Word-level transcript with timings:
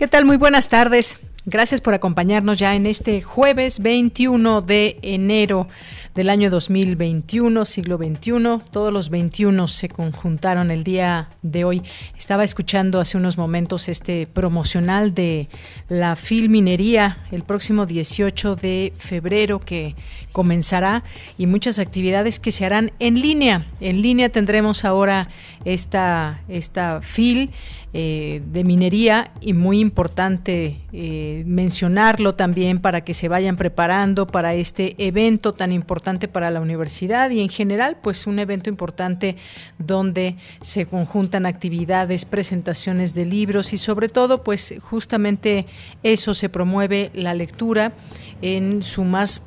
¿Qué 0.00 0.08
tal? 0.08 0.24
Muy 0.24 0.38
buenas 0.38 0.70
tardes. 0.70 1.20
Gracias 1.44 1.82
por 1.82 1.92
acompañarnos 1.92 2.58
ya 2.58 2.74
en 2.74 2.86
este 2.86 3.20
jueves 3.20 3.80
21 3.80 4.62
de 4.62 4.98
enero 5.02 5.68
del 6.14 6.30
año 6.30 6.48
2021, 6.48 7.66
siglo 7.66 7.98
XXI. 7.98 8.64
Todos 8.70 8.92
los 8.94 9.10
21 9.10 9.68
se 9.68 9.90
conjuntaron 9.90 10.70
el 10.70 10.84
día 10.84 11.28
de 11.42 11.64
hoy. 11.64 11.82
Estaba 12.16 12.44
escuchando 12.44 12.98
hace 12.98 13.18
unos 13.18 13.36
momentos 13.36 13.90
este 13.90 14.26
promocional 14.26 15.12
de 15.12 15.50
la 15.90 16.16
Filminería 16.16 17.18
el 17.30 17.42
próximo 17.42 17.84
18 17.84 18.56
de 18.56 18.94
febrero 18.96 19.60
que 19.60 19.96
comenzará 20.32 21.04
y 21.36 21.44
muchas 21.46 21.78
actividades 21.78 22.38
que 22.38 22.52
se 22.52 22.64
harán 22.64 22.92
en 23.00 23.20
línea. 23.20 23.66
En 23.80 24.00
línea 24.00 24.30
tendremos 24.30 24.86
ahora 24.86 25.28
esta, 25.66 26.40
esta 26.48 27.02
FIL 27.02 27.50
eh, 27.92 28.40
de 28.46 28.62
minería 28.62 29.32
y 29.40 29.52
muy 29.52 29.80
importante 29.80 30.80
eh, 30.92 31.42
mencionarlo 31.44 32.36
también 32.36 32.78
para 32.78 33.00
que 33.00 33.14
se 33.14 33.26
vayan 33.26 33.56
preparando 33.56 34.28
para 34.28 34.54
este 34.54 34.94
evento 34.98 35.54
tan 35.54 35.72
importante 35.72 36.28
para 36.28 36.52
la 36.52 36.60
universidad 36.60 37.30
y 37.30 37.40
en 37.40 37.48
general 37.48 37.96
pues 38.00 38.28
un 38.28 38.38
evento 38.38 38.70
importante 38.70 39.34
donde 39.78 40.36
se 40.60 40.86
conjuntan 40.86 41.46
actividades, 41.46 42.24
presentaciones 42.26 43.12
de 43.12 43.24
libros 43.24 43.72
y 43.72 43.76
sobre 43.76 44.08
todo 44.08 44.44
pues 44.44 44.72
justamente 44.80 45.66
eso 46.04 46.32
se 46.34 46.48
promueve 46.48 47.10
la 47.12 47.34
lectura 47.34 47.92
en 48.40 48.82
más 49.04 49.42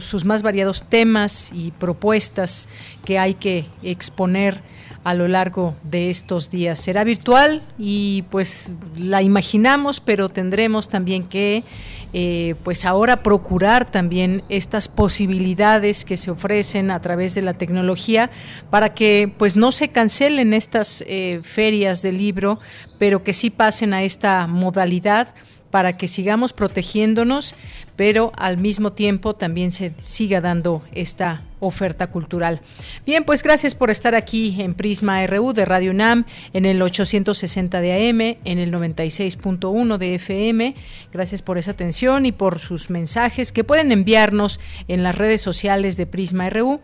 sus 0.00 0.24
más 0.24 0.42
variados 0.44 0.84
temas 0.88 1.50
y 1.52 1.72
propuestas 1.72 2.68
que 3.04 3.18
hay 3.18 3.34
que 3.34 3.66
exponer 3.82 4.69
a 5.02 5.14
lo 5.14 5.28
largo 5.28 5.74
de 5.82 6.10
estos 6.10 6.50
días. 6.50 6.78
Será 6.80 7.04
virtual 7.04 7.62
y 7.78 8.22
pues 8.30 8.72
la 8.96 9.22
imaginamos, 9.22 10.00
pero 10.00 10.28
tendremos 10.28 10.88
también 10.88 11.24
que 11.24 11.64
eh, 12.12 12.54
pues 12.64 12.84
ahora 12.84 13.22
procurar 13.22 13.90
también 13.90 14.42
estas 14.48 14.88
posibilidades 14.88 16.04
que 16.04 16.16
se 16.16 16.30
ofrecen 16.30 16.90
a 16.90 17.00
través 17.00 17.34
de 17.34 17.42
la 17.42 17.54
tecnología 17.54 18.30
para 18.68 18.94
que 18.94 19.32
pues 19.38 19.56
no 19.56 19.72
se 19.72 19.88
cancelen 19.88 20.52
estas 20.52 21.04
eh, 21.06 21.40
ferias 21.44 22.02
de 22.02 22.12
libro, 22.12 22.58
pero 22.98 23.22
que 23.22 23.32
sí 23.32 23.48
pasen 23.48 23.94
a 23.94 24.02
esta 24.02 24.46
modalidad 24.46 25.34
para 25.70 25.96
que 25.96 26.08
sigamos 26.08 26.52
protegiéndonos, 26.52 27.54
pero 27.96 28.32
al 28.36 28.56
mismo 28.56 28.92
tiempo 28.92 29.34
también 29.34 29.72
se 29.72 29.92
siga 30.00 30.40
dando 30.40 30.82
esta 30.92 31.42
oferta 31.60 32.08
cultural. 32.08 32.60
Bien, 33.06 33.24
pues 33.24 33.42
gracias 33.42 33.74
por 33.74 33.90
estar 33.90 34.14
aquí 34.14 34.56
en 34.60 34.74
Prisma 34.74 35.24
RU 35.26 35.52
de 35.52 35.66
Radio 35.66 35.90
UNAM 35.90 36.24
en 36.52 36.64
el 36.64 36.80
860 36.80 37.80
de 37.80 38.08
AM, 38.08 38.20
en 38.44 38.58
el 38.58 38.72
96.1 38.72 39.98
de 39.98 40.14
FM. 40.14 40.74
Gracias 41.12 41.42
por 41.42 41.58
esa 41.58 41.72
atención 41.72 42.26
y 42.26 42.32
por 42.32 42.58
sus 42.58 42.90
mensajes 42.90 43.52
que 43.52 43.64
pueden 43.64 43.92
enviarnos 43.92 44.60
en 44.88 45.02
las 45.02 45.16
redes 45.16 45.42
sociales 45.42 45.96
de 45.96 46.06
Prisma 46.06 46.48
RU 46.50 46.80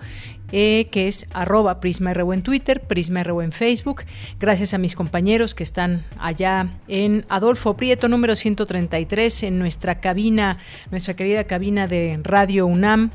eh, 0.53 0.89
que 0.91 1.09
es 1.09 1.27
arroba 1.33 1.81
Prisma 1.81 2.13
en 2.13 2.43
Twitter, 2.43 2.81
Prisma 2.81 3.23
en 3.23 3.53
Facebook. 3.53 4.05
Gracias 4.39 4.75
a 4.75 4.79
mis 4.79 4.95
compañeros 4.95 5.55
que 5.55 5.63
están 5.63 6.05
allá 6.19 6.69
en 6.89 7.25
Adolfo 7.29 7.77
Prieto, 7.77 8.09
número 8.09 8.37
133, 8.37 9.45
en 9.45 9.59
nuestra 9.59 10.01
cabina, 10.01 10.59
nuestra 10.91 11.15
querida 11.15 11.45
cabina 11.45 11.87
de 11.87 12.21
Radio 12.23 12.67
UNAM, 12.67 13.11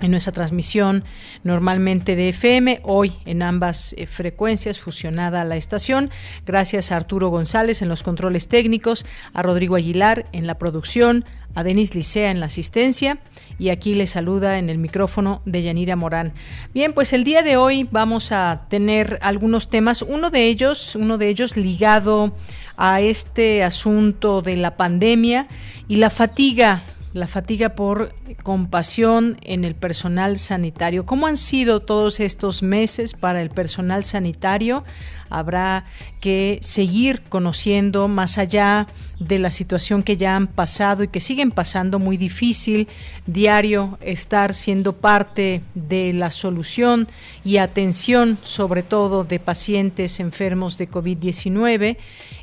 en 0.00 0.10
nuestra 0.10 0.32
transmisión 0.32 1.04
normalmente 1.44 2.16
de 2.16 2.30
FM, 2.30 2.80
hoy 2.84 3.12
en 3.24 3.42
ambas 3.42 3.94
eh, 3.96 4.06
frecuencias 4.06 4.78
fusionada 4.78 5.40
a 5.42 5.44
la 5.44 5.56
estación. 5.56 6.10
Gracias 6.46 6.90
a 6.90 6.96
Arturo 6.96 7.28
González 7.28 7.82
en 7.82 7.88
los 7.88 8.02
controles 8.02 8.48
técnicos, 8.48 9.06
a 9.32 9.42
Rodrigo 9.42 9.76
Aguilar 9.76 10.26
en 10.32 10.46
la 10.46 10.58
producción, 10.58 11.24
a 11.54 11.64
Denis 11.64 11.94
Licea 11.94 12.30
en 12.30 12.40
la 12.40 12.46
asistencia 12.46 13.18
y 13.58 13.68
aquí 13.68 13.94
le 13.94 14.06
saluda 14.06 14.58
en 14.58 14.70
el 14.70 14.78
micrófono 14.78 15.42
de 15.44 15.62
Yanira 15.62 15.96
Morán. 15.96 16.32
Bien, 16.72 16.92
pues 16.92 17.12
el 17.12 17.24
día 17.24 17.42
de 17.42 17.56
hoy 17.56 17.86
vamos 17.90 18.32
a 18.32 18.66
tener 18.68 19.18
algunos 19.22 19.68
temas, 19.68 20.02
uno 20.02 20.30
de 20.30 20.46
ellos, 20.46 20.96
uno 20.96 21.18
de 21.18 21.28
ellos 21.28 21.56
ligado 21.56 22.34
a 22.76 23.00
este 23.00 23.62
asunto 23.62 24.40
de 24.42 24.56
la 24.56 24.76
pandemia 24.76 25.46
y 25.88 25.96
la 25.96 26.08
fatiga 26.08 26.82
la 27.12 27.26
fatiga 27.26 27.70
por 27.70 28.14
compasión 28.42 29.38
en 29.42 29.64
el 29.64 29.74
personal 29.74 30.38
sanitario. 30.38 31.06
¿Cómo 31.06 31.26
han 31.26 31.36
sido 31.36 31.80
todos 31.80 32.20
estos 32.20 32.62
meses 32.62 33.14
para 33.14 33.42
el 33.42 33.50
personal 33.50 34.04
sanitario? 34.04 34.84
Habrá 35.28 35.86
que 36.20 36.58
seguir 36.60 37.22
conociendo 37.22 38.06
más 38.06 38.38
allá 38.38 38.86
de 39.18 39.38
la 39.38 39.50
situación 39.50 40.02
que 40.02 40.16
ya 40.16 40.36
han 40.36 40.46
pasado 40.46 41.02
y 41.02 41.08
que 41.08 41.20
siguen 41.20 41.50
pasando 41.50 41.98
muy 41.98 42.16
difícil 42.16 42.88
diario 43.26 43.98
estar 44.00 44.54
siendo 44.54 44.94
parte 44.94 45.62
de 45.74 46.12
la 46.12 46.30
solución 46.30 47.08
y 47.44 47.58
atención 47.58 48.38
sobre 48.42 48.82
todo 48.82 49.24
de 49.24 49.40
pacientes 49.40 50.20
enfermos 50.20 50.78
de 50.78 50.88
COVID-19 50.88 51.96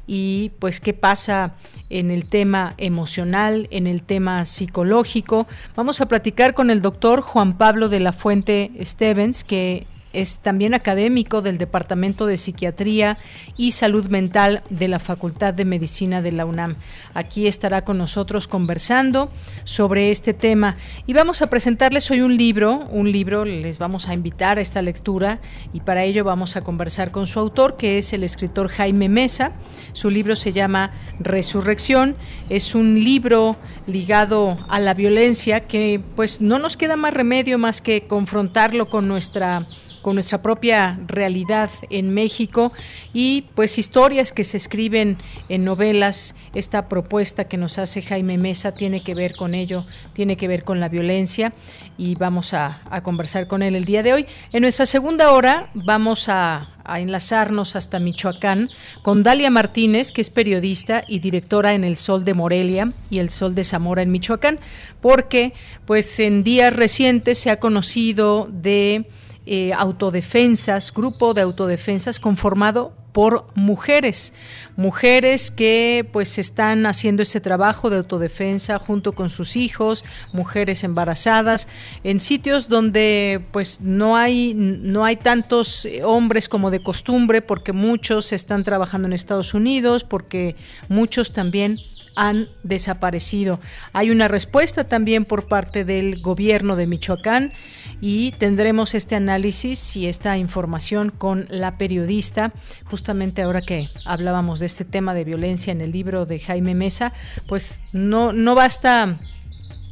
y 0.08 0.52
pues 0.60 0.80
qué 0.80 0.94
pasa 0.94 1.54
en 1.90 2.10
el 2.10 2.28
tema 2.28 2.74
emocional, 2.78 3.68
en 3.72 3.86
el 3.86 4.02
tema 4.02 4.46
psicológico. 4.46 5.46
Vamos 5.76 6.02
a 6.02 6.08
platicar 6.08 6.54
con 6.54 6.70
el 6.70 6.82
doctor 6.82 7.22
Juan 7.22 7.58
Pablo 7.58 7.90
de 7.90 8.00
la 8.00 8.14
Fuente 8.14 8.72
Stevens, 8.82 9.44
que 9.44 9.86
es 10.14 10.40
también 10.40 10.74
académico 10.74 11.42
del 11.42 11.58
Departamento 11.58 12.26
de 12.26 12.38
Psiquiatría 12.38 13.18
y 13.58 13.72
Salud 13.72 14.08
Mental 14.08 14.64
de 14.70 14.88
la 14.88 15.00
Facultad 15.00 15.54
de 15.54 15.66
Medicina 15.66 16.22
de 16.22 16.32
la 16.32 16.46
UNAM. 16.46 16.76
Aquí 17.14 17.48
estará 17.48 17.84
con 17.84 17.98
nosotros 17.98 18.48
conversando 18.48 19.32
sobre 19.64 20.12
este 20.12 20.34
tema 20.34 20.78
y 21.06 21.14
vamos 21.14 21.42
a 21.42 21.50
presentarles 21.50 22.10
hoy 22.12 22.22
un 22.22 22.38
libro, 22.38 22.88
un 22.92 23.12
libro, 23.12 23.46
les 23.46 23.78
vamos 23.80 24.08
a 24.08 24.14
invitar 24.14 24.58
a 24.58 24.62
esta 24.62 24.82
lectura 24.82 25.40
y 25.74 25.82
para 25.82 26.04
ello 26.04 26.24
vamos 26.24 26.56
a 26.56 26.64
conversar 26.64 27.12
con 27.12 27.28
su 27.28 27.40
autor, 27.40 27.78
que 27.78 27.98
es 27.98 28.14
el 28.14 28.24
escritor 28.24 28.70
Jaime 28.70 29.10
Mesa. 29.10 29.54
Su 29.94 30.10
libro 30.10 30.36
se 30.36 30.54
llama 30.54 30.92
Resurrección, 31.20 32.16
es 32.50 32.76
un 32.76 33.04
libro 33.04 33.58
ligado 33.86 34.58
a 34.70 34.80
la 34.80 34.94
violencia 34.94 35.62
que 35.62 36.02
pues 36.16 36.42
no 36.42 36.60
nos 36.60 36.78
queda 36.78 36.96
más 36.96 37.14
remedio 37.14 37.58
más 37.58 37.82
que 37.82 38.08
confrontarlo 38.08 38.90
con 38.90 39.08
nuestra 39.08 39.66
con 40.08 40.16
nuestra 40.16 40.42
propia 40.42 40.98
realidad 41.06 41.70
en 41.90 42.14
México 42.14 42.72
y 43.12 43.42
pues 43.56 43.78
historias 43.78 44.32
que 44.32 44.46
se 44.46 44.56
escriben 44.56 45.18
en 45.50 45.66
novelas. 45.66 46.34
Esta 46.54 46.88
propuesta 46.88 47.50
que 47.50 47.58
nos 47.58 47.78
hace 47.78 48.02
Jaime 48.02 48.38
Mesa 48.38 48.72
tiene 48.74 49.04
que 49.04 49.14
ver 49.14 49.36
con 49.36 49.54
ello, 49.54 49.86
tiene 50.14 50.38
que 50.38 50.48
ver 50.48 50.64
con 50.64 50.80
la 50.80 50.88
violencia 50.88 51.52
y 51.98 52.16
vamos 52.16 52.54
a, 52.54 52.80
conversar 53.04 53.48
con 53.48 53.62
él 53.62 53.76
el 53.76 53.84
día 53.84 54.02
de 54.02 54.14
hoy. 54.14 54.26
En 54.54 54.62
nuestra 54.62 54.86
segunda 54.86 55.34
hora 55.34 55.72
vamos 55.74 56.30
a, 56.30 56.78
a 56.86 57.02
enlazarnos 57.02 57.76
hasta 57.76 58.00
Michoacán 58.00 58.70
con 59.02 59.24
Dalia 59.24 59.52
Martínez, 59.52 60.14
que 60.14 60.22
es 60.22 60.30
periodista 60.30 61.04
y 61.06 61.20
directora 61.20 61.74
en 61.74 61.84
El 61.84 61.98
Sol 61.98 62.24
de 62.24 62.34
Morelia 62.34 62.94
y 63.10 63.20
El 63.20 63.30
Sol 63.30 63.56
de 63.56 63.66
Zamora 63.66 64.04
en 64.04 64.12
Michoacán, 64.12 64.58
porque 65.02 65.52
pues 65.86 66.18
en 66.22 66.46
días 66.46 66.74
recientes 66.74 67.40
se 67.40 67.52
ha 67.52 67.60
conocido 67.60 68.48
de 68.50 69.06
eh, 69.48 69.72
autodefensas, 69.74 70.94
grupo 70.94 71.34
de 71.34 71.42
autodefensas 71.42 72.20
conformado 72.20 72.94
por 73.14 73.48
mujeres, 73.56 74.32
mujeres 74.76 75.50
que 75.50 76.08
pues 76.12 76.38
están 76.38 76.86
haciendo 76.86 77.24
ese 77.24 77.42
trabajo 77.42 77.90
de 77.90 77.98
autodefensa 77.98 78.78
junto 78.78 79.14
con 79.14 79.32
sus 79.32 79.56
hijos, 79.56 80.06
mujeres 80.34 80.84
embarazadas 80.84 81.68
en 82.04 82.20
sitios 82.20 82.68
donde 82.68 83.44
pues 83.52 83.82
no 83.82 84.18
hay 84.18 84.54
no 84.54 85.04
hay 85.04 85.16
tantos 85.16 85.86
eh, 85.86 86.04
hombres 86.04 86.48
como 86.48 86.70
de 86.70 86.84
costumbre 86.84 87.42
porque 87.42 87.72
muchos 87.74 88.34
están 88.34 88.64
trabajando 88.64 89.08
en 89.08 89.14
Estados 89.14 89.54
Unidos, 89.54 90.04
porque 90.04 90.56
muchos 90.88 91.34
también 91.34 91.78
han 92.18 92.50
desaparecido. 92.64 93.60
Hay 93.94 94.10
una 94.10 94.28
respuesta 94.28 94.86
también 94.86 95.24
por 95.24 95.48
parte 95.48 95.86
del 95.86 96.20
gobierno 96.20 96.76
de 96.76 96.88
Michoacán 96.88 97.54
y 98.02 98.32
tendremos 98.32 98.96
este 98.96 99.16
análisis 99.16 99.96
y 99.96 100.08
esta 100.08 100.38
información 100.38 101.10
con 101.10 101.48
la 101.50 101.78
periodista, 101.78 102.54
justamente 102.86 103.42
ahora 103.42 103.62
que 103.62 103.90
hablábamos 104.06 104.60
de 104.60 104.68
este 104.68 104.86
tema 104.86 105.14
de 105.14 105.24
violencia 105.24 105.72
en 105.72 105.82
el 105.82 105.92
libro 105.92 106.26
de 106.26 106.40
Jaime 106.40 106.76
Mesa, 106.76 107.14
pues 107.48 107.82
no, 107.92 108.34
no 108.34 108.56
basta 108.56 109.18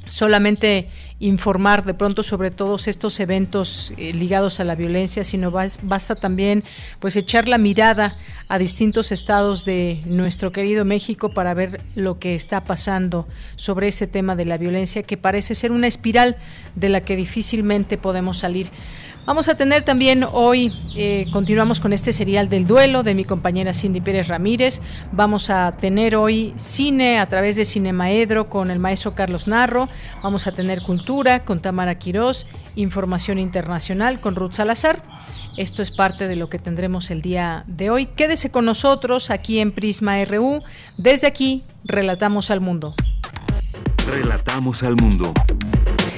solamente 0.08 0.90
informar 1.20 1.86
de 1.86 1.94
pronto 1.94 2.24
sobre 2.24 2.52
todos 2.52 2.88
estos 2.88 3.20
eventos 3.20 3.94
eh, 3.98 4.14
ligados 4.14 4.60
a 4.60 4.66
la 4.66 4.76
violencia, 4.76 5.24
sino 5.24 5.50
basta 5.50 6.16
también 6.16 6.64
pues 7.00 7.16
echar 7.16 7.48
la 7.48 7.58
mirada 7.58 8.18
a 8.50 8.60
distintos 8.60 9.12
estados 9.12 9.66
de 9.66 10.02
nuestro 10.06 10.52
querido 10.52 10.84
México 10.84 11.30
para 11.30 11.54
ver 11.54 11.82
lo 11.96 12.20
que 12.20 12.36
está 12.36 12.66
pasando 12.66 13.28
sobre 13.56 13.88
ese 13.88 14.08
tema 14.08 14.36
de 14.36 14.46
la 14.46 14.58
violencia 14.58 15.04
que 15.04 15.18
parece 15.18 15.56
ser 15.56 15.72
una 15.72 15.88
espiral 15.88 16.36
de 16.76 16.90
la 16.90 17.02
que 17.02 17.16
difícilmente 17.16 17.98
podemos 17.98 18.40
salir. 18.40 18.68
Vamos 19.26 19.48
a 19.50 19.58
tener 19.58 19.82
también 19.82 20.24
hoy, 20.24 20.72
eh, 20.96 21.26
continuamos 21.34 21.80
con 21.80 21.94
este 21.94 22.12
serial 22.12 22.48
del 22.48 22.68
duelo 22.68 23.02
de 23.02 23.16
mi 23.16 23.26
compañera 23.26 23.74
Cindy 23.74 24.00
Pérez 24.00 24.28
Ramírez. 24.28 24.82
Vamos 25.12 25.50
a 25.50 25.76
tener 25.78 26.16
hoy 26.16 26.54
cine 26.58 27.18
a 27.18 27.28
través 27.28 27.56
de 27.56 27.66
Cinemaedro 27.66 28.48
con 28.50 28.70
el 28.70 28.78
maestro 28.78 29.16
Carlos 29.16 29.48
Narro. 29.48 29.90
Vamos 30.22 30.46
a 30.46 30.52
tener 30.52 30.84
cultura 30.84 31.05
con 31.46 31.62
Tamara 31.62 32.00
Quirós, 32.00 32.48
información 32.76 33.38
internacional 33.38 34.20
con 34.20 34.36
Ruth 34.36 34.54
Salazar. 34.54 35.04
Esto 35.56 35.84
es 35.84 35.92
parte 35.92 36.28
de 36.28 36.36
lo 36.36 36.50
que 36.50 36.58
tendremos 36.58 37.12
el 37.12 37.22
día 37.22 37.64
de 37.68 37.92
hoy. 37.92 38.08
Quédese 38.08 38.50
con 38.50 38.66
nosotros 38.66 39.30
aquí 39.30 39.60
en 39.60 39.72
Prisma 39.72 40.24
RU. 40.26 40.64
Desde 40.98 41.28
aquí, 41.28 41.62
relatamos 41.88 42.50
al 42.50 42.60
mundo. 42.60 42.96
Relatamos 44.08 44.82
al 44.82 44.96
mundo. 44.96 45.32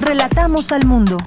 Relatamos 0.00 0.72
al 0.72 0.86
mundo. 0.86 1.18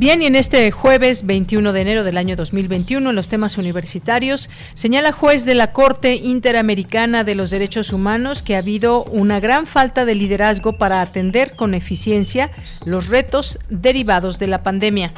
Bien, 0.00 0.22
y 0.22 0.24
en 0.24 0.34
este 0.34 0.70
jueves 0.70 1.26
21 1.26 1.74
de 1.74 1.80
enero 1.82 2.04
del 2.04 2.16
año 2.16 2.34
2021, 2.34 3.10
en 3.10 3.14
los 3.14 3.28
temas 3.28 3.58
universitarios, 3.58 4.48
señala 4.72 5.12
juez 5.12 5.44
de 5.44 5.54
la 5.54 5.74
Corte 5.74 6.14
Interamericana 6.14 7.22
de 7.22 7.34
los 7.34 7.50
Derechos 7.50 7.92
Humanos 7.92 8.42
que 8.42 8.56
ha 8.56 8.60
habido 8.60 9.04
una 9.04 9.40
gran 9.40 9.66
falta 9.66 10.06
de 10.06 10.14
liderazgo 10.14 10.78
para 10.78 11.02
atender 11.02 11.54
con 11.54 11.74
eficiencia 11.74 12.50
los 12.86 13.08
retos 13.08 13.58
derivados 13.68 14.38
de 14.38 14.46
la 14.46 14.62
pandemia. 14.62 15.12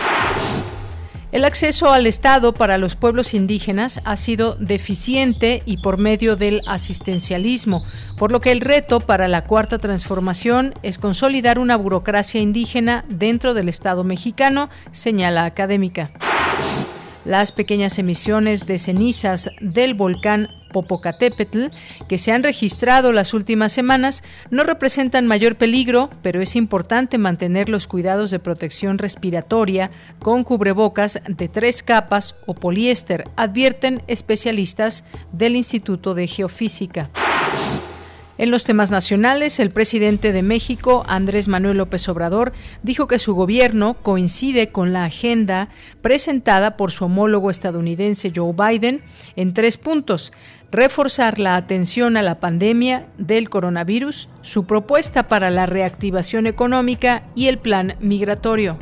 El 1.33 1.47
acceso 1.47 1.91
al 1.91 2.07
Estado 2.07 2.53
para 2.53 2.77
los 2.77 2.95
pueblos 2.95 3.33
indígenas 3.33 4.03
ha 4.05 4.19
sido 4.19 4.55
deficiente 4.57 5.63
y 5.65 5.79
por 5.79 5.97
medio 5.97 6.37
del 6.37 6.61
asistencialismo, 6.67 7.87
por 8.19 8.31
lo 8.31 8.43
que 8.43 8.53
el 8.53 8.61
reto 8.61 9.01
para 9.01 9.29
la 9.29 9.45
cuarta 9.45 9.79
transformación 9.79 10.75
es 10.83 10.99
consolidar 10.99 11.59
una 11.59 11.77
burocracia 11.77 12.39
indígena 12.39 13.07
dentro 13.09 13.55
del 13.55 13.71
Estado 13.71 14.05
mexicano, 14.05 14.69
señala 14.91 15.47
académica. 15.47 16.11
Las 17.25 17.51
pequeñas 17.51 17.99
emisiones 17.99 18.67
de 18.67 18.79
cenizas 18.79 19.49
del 19.63 19.95
volcán 19.95 20.51
Popocatépetl 20.73 21.67
que 22.09 22.19
se 22.19 22.33
han 22.33 22.43
registrado 22.43 23.13
las 23.13 23.35
últimas 23.35 23.73
semanas 23.73 24.25
no 24.51 24.65
representan 24.65 25.27
mayor 25.27 25.57
peligro, 25.57 26.11
pero 26.23 26.41
es 26.41 26.57
importante 26.57 27.19
mantener 27.19 27.69
los 27.69 27.87
cuidados 27.87 28.31
de 28.31 28.39
protección 28.39 28.99
respiratoria 28.99 29.91
con 30.19 30.45
cubrebocas 30.45 31.21
de 31.29 31.49
tres 31.49 31.83
capas 31.83 32.35
o 32.47 32.55
poliéster, 32.55 33.25
advierten 33.37 34.03
especialistas 34.07 35.05
del 35.33 35.57
Instituto 35.57 36.15
de 36.15 36.27
Geofísica. 36.27 37.11
En 38.39 38.51
los 38.51 38.65
temas 38.65 38.91
nacionales, 38.91 39.61
el 39.61 39.71
presidente 39.71 40.33
de 40.33 40.43
México, 40.43 41.05
Andrés 41.07 41.49
Manuel 41.49 41.77
López 41.77 42.09
Obrador, 42.09 42.53
dijo 42.83 43.07
que 43.07 43.19
su 43.19 43.35
gobierno 43.35 43.95
coincide 44.03 44.71
con 44.71 44.93
la 44.93 45.05
agenda 45.05 45.69
presentada 46.01 46.77
por 46.77 46.91
su 46.91 47.05
homólogo 47.05 47.51
estadounidense 47.51 48.33
Joe 48.35 48.53
Biden 48.53 49.03
en 49.37 49.53
tres 49.55 49.77
puntos 49.77 50.33
reforzar 50.73 51.39
la 51.39 51.57
atención 51.57 52.17
a 52.17 52.23
la 52.23 52.41
pandemia 52.41 53.07
del 53.19 53.51
coronavirus, 53.51 54.31
su 54.41 54.65
propuesta 54.65 55.29
para 55.29 55.51
la 55.51 55.67
reactivación 55.67 56.47
económica 56.47 57.25
y 57.35 57.49
el 57.49 57.59
plan 57.59 57.95
migratorio. 58.01 58.79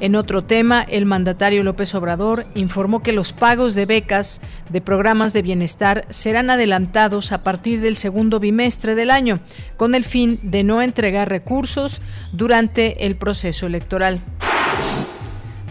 En 0.00 0.16
otro 0.16 0.42
tema, 0.42 0.82
el 0.82 1.06
mandatario 1.06 1.62
López 1.62 1.94
Obrador 1.94 2.46
informó 2.56 3.04
que 3.04 3.12
los 3.12 3.32
pagos 3.32 3.76
de 3.76 3.86
becas 3.86 4.40
de 4.68 4.80
programas 4.80 5.32
de 5.32 5.42
bienestar 5.42 6.06
serán 6.10 6.50
adelantados 6.50 7.30
a 7.30 7.44
partir 7.44 7.80
del 7.80 7.96
segundo 7.96 8.40
bimestre 8.40 8.96
del 8.96 9.12
año, 9.12 9.38
con 9.76 9.94
el 9.94 10.04
fin 10.04 10.40
de 10.42 10.64
no 10.64 10.82
entregar 10.82 11.28
recursos 11.28 12.00
durante 12.32 13.06
el 13.06 13.14
proceso 13.14 13.66
electoral. 13.66 14.22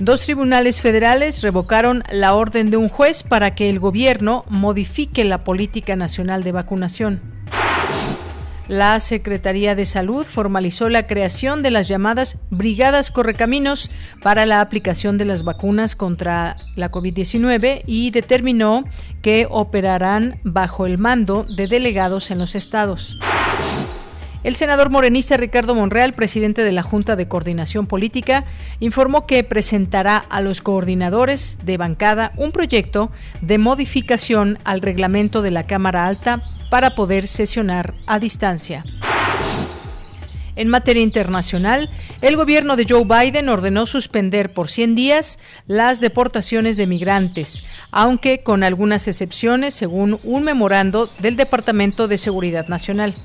Dos 0.02 0.22
tribunales 0.22 0.82
federales 0.82 1.44
revocaron 1.44 2.02
la 2.10 2.34
orden 2.34 2.72
de 2.72 2.78
un 2.78 2.90
juez 2.90 3.22
para 3.22 3.54
que 3.54 3.70
el 3.70 3.80
gobierno 3.80 4.46
modifique 4.50 5.24
la 5.24 5.44
política 5.44 5.96
nacional 5.96 6.44
de 6.44 6.52
vacunación. 6.52 7.22
La 8.68 9.00
Secretaría 9.00 9.76
de 9.76 9.86
Salud 9.86 10.26
formalizó 10.26 10.90
la 10.90 11.06
creación 11.06 11.62
de 11.62 11.70
las 11.70 11.88
llamadas 11.88 12.40
Brigadas 12.50 13.12
Correcaminos 13.12 13.92
para 14.24 14.48
la 14.48 14.62
aplicación 14.62 15.20
de 15.20 15.26
las 15.26 15.44
vacunas 15.44 15.96
contra 15.96 16.56
la 16.76 16.90
COVID-19 16.90 17.84
y 17.86 18.10
determinó 18.10 18.86
que 19.22 19.46
operarán 19.52 20.40
bajo 20.44 20.88
el 20.88 20.98
mando 20.98 21.46
de 21.56 21.68
delegados 21.68 22.32
en 22.32 22.40
los 22.40 22.56
estados. 22.56 23.20
El 24.44 24.56
senador 24.56 24.90
morenista 24.90 25.38
Ricardo 25.38 25.76
Monreal, 25.76 26.14
presidente 26.14 26.64
de 26.64 26.72
la 26.72 26.82
Junta 26.82 27.16
de 27.16 27.28
Coordinación 27.28 27.86
Política, 27.86 28.46
informó 28.80 29.28
que 29.28 29.44
presentará 29.44 30.18
a 30.18 30.42
los 30.42 30.62
coordinadores 30.62 31.60
de 31.64 31.78
bancada 31.78 32.32
un 32.38 32.52
proyecto 32.52 33.12
de 33.42 33.60
modificación 33.60 34.58
al 34.64 34.82
reglamento 34.82 35.44
de 35.44 35.52
la 35.52 35.64
Cámara 35.64 36.08
Alta 36.08 36.42
para 36.72 36.96
poder 36.96 37.28
sesionar 37.28 37.94
a 38.08 38.18
distancia. 38.18 38.84
En 40.56 40.70
materia 40.70 41.04
internacional, 41.04 41.90
el 42.22 42.36
gobierno 42.36 42.76
de 42.76 42.86
Joe 42.90 43.06
Biden 43.06 43.48
ordenó 43.48 43.86
suspender 43.86 44.54
por 44.54 44.70
100 44.70 44.96
días 44.96 45.40
las 45.68 46.02
deportaciones 46.02 46.78
de 46.78 46.88
migrantes, 46.88 47.64
aunque 47.92 48.42
con 48.42 48.64
algunas 48.64 49.08
excepciones, 49.08 49.76
según 49.76 50.20
un 50.24 50.44
memorando 50.44 51.12
del 51.20 51.36
Departamento 51.36 52.08
de 52.08 52.18
Seguridad 52.18 52.68
Nacional. 52.68 53.16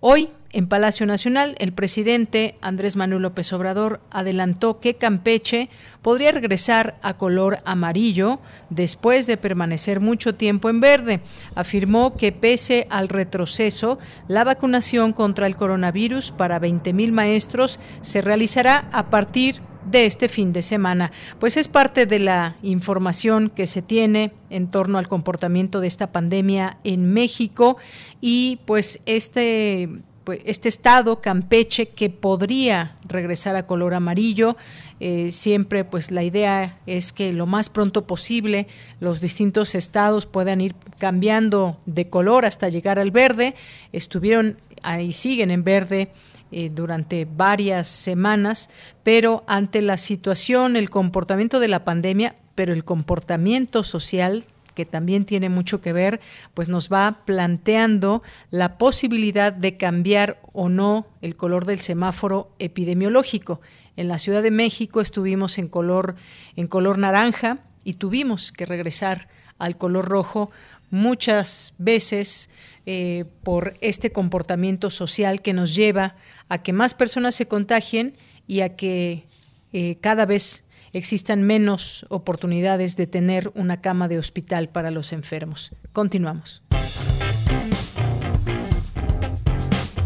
Hoy, 0.00 0.28
en 0.52 0.68
Palacio 0.68 1.06
Nacional, 1.06 1.54
el 1.58 1.72
presidente 1.72 2.54
Andrés 2.60 2.96
Manuel 2.96 3.22
López 3.22 3.52
Obrador 3.52 4.00
adelantó 4.10 4.80
que 4.80 4.94
Campeche 4.94 5.68
podría 6.02 6.32
regresar 6.32 6.96
a 7.02 7.16
color 7.16 7.58
amarillo 7.64 8.40
después 8.70 9.26
de 9.26 9.36
permanecer 9.36 10.00
mucho 10.00 10.34
tiempo 10.34 10.68
en 10.68 10.80
verde. 10.80 11.20
Afirmó 11.54 12.16
que 12.16 12.32
pese 12.32 12.86
al 12.90 13.08
retroceso, 13.08 13.98
la 14.28 14.44
vacunación 14.44 15.12
contra 15.12 15.46
el 15.46 15.56
coronavirus 15.56 16.30
para 16.32 16.60
20.000 16.60 17.12
maestros 17.12 17.80
se 18.00 18.22
realizará 18.22 18.88
a 18.92 19.10
partir 19.10 19.60
de 19.90 20.06
este 20.06 20.28
fin 20.28 20.52
de 20.52 20.62
semana. 20.62 21.12
Pues 21.38 21.56
es 21.56 21.68
parte 21.68 22.06
de 22.06 22.18
la 22.18 22.56
información 22.62 23.50
que 23.50 23.66
se 23.66 23.82
tiene 23.82 24.32
en 24.50 24.68
torno 24.68 24.98
al 24.98 25.08
comportamiento 25.08 25.80
de 25.80 25.86
esta 25.86 26.12
pandemia 26.12 26.78
en 26.84 27.12
México 27.12 27.76
y 28.20 28.60
pues 28.66 29.00
este 29.06 29.88
pues, 30.26 30.40
este 30.44 30.68
estado, 30.68 31.20
Campeche, 31.20 31.90
que 31.90 32.10
podría 32.10 32.96
regresar 33.06 33.54
a 33.54 33.68
color 33.68 33.94
amarillo. 33.94 34.56
Eh, 34.98 35.30
siempre, 35.30 35.84
pues 35.84 36.10
la 36.10 36.24
idea 36.24 36.80
es 36.84 37.12
que 37.12 37.32
lo 37.32 37.46
más 37.46 37.70
pronto 37.70 38.08
posible 38.08 38.66
los 38.98 39.20
distintos 39.20 39.76
estados 39.76 40.26
puedan 40.26 40.60
ir 40.60 40.74
cambiando 40.98 41.78
de 41.86 42.08
color 42.08 42.44
hasta 42.44 42.68
llegar 42.68 42.98
al 42.98 43.12
verde. 43.12 43.54
Estuvieron 43.92 44.56
ahí 44.82 45.12
siguen 45.12 45.52
en 45.52 45.62
verde 45.62 46.08
eh, 46.50 46.72
durante 46.74 47.24
varias 47.24 47.86
semanas, 47.86 48.68
pero 49.04 49.44
ante 49.46 49.80
la 49.80 49.96
situación, 49.96 50.74
el 50.74 50.90
comportamiento 50.90 51.60
de 51.60 51.68
la 51.68 51.84
pandemia, 51.84 52.34
pero 52.56 52.72
el 52.72 52.84
comportamiento 52.84 53.84
social 53.84 54.44
que 54.76 54.84
también 54.84 55.24
tiene 55.24 55.48
mucho 55.48 55.80
que 55.80 55.92
ver, 55.92 56.20
pues 56.54 56.68
nos 56.68 56.92
va 56.92 57.22
planteando 57.24 58.22
la 58.50 58.78
posibilidad 58.78 59.52
de 59.52 59.76
cambiar 59.76 60.40
o 60.52 60.68
no 60.68 61.08
el 61.22 61.34
color 61.34 61.64
del 61.64 61.80
semáforo 61.80 62.52
epidemiológico. 62.60 63.60
En 63.96 64.06
la 64.06 64.18
Ciudad 64.18 64.42
de 64.42 64.50
México 64.52 65.00
estuvimos 65.00 65.58
en 65.58 65.66
color 65.66 66.14
en 66.54 66.68
color 66.68 66.98
naranja 66.98 67.58
y 67.82 67.94
tuvimos 67.94 68.52
que 68.52 68.66
regresar 68.66 69.28
al 69.58 69.78
color 69.78 70.04
rojo 70.04 70.50
muchas 70.90 71.72
veces 71.78 72.50
eh, 72.84 73.24
por 73.42 73.74
este 73.80 74.12
comportamiento 74.12 74.90
social 74.90 75.40
que 75.40 75.54
nos 75.54 75.74
lleva 75.74 76.16
a 76.50 76.62
que 76.62 76.74
más 76.74 76.92
personas 76.92 77.34
se 77.34 77.48
contagien 77.48 78.14
y 78.46 78.60
a 78.60 78.76
que 78.76 79.24
eh, 79.72 79.96
cada 80.02 80.26
vez 80.26 80.65
existan 80.96 81.42
menos 81.42 82.06
oportunidades 82.08 82.96
de 82.96 83.06
tener 83.06 83.52
una 83.54 83.80
cama 83.80 84.08
de 84.08 84.18
hospital 84.18 84.70
para 84.70 84.90
los 84.90 85.12
enfermos. 85.12 85.72
Continuamos. 85.92 86.62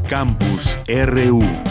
Campus 0.09 0.79
RU. 0.89 1.70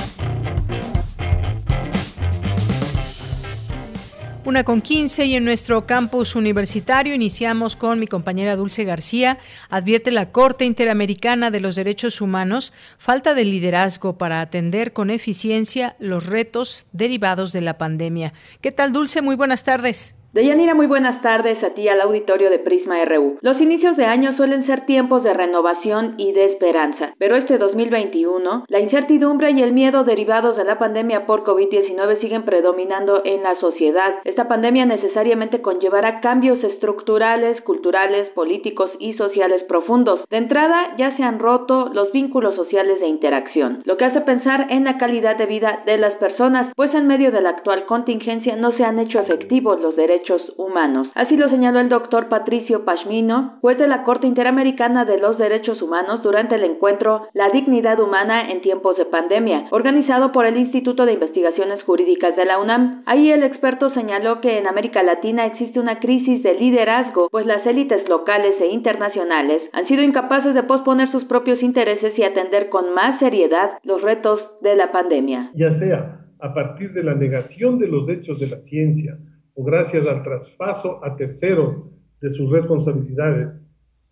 Una 4.50 4.64
con 4.64 4.82
15 4.82 5.26
y 5.26 5.36
en 5.36 5.46
nuestro 5.46 5.86
campus 5.86 6.36
universitario 6.36 7.14
iniciamos 7.14 7.76
con 7.76 8.00
mi 8.00 8.08
compañera 8.08 8.56
Dulce 8.56 8.84
García. 8.84 9.38
Advierte 9.70 10.10
la 10.10 10.32
Corte 10.32 10.66
Interamericana 10.66 11.52
de 11.52 11.60
los 11.60 11.76
Derechos 11.76 12.20
Humanos 12.20 12.74
falta 12.98 13.36
de 13.36 13.46
liderazgo 13.46 14.18
para 14.18 14.42
atender 14.42 14.92
con 14.92 15.12
eficiencia 15.12 15.96
los 16.00 16.26
retos 16.26 16.88
derivados 16.94 17.54
de 17.54 17.62
la 17.62 17.78
pandemia. 17.78 18.34
¿Qué 18.60 18.72
tal 18.72 18.92
Dulce? 18.92 19.22
Muy 19.22 19.36
buenas 19.36 19.64
tardes. 19.64 20.16
Deyanira, 20.32 20.76
muy 20.76 20.86
buenas 20.86 21.24
tardes 21.24 21.58
a 21.64 21.72
ti 21.72 21.88
al 21.88 22.02
auditorio 22.02 22.52
de 22.52 22.60
Prisma 22.60 23.04
RU. 23.04 23.40
Los 23.42 23.60
inicios 23.60 23.98
de 23.98 24.06
año 24.06 24.38
suelen 24.38 24.64
ser 24.68 24.86
tiempos 24.86 25.24
de 25.24 25.34
renovación 25.34 26.14
y 26.18 26.34
de 26.34 26.54
esperanza, 26.54 27.16
pero 27.18 27.36
este 27.36 27.58
2021, 27.58 28.66
la 28.68 28.80
incertidumbre 28.80 29.50
y 29.50 29.64
el 29.64 29.74
miedo 29.74 30.04
derivados 30.04 30.56
de 30.56 30.66
la 30.66 30.78
pandemia 30.78 31.26
por 31.26 31.44
COVID-19 31.46 32.22
siguen 32.22 32.44
predominando 32.44 33.24
en 33.26 33.42
la 33.42 33.60
sociedad. 33.60 34.18
Esta 34.24 34.48
pandemia 34.48 34.86
necesariamente 34.86 35.64
conllevará 35.64 36.22
cambios 36.22 36.64
estructurales, 36.64 37.60
culturales, 37.64 38.30
políticos 38.36 38.92
y 39.00 39.14
sociales 39.14 39.64
profundos. 39.64 40.22
De 40.30 40.38
entrada, 40.38 40.94
ya 41.00 41.18
se 41.18 41.24
han 41.24 41.40
roto 41.40 41.90
los 41.92 42.12
vínculos 42.12 42.54
sociales 42.54 43.00
de 43.00 43.08
interacción, 43.08 43.82
lo 43.86 43.98
que 43.98 44.06
hace 44.06 44.22
pensar 44.22 44.68
en 44.70 44.84
la 44.84 45.00
calidad 45.00 45.38
de 45.38 45.48
vida 45.48 45.82
de 45.88 45.98
las 45.98 46.14
personas, 46.18 46.72
pues 46.76 46.94
en 46.94 47.08
medio 47.08 47.32
de 47.32 47.42
la 47.42 47.50
actual 47.50 47.88
contingencia 47.88 48.56
no 48.56 48.74
se 48.74 48.84
han 48.84 49.00
hecho 49.00 49.18
efectivos 49.18 49.82
los 49.82 49.96
derechos 49.96 50.19
Humanos. 50.58 51.08
Así 51.16 51.36
lo 51.36 51.50
señaló 51.50 51.80
el 51.80 51.90
doctor 51.90 52.30
Patricio 52.30 52.86
Pashmino, 52.86 53.58
juez 53.62 53.78
de 53.78 53.88
la 53.88 54.04
Corte 54.04 54.28
Interamericana 54.28 55.06
de 55.06 55.18
los 55.18 55.38
Derechos 55.38 55.82
Humanos 55.82 56.22
durante 56.24 56.56
el 56.56 56.64
encuentro 56.64 57.28
La 57.34 57.50
Dignidad 57.50 58.00
Humana 58.00 58.52
en 58.52 58.62
tiempos 58.62 58.98
de 58.98 59.06
pandemia, 59.06 59.68
organizado 59.72 60.32
por 60.32 60.46
el 60.46 60.58
Instituto 60.58 61.06
de 61.06 61.14
Investigaciones 61.14 61.82
Jurídicas 61.84 62.36
de 62.36 62.46
la 62.46 62.60
UNAM. 62.60 63.04
Ahí 63.06 63.32
el 63.32 63.44
experto 63.44 63.94
señaló 63.94 64.42
que 64.42 64.58
en 64.58 64.68
América 64.68 65.04
Latina 65.04 65.46
existe 65.46 65.80
una 65.80 66.00
crisis 66.00 66.44
de 66.44 66.54
liderazgo, 66.54 67.30
pues 67.32 67.46
las 67.46 67.66
élites 67.66 68.08
locales 68.10 68.56
e 68.60 68.68
internacionales 68.68 69.62
han 69.74 69.88
sido 69.88 70.04
incapaces 70.04 70.54
de 70.54 70.64
posponer 70.64 71.12
sus 71.12 71.26
propios 71.26 71.62
intereses 71.62 72.18
y 72.18 72.24
atender 72.24 72.70
con 72.70 72.94
más 72.94 73.20
seriedad 73.20 73.80
los 73.84 74.02
retos 74.02 74.42
de 74.62 74.76
la 74.76 74.92
pandemia. 74.92 75.52
Ya 75.56 75.72
sea 75.72 76.20
a 76.40 76.54
partir 76.54 76.92
de 76.94 77.04
la 77.04 77.16
negación 77.16 77.80
de 77.80 77.88
los 77.88 78.08
hechos 78.10 78.40
de 78.40 78.48
la 78.48 78.58
ciencia, 78.58 79.18
o 79.60 79.64
gracias 79.64 80.08
al 80.08 80.24
traspaso 80.24 81.04
a 81.04 81.18
terceros 81.18 81.84
de 82.22 82.30
sus 82.30 82.50
responsabilidades, 82.50 83.50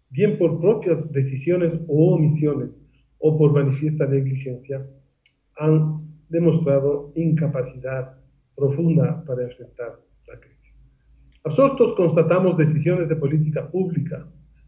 bien 0.10 0.38
por 0.38 0.60
propias 0.60 1.10
decisiones 1.14 1.72
o 1.88 2.16
omisiones 2.16 2.72
o 3.20 3.38
por 3.38 3.54
manifiesta 3.54 4.06
negligencia, 4.08 4.86
han 5.56 6.02
demostrado 6.28 7.14
incapacidad 7.16 8.18
profunda 8.58 9.24
para 9.26 9.44
enfrentar 9.44 9.96
la 10.28 10.38
crisis. 10.38 10.74
Absortos 11.46 11.96
constatamos 11.96 12.58
decisiones 12.58 13.08
de 13.08 13.16
política 13.16 13.72
pública, 13.72 14.28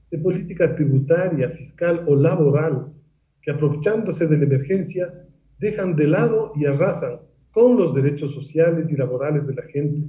de 0.10 0.18
política 0.18 0.74
tributaria, 0.76 1.50
fiscal 1.50 2.06
o 2.08 2.16
laboral, 2.16 2.94
que 3.42 3.52
aprovechándose 3.52 4.28
de 4.28 4.38
la 4.38 4.46
emergencia 4.46 5.14
dejan 5.60 5.98
de 5.98 6.08
lado 6.08 6.54
y 6.56 6.68
arrasan 6.68 7.20
con 7.52 7.76
los 7.76 7.94
derechos 7.94 8.34
sociales 8.34 8.90
y 8.90 8.96
laborales 8.96 9.46
de 9.46 9.56
la 9.56 9.64
gente, 9.64 10.08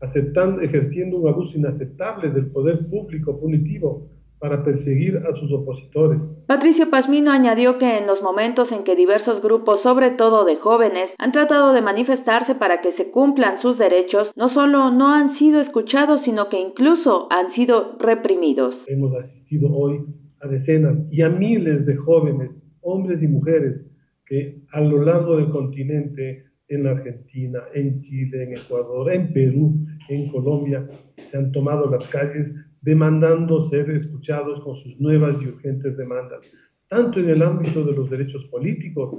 aceptando, 0.00 0.60
ejerciendo 0.60 1.18
un 1.18 1.28
abuso 1.28 1.56
inaceptable 1.56 2.30
del 2.30 2.50
poder 2.50 2.88
público 2.88 3.38
punitivo 3.38 4.08
para 4.38 4.64
perseguir 4.64 5.16
a 5.16 5.32
sus 5.32 5.52
opositores. 5.52 6.20
Patricio 6.46 6.88
Pasmino 6.90 7.32
añadió 7.32 7.78
que 7.78 7.98
en 7.98 8.06
los 8.06 8.22
momentos 8.22 8.70
en 8.70 8.84
que 8.84 8.94
diversos 8.94 9.42
grupos, 9.42 9.82
sobre 9.82 10.12
todo 10.12 10.44
de 10.44 10.56
jóvenes, 10.56 11.10
han 11.18 11.32
tratado 11.32 11.72
de 11.72 11.82
manifestarse 11.82 12.54
para 12.54 12.80
que 12.80 12.92
se 12.92 13.10
cumplan 13.10 13.60
sus 13.60 13.78
derechos, 13.78 14.28
no 14.36 14.52
solo 14.54 14.90
no 14.90 15.12
han 15.12 15.36
sido 15.38 15.60
escuchados, 15.60 16.20
sino 16.24 16.48
que 16.48 16.60
incluso 16.60 17.26
han 17.30 17.52
sido 17.54 17.96
reprimidos. 17.98 18.74
Hemos 18.86 19.12
asistido 19.16 19.70
hoy 19.74 19.98
a 20.40 20.48
decenas 20.48 20.96
y 21.10 21.22
a 21.22 21.28
miles 21.28 21.84
de 21.84 21.96
jóvenes, 21.96 22.50
hombres 22.80 23.22
y 23.22 23.28
mujeres, 23.28 23.84
que 24.24 24.62
a 24.72 24.80
lo 24.80 25.02
largo 25.02 25.36
del 25.36 25.50
continente 25.50 26.44
en 26.68 26.86
Argentina, 26.86 27.60
en 27.74 28.02
Chile, 28.02 28.44
en 28.44 28.52
Ecuador, 28.52 29.12
en 29.12 29.32
Perú, 29.32 29.74
en 30.08 30.28
Colombia, 30.28 30.88
se 31.30 31.36
han 31.36 31.50
tomado 31.52 31.90
las 31.90 32.06
calles 32.08 32.52
demandando 32.80 33.68
ser 33.68 33.90
escuchados 33.90 34.60
con 34.62 34.76
sus 34.76 34.98
nuevas 35.00 35.40
y 35.42 35.46
urgentes 35.46 35.96
demandas, 35.96 36.52
tanto 36.88 37.20
en 37.20 37.30
el 37.30 37.42
ámbito 37.42 37.84
de 37.84 37.92
los 37.92 38.08
derechos 38.08 38.44
políticos, 38.46 39.14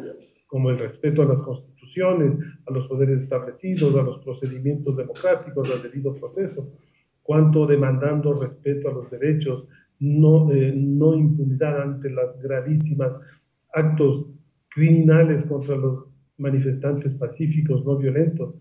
como 0.47 0.71
el 0.71 0.79
respeto 0.79 1.21
a 1.21 1.25
las 1.25 1.41
constituciones, 1.41 2.33
a 2.65 2.73
los 2.73 2.87
poderes 2.87 3.21
establecidos, 3.21 3.95
a 3.95 4.01
los 4.01 4.23
procedimientos 4.23 4.95
democráticos, 4.97 5.69
al 5.71 5.83
debido 5.83 6.13
proceso, 6.13 6.73
cuanto 7.21 7.67
demandando 7.67 8.33
respeto 8.33 8.89
a 8.89 8.93
los 8.93 9.11
derechos, 9.11 9.67
no, 9.99 10.51
eh, 10.51 10.73
no 10.75 11.13
impunidad 11.15 11.81
ante 11.81 12.09
las 12.09 12.41
gravísimas 12.41 13.11
actos 13.73 14.25
criminales 14.69 15.43
contra 15.43 15.75
los 15.75 16.08
manifestantes 16.39 17.13
pacíficos 17.15 17.85
no 17.85 17.97
violentos 17.97 18.55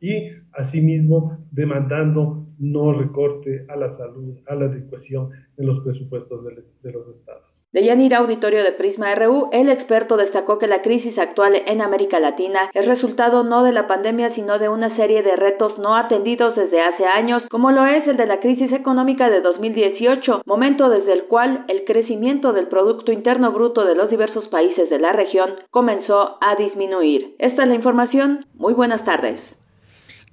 y 0.00 0.28
asimismo 0.52 1.38
demandando 1.50 2.46
no 2.58 2.92
recorte 2.92 3.66
a 3.68 3.76
la 3.76 3.90
salud, 3.90 4.38
a 4.46 4.54
la 4.54 4.66
adecuación 4.66 5.30
en 5.56 5.66
los 5.66 5.80
presupuestos 5.80 6.44
de, 6.44 6.64
de 6.82 6.92
los 6.92 7.08
estados. 7.08 7.53
De 7.74 7.82
Yanira 7.82 8.18
Auditorio 8.18 8.62
de 8.62 8.70
Prisma 8.70 9.12
RU, 9.16 9.48
el 9.50 9.68
experto 9.68 10.16
destacó 10.16 10.60
que 10.60 10.68
la 10.68 10.80
crisis 10.80 11.18
actual 11.18 11.60
en 11.66 11.82
América 11.82 12.20
Latina 12.20 12.70
es 12.72 12.86
resultado 12.86 13.42
no 13.42 13.64
de 13.64 13.72
la 13.72 13.88
pandemia, 13.88 14.32
sino 14.36 14.60
de 14.60 14.68
una 14.68 14.94
serie 14.94 15.24
de 15.24 15.34
retos 15.34 15.76
no 15.80 15.96
atendidos 15.96 16.54
desde 16.54 16.80
hace 16.80 17.04
años, 17.04 17.42
como 17.50 17.72
lo 17.72 17.84
es 17.84 18.06
el 18.06 18.16
de 18.16 18.26
la 18.26 18.38
crisis 18.38 18.70
económica 18.70 19.28
de 19.28 19.40
2018, 19.40 20.42
momento 20.46 20.88
desde 20.88 21.14
el 21.14 21.24
cual 21.24 21.64
el 21.66 21.84
crecimiento 21.84 22.52
del 22.52 22.68
Producto 22.68 23.10
Interno 23.10 23.50
Bruto 23.50 23.84
de 23.84 23.96
los 23.96 24.08
diversos 24.08 24.46
países 24.50 24.88
de 24.88 25.00
la 25.00 25.10
región 25.10 25.54
comenzó 25.72 26.38
a 26.40 26.54
disminuir. 26.54 27.34
Esta 27.40 27.62
es 27.62 27.68
la 27.68 27.74
información. 27.74 28.46
Muy 28.54 28.74
buenas 28.74 29.04
tardes. 29.04 29.63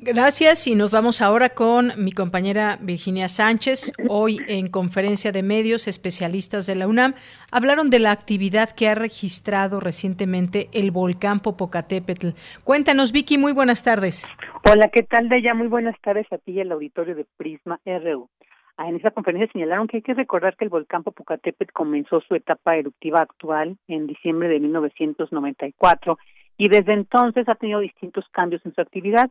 Gracias 0.03 0.65
y 0.65 0.73
nos 0.73 0.91
vamos 0.91 1.21
ahora 1.21 1.49
con 1.49 1.91
mi 1.95 2.11
compañera 2.11 2.79
Virginia 2.81 3.27
Sánchez. 3.27 3.93
Hoy 4.09 4.39
en 4.47 4.67
conferencia 4.67 5.31
de 5.31 5.43
medios, 5.43 5.87
especialistas 5.87 6.65
de 6.65 6.73
la 6.73 6.87
UNAM 6.87 7.13
hablaron 7.51 7.91
de 7.91 7.99
la 7.99 8.09
actividad 8.09 8.71
que 8.71 8.89
ha 8.89 8.95
registrado 8.95 9.79
recientemente 9.79 10.69
el 10.73 10.89
volcán 10.89 11.39
Popocatépetl. 11.39 12.29
Cuéntanos, 12.63 13.11
Vicky, 13.11 13.37
muy 13.37 13.53
buenas 13.53 13.83
tardes. 13.83 14.27
Hola, 14.67 14.89
¿qué 14.91 15.03
tal, 15.03 15.29
Deya? 15.29 15.53
Muy 15.53 15.67
buenas 15.67 15.95
tardes 16.01 16.25
a 16.31 16.39
ti 16.39 16.53
y 16.53 16.61
al 16.61 16.71
auditorio 16.71 17.13
de 17.13 17.27
Prisma 17.37 17.79
RU. 17.85 18.27
Ah, 18.77 18.89
en 18.89 18.95
esa 18.95 19.11
conferencia 19.11 19.53
señalaron 19.53 19.85
que 19.85 19.97
hay 19.97 20.01
que 20.01 20.15
recordar 20.15 20.57
que 20.57 20.65
el 20.65 20.71
volcán 20.71 21.03
Popocatépetl 21.03 21.73
comenzó 21.73 22.21
su 22.21 22.33
etapa 22.33 22.75
eruptiva 22.75 23.19
actual 23.19 23.77
en 23.87 24.07
diciembre 24.07 24.49
de 24.49 24.61
1994 24.61 26.17
y 26.57 26.69
desde 26.69 26.93
entonces 26.93 27.47
ha 27.47 27.53
tenido 27.53 27.81
distintos 27.81 28.25
cambios 28.31 28.65
en 28.65 28.73
su 28.73 28.81
actividad 28.81 29.29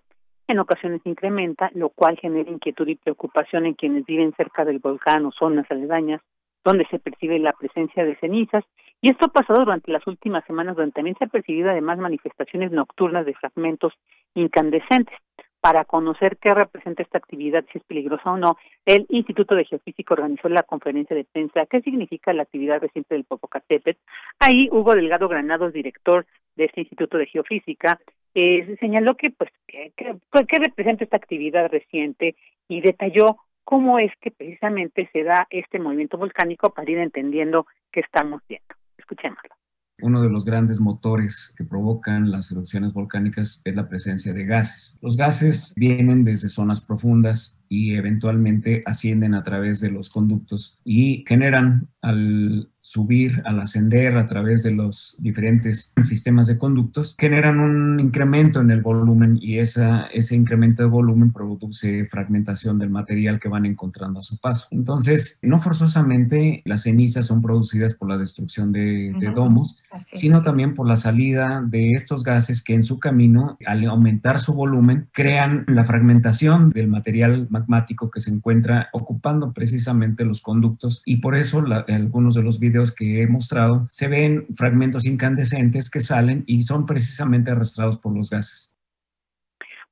en 0.51 0.59
ocasiones 0.59 1.01
incrementa, 1.05 1.71
lo 1.75 1.91
cual 1.91 2.19
genera 2.19 2.51
inquietud 2.51 2.89
y 2.89 2.97
preocupación 2.97 3.67
en 3.67 3.75
quienes 3.75 4.05
viven 4.05 4.35
cerca 4.37 4.65
del 4.65 4.79
volcán 4.79 5.25
o 5.27 5.33
zonas 5.33 5.71
aledañas 5.71 6.21
donde 6.65 6.87
se 6.91 6.99
percibe 6.99 7.39
la 7.39 7.53
presencia 7.53 8.05
de 8.05 8.17
cenizas. 8.17 8.65
Y 9.01 9.11
esto 9.11 9.27
ha 9.27 9.29
pasado 9.29 9.61
durante 9.61 9.91
las 9.91 10.07
últimas 10.07 10.45
semanas, 10.45 10.77
donde 10.77 10.93
también 10.93 11.17
se 11.17 11.25
han 11.25 11.31
percibido 11.31 11.71
además 11.71 11.99
manifestaciones 11.99 12.71
nocturnas 12.71 13.25
de 13.25 13.35
fragmentos 13.35 13.95
incandescentes. 14.35 15.17
Para 15.63 15.85
conocer 15.85 16.39
qué 16.39 16.55
representa 16.55 17.03
esta 17.03 17.19
actividad, 17.19 17.65
si 17.71 17.79
es 17.79 17.85
peligrosa 17.85 18.31
o 18.31 18.39
no, 18.39 18.57
el 18.87 19.05
Instituto 19.11 19.55
de 19.55 19.67
Geofísica 19.67 20.15
organizó 20.15 20.49
la 20.49 20.63
conferencia 20.63 21.15
de 21.15 21.25
prensa 21.25 21.67
¿Qué 21.67 21.83
significa 21.83 22.33
la 22.33 22.45
actividad 22.45 22.81
reciente 22.81 23.15
del 23.15 23.25
Popocatépetl? 23.25 23.99
Ahí 24.39 24.69
Hugo 24.71 24.95
Delgado 24.95 25.29
Granados, 25.29 25.75
director 25.75 26.25
de 26.57 26.65
este 26.65 26.81
Instituto 26.81 27.19
de 27.19 27.27
Geofísica, 27.27 28.01
eh, 28.35 28.77
señaló 28.81 29.17
que, 29.17 29.31
pues, 29.31 29.51
que, 29.67 29.93
pues, 30.31 30.47
qué 30.47 30.59
representa 30.59 31.05
esta 31.05 31.17
actividad 31.17 31.71
reciente 31.71 32.37
y 32.69 32.81
detalló 32.81 33.37
cómo 33.65 33.99
es 33.99 34.13
que 34.21 34.31
precisamente 34.31 35.09
se 35.13 35.23
da 35.23 35.47
este 35.51 35.79
movimiento 35.79 36.19
volcánico 36.19 36.71
para 36.71 36.91
ir 36.91 36.99
entendiendo 36.99 37.67
qué 37.93 38.01
estamos 38.01 38.43
viendo. 38.49 38.75
Escuchémoslo. 38.99 39.55
Uno 40.03 40.23
de 40.23 40.31
los 40.31 40.45
grandes 40.45 40.81
motores 40.81 41.55
que 41.57 41.65
provocan 41.65 42.31
las 42.31 42.51
erupciones 42.51 42.93
volcánicas 42.93 43.61
es 43.65 43.77
la 43.77 43.89
presencia 43.89 44.33
de 44.33 44.45
gases. 44.45 44.99
Los 45.03 45.17
gases 45.17 45.75
vienen 45.77 46.25
desde 46.25 46.49
zonas 46.49 46.81
profundas 46.81 47.63
y 47.69 47.95
eventualmente 47.95 48.83
ascienden 48.87 49.35
a 49.35 49.43
través 49.43 49.81
de 49.81 49.91
los 49.91 50.09
conductos 50.09 50.81
y 50.85 51.25
generan 51.27 51.89
al 52.01 52.71
subir, 52.81 53.43
al 53.45 53.61
ascender 53.61 54.17
a 54.17 54.27
través 54.27 54.63
de 54.63 54.73
los 54.73 55.17
diferentes 55.21 55.95
sistemas 56.03 56.47
de 56.47 56.59
conductos, 56.59 57.15
generan 57.19 57.61
un 57.61 58.01
incremento 58.01 58.61
en 58.61 58.71
el 58.71 58.81
volumen 58.81 59.39
y 59.41 59.59
esa, 59.59 60.07
ese 60.07 60.35
incremento 60.35 60.83
de 60.83 60.89
volumen 60.89 61.33
produce 61.33 62.07
fragmentación 62.07 62.79
del 62.79 62.91
material 62.91 63.39
que 63.39 63.49
van 63.49 63.67
encontrando 63.67 64.21
a 64.21 64.23
su 64.23 64.39
paso. 64.39 64.69
Entonces, 64.71 65.39
no 65.43 65.61
forzosamente 65.61 66.63
las 66.65 66.83
cenizas 66.83 67.27
son 67.27 67.43
producidas 67.43 67.95
por 67.95 68.09
la 68.09 68.19
destrucción 68.19 68.73
de, 68.73 69.13
domos, 69.35 69.83
sino 70.01 70.43
también 70.43 70.75
por 70.75 70.89
la 70.89 70.97
salida 70.97 71.63
de 71.65 71.93
estos 71.93 72.25
gases 72.25 72.63
que 72.63 72.75
en 72.75 72.83
su 72.83 72.99
camino, 72.99 73.59
al 73.67 73.85
aumentar 73.87 74.41
su 74.41 74.55
volumen, 74.55 75.09
crean 75.13 75.65
la 75.69 75.85
fragmentación 75.85 76.71
del 76.71 76.89
material 76.89 77.47
magmático 77.51 78.11
que 78.11 78.21
se 78.21 78.31
encuentra 78.31 78.89
ocupando 78.93 79.53
precisamente 79.53 80.25
los 80.25 80.41
conductos 80.41 81.03
y 81.05 81.19
por 81.19 81.37
eso 81.37 81.65
algunos 81.89 82.35
de 82.35 82.43
los 82.43 82.59
videos 82.71 82.95
que 82.95 83.23
he 83.23 83.27
mostrado, 83.27 83.87
se 83.91 84.09
ven 84.09 84.47
fragmentos 84.57 85.07
incandescentes 85.07 85.91
que 85.91 86.01
salen 86.01 86.45
y 86.47 86.63
son 86.63 86.87
precisamente 86.87 87.51
arrastrados 87.51 87.99
por 87.99 88.17
los 88.17 88.31
gases. 88.31 88.77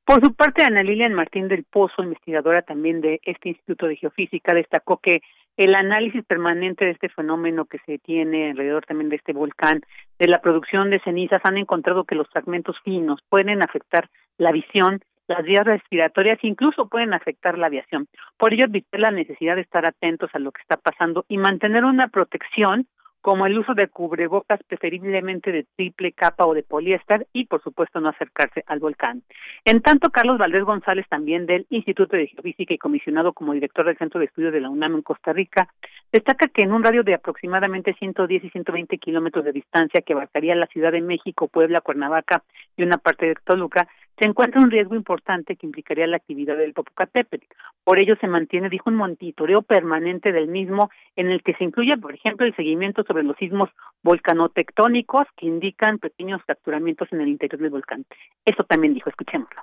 Por 0.04 0.25
su 0.25 0.32
parte, 0.35 0.62
Ana 0.62 0.82
Lilian 0.82 1.12
Martín 1.12 1.49
del 1.49 1.64
Pozo, 1.64 2.02
investigadora 2.02 2.62
también 2.62 3.02
de 3.02 3.20
este 3.25 3.50
Instituto 3.50 3.87
de 3.87 3.97
Geofísica, 3.97 4.54
destacó 4.54 4.97
que 4.97 5.20
el 5.58 5.75
análisis 5.75 6.25
permanente 6.25 6.87
de 6.87 6.92
este 6.92 7.11
fenómeno 7.11 7.66
que 7.66 7.78
se 7.85 7.99
tiene 7.99 8.52
alrededor 8.52 8.87
también 8.87 9.11
de 9.11 9.16
este 9.16 9.35
volcán, 9.35 9.82
de 10.18 10.28
la 10.28 10.40
producción 10.40 10.88
de 10.88 11.00
cenizas, 11.00 11.42
han 11.44 11.58
encontrado 11.58 12.04
que 12.04 12.14
los 12.14 12.28
fragmentos 12.30 12.76
finos 12.85 13.20
pueden 13.28 13.61
afectar 13.62 14.08
la 14.38 14.50
visión 14.50 15.00
las 15.28 15.44
vías 15.44 15.64
respiratorias 15.64 16.38
incluso 16.42 16.88
pueden 16.88 17.14
afectar 17.14 17.58
la 17.58 17.66
aviación. 17.66 18.08
Por 18.37 18.52
ello, 18.52 18.64
advirtió 18.64 18.99
la 18.99 19.11
necesidad 19.11 19.54
de 19.54 19.62
estar 19.62 19.87
atentos 19.87 20.30
a 20.32 20.38
lo 20.38 20.52
que 20.52 20.62
está 20.62 20.76
pasando 20.76 21.25
y 21.28 21.38
mantener 21.38 21.85
una 21.85 22.08
protección 22.08 22.87
como 23.20 23.47
el 23.47 23.58
uso 23.58 23.75
de 23.75 23.88
cubrebocas 23.88 24.61
preferiblemente 24.66 25.52
de 25.52 25.66
triple 25.76 26.12
capa 26.12 26.47
o 26.47 26.54
de 26.54 26.62
poliéster 26.62 27.26
y 27.32 27.47
por 27.47 27.62
supuesto 27.62 28.00
no 28.00 28.08
acercarse 28.08 28.64
al 28.66 28.78
volcán. 28.78 29.23
En 29.64 29.80
tanto, 29.80 30.11
Carlos 30.11 30.38
Valdés 30.38 30.64
González, 30.64 31.04
también 31.08 31.44
del 31.44 31.66
Instituto 31.68 32.16
de 32.16 32.28
Geofísica 32.28 32.75
y 32.75 32.78
comisionado 32.78 33.32
como 33.32 33.52
director 33.52 33.85
del 33.85 33.99
Centro 33.99 34.20
de 34.20 34.26
Estudios 34.26 34.52
de 34.52 34.61
la 34.61 34.70
UNAM 34.70 34.94
en 34.94 35.02
Costa 35.02 35.32
Rica, 35.32 35.68
destaca 36.12 36.49
que 36.49 36.62
en 36.62 36.73
un 36.73 36.82
radio 36.82 37.02
de 37.02 37.14
aproximadamente 37.14 37.92
110 37.94 38.44
y 38.44 38.50
120 38.50 38.99
kilómetros 38.99 39.44
de 39.44 39.52
distancia 39.52 40.00
que 40.00 40.12
abarcaría 40.12 40.54
la 40.54 40.66
Ciudad 40.68 40.92
de 40.92 41.02
México, 41.02 41.49
Puebla, 41.49 41.80
Cuernavaca 41.80 42.44
y 42.76 42.82
una 42.82 42.99
parte 42.99 43.26
de 43.26 43.35
Toluca, 43.44 43.88
se 44.18 44.26
encuentra 44.26 44.60
un 44.60 44.70
riesgo 44.70 44.94
importante 44.94 45.56
que 45.56 45.66
implicaría 45.66 46.06
la 46.06 46.16
actividad 46.16 46.56
del 46.56 46.73
Popocatépetl. 46.73 47.47
Por 47.84 48.02
ello 48.02 48.16
se 48.21 48.26
mantiene, 48.26 48.69
dijo, 48.69 48.90
un 48.90 48.97
monitoreo 48.97 49.62
permanente 49.62 50.32
del 50.32 50.49
mismo 50.49 50.90
en 51.16 51.30
el 51.30 51.43
que 51.43 51.54
se 51.54 51.64
incluye, 51.64 51.97
por 51.97 52.14
ejemplo, 52.14 52.45
el 52.47 52.56
seguimiento 52.56 53.04
sobre 53.04 53.23
los 53.23 53.36
sismos 53.36 53.71
volcanotectónicos 54.02 55.23
que 55.36 55.47
indican 55.47 55.99
pequeños 55.99 56.43
fracturamientos 56.45 57.12
en 57.12 57.21
el 57.21 57.28
interior 57.28 57.60
del 57.60 57.71
volcán. 57.71 58.04
Eso 58.45 58.64
también 58.64 58.95
dijo, 58.95 59.08
escuchémoslo. 59.08 59.62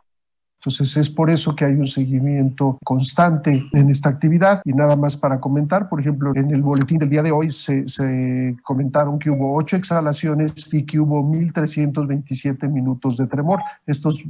Entonces 0.65 0.97
es 0.97 1.12
por 1.12 1.30
eso 1.30 1.56
que 1.56 1.63
hay 1.63 1.75
un 1.75 1.88
seguimiento 1.88 2.80
constante 2.84 3.67
en 3.71 3.91
esta 3.91 4.10
actividad 4.10 4.62
y 4.65 4.73
nada 4.73 4.95
más 4.95 5.15
para 5.15 5.39
comentar, 5.39 5.88
por 5.89 6.01
ejemplo, 6.01 6.32
en 6.34 6.49
el 6.49 6.63
boletín 6.63 6.97
del 6.97 7.10
día 7.10 7.21
de 7.21 7.32
hoy 7.32 7.51
se, 7.51 7.86
comentaron 8.63 9.19
que 9.19 9.30
hubo 9.30 9.56
ocho 9.56 9.75
exhalaciones 9.75 10.54
y 10.73 10.84
que 10.84 10.99
hubo 10.99 11.21
1.327 11.21 12.67
minutos 12.67 13.15
de 13.17 13.28
tremor. 13.28 13.60
Estos 13.86 14.23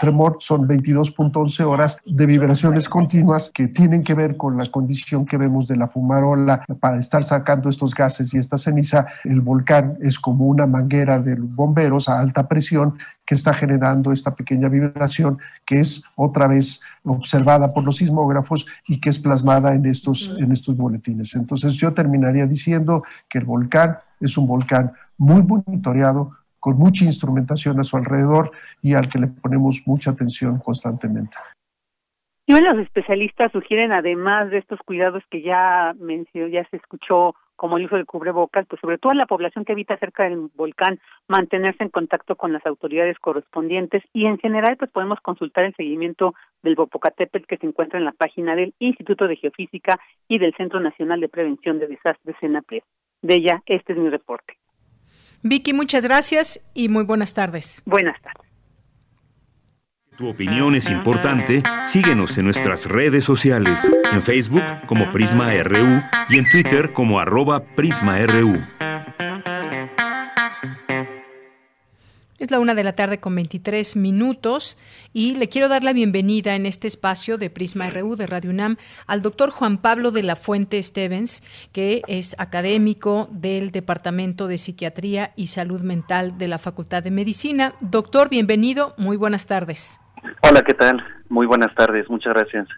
tremor 0.00 0.36
son 0.38 0.68
22.11 0.68 1.64
horas 1.64 1.98
de 2.06 2.26
vibraciones 2.26 2.88
continuas 2.88 3.50
que 3.52 3.66
tienen 3.66 4.04
que 4.04 4.14
ver 4.14 4.36
con 4.36 4.56
la 4.56 4.66
condición 4.66 5.26
que 5.26 5.36
vemos 5.36 5.66
de 5.66 5.76
la 5.76 5.88
fumarola 5.88 6.64
para 6.78 7.00
estar 7.00 7.24
sacando 7.24 7.68
estos 7.68 7.92
gases 7.92 8.32
y 8.32 8.38
esta 8.38 8.56
ceniza. 8.56 9.06
El 9.24 9.40
volcán 9.40 9.98
es 10.00 10.20
como 10.20 10.46
una 10.46 10.68
manguera 10.68 11.18
de 11.18 11.34
bomberos 11.34 12.08
a 12.08 12.20
alta 12.20 12.46
presión 12.46 12.94
que 13.24 13.34
está 13.34 13.54
generando 13.54 14.12
esta 14.12 14.34
pequeña 14.34 14.68
vibración 14.68 15.38
que 15.64 15.80
es 15.80 16.04
otra 16.16 16.48
vez 16.48 16.82
observada 17.04 17.72
por 17.72 17.84
los 17.84 17.98
sismógrafos 17.98 18.66
y 18.86 19.00
que 19.00 19.10
es 19.10 19.18
plasmada 19.18 19.74
en 19.74 19.86
estos, 19.86 20.34
en 20.38 20.52
estos 20.52 20.76
boletines. 20.76 21.34
Entonces 21.34 21.74
yo 21.74 21.92
terminaría 21.94 22.46
diciendo 22.46 23.04
que 23.28 23.38
el 23.38 23.44
volcán 23.44 23.98
es 24.20 24.36
un 24.36 24.46
volcán 24.46 24.92
muy 25.16 25.42
monitoreado, 25.42 26.32
con 26.58 26.78
mucha 26.78 27.04
instrumentación 27.04 27.80
a 27.80 27.84
su 27.84 27.96
alrededor 27.96 28.52
y 28.82 28.94
al 28.94 29.08
que 29.08 29.18
le 29.18 29.26
ponemos 29.26 29.82
mucha 29.84 30.12
atención 30.12 30.58
constantemente. 30.58 31.36
Y 32.46 32.52
bueno, 32.52 32.72
los 32.72 32.84
especialistas 32.84 33.50
sugieren, 33.52 33.92
además 33.92 34.50
de 34.50 34.58
estos 34.58 34.78
cuidados 34.84 35.24
que 35.30 35.42
ya 35.42 35.92
mencionó, 35.98 36.48
ya 36.48 36.64
se 36.70 36.76
escuchó 36.76 37.34
como 37.62 37.76
el 37.76 37.84
uso 37.84 37.94
de 37.94 38.04
cubrebocas, 38.04 38.66
pues 38.66 38.80
sobre 38.80 38.98
todo 38.98 39.12
en 39.12 39.18
la 39.18 39.26
población 39.26 39.64
que 39.64 39.70
habita 39.70 39.96
cerca 39.96 40.24
del 40.24 40.50
volcán, 40.56 40.98
mantenerse 41.28 41.84
en 41.84 41.90
contacto 41.90 42.34
con 42.34 42.52
las 42.52 42.66
autoridades 42.66 43.16
correspondientes 43.20 44.02
y 44.12 44.26
en 44.26 44.36
general 44.38 44.76
pues 44.76 44.90
podemos 44.90 45.20
consultar 45.20 45.66
el 45.66 45.74
seguimiento 45.76 46.34
del 46.64 46.74
Popocatépetl 46.74 47.46
que 47.46 47.58
se 47.58 47.66
encuentra 47.66 48.00
en 48.00 48.04
la 48.04 48.10
página 48.10 48.56
del 48.56 48.74
Instituto 48.80 49.28
de 49.28 49.36
Geofísica 49.36 50.00
y 50.26 50.40
del 50.40 50.52
Centro 50.56 50.80
Nacional 50.80 51.20
de 51.20 51.28
Prevención 51.28 51.78
de 51.78 51.86
Desastres 51.86 52.34
CENAPRED. 52.40 52.82
De 53.22 53.34
ella, 53.34 53.62
este 53.66 53.92
es 53.92 53.98
mi 54.00 54.08
reporte. 54.08 54.54
Vicky, 55.44 55.72
muchas 55.72 56.02
gracias 56.02 56.68
y 56.74 56.88
muy 56.88 57.04
buenas 57.04 57.32
tardes. 57.32 57.80
Buenas 57.86 58.20
tardes. 58.22 58.51
Tu 60.22 60.28
opinión 60.28 60.76
es 60.76 60.88
importante. 60.88 61.64
Síguenos 61.82 62.38
en 62.38 62.44
nuestras 62.44 62.86
redes 62.86 63.24
sociales, 63.24 63.90
en 64.12 64.22
Facebook 64.22 64.62
como 64.86 65.10
Prisma 65.10 65.52
RU 65.64 66.00
y 66.28 66.38
en 66.38 66.48
Twitter 66.48 66.92
como 66.92 67.18
arroba 67.18 67.64
PrismaRU. 67.64 68.64
Es 72.38 72.52
la 72.52 72.60
una 72.60 72.76
de 72.76 72.84
la 72.84 72.92
tarde 72.92 73.18
con 73.18 73.34
23 73.34 73.96
minutos 73.96 74.78
y 75.12 75.34
le 75.34 75.48
quiero 75.48 75.68
dar 75.68 75.82
la 75.82 75.92
bienvenida 75.92 76.54
en 76.54 76.66
este 76.66 76.86
espacio 76.86 77.36
de 77.36 77.50
Prisma 77.50 77.90
RU 77.90 78.14
de 78.14 78.28
Radio 78.28 78.50
UNAM 78.50 78.76
al 79.08 79.22
doctor 79.22 79.50
Juan 79.50 79.78
Pablo 79.78 80.12
de 80.12 80.22
la 80.22 80.36
Fuente 80.36 80.80
Stevens, 80.80 81.42
que 81.72 82.02
es 82.06 82.36
académico 82.38 83.28
del 83.32 83.72
Departamento 83.72 84.46
de 84.46 84.58
Psiquiatría 84.58 85.32
y 85.34 85.48
Salud 85.48 85.80
Mental 85.80 86.38
de 86.38 86.46
la 86.46 86.58
Facultad 86.58 87.02
de 87.02 87.10
Medicina. 87.10 87.74
Doctor, 87.80 88.28
bienvenido, 88.28 88.94
muy 88.98 89.16
buenas 89.16 89.46
tardes. 89.46 89.98
Hola, 90.42 90.62
¿qué 90.62 90.74
tal? 90.74 91.02
Muy 91.28 91.46
buenas 91.46 91.74
tardes, 91.74 92.08
muchas 92.08 92.34
gracias. 92.34 92.68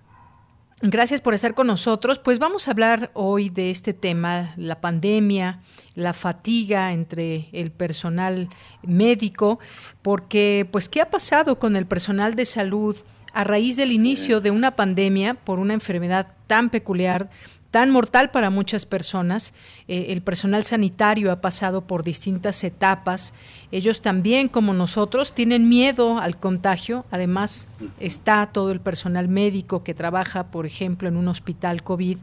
Gracias 0.83 1.21
por 1.21 1.35
estar 1.35 1.55
con 1.55 1.67
nosotros. 1.67 2.19
Pues 2.19 2.39
vamos 2.39 2.69
a 2.69 2.73
hablar 2.73 3.11
hoy 3.15 3.49
de 3.49 3.71
este 3.71 3.95
tema, 3.95 4.53
la 4.57 4.81
pandemia, 4.81 5.61
la 5.95 6.13
fatiga 6.13 6.93
entre 6.93 7.49
el 7.53 7.71
personal 7.71 8.49
médico, 8.83 9.61
porque 10.03 10.69
pues 10.71 10.89
qué 10.89 11.01
ha 11.01 11.11
pasado 11.11 11.59
con 11.59 11.77
el 11.77 11.87
personal 11.87 12.35
de 12.35 12.45
salud 12.45 12.97
a 13.33 13.45
raíz 13.45 13.77
del 13.77 13.93
inicio 13.93 14.41
de 14.41 14.51
una 14.51 14.77
pandemia 14.77 15.35
por 15.35 15.59
una 15.59 15.75
enfermedad 15.75 16.29
tan 16.47 16.71
peculiar 16.71 17.31
tan 17.75 17.91
mortal 17.91 18.31
para 18.31 18.51
muchas 18.51 18.87
personas. 18.87 19.53
Eh, 19.89 20.07
el 20.11 20.23
personal 20.23 20.63
sanitario 20.63 21.33
ha 21.33 21.41
pasado 21.41 21.81
por 21.89 22.05
distintas 22.05 22.63
etapas. 22.63 23.35
Ellos 23.73 24.01
también, 24.01 24.47
como 24.47 24.73
nosotros, 24.75 25.33
tienen 25.33 25.69
miedo 25.69 26.19
al 26.19 26.39
contagio. 26.39 27.05
Además, 27.11 27.69
está 27.99 28.47
todo 28.53 28.71
el 28.71 28.79
personal 28.79 29.27
médico 29.27 29.83
que 29.83 29.93
trabaja, 29.93 30.53
por 30.53 30.67
ejemplo, 30.67 31.09
en 31.09 31.17
un 31.17 31.27
hospital 31.27 31.83
COVID, 31.83 32.19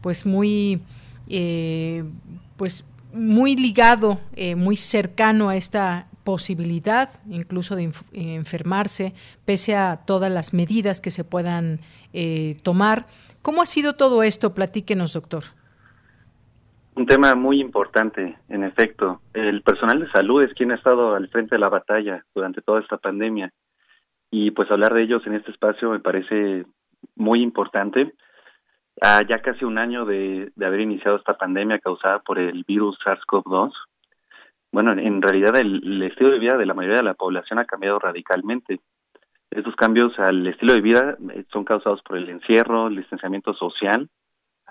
pues 0.00 0.26
muy, 0.26 0.80
eh, 1.28 2.02
pues 2.56 2.84
muy 3.12 3.54
ligado, 3.54 4.18
eh, 4.34 4.56
muy 4.56 4.76
cercano 4.76 5.50
a 5.50 5.56
esta 5.56 6.08
posibilidad 6.24 7.10
incluso 7.30 7.76
de 7.76 7.92
enfermarse, 8.12 9.14
pese 9.44 9.76
a 9.76 9.98
todas 10.04 10.32
las 10.32 10.52
medidas 10.52 11.00
que 11.00 11.12
se 11.12 11.22
puedan 11.22 11.78
tomar. 12.64 13.06
¿Cómo 13.46 13.62
ha 13.62 13.66
sido 13.66 13.92
todo 13.92 14.24
esto? 14.24 14.54
Platíquenos, 14.54 15.12
doctor. 15.12 15.44
Un 16.96 17.06
tema 17.06 17.36
muy 17.36 17.60
importante, 17.60 18.36
en 18.48 18.64
efecto. 18.64 19.20
El 19.34 19.62
personal 19.62 20.00
de 20.00 20.10
salud 20.10 20.44
es 20.44 20.52
quien 20.54 20.72
ha 20.72 20.74
estado 20.74 21.14
al 21.14 21.28
frente 21.28 21.54
de 21.54 21.60
la 21.60 21.68
batalla 21.68 22.24
durante 22.34 22.60
toda 22.60 22.80
esta 22.80 22.96
pandemia. 22.96 23.52
Y 24.32 24.50
pues 24.50 24.68
hablar 24.68 24.94
de 24.94 25.04
ellos 25.04 25.22
en 25.26 25.34
este 25.34 25.52
espacio 25.52 25.92
me 25.92 26.00
parece 26.00 26.66
muy 27.14 27.40
importante. 27.40 28.14
Ah, 29.00 29.22
ya 29.28 29.40
casi 29.42 29.64
un 29.64 29.78
año 29.78 30.04
de, 30.06 30.50
de 30.56 30.66
haber 30.66 30.80
iniciado 30.80 31.16
esta 31.16 31.38
pandemia 31.38 31.78
causada 31.78 32.18
por 32.18 32.40
el 32.40 32.64
virus 32.64 32.98
SARS-CoV-2, 33.04 33.70
bueno, 34.72 34.92
en 34.92 35.22
realidad 35.22 35.56
el, 35.56 36.02
estilo 36.02 36.30
de 36.30 36.38
vida 36.38 36.56
de 36.58 36.66
la 36.66 36.74
mayoría 36.74 36.98
de 36.98 37.04
la 37.04 37.14
población 37.14 37.58
ha 37.58 37.64
cambiado 37.64 37.98
radicalmente. 37.98 38.80
Estos 39.56 39.74
cambios 39.74 40.12
al 40.18 40.46
estilo 40.46 40.74
de 40.74 40.82
vida 40.82 41.16
eh, 41.32 41.44
son 41.50 41.64
causados 41.64 42.02
por 42.02 42.18
el 42.18 42.28
encierro, 42.28 42.88
el 42.88 42.96
distanciamiento 42.96 43.54
social, 43.54 44.10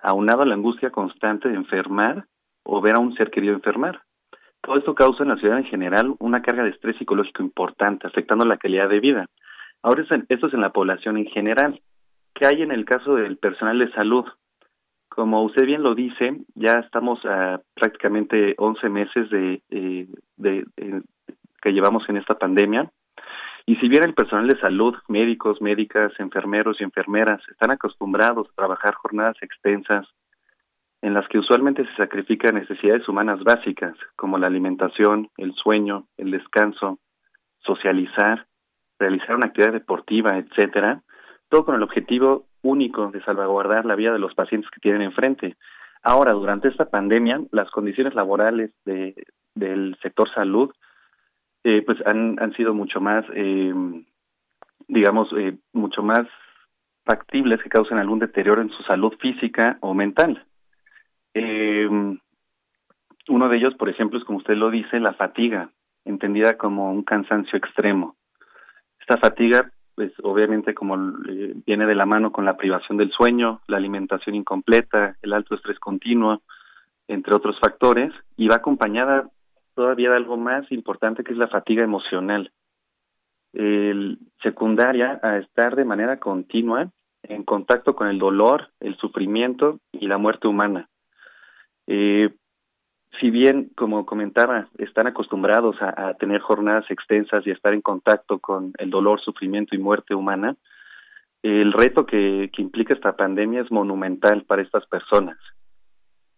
aunado 0.03 0.43
a 0.43 0.45
la 0.45 0.53
angustia 0.53 0.91
constante 0.91 1.49
de 1.49 1.55
enfermar 1.55 2.27
o 2.63 2.81
ver 2.81 2.93
a 2.95 2.99
un 2.99 3.15
ser 3.15 3.31
querido 3.31 3.55
enfermar. 3.55 4.03
Todo 4.61 4.77
esto 4.77 4.93
causa 4.93 5.23
en 5.23 5.29
la 5.29 5.37
ciudad 5.37 5.57
en 5.57 5.65
general 5.65 6.13
una 6.19 6.43
carga 6.43 6.63
de 6.63 6.69
estrés 6.69 6.95
psicológico 6.97 7.41
importante, 7.41 8.05
afectando 8.05 8.45
la 8.45 8.57
calidad 8.57 8.87
de 8.87 8.99
vida. 8.99 9.25
Ahora 9.81 10.03
esto 10.29 10.47
es 10.47 10.53
en 10.53 10.61
la 10.61 10.71
población 10.71 11.17
en 11.17 11.25
general. 11.25 11.81
¿Qué 12.35 12.45
hay 12.45 12.61
en 12.61 12.71
el 12.71 12.85
caso 12.85 13.15
del 13.15 13.37
personal 13.37 13.79
de 13.79 13.91
salud? 13.91 14.25
Como 15.09 15.43
usted 15.45 15.65
bien 15.65 15.81
lo 15.81 15.95
dice, 15.95 16.41
ya 16.53 16.73
estamos 16.73 17.25
a 17.25 17.59
prácticamente 17.73 18.53
11 18.59 18.89
meses 18.89 19.29
de, 19.31 19.63
eh, 19.71 20.07
eh, 20.43 21.01
que 21.59 21.71
llevamos 21.71 22.07
en 22.07 22.17
esta 22.17 22.37
pandemia. 22.37 22.91
Y 23.67 23.75
si 23.77 23.89
bien 23.89 24.03
el 24.03 24.13
personal 24.13 24.47
de 24.47 24.59
salud, 24.59 24.95
médicos, 25.07 25.61
médicas, 25.61 26.11
enfermeros 26.19 26.79
y 26.79 26.83
enfermeras 26.83 27.41
están 27.49 27.71
acostumbrados 27.71 28.47
a 28.47 28.55
trabajar 28.55 28.93
jornadas 28.93 29.37
extensas 29.41 30.07
en 31.01 31.13
las 31.13 31.27
que 31.27 31.39
usualmente 31.39 31.85
se 31.85 31.95
sacrifican 31.95 32.55
necesidades 32.55 33.07
humanas 33.07 33.43
básicas 33.43 33.95
como 34.15 34.37
la 34.37 34.47
alimentación, 34.47 35.29
el 35.37 35.53
sueño, 35.53 36.07
el 36.17 36.31
descanso, 36.31 36.99
socializar, 37.59 38.45
realizar 38.99 39.35
una 39.35 39.47
actividad 39.47 39.73
deportiva, 39.73 40.37
etcétera, 40.37 41.01
todo 41.49 41.65
con 41.65 41.75
el 41.75 41.83
objetivo 41.83 42.45
único 42.61 43.11
de 43.11 43.23
salvaguardar 43.23 43.85
la 43.85 43.95
vida 43.95 44.13
de 44.13 44.19
los 44.19 44.33
pacientes 44.33 44.69
que 44.71 44.79
tienen 44.79 45.01
enfrente. 45.01 45.57
Ahora, 46.03 46.33
durante 46.33 46.67
esta 46.67 46.89
pandemia, 46.89 47.41
las 47.51 47.69
condiciones 47.71 48.13
laborales 48.13 48.71
de, 48.85 49.15
del 49.55 49.97
sector 50.01 50.29
salud 50.33 50.71
eh, 51.67 51.81
pues 51.83 51.97
han, 52.05 52.37
han 52.39 52.53
sido 52.53 52.75
mucho 52.75 53.01
más, 53.01 53.25
eh, 53.33 53.73
digamos, 54.87 55.27
eh, 55.35 55.57
mucho 55.73 56.03
más 56.03 56.27
factibles 57.03 57.59
que 57.63 57.69
causen 57.69 57.97
algún 57.97 58.19
deterioro 58.19 58.61
en 58.61 58.69
su 58.69 58.83
salud 58.83 59.13
física 59.19 59.79
o 59.81 59.95
mental. 59.95 60.45
Uno 63.27 63.49
de 63.49 63.57
ellos, 63.57 63.73
por 63.73 63.89
ejemplo, 63.89 64.19
es 64.19 64.25
como 64.25 64.37
usted 64.37 64.53
lo 64.53 64.69
dice, 64.69 64.99
la 64.99 65.13
fatiga, 65.13 65.71
entendida 66.05 66.55
como 66.55 66.91
un 66.91 67.01
cansancio 67.01 67.57
extremo. 67.57 68.15
Esta 68.99 69.17
fatiga 69.17 69.71
pues 69.95 70.11
obviamente 70.23 70.75
como 70.75 70.97
viene 71.65 71.85
de 71.85 71.95
la 71.95 72.05
mano 72.05 72.31
con 72.31 72.45
la 72.45 72.57
privación 72.57 72.97
del 72.97 73.11
sueño, 73.11 73.61
la 73.67 73.77
alimentación 73.77 74.35
incompleta, 74.35 75.15
el 75.21 75.33
alto 75.33 75.55
estrés 75.55 75.79
continuo, 75.79 76.41
entre 77.07 77.33
otros 77.33 77.57
factores, 77.59 78.13
y 78.35 78.49
va 78.49 78.57
acompañada 78.57 79.29
todavía 79.75 80.09
de 80.09 80.17
algo 80.17 80.37
más 80.37 80.71
importante 80.71 81.23
que 81.23 81.33
es 81.33 81.37
la 81.37 81.47
fatiga 81.47 81.83
emocional. 81.83 82.51
Secundaria 84.41 85.19
a 85.23 85.37
estar 85.37 85.75
de 85.75 85.85
manera 85.85 86.19
continua 86.19 86.91
en 87.23 87.43
contacto 87.43 87.95
con 87.95 88.07
el 88.07 88.19
dolor, 88.19 88.69
el 88.79 88.97
sufrimiento 88.97 89.79
y 89.91 90.07
la 90.07 90.17
muerte 90.17 90.47
humana. 90.47 90.89
Eh, 91.87 92.29
si 93.19 93.29
bien, 93.29 93.71
como 93.75 94.05
comentaba, 94.05 94.67
están 94.77 95.07
acostumbrados 95.07 95.77
a, 95.79 96.13
tener 96.15 96.41
jornadas 96.41 96.85
extensas 96.89 97.45
y 97.45 97.49
a 97.49 97.53
estar 97.53 97.73
en 97.73 97.81
contacto 97.81 98.39
con 98.39 98.73
el 98.77 98.89
dolor, 98.89 99.21
sufrimiento 99.21 99.75
y 99.75 99.79
muerte 99.79 100.13
humana, 100.13 100.55
el 101.41 101.71
reto 101.73 102.05
que, 102.05 102.49
implica 102.57 102.93
esta 102.93 103.15
pandemia 103.15 103.61
es 103.61 103.71
monumental 103.71 104.43
para 104.43 104.61
estas 104.61 104.85
personas. 104.87 105.37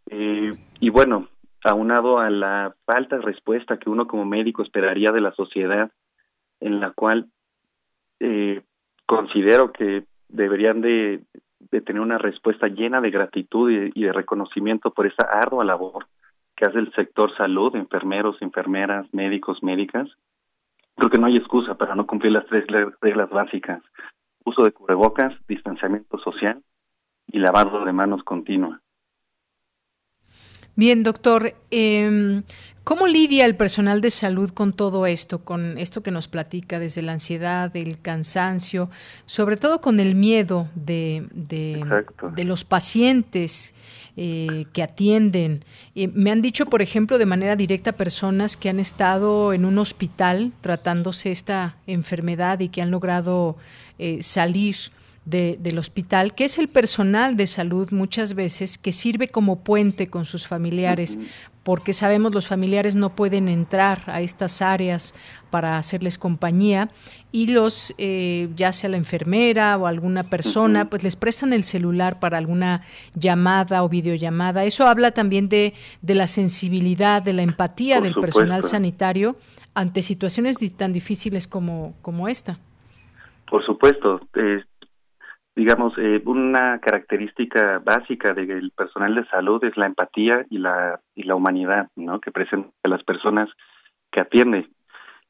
Eh, 0.10 0.54
y 0.80 0.89
bueno, 0.89 1.30
aunado 1.63 2.20
a 2.20 2.30
la 2.30 2.76
falta 2.86 3.17
de 3.17 3.22
respuesta 3.22 3.78
que 3.78 3.89
uno 3.89 4.08
como 4.08 4.26
médico 4.26 4.63
esperaría 4.63 5.12
de 5.12 5.22
la 5.22 5.32
sociedad, 5.34 5.91
en 6.60 6.80
la 6.80 6.91
cual 6.91 7.28
eh, 8.20 8.62
considero 9.06 9.72
que 9.72 10.06
deberían 10.30 10.82
de, 10.82 11.24
tener 11.70 12.02
una 12.02 12.17
respuesta 12.17 12.67
llena 12.67 13.02
de 13.02 13.12
gratitud 13.12 13.72
y 13.72 14.04
de 14.04 14.13
reconocimiento 14.13 14.91
por 14.91 15.08
esa 15.08 15.28
ardua 15.32 15.65
labor 15.65 16.06
que 16.58 16.65
hace 16.65 16.80
el 16.80 16.91
sector 16.93 17.34
salud, 17.38 17.76
enfermeros, 17.76 18.41
enfermeras, 18.41 19.06
médicos, 19.13 19.62
médicas, 19.62 20.10
creo 20.96 21.10
que 21.12 21.20
no 21.20 21.28
hay 21.28 21.36
excusa 21.36 21.76
para 21.76 21.93
no 21.93 22.08
cumplir 22.08 22.32
las 22.32 22.48
tres 22.48 22.65
reglas 23.00 23.30
básicas. 23.30 23.82
Uso 24.43 24.63
de 24.63 24.72
cubrebocas, 24.72 25.34
distanciamiento 25.48 26.17
social 26.17 26.62
y 27.28 27.38
lavado 27.38 27.86
de 27.86 27.93
manos 27.93 28.24
continua. 28.24 28.82
Bien, 30.78 31.04
doctor, 31.04 31.54
eh, 31.72 32.42
¿Cómo 32.88 33.06
lidia 33.06 33.46
el 33.46 33.58
personal 33.58 34.00
de 34.00 34.10
salud 34.10 34.52
con 34.52 34.72
todo 34.72 35.08
esto, 35.08 35.44
con 35.44 35.78
esto 35.78 36.02
que 36.02 36.10
nos 36.10 36.30
platica 36.30 36.80
desde 36.80 37.02
la 37.02 37.12
ansiedad, 37.12 37.76
el 37.76 38.00
cansancio, 38.00 38.90
sobre 39.26 39.58
todo 39.58 39.82
con 39.82 40.00
el 40.00 40.16
miedo 40.16 40.70
de, 40.74 41.28
de, 41.34 42.44
los 42.46 42.63
pacientes 42.63 43.76
eh, 44.16 44.68
que 44.72 44.84
atienden? 44.84 45.66
Eh, 45.96 46.08
me 46.08 46.32
han 46.32 46.42
dicho, 46.42 46.68
por 46.68 46.82
ejemplo, 46.82 47.18
de 47.18 47.26
manera 47.26 47.58
directa 47.58 47.92
personas 47.92 48.56
que 48.56 48.70
han 48.70 48.80
estado 48.80 49.52
en 49.52 49.66
un 49.66 49.80
hospital 49.80 50.54
tratándose 50.62 51.30
esta 51.30 51.76
enfermedad 51.88 52.62
y 52.62 52.70
que 52.70 52.82
han 52.82 52.90
logrado 52.90 53.58
eh, 54.00 54.20
salir 54.22 54.78
del 55.28 55.78
hospital, 55.78 56.34
que 56.34 56.46
es 56.46 56.58
el 56.58 56.70
personal 56.70 57.36
de 57.36 57.48
salud 57.48 57.92
muchas 57.92 58.34
veces 58.34 58.78
que 58.78 58.94
sirve 58.94 59.28
como 59.28 59.62
puente 59.62 60.10
con 60.10 60.26
sus 60.26 60.48
familiares, 60.48 61.20
porque 61.63 61.92
sabemos 61.92 62.34
los 62.34 62.48
familiares 62.48 62.96
no 62.96 63.13
pueden 63.13 63.50
entrar 63.50 64.00
a 64.06 64.22
estas 64.22 64.62
áreas 64.62 65.13
para 65.50 65.78
hacerles 65.78 66.18
compañía 66.18 66.90
y 67.34 67.48
los, 67.48 67.94
eh, 67.98 68.48
ya 68.56 68.72
sea 68.72 68.90
la 68.90 68.96
enfermera 68.96 69.76
o 69.76 69.86
alguna 69.86 70.24
persona, 70.24 70.90
pues 70.90 71.04
les 71.04 71.18
prestan 71.18 71.52
el 71.52 71.66
celular 71.66 72.22
para 72.22 72.38
alguna 72.38 72.84
llamada 73.13 73.84
o 73.84 73.90
videollamada. 73.90 74.63
Eso 74.63 74.88
habla 74.88 75.12
también 75.12 75.50
de, 75.50 75.74
de 76.02 76.16
la 76.16 76.28
sensibilidad, 76.28 77.22
de 77.22 77.34
la 77.34 77.42
empatía 77.42 78.00
del 78.00 78.16
personal 78.16 78.63
sanitario 78.63 79.36
ante 79.74 80.02
situaciones 80.04 80.58
tan 80.78 80.94
difíciles 80.94 81.50
como, 81.50 81.96
como 82.02 82.30
esta. 82.30 82.60
Por 83.50 83.66
supuesto, 83.66 84.22
eh, 84.36 84.63
digamos, 85.58 85.93
eh, 85.98 86.22
una 86.26 86.78
característica 86.80 87.80
básica 87.80 88.32
del 88.36 88.70
personal 88.70 89.15
de 89.15 89.26
salud 89.26 89.63
es 89.63 89.76
la 89.76 89.88
empatía 89.88 90.46
y 90.52 90.60
la, 90.60 91.00
y 91.15 91.24
la 91.24 91.34
humanidad, 91.34 91.88
¿no? 91.96 92.22
Que 92.22 92.32
presenta 92.32 92.70
las 92.84 93.04
personas 93.04 93.50
que 94.12 94.22
atiende. 94.22 94.70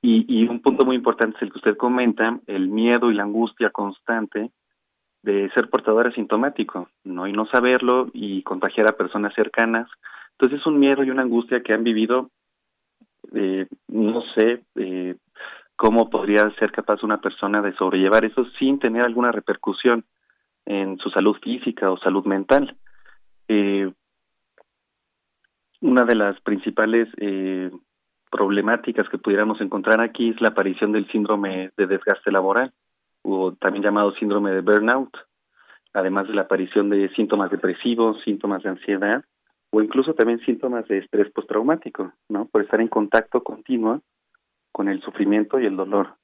Y, 0.01 0.25
y 0.27 0.45
un 0.49 0.61
punto 0.61 0.85
muy 0.85 0.97
importante 0.97 1.37
es 1.37 1.43
el 1.43 1.51
que 1.53 1.59
usted 1.59 1.77
comenta, 1.77 2.41
el 2.45 2.67
miedo 2.67 3.09
y 3.09 3.15
la 3.15 3.23
angustia 3.23 3.69
constante 3.69 4.51
de 5.23 5.49
ser 5.55 5.69
portador 5.69 6.07
asintomático, 6.07 6.89
¿no? 7.05 7.25
Y 7.25 7.31
no 7.31 7.45
saberlo 7.45 8.09
y 8.11 8.43
contagiar 8.43 8.89
a 8.89 8.97
personas 8.97 9.33
cercanas. 9.33 9.89
Entonces 10.31 10.59
es 10.59 10.67
un 10.67 10.77
miedo 10.77 11.05
y 11.05 11.09
una 11.09 11.21
angustia 11.21 11.61
que 11.63 11.71
han 11.73 11.85
vivido, 11.85 12.31
eh, 13.33 13.65
no 13.87 14.21
sé, 14.35 14.61
eh, 14.75 15.15
cómo 15.77 16.09
podría 16.09 16.49
ser 16.59 16.73
capaz 16.73 17.01
una 17.01 17.21
persona 17.21 17.61
de 17.61 17.71
sobrellevar 17.75 18.25
eso 18.25 18.43
sin 18.59 18.77
tener 18.79 19.03
alguna 19.03 19.31
repercusión 19.31 20.03
en 20.67 20.97
su 20.99 21.09
salud 21.09 21.37
física 21.41 21.89
o 21.89 21.97
salud 21.97 22.25
mental. 22.25 22.75
Eh, 23.47 23.91
una 25.81 26.03
de 26.03 26.15
las 26.15 26.39
principales 26.41 27.07
eh, 27.17 27.71
problemáticas 28.29 29.07
que 29.09 29.17
pudiéramos 29.17 29.61
encontrar 29.61 30.01
aquí 30.01 30.29
es 30.29 30.41
la 30.41 30.49
aparición 30.49 30.91
del 30.91 31.09
síndrome 31.09 31.71
de 31.77 31.87
desgaste 31.87 32.31
laboral, 32.31 32.73
o 33.21 33.53
también 33.53 33.83
llamado 33.83 34.13
síndrome 34.15 34.51
de 34.51 34.61
burnout, 34.61 35.15
además 35.93 36.27
de 36.27 36.33
la 36.33 36.41
aparición 36.41 36.89
de 36.89 37.09
síntomas 37.15 37.49
depresivos, 37.49 38.21
síntomas 38.23 38.63
de 38.63 38.69
ansiedad 38.69 39.23
o 39.71 39.81
incluso 39.81 40.13
también 40.13 40.39
síntomas 40.39 40.87
de 40.87 40.99
estrés 40.99 41.31
postraumático, 41.31 42.13
¿no? 42.29 42.45
Por 42.45 42.61
estar 42.61 42.79
en 42.79 42.87
contacto 42.87 43.43
continuo 43.43 44.01
con 44.71 44.87
el 44.87 45.01
sufrimiento 45.01 45.59
y 45.59 45.65
el 45.65 45.75
dolor. 45.75 46.15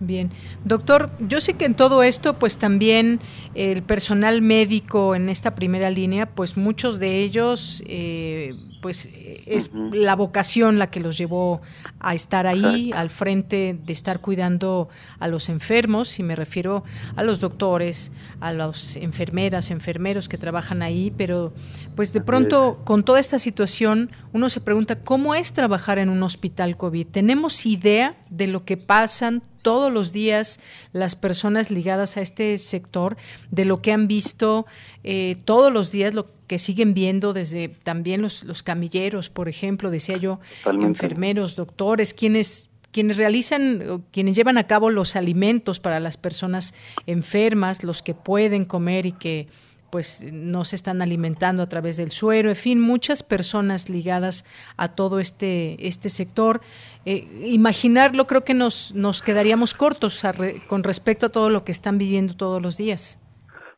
Bien, 0.00 0.30
doctor, 0.64 1.10
yo 1.18 1.40
sé 1.40 1.54
que 1.54 1.64
en 1.64 1.74
todo 1.74 2.04
esto, 2.04 2.38
pues 2.38 2.56
también 2.56 3.18
el 3.54 3.82
personal 3.82 4.42
médico 4.42 5.16
en 5.16 5.28
esta 5.28 5.56
primera 5.56 5.90
línea, 5.90 6.26
pues 6.26 6.56
muchos 6.56 7.00
de 7.00 7.24
ellos, 7.24 7.82
eh, 7.86 8.54
pues 8.80 9.08
es 9.46 9.70
la 9.92 10.14
vocación 10.14 10.78
la 10.78 10.90
que 10.90 11.00
los 11.00 11.18
llevó 11.18 11.60
a 12.00 12.14
estar 12.14 12.46
ahí, 12.46 12.92
al 12.94 13.10
frente 13.10 13.78
de 13.84 13.92
estar 13.92 14.20
cuidando 14.20 14.88
a 15.18 15.28
los 15.28 15.48
enfermos, 15.48 16.18
y 16.18 16.22
me 16.22 16.36
refiero 16.36 16.84
a 17.16 17.22
los 17.22 17.40
doctores, 17.40 18.12
a 18.40 18.52
las 18.52 18.96
enfermeras, 18.96 19.70
enfermeros 19.70 20.28
que 20.28 20.38
trabajan 20.38 20.82
ahí, 20.82 21.12
pero 21.16 21.52
pues 21.96 22.12
de 22.12 22.20
pronto 22.20 22.80
con 22.84 23.04
toda 23.04 23.20
esta 23.20 23.38
situación 23.38 24.10
uno 24.32 24.50
se 24.50 24.60
pregunta 24.60 25.00
cómo 25.00 25.34
es 25.34 25.52
trabajar 25.52 25.98
en 25.98 26.08
un 26.08 26.22
hospital 26.22 26.76
COVID. 26.76 27.06
¿Tenemos 27.06 27.66
idea 27.66 28.16
de 28.30 28.46
lo 28.46 28.64
que 28.64 28.76
pasan 28.76 29.42
todos 29.62 29.92
los 29.92 30.12
días 30.12 30.60
las 30.92 31.16
personas 31.16 31.70
ligadas 31.70 32.16
a 32.16 32.22
este 32.22 32.56
sector, 32.58 33.16
de 33.50 33.64
lo 33.64 33.82
que 33.82 33.92
han 33.92 34.08
visto 34.08 34.66
eh, 35.04 35.36
todos 35.44 35.72
los 35.72 35.92
días, 35.92 36.14
lo 36.14 36.26
que 36.46 36.58
siguen 36.58 36.94
viendo 36.94 37.32
desde 37.32 37.68
también 37.68 38.22
los, 38.22 38.44
los 38.44 38.62
camilleros, 38.62 39.30
por 39.30 39.48
ejemplo, 39.48 39.90
decía 39.90 40.16
yo, 40.16 40.40
enfermeros, 40.64 41.56
doctores, 41.56 42.14
quienes 42.14 42.70
quienes 42.90 43.18
realizan, 43.18 44.02
quienes 44.10 44.34
llevan 44.34 44.56
a 44.56 44.66
cabo 44.66 44.90
los 44.90 45.14
alimentos 45.14 45.78
para 45.78 46.00
las 46.00 46.16
personas 46.16 46.74
enfermas, 47.06 47.84
los 47.84 48.02
que 48.02 48.14
pueden 48.14 48.64
comer 48.64 49.06
y 49.06 49.12
que 49.12 49.46
pues 49.90 50.26
no 50.30 50.64
se 50.64 50.76
están 50.76 51.00
alimentando 51.00 51.62
a 51.62 51.68
través 51.68 51.96
del 51.96 52.10
suero, 52.10 52.50
en 52.50 52.56
fin, 52.56 52.80
muchas 52.80 53.22
personas 53.22 53.88
ligadas 53.88 54.44
a 54.76 54.88
todo 54.88 55.18
este, 55.18 55.86
este 55.86 56.10
sector. 56.10 56.60
Eh, 57.06 57.46
imaginarlo 57.46 58.26
creo 58.26 58.44
que 58.44 58.54
nos, 58.54 58.94
nos 58.94 59.22
quedaríamos 59.22 59.72
cortos 59.72 60.22
con 60.66 60.84
respecto 60.84 61.26
a 61.26 61.28
todo 61.30 61.48
lo 61.48 61.64
que 61.64 61.72
están 61.72 61.96
viviendo 61.96 62.34
todos 62.36 62.60
los 62.60 62.76
días. 62.76 63.18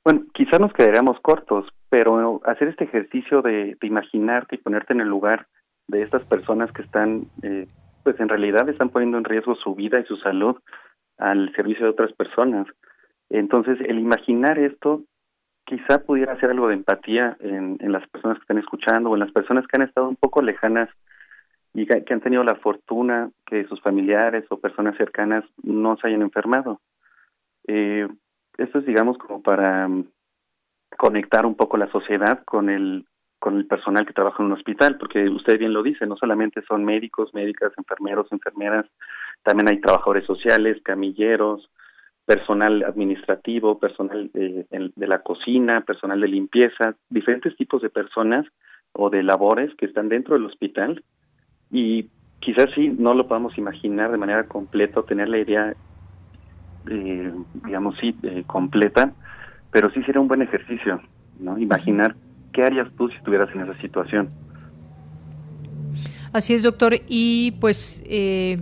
Bueno, 0.05 0.23
quizás 0.33 0.59
nos 0.61 0.73
quedaríamos 0.73 1.21
cortos, 1.21 1.67
pero 1.91 2.41
hacer 2.45 2.69
este 2.69 2.85
ejercicio 2.85 3.43
de, 3.43 3.77
imaginarte 3.83 4.57
y 4.57 4.59
ponerte 4.59 4.95
en 4.95 5.01
el 5.01 5.09
lugar 5.09 5.47
de 5.89 6.03
estas 6.03 6.25
personas 6.25 6.73
que 6.73 6.83
están, 6.83 7.27
eh, 7.43 7.67
pues 8.03 8.19
en 8.19 8.29
realidad 8.29 8.69
están 8.69 8.89
poniendo 8.89 9.19
en 9.19 9.25
riesgo 9.25 9.55
su 9.57 9.75
vida 9.75 10.01
y 10.01 10.05
su 10.05 10.17
salud 10.17 10.57
al 11.19 11.53
servicio 11.55 11.85
de 11.85 11.91
otras 11.91 12.13
personas. 12.13 12.67
Entonces, 13.29 13.79
el 13.81 13.99
imaginar 13.99 14.59
esto 14.59 15.03
quizá 15.65 16.03
pudiera 16.05 16.39
ser 16.41 16.51
algo 16.51 16.69
de 16.69 16.75
empatía 16.75 17.37
en, 17.41 17.79
las 17.93 18.09
personas 18.09 18.39
que 18.39 18.43
están 18.43 18.59
escuchando 18.59 19.11
o 19.11 19.15
en 19.15 19.21
las 19.21 19.33
personas 19.33 19.67
que 19.67 19.77
han 19.77 19.87
estado 19.87 20.09
un 20.09 20.17
poco 20.17 20.43
lejanas 20.43 20.89
y 21.75 21.87
que, 21.87 22.13
han 22.13 22.21
tenido 22.21 22.43
la 22.43 22.57
fortuna 22.57 23.31
que 23.47 23.65
sus 23.67 23.81
familiares 23.81 24.45
o 24.49 24.59
personas 24.59 24.97
cercanas 24.97 25.45
no 25.63 25.97
se 25.99 26.09
hayan 26.09 26.23
enfermado. 26.23 26.81
Eh, 27.69 28.09
esto 28.63 28.79
es, 28.79 28.87
digamos, 28.87 29.19
como 29.19 29.43
para 29.43 29.89
mm, 29.89 30.07
conectar 30.97 31.47
un 31.47 31.55
poco 31.55 31.77
la 31.77 31.91
sociedad 31.91 32.43
con 32.45 32.71
el 32.71 33.07
con 33.41 33.57
el 33.57 33.67
personal 33.67 34.05
que 34.05 34.13
trabaja 34.13 34.43
en 34.43 34.49
un 34.49 34.53
hospital, 34.53 34.99
porque 34.99 35.29
usted 35.31 35.59
bien 35.59 35.73
lo 35.73 35.83
dice, 35.83 36.07
no 36.07 36.15
solamente 36.15 36.63
son 36.69 36.85
médicos, 36.85 37.33
médicas, 37.33 37.73
enfermeros, 37.79 38.31
enfermeras, 38.31 38.85
también 39.43 39.69
hay 39.69 39.81
trabajadores 39.81 40.27
sociales, 40.27 40.77
camilleros, 40.85 41.71
personal 42.27 42.85
administrativo, 42.85 43.79
personal 43.79 44.31
de, 44.33 44.67
de, 44.71 45.07
la 45.07 45.21
cocina, 45.23 45.81
personal 45.81 46.21
de 46.21 46.29
limpieza, 46.29 46.95
diferentes 47.09 47.57
tipos 47.57 47.83
de 47.83 47.91
personas 47.91 48.47
o 48.93 49.11
de 49.11 49.23
labores 49.23 49.75
que 49.77 49.87
están 49.87 50.09
dentro 50.09 50.35
del 50.35 50.45
hospital. 50.47 51.03
Y 51.71 52.09
quizás 52.41 52.67
sí 52.75 52.91
no 52.91 53.15
lo 53.15 53.27
podamos 53.27 53.57
imaginar 53.59 54.13
de 54.13 54.19
manera 54.19 54.47
completa 54.47 55.03
tener 55.03 55.29
la 55.29 55.39
idea, 55.39 55.75
eh, 56.89 57.33
digamos, 57.65 57.97
sí, 58.01 58.15
eh, 58.23 58.45
completa, 58.47 59.13
pero 59.71 59.91
sí 59.91 60.03
sería 60.03 60.21
un 60.21 60.29
buen 60.29 60.43
ejercicio, 60.43 61.01
¿no? 61.39 61.59
Imaginar 61.59 62.15
qué 62.53 62.65
harías 62.65 62.89
tú 62.97 63.09
si 63.09 63.17
estuvieras 63.17 63.49
en 63.55 63.63
esa 63.63 63.81
situación. 63.81 64.31
Así 66.33 66.55
es, 66.55 66.63
doctor. 66.63 66.95
Y 67.09 67.53
pues 67.61 68.05
eh, 68.07 68.59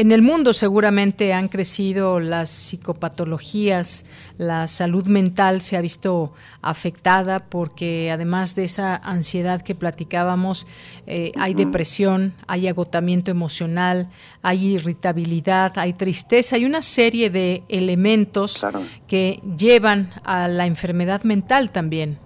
en 0.00 0.12
el 0.12 0.22
mundo 0.22 0.52
seguramente 0.52 1.32
han 1.32 1.48
crecido 1.48 2.20
las 2.20 2.50
psicopatologías, 2.50 4.06
la 4.38 4.68
salud 4.68 5.08
mental 5.08 5.60
se 5.60 5.76
ha 5.76 5.80
visto 5.80 6.32
afectada 6.62 7.40
porque 7.40 8.12
además 8.12 8.54
de 8.54 8.62
esa 8.62 8.94
ansiedad 8.94 9.62
que 9.62 9.74
platicábamos, 9.74 10.68
eh, 11.08 11.32
hay 11.36 11.54
depresión, 11.54 12.32
hay 12.46 12.68
agotamiento 12.68 13.32
emocional, 13.32 14.08
hay 14.40 14.74
irritabilidad, 14.74 15.72
hay 15.76 15.94
tristeza, 15.94 16.54
hay 16.54 16.64
una 16.64 16.80
serie 16.80 17.28
de 17.28 17.64
elementos 17.68 18.64
que 19.08 19.40
llevan 19.58 20.10
a 20.24 20.46
la 20.46 20.66
enfermedad 20.66 21.24
mental 21.24 21.70
también. 21.70 22.18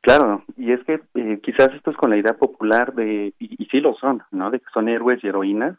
Claro, 0.00 0.44
y 0.56 0.72
es 0.72 0.80
que 0.84 1.00
eh, 1.14 1.40
quizás 1.42 1.68
esto 1.74 1.90
es 1.90 1.96
con 1.98 2.08
la 2.08 2.16
idea 2.16 2.38
popular 2.38 2.94
de, 2.94 3.34
y, 3.38 3.62
y 3.62 3.66
sí 3.66 3.80
lo 3.80 3.94
son, 3.96 4.22
¿no? 4.30 4.50
De 4.50 4.60
que 4.60 4.66
son 4.72 4.88
héroes 4.88 5.22
y 5.22 5.28
heroínas, 5.28 5.76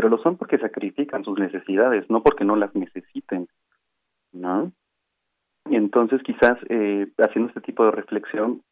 pero 0.00 0.08
lo 0.08 0.22
son 0.22 0.38
porque 0.38 0.56
sacrifican 0.56 1.24
sus 1.24 1.38
necesidades, 1.38 2.08
no 2.08 2.22
porque 2.22 2.42
no 2.42 2.56
las 2.56 2.74
necesiten, 2.74 3.48
¿no? 4.32 4.72
Y 5.68 5.76
entonces 5.76 6.22
quizás 6.22 6.56
eh, 6.70 7.06
haciendo 7.18 7.48
este 7.48 7.60
tipo 7.60 7.84
de 7.84 7.90
reflexión, 7.90 8.62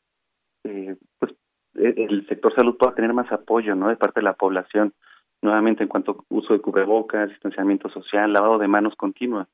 eh, 0.65 0.97
pues 1.19 1.35
e, 1.75 2.03
el 2.03 2.27
sector 2.29 2.55
salud 2.55 2.79
pueda 2.79 2.95
tener 2.95 3.13
más 3.13 3.31
apoyo, 3.31 3.75
¿no? 3.75 3.91
De 3.91 3.97
parte 3.97 4.21
de 4.21 4.25
la 4.25 4.33
población, 4.33 4.95
nuevamente 5.43 5.83
en 5.83 5.91
cuanto 5.91 6.13
a 6.13 6.25
uso 6.31 6.55
de 6.55 6.63
cubrebocas, 6.63 7.29
distanciamiento 7.29 7.91
social, 7.91 8.33
lavado 8.33 8.57
de 8.57 8.69
manos 8.69 8.95
continua. 8.97 9.47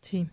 Sí. 0.00 0.28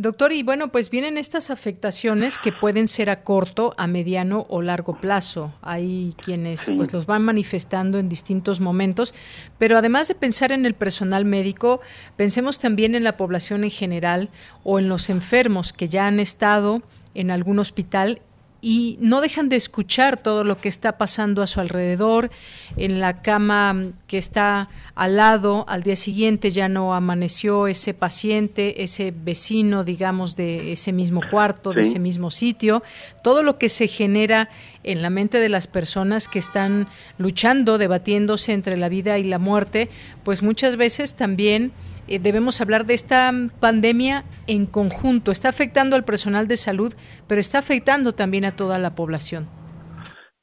Doctor, 0.00 0.32
y 0.32 0.42
bueno, 0.42 0.72
pues 0.72 0.88
vienen 0.88 1.18
estas 1.18 1.50
afectaciones 1.50 2.38
que 2.38 2.52
pueden 2.52 2.88
ser 2.88 3.10
a 3.10 3.22
corto, 3.22 3.74
a 3.76 3.86
mediano 3.86 4.46
o 4.48 4.62
largo 4.62 4.98
plazo. 4.98 5.52
Hay 5.60 6.14
quienes 6.24 6.70
pues 6.74 6.94
los 6.94 7.04
van 7.04 7.20
manifestando 7.20 7.98
en 7.98 8.08
distintos 8.08 8.60
momentos, 8.60 9.14
pero 9.58 9.76
además 9.76 10.08
de 10.08 10.14
pensar 10.14 10.52
en 10.52 10.64
el 10.64 10.72
personal 10.72 11.26
médico, 11.26 11.82
pensemos 12.16 12.58
también 12.58 12.94
en 12.94 13.04
la 13.04 13.18
población 13.18 13.62
en 13.62 13.70
general 13.70 14.30
o 14.64 14.78
en 14.78 14.88
los 14.88 15.10
enfermos 15.10 15.74
que 15.74 15.90
ya 15.90 16.06
han 16.06 16.18
estado 16.18 16.80
en 17.12 17.30
algún 17.30 17.58
hospital 17.58 18.22
y 18.62 18.98
no 19.00 19.20
dejan 19.20 19.48
de 19.48 19.56
escuchar 19.56 20.16
todo 20.16 20.44
lo 20.44 20.58
que 20.58 20.68
está 20.68 20.98
pasando 20.98 21.42
a 21.42 21.46
su 21.46 21.60
alrededor. 21.60 22.30
En 22.76 23.00
la 23.00 23.22
cama 23.22 23.84
que 24.06 24.18
está 24.18 24.68
al 24.94 25.16
lado, 25.16 25.64
al 25.68 25.82
día 25.82 25.96
siguiente 25.96 26.50
ya 26.50 26.68
no 26.68 26.94
amaneció 26.94 27.66
ese 27.66 27.94
paciente, 27.94 28.82
ese 28.82 29.14
vecino, 29.16 29.82
digamos, 29.84 30.36
de 30.36 30.72
ese 30.72 30.92
mismo 30.92 31.22
cuarto, 31.30 31.72
de 31.72 31.82
ese 31.82 31.98
mismo 31.98 32.30
sitio. 32.30 32.82
Todo 33.22 33.42
lo 33.42 33.58
que 33.58 33.68
se 33.68 33.88
genera 33.88 34.50
en 34.84 35.02
la 35.02 35.10
mente 35.10 35.38
de 35.38 35.48
las 35.48 35.66
personas 35.66 36.28
que 36.28 36.38
están 36.38 36.86
luchando, 37.18 37.78
debatiéndose 37.78 38.52
entre 38.52 38.76
la 38.76 38.88
vida 38.88 39.18
y 39.18 39.24
la 39.24 39.38
muerte, 39.38 39.88
pues 40.22 40.42
muchas 40.42 40.76
veces 40.76 41.14
también 41.14 41.72
eh, 42.10 42.18
debemos 42.18 42.60
hablar 42.60 42.84
de 42.84 42.94
esta 42.94 43.30
pandemia 43.60 44.24
en 44.46 44.66
conjunto. 44.66 45.30
Está 45.30 45.48
afectando 45.48 45.96
al 45.96 46.04
personal 46.04 46.48
de 46.48 46.56
salud, 46.56 46.92
pero 47.28 47.40
está 47.40 47.58
afectando 47.58 48.12
también 48.12 48.44
a 48.44 48.56
toda 48.56 48.78
la 48.78 48.94
población. 48.94 49.48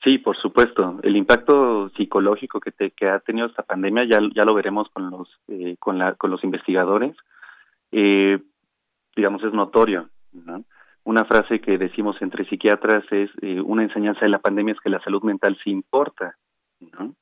Sí, 0.03 0.17
por 0.19 0.37
supuesto. 0.37 0.99
El 1.03 1.17
impacto 1.17 1.89
psicológico 1.97 2.61
que, 2.61 2.71
que 2.91 3.09
ha 3.09 3.19
tenido 3.19 3.47
esta 3.47 3.63
pandemia 3.63 4.05
ya, 4.09 4.19
ya 4.33 4.45
lo 4.45 4.53
veremos 4.53 4.87
con 4.93 5.09
los 5.11 5.27
eh, 5.49 5.75
con, 5.79 5.97
la, 5.97 6.15
con 6.15 6.31
los 6.31 6.43
investigadores. 6.43 7.15
Eh, 7.91 8.39
digamos 9.15 9.43
es 9.43 9.53
notorio. 9.53 10.09
Una 11.03 11.25
frase 11.25 11.59
que 11.59 11.77
decimos 11.77 12.15
entre 12.21 12.45
psiquiatras 12.45 13.03
es 13.11 13.29
una 13.63 13.83
enseñanza 13.83 14.21
de 14.21 14.29
la 14.29 14.39
pandemia 14.39 14.73
es 14.73 14.79
que 14.79 14.89
la 14.89 15.01
salud 15.01 15.23
mental 15.23 15.57
sí 15.63 15.71
importa. 15.71 16.35
¿no? 16.79 17.15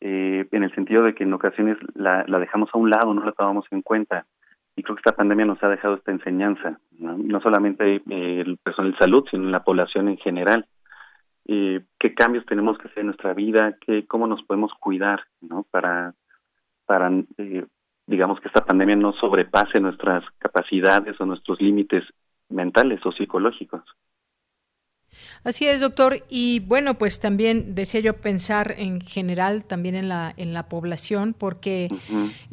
Eh, 0.00 0.46
en 0.50 0.62
el 0.62 0.74
sentido 0.74 1.02
de 1.02 1.14
que 1.14 1.24
en 1.24 1.32
ocasiones 1.32 1.76
la, 1.94 2.24
la 2.26 2.38
dejamos 2.38 2.70
a 2.72 2.78
un 2.78 2.90
lado, 2.90 3.14
no 3.14 3.24
la 3.24 3.32
tomamos 3.32 3.66
en 3.70 3.82
cuenta. 3.82 4.26
Y 4.76 4.82
creo 4.82 4.94
que 4.94 5.00
esta 5.00 5.16
pandemia 5.16 5.44
nos 5.44 5.62
ha 5.62 5.68
dejado 5.68 5.96
esta 5.96 6.12
enseñanza, 6.12 6.78
no, 6.98 7.18
no 7.18 7.40
solamente 7.40 7.96
eh, 7.96 8.42
el 8.46 8.58
personal 8.58 8.92
de 8.92 8.98
salud, 8.98 9.24
sino 9.28 9.50
la 9.50 9.64
población 9.64 10.08
en 10.08 10.18
general. 10.18 10.66
Eh, 11.46 11.80
qué 11.98 12.14
cambios 12.14 12.46
tenemos 12.46 12.78
que 12.78 12.86
hacer 12.88 13.00
en 13.00 13.06
nuestra 13.06 13.34
vida, 13.34 13.76
qué, 13.80 14.06
cómo 14.06 14.26
nos 14.26 14.42
podemos 14.44 14.72
cuidar, 14.78 15.22
¿no? 15.40 15.66
Para, 15.70 16.14
para 16.86 17.10
eh, 17.38 17.66
digamos 18.06 18.38
que 18.40 18.48
esta 18.48 18.64
pandemia 18.64 18.96
no 18.96 19.12
sobrepase 19.14 19.80
nuestras 19.80 20.24
capacidades 20.38 21.20
o 21.20 21.26
nuestros 21.26 21.60
límites 21.60 22.04
mentales 22.48 23.04
o 23.04 23.12
psicológicos. 23.12 23.82
Así 25.44 25.66
es, 25.66 25.80
doctor. 25.80 26.24
Y 26.28 26.60
bueno, 26.60 26.98
pues 26.98 27.20
también 27.20 27.74
decía 27.74 28.00
yo 28.00 28.14
pensar 28.14 28.74
en 28.78 29.00
general 29.00 29.64
también 29.64 29.94
en 29.94 30.08
la, 30.08 30.34
en 30.36 30.54
la 30.54 30.68
población, 30.68 31.34
porque 31.36 31.88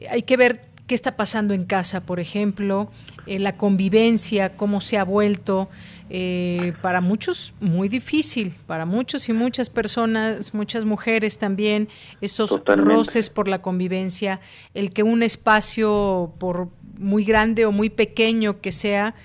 hay 0.09 0.23
que 0.23 0.37
ver 0.37 0.61
qué 0.87 0.95
está 0.95 1.15
pasando 1.15 1.53
en 1.53 1.65
casa, 1.65 2.05
por 2.05 2.19
ejemplo, 2.19 2.91
eh, 3.25 3.39
la 3.39 3.57
convivencia, 3.57 4.55
cómo 4.55 4.81
se 4.81 4.97
ha 4.97 5.03
vuelto 5.03 5.67
eh, 6.09 6.73
para 6.83 7.01
muchos 7.01 7.55
muy 7.59 7.89
difícil, 7.89 8.53
para 8.67 8.85
muchos 8.85 9.27
y 9.27 9.33
muchas 9.33 9.71
personas, 9.71 10.53
muchas 10.53 10.85
mujeres 10.85 11.39
también, 11.39 11.89
esos 12.21 12.61
roces 12.65 13.31
por 13.31 13.47
la 13.47 13.61
convivencia, 13.61 14.39
el 14.75 14.91
que 14.91 15.01
un 15.01 15.23
espacio, 15.23 16.33
por 16.37 16.69
muy 16.99 17.25
grande 17.25 17.65
o 17.65 17.71
muy 17.71 17.89
pequeño 17.89 18.61
que 18.61 18.71
sea, 18.71 19.15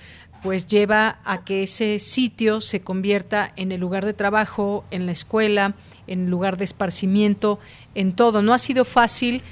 pues 0.42 0.66
lleva 0.66 1.18
a 1.24 1.44
que 1.44 1.62
ese 1.62 1.98
sitio 1.98 2.60
se 2.60 2.82
convierta 2.82 3.52
en 3.56 3.72
el 3.72 3.80
lugar 3.80 4.04
de 4.04 4.14
trabajo, 4.14 4.84
en 4.90 5.06
la 5.06 5.12
escuela, 5.12 5.74
en 6.06 6.30
lugar 6.30 6.56
de 6.56 6.64
esparcimiento, 6.64 7.58
en 7.94 8.14
todo. 8.14 8.42
No 8.42 8.52
ha 8.52 8.58
sido 8.58 8.84
fácil, 8.84 9.42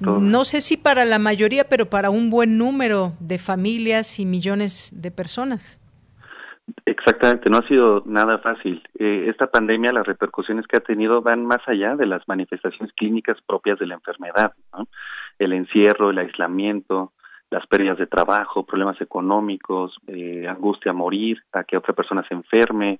no 0.00 0.44
sé 0.44 0.60
si 0.60 0.76
para 0.76 1.04
la 1.04 1.18
mayoría, 1.18 1.64
pero 1.64 1.86
para 1.86 2.10
un 2.10 2.30
buen 2.30 2.58
número 2.58 3.14
de 3.20 3.38
familias 3.38 4.20
y 4.20 4.26
millones 4.26 4.92
de 4.94 5.10
personas. 5.10 5.80
Exactamente, 6.86 7.50
no 7.50 7.58
ha 7.58 7.68
sido 7.68 8.02
nada 8.06 8.38
fácil. 8.38 8.82
Eh, 8.98 9.26
esta 9.28 9.46
pandemia, 9.46 9.92
las 9.92 10.06
repercusiones 10.06 10.66
que 10.66 10.78
ha 10.78 10.80
tenido 10.80 11.20
van 11.20 11.44
más 11.44 11.60
allá 11.66 11.96
de 11.96 12.06
las 12.06 12.26
manifestaciones 12.26 12.92
clínicas 12.94 13.36
propias 13.46 13.78
de 13.78 13.86
la 13.86 13.94
enfermedad. 13.94 14.52
El 15.38 15.52
encierro, 15.52 16.10
el 16.10 16.18
aislamiento, 16.18 17.12
las 17.54 17.68
pérdidas 17.68 17.98
de 17.98 18.08
trabajo, 18.08 18.66
problemas 18.66 19.00
económicos, 19.00 19.96
eh, 20.08 20.44
angustia 20.48 20.90
a 20.90 20.94
morir, 20.94 21.40
a 21.52 21.62
que 21.62 21.76
otra 21.76 21.94
persona 21.94 22.26
se 22.26 22.34
enferme, 22.34 22.98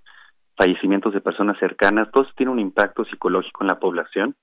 fallecimientos 0.57 1.13
de 1.13 1.21
personas 1.21 1.59
cercanas, 1.59 2.09
todo 2.13 2.23
eso 2.23 2.33
tiene 2.37 2.53
un 2.53 2.61
impacto 2.61 3.05
psicológico 3.05 3.65
en 3.65 3.67
la 3.67 3.81
población 3.81 4.37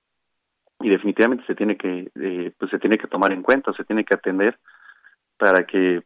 y 0.80 0.90
definitivamente 0.90 1.46
se 1.46 1.54
tiene 1.54 1.78
que 1.78 2.10
eh, 2.14 2.52
pues 2.58 2.70
se 2.70 2.78
tiene 2.78 2.98
que 2.98 3.06
tomar 3.06 3.32
en 3.32 3.42
cuenta, 3.42 3.72
se 3.72 3.84
tiene 3.84 4.04
que 4.04 4.14
atender 4.14 4.58
para 5.38 5.64
que 5.64 6.02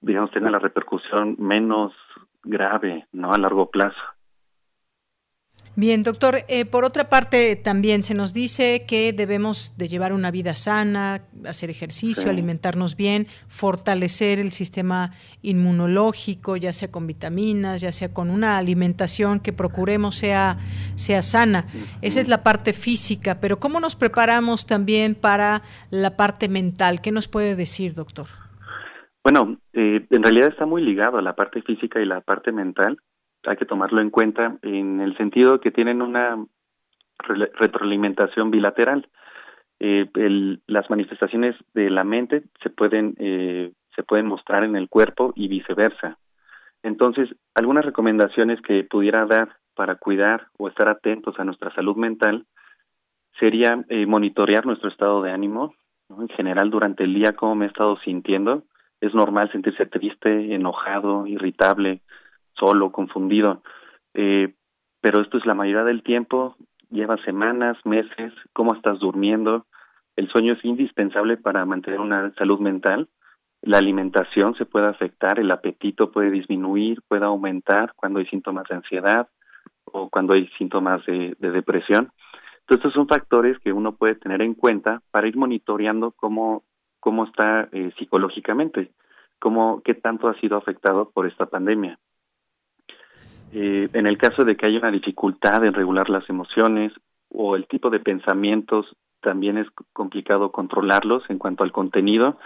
digamos 0.00 0.30
tenga 0.30 0.50
la 0.50 0.58
repercusión 0.58 1.36
menos 1.38 1.92
grave, 2.44 3.06
¿no? 3.12 3.30
A 3.30 3.38
largo 3.38 3.70
plazo. 3.70 4.00
Bien, 5.76 6.02
doctor. 6.02 6.44
Eh, 6.46 6.64
por 6.66 6.84
otra 6.84 7.08
parte, 7.08 7.56
también 7.56 8.04
se 8.04 8.14
nos 8.14 8.32
dice 8.32 8.84
que 8.86 9.12
debemos 9.12 9.76
de 9.76 9.88
llevar 9.88 10.12
una 10.12 10.30
vida 10.30 10.54
sana, 10.54 11.22
hacer 11.46 11.68
ejercicio, 11.68 12.30
alimentarnos 12.30 12.96
bien, 12.96 13.26
fortalecer 13.48 14.38
el 14.38 14.52
sistema 14.52 15.10
inmunológico, 15.42 16.56
ya 16.56 16.72
sea 16.72 16.92
con 16.92 17.08
vitaminas, 17.08 17.80
ya 17.80 17.90
sea 17.90 18.14
con 18.14 18.30
una 18.30 18.56
alimentación 18.56 19.40
que 19.40 19.52
procuremos 19.52 20.14
sea, 20.14 20.58
sea 20.94 21.22
sana. 21.22 21.66
Esa 22.02 22.20
es 22.20 22.28
la 22.28 22.44
parte 22.44 22.72
física, 22.72 23.40
pero 23.40 23.58
¿cómo 23.58 23.80
nos 23.80 23.96
preparamos 23.96 24.66
también 24.66 25.16
para 25.16 25.62
la 25.90 26.16
parte 26.16 26.48
mental? 26.48 27.00
¿Qué 27.00 27.10
nos 27.10 27.26
puede 27.26 27.56
decir, 27.56 27.94
doctor? 27.94 28.26
Bueno, 29.24 29.58
eh, 29.72 30.06
en 30.08 30.22
realidad 30.22 30.50
está 30.50 30.66
muy 30.66 30.84
ligado 30.84 31.18
a 31.18 31.22
la 31.22 31.34
parte 31.34 31.62
física 31.62 32.00
y 32.00 32.06
la 32.06 32.20
parte 32.20 32.52
mental. 32.52 32.98
Hay 33.46 33.56
que 33.56 33.66
tomarlo 33.66 34.00
en 34.00 34.10
cuenta 34.10 34.56
en 34.62 35.00
el 35.00 35.16
sentido 35.16 35.60
que 35.60 35.70
tienen 35.70 36.02
una 36.02 36.44
retroalimentación 37.18 38.50
bilateral. 38.50 39.08
Eh, 39.80 40.08
las 40.66 40.88
manifestaciones 40.88 41.56
de 41.74 41.90
la 41.90 42.04
mente 42.04 42.44
se 42.62 42.70
pueden 42.70 43.14
eh, 43.18 43.72
se 43.94 44.02
pueden 44.02 44.26
mostrar 44.26 44.64
en 44.64 44.76
el 44.76 44.88
cuerpo 44.88 45.32
y 45.36 45.48
viceversa. 45.48 46.18
Entonces, 46.82 47.28
algunas 47.54 47.84
recomendaciones 47.84 48.60
que 48.60 48.84
pudiera 48.84 49.24
dar 49.26 49.56
para 49.74 49.96
cuidar 49.96 50.48
o 50.58 50.68
estar 50.68 50.88
atentos 50.88 51.38
a 51.38 51.44
nuestra 51.44 51.72
salud 51.74 51.96
mental 51.96 52.46
sería 53.38 53.84
monitorear 54.06 54.66
nuestro 54.66 54.88
estado 54.88 55.22
de 55.22 55.30
ánimo, 55.30 55.74
en 56.10 56.28
general 56.28 56.70
durante 56.70 57.04
el 57.04 57.14
día 57.14 57.34
cómo 57.36 57.54
me 57.54 57.66
he 57.66 57.68
estado 57.68 57.96
sintiendo, 57.98 58.64
es 59.00 59.14
normal 59.14 59.50
sentirse 59.52 59.86
triste, 59.86 60.54
enojado, 60.54 61.26
irritable, 61.26 62.00
solo, 62.58 62.92
confundido. 62.92 63.62
Eh, 64.14 64.54
pero 65.00 65.20
esto 65.20 65.38
es 65.38 65.46
la 65.46 65.54
mayoría 65.54 65.84
del 65.84 66.02
tiempo, 66.02 66.56
lleva 66.90 67.16
semanas, 67.24 67.76
meses, 67.84 68.32
cómo 68.52 68.74
estás 68.74 68.98
durmiendo. 68.98 69.66
El 70.16 70.28
sueño 70.28 70.54
es 70.54 70.64
indispensable 70.64 71.36
para 71.36 71.64
mantener 71.64 72.00
una 72.00 72.32
salud 72.34 72.60
mental. 72.60 73.08
La 73.62 73.78
alimentación 73.78 74.54
se 74.54 74.66
puede 74.66 74.86
afectar, 74.86 75.38
el 75.38 75.50
apetito 75.50 76.12
puede 76.12 76.30
disminuir, 76.30 77.00
puede 77.08 77.24
aumentar 77.24 77.92
cuando 77.96 78.20
hay 78.20 78.26
síntomas 78.26 78.64
de 78.68 78.76
ansiedad 78.76 79.28
o 79.84 80.08
cuando 80.08 80.34
hay 80.34 80.48
síntomas 80.58 81.04
de, 81.06 81.36
de 81.38 81.50
depresión. 81.50 82.12
Entonces, 82.60 82.76
estos 82.76 82.92
son 82.94 83.08
factores 83.08 83.58
que 83.58 83.72
uno 83.72 83.96
puede 83.96 84.14
tener 84.14 84.42
en 84.42 84.54
cuenta 84.54 85.02
para 85.10 85.28
ir 85.28 85.36
monitoreando 85.36 86.12
cómo 86.12 86.64
cómo 87.04 87.26
está 87.26 87.68
eh, 87.70 87.92
psicológicamente, 87.98 88.90
cómo, 89.38 89.82
qué 89.84 89.92
tanto 89.92 90.26
ha 90.26 90.40
sido 90.40 90.56
afectado 90.56 91.10
por 91.10 91.26
esta 91.26 91.44
pandemia. 91.44 91.98
Eh, 93.54 93.88
en 93.92 94.06
el 94.06 94.18
caso 94.18 94.44
de 94.44 94.56
que 94.56 94.66
haya 94.66 94.80
una 94.80 94.90
dificultad 94.90 95.64
en 95.64 95.74
regular 95.74 96.10
las 96.10 96.28
emociones 96.28 96.92
o 97.28 97.54
el 97.54 97.68
tipo 97.68 97.88
de 97.88 98.00
pensamientos, 98.00 98.96
también 99.20 99.58
es 99.58 99.68
complicado 99.92 100.50
controlarlos 100.50 101.22
en 101.28 101.38
cuanto 101.38 101.62
al 101.62 101.70
contenido, 101.70 102.38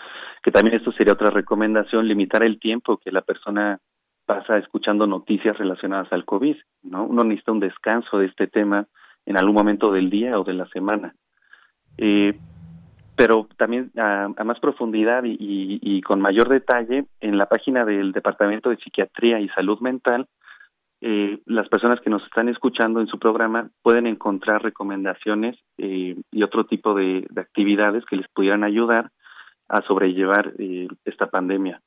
que 0.42 0.50
también 0.50 0.76
esto 0.76 0.92
sería 0.92 1.14
otra 1.14 1.30
recomendación, 1.30 2.06
limitar 2.06 2.42
el 2.42 2.60
tiempo 2.60 2.98
que 2.98 3.10
la 3.10 3.22
persona 3.22 3.80
pasa 4.26 4.58
escuchando 4.58 5.06
noticias 5.06 5.56
relacionadas 5.56 6.12
al 6.12 6.26
COVID, 6.26 6.56
¿no? 6.82 7.04
Uno 7.04 7.24
necesita 7.24 7.52
un 7.52 7.60
descanso 7.60 8.18
de 8.18 8.26
este 8.26 8.46
tema 8.46 8.86
en 9.24 9.38
algún 9.38 9.54
momento 9.54 9.90
del 9.90 10.10
día 10.10 10.38
o 10.38 10.44
de 10.44 10.52
la 10.52 10.68
semana. 10.68 11.14
Eh, 11.96 12.38
pero 13.16 13.48
también 13.56 13.90
a, 13.96 14.28
más 14.44 14.60
profundidad 14.60 15.22
y, 15.24 16.00
con 16.02 16.20
mayor 16.20 16.48
detalle 16.48 17.06
en 17.20 17.36
la 17.38 17.46
página 17.46 17.84
del 17.84 18.12
Departamento 18.12 18.70
de 18.70 18.76
Psiquiatría 18.76 19.40
y 19.40 19.48
Salud 19.48 19.80
Mental, 19.80 20.28
eh, 21.00 21.38
las 21.46 21.68
personas 21.68 22.00
que 22.00 22.10
nos 22.10 22.24
están 22.24 22.48
escuchando 22.48 23.00
en 23.00 23.06
su 23.06 23.18
programa 23.18 23.70
pueden 23.82 24.06
encontrar 24.06 24.62
recomendaciones 24.62 25.56
eh, 25.78 26.16
y 26.32 26.42
otro 26.42 26.66
tipo 26.66 26.94
de, 26.94 27.26
actividades 27.36 28.04
que 28.04 28.16
les 28.16 28.28
pudieran 28.28 28.64
ayudar 28.64 29.10
a 29.68 29.80
sobrellevar 29.82 30.54
eh, 30.58 30.88
esta 31.04 31.26
pandemia. 31.26 31.80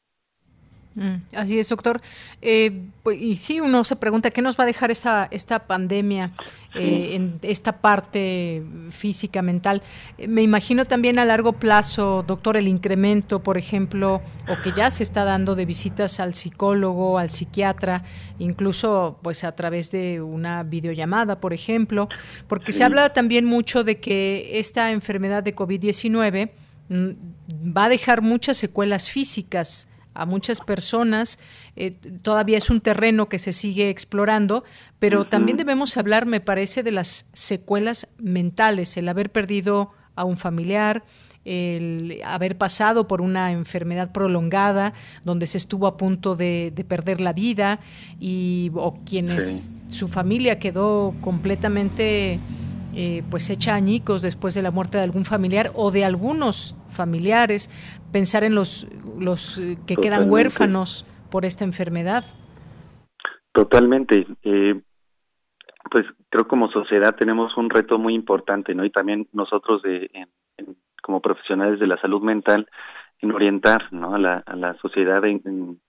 Mm, 0.94 1.16
así 1.36 1.58
es, 1.58 1.70
doctor. 1.70 2.02
Eh, 2.42 2.88
pues, 3.02 3.22
y 3.22 3.36
sí, 3.36 3.62
uno 3.62 3.84
se 3.86 3.96
pregunta 3.96 4.30
qué 4.32 4.42
nos 4.42 4.60
va 4.60 4.66
a 4.66 4.68
dejar 4.68 4.92
esta, 4.92 5.28
esta 5.32 5.60
pandemia 5.60 6.32
eh, 6.76 7.16
en 7.16 7.40
esta 7.44 7.78
parte 7.78 8.62
física, 8.90 9.42
mental. 9.42 9.82
Eh, 10.18 10.28
me 10.28 10.42
imagino 10.42 10.84
también 10.84 11.18
a 11.18 11.24
largo 11.24 11.54
plazo, 11.54 12.26
doctor, 12.28 12.58
el 12.58 12.68
incremento, 12.68 13.42
por 13.42 13.58
ejemplo, 13.58 14.22
o 14.50 14.62
que 14.62 14.72
ya 14.74 14.92
se 14.92 15.04
está 15.04 15.24
dando 15.24 15.56
de 15.56 15.66
visitas 15.66 16.20
al 16.20 16.36
psicólogo, 16.36 17.18
al 17.18 17.30
psiquiatra, 17.30 18.04
incluso 18.40 19.18
pues 19.22 19.46
a 19.46 19.54
través 19.54 19.92
de 19.92 20.22
una 20.22 20.64
videollamada, 20.64 21.40
por 21.40 21.54
ejemplo, 21.54 22.10
porque 22.50 22.74
se 22.74 22.84
habla 22.84 23.14
también 23.14 23.46
mucho 23.46 23.86
de 23.86 24.02
que 24.02 24.60
esta 24.60 24.92
enfermedad 24.92 25.42
de 25.42 25.56
COVID-19 25.56 26.52
mm, 26.90 27.10
va 27.78 27.86
a 27.86 27.90
dejar 27.90 28.22
muchas 28.22 28.58
secuelas 28.58 29.10
físicas 29.10 29.88
a 30.22 30.26
muchas 30.26 30.62
personas. 30.62 31.40
Eh, 31.76 31.92
todavía 32.22 32.58
es 32.58 32.70
un 32.70 32.82
terreno 32.82 33.30
que 33.30 33.40
se 33.40 33.54
sigue 33.54 33.90
explorando, 33.90 34.64
pero 35.00 35.26
también 35.26 35.58
debemos 35.58 35.98
hablar, 35.98 36.26
me 36.26 36.42
parece, 36.42 36.84
de 36.84 36.92
las 36.92 37.26
secuelas 37.34 38.08
mentales, 38.18 38.96
el 38.98 39.10
haber 39.10 39.32
perdido 39.32 39.92
a 40.16 40.24
un 40.24 40.38
familiar, 40.38 41.04
el 41.44 42.22
haber 42.24 42.58
pasado 42.58 43.08
por 43.08 43.22
una 43.22 43.52
enfermedad 43.52 44.12
prolongada 44.12 44.94
donde 45.24 45.48
se 45.48 45.58
estuvo 45.58 45.88
a 45.88 45.98
punto 45.98 46.36
de, 46.36 46.72
perder 46.88 47.20
la 47.20 47.34
vida 47.34 47.80
y 48.20 48.72
o 48.76 49.00
quienes 49.06 49.74
su 49.88 50.08
familia 50.08 50.60
quedó 50.60 51.16
completamente 51.22 52.40
eh, 52.94 53.24
pues 53.30 53.50
hecha 53.50 53.74
añicos 53.74 54.22
después 54.22 54.54
de 54.54 54.62
la 54.62 54.70
muerte 54.70 54.98
de 54.98 55.06
algún 55.06 55.24
familiar 55.24 55.72
o 55.76 55.92
de 55.92 56.04
algunos 56.04 56.76
familiares, 56.90 57.70
pensar 58.12 58.44
en 58.44 58.54
los, 58.54 58.86
los 59.22 59.58
eh, 59.60 59.78
que 59.88 59.96
quedan 59.96 60.30
huérfanos 60.30 61.06
por 61.30 61.46
esta 61.46 61.64
enfermedad. 61.64 62.26
Totalmente. 63.54 64.28
Eh, 64.44 64.82
pues 65.90 66.06
creo 66.30 66.48
como 66.48 66.72
sociedad 66.72 67.16
tenemos 67.16 67.56
un 67.58 67.70
reto 67.70 67.98
muy 67.98 68.14
importante, 68.14 68.74
¿no? 68.74 68.86
Y 68.86 68.90
también 68.92 69.28
nosotros 69.34 69.82
de, 69.82 70.10
como 71.02 71.22
profesionales 71.22 71.80
de 71.80 71.88
la 71.88 72.00
salud 72.00 72.22
mental 72.22 72.68
en 73.20 73.32
orientar, 73.32 73.92
¿no? 73.92 74.16
A 74.16 74.20
la, 74.20 74.38
a 74.46 74.56
la 74.56 74.76
sociedad 74.76 75.24
en, 75.26 75.80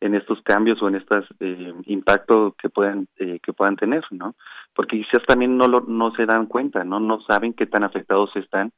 en, 0.00 0.14
estos 0.14 0.40
cambios 0.42 0.82
o 0.82 0.88
en 0.88 0.96
estos 0.96 1.24
eh, 1.40 1.72
impactos 1.86 2.54
que 2.56 2.68
puedan 2.68 3.06
eh, 3.16 3.38
que 3.42 3.52
puedan 3.52 3.76
tener, 3.76 4.04
¿no? 4.10 4.34
Porque 4.74 4.96
quizás 4.98 5.24
también 5.26 5.56
no 5.56 5.68
lo, 5.68 5.80
no 5.80 6.12
se 6.14 6.26
dan 6.26 6.46
cuenta, 6.46 6.84
¿no? 6.84 7.00
No 7.00 7.20
saben 7.22 7.52
qué 7.52 7.66
tan 7.66 7.84
afectados 7.84 8.30
están 8.36 8.72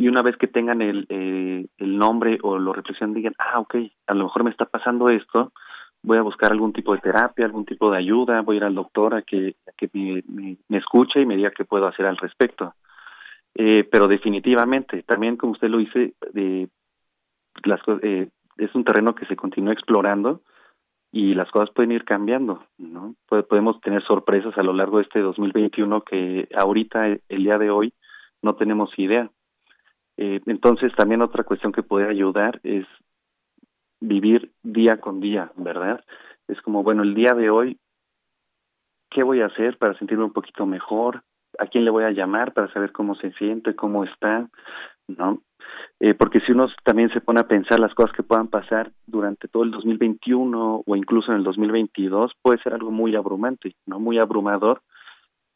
y 0.00 0.08
una 0.08 0.22
vez 0.22 0.34
que 0.38 0.46
tengan 0.46 0.80
el, 0.80 1.04
eh, 1.10 1.66
el 1.76 1.98
nombre 1.98 2.38
o 2.40 2.58
lo 2.58 2.72
reflexionen, 2.72 3.12
digan, 3.12 3.34
ah, 3.38 3.60
ok, 3.60 3.74
a 4.06 4.14
lo 4.14 4.24
mejor 4.24 4.44
me 4.44 4.50
está 4.50 4.64
pasando 4.64 5.10
esto, 5.10 5.52
voy 6.02 6.16
a 6.16 6.22
buscar 6.22 6.52
algún 6.52 6.72
tipo 6.72 6.94
de 6.94 7.02
terapia, 7.02 7.44
algún 7.44 7.66
tipo 7.66 7.90
de 7.90 7.98
ayuda, 7.98 8.40
voy 8.40 8.56
a 8.56 8.60
ir 8.60 8.64
al 8.64 8.74
doctor 8.74 9.14
a 9.14 9.20
que, 9.20 9.56
que 9.76 9.90
me, 9.92 10.56
escuche 10.78 11.20
y 11.20 11.26
me 11.26 11.36
diga 11.36 11.50
qué 11.50 11.66
puedo 11.66 11.86
hacer 11.86 12.06
al 12.06 12.16
respecto. 12.16 12.72
Eh, 13.54 13.84
pero 13.92 14.08
definitivamente, 14.08 15.02
también 15.02 15.36
como 15.36 15.52
usted 15.52 15.68
lo 15.68 15.76
dice, 15.76 16.14
las, 17.64 17.80
eh, 18.00 18.30
es 18.56 18.74
un 18.74 18.84
terreno 18.84 19.14
que 19.14 19.26
se 19.26 19.36
continúa 19.36 19.74
explorando 19.74 20.40
y 21.12 21.34
las 21.34 21.50
cosas 21.50 21.68
pueden 21.74 21.92
ir 21.92 22.06
cambiando, 22.06 22.64
¿no? 22.78 23.16
Podemos 23.28 23.78
tener 23.82 24.02
sorpresas 24.04 24.56
a 24.56 24.62
lo 24.62 24.72
largo 24.72 24.96
de 24.96 25.02
este 25.02 25.20
2021 25.20 26.00
que 26.04 26.48
ahorita, 26.56 27.06
el 27.06 27.44
día 27.44 27.58
de 27.58 27.68
hoy, 27.68 27.92
no 28.40 28.54
tenemos 28.54 28.98
idea. 28.98 29.30
Eh, 30.22 30.42
entonces, 30.44 30.92
también 30.96 31.22
otra 31.22 31.44
cuestión 31.44 31.72
que 31.72 31.82
puede 31.82 32.06
ayudar 32.06 32.60
es 32.62 32.84
vivir 34.00 34.52
día 34.62 35.00
con 35.00 35.18
día, 35.18 35.50
¿verdad? 35.56 36.04
Es 36.46 36.60
como, 36.60 36.82
bueno, 36.82 37.02
el 37.04 37.14
día 37.14 37.32
de 37.32 37.48
hoy, 37.48 37.78
¿qué 39.10 39.22
voy 39.22 39.40
a 39.40 39.46
hacer 39.46 39.78
para 39.78 39.94
sentirme 39.94 40.24
un 40.24 40.34
poquito 40.34 40.66
mejor? 40.66 41.22
¿A 41.58 41.66
quién 41.68 41.86
le 41.86 41.90
voy 41.90 42.04
a 42.04 42.10
llamar 42.10 42.52
para 42.52 42.70
saber 42.70 42.92
cómo 42.92 43.14
se 43.14 43.32
siente, 43.32 43.74
cómo 43.74 44.04
está? 44.04 44.46
¿No? 45.08 45.40
Eh, 46.00 46.12
porque 46.12 46.40
si 46.40 46.52
uno 46.52 46.68
también 46.84 47.10
se 47.14 47.22
pone 47.22 47.40
a 47.40 47.48
pensar 47.48 47.80
las 47.80 47.94
cosas 47.94 48.14
que 48.14 48.22
puedan 48.22 48.48
pasar 48.48 48.92
durante 49.06 49.48
todo 49.48 49.62
el 49.62 49.70
2021 49.70 50.82
o 50.86 50.96
incluso 50.96 51.32
en 51.32 51.38
el 51.38 51.44
2022, 51.44 52.32
puede 52.42 52.62
ser 52.62 52.74
algo 52.74 52.90
muy 52.90 53.16
abrumante, 53.16 53.74
¿no? 53.86 53.98
Muy 53.98 54.18
abrumador, 54.18 54.82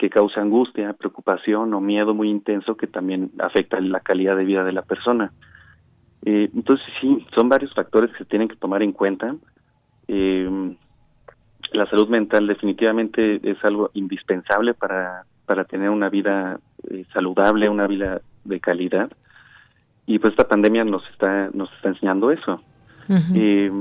que 0.04 0.10
causa 0.10 0.42
angustia, 0.42 0.92
preocupación 0.92 1.72
o 1.72 1.80
miedo 1.80 2.12
muy 2.12 2.28
intenso 2.28 2.76
que 2.76 2.86
también 2.86 3.30
afecta 3.38 3.80
la 3.80 4.00
calidad 4.00 4.36
de 4.36 4.44
vida 4.44 4.62
de 4.62 4.72
la 4.72 4.82
persona. 4.82 5.32
Eh, 6.26 6.50
entonces 6.54 6.86
sí, 7.00 7.26
son 7.34 7.48
varios 7.48 7.72
factores 7.72 8.10
que 8.12 8.18
se 8.18 8.24
tienen 8.26 8.48
que 8.48 8.56
tomar 8.56 8.82
en 8.82 8.92
cuenta. 8.92 9.34
Eh, 10.06 10.76
la 11.72 11.86
salud 11.86 12.06
mental 12.10 12.46
definitivamente 12.46 13.40
es 13.50 13.56
algo 13.64 13.92
indispensable 13.94 14.74
para, 14.74 15.24
para 15.46 15.64
tener 15.64 15.88
una 15.88 16.10
vida 16.10 16.60
eh, 16.90 17.06
saludable, 17.14 17.70
una 17.70 17.86
vida 17.86 18.20
de 18.44 18.60
calidad. 18.60 19.10
Y 20.04 20.18
pues 20.18 20.32
esta 20.32 20.46
pandemia 20.46 20.84
nos 20.84 21.02
está, 21.12 21.48
nos 21.54 21.72
está 21.72 21.88
enseñando 21.88 22.30
eso. 22.30 22.60
eh, 23.34 23.72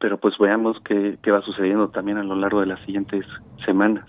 pero 0.00 0.18
pues 0.18 0.34
veamos 0.38 0.78
qué, 0.84 1.16
qué 1.22 1.30
va 1.30 1.42
sucediendo 1.42 1.90
también 1.90 2.18
a 2.18 2.24
lo 2.24 2.34
largo 2.34 2.58
de 2.60 2.66
las 2.66 2.80
siguientes 2.80 3.24
semanas. 3.64 4.04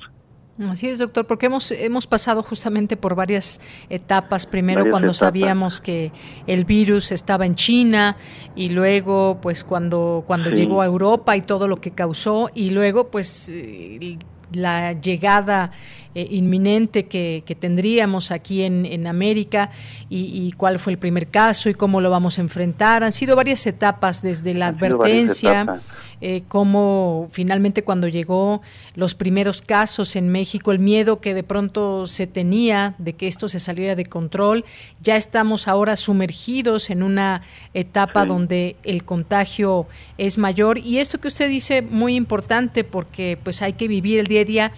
Así 0.70 0.88
es, 0.88 0.97
doctor, 0.97 1.28
porque 1.28 1.45
hemos, 1.45 1.72
hemos 1.72 2.08
pasado 2.08 2.41
justamente 2.41 2.97
por 2.97 3.14
varias 3.14 3.60
etapas. 3.89 4.47
Primero 4.47 4.89
cuando 4.89 5.14
sabíamos 5.14 5.80
que 5.80 6.12
el 6.47 6.66
virus 6.66 7.12
estaba 7.12 7.45
en 7.45 7.53
China 7.53 8.18
y 8.55 8.70
luego 8.70 9.38
pues 9.39 9.64
cuando, 9.64 10.24
cuando 10.26 10.49
llegó 10.49 10.82
a 10.82 10.86
Europa 10.86 11.38
y 11.38 11.41
todo 11.41 11.68
lo 11.68 11.80
que 11.80 11.91
causó 11.91 12.49
y 12.55 12.72
luego 12.72 13.10
pues 13.10 13.49
eh, 13.53 14.18
la 14.51 14.93
llegada 14.93 15.72
eh, 16.18 16.28
inminente 16.32 17.05
que, 17.05 17.43
que, 17.45 17.53
tendríamos 17.53 18.32
aquí 18.32 18.63
en, 18.63 18.88
en 18.88 19.05
América 19.05 19.70
y, 20.09 20.47
y, 20.47 20.51
cuál 20.53 20.80
fue 20.80 20.93
el 20.93 20.97
primer 20.97 21.28
caso 21.28 21.70
y 21.70 21.76
cómo 21.76 22.01
lo 22.01 22.09
vamos 22.09 22.39
a 22.39 22.41
enfrentar. 22.41 23.03
Han 23.03 23.11
sido 23.11 23.36
varias 23.36 23.68
etapas 23.68 24.24
desde 24.24 24.55
la 24.55 24.70
Han 24.70 24.74
advertencia, 24.74 25.80
eh, 26.20 26.41
cómo 26.47 27.28
finalmente 27.30 27.84
cuando 27.84 28.07
llegó 28.07 28.63
los 28.95 29.13
primeros 29.13 29.61
casos 29.61 30.15
en 30.15 30.30
México, 30.30 30.72
el 30.72 30.80
miedo 30.80 31.22
que 31.22 31.36
de 31.36 31.43
pronto 31.43 32.07
se 32.07 32.26
tenía 32.26 32.95
de 32.97 33.13
que 33.13 33.28
esto 33.28 33.47
se 33.47 33.59
saliera 33.59 33.93
de 33.93 34.07
control, 34.07 34.65
ya 34.99 35.18
estamos 35.18 35.68
ahora 35.68 35.95
sumergidos 35.95 36.89
en 36.89 37.03
una 37.03 37.43
etapa 37.76 38.24
sí. 38.24 38.30
donde 38.30 38.76
el 38.84 39.03
contagio 39.03 39.86
es 40.18 40.39
mayor 40.39 40.80
y 40.80 40.97
esto 40.97 41.20
que 41.20 41.28
usted 41.28 41.47
dice 41.47 41.84
muy 41.84 42.15
importante 42.15 42.84
porque 42.84 43.38
pues 43.43 43.61
hay 43.61 43.74
que 43.74 43.88
vivir 43.88 44.18
el 44.18 44.26
día 44.26 44.41
a 44.41 44.45
día 44.45 44.72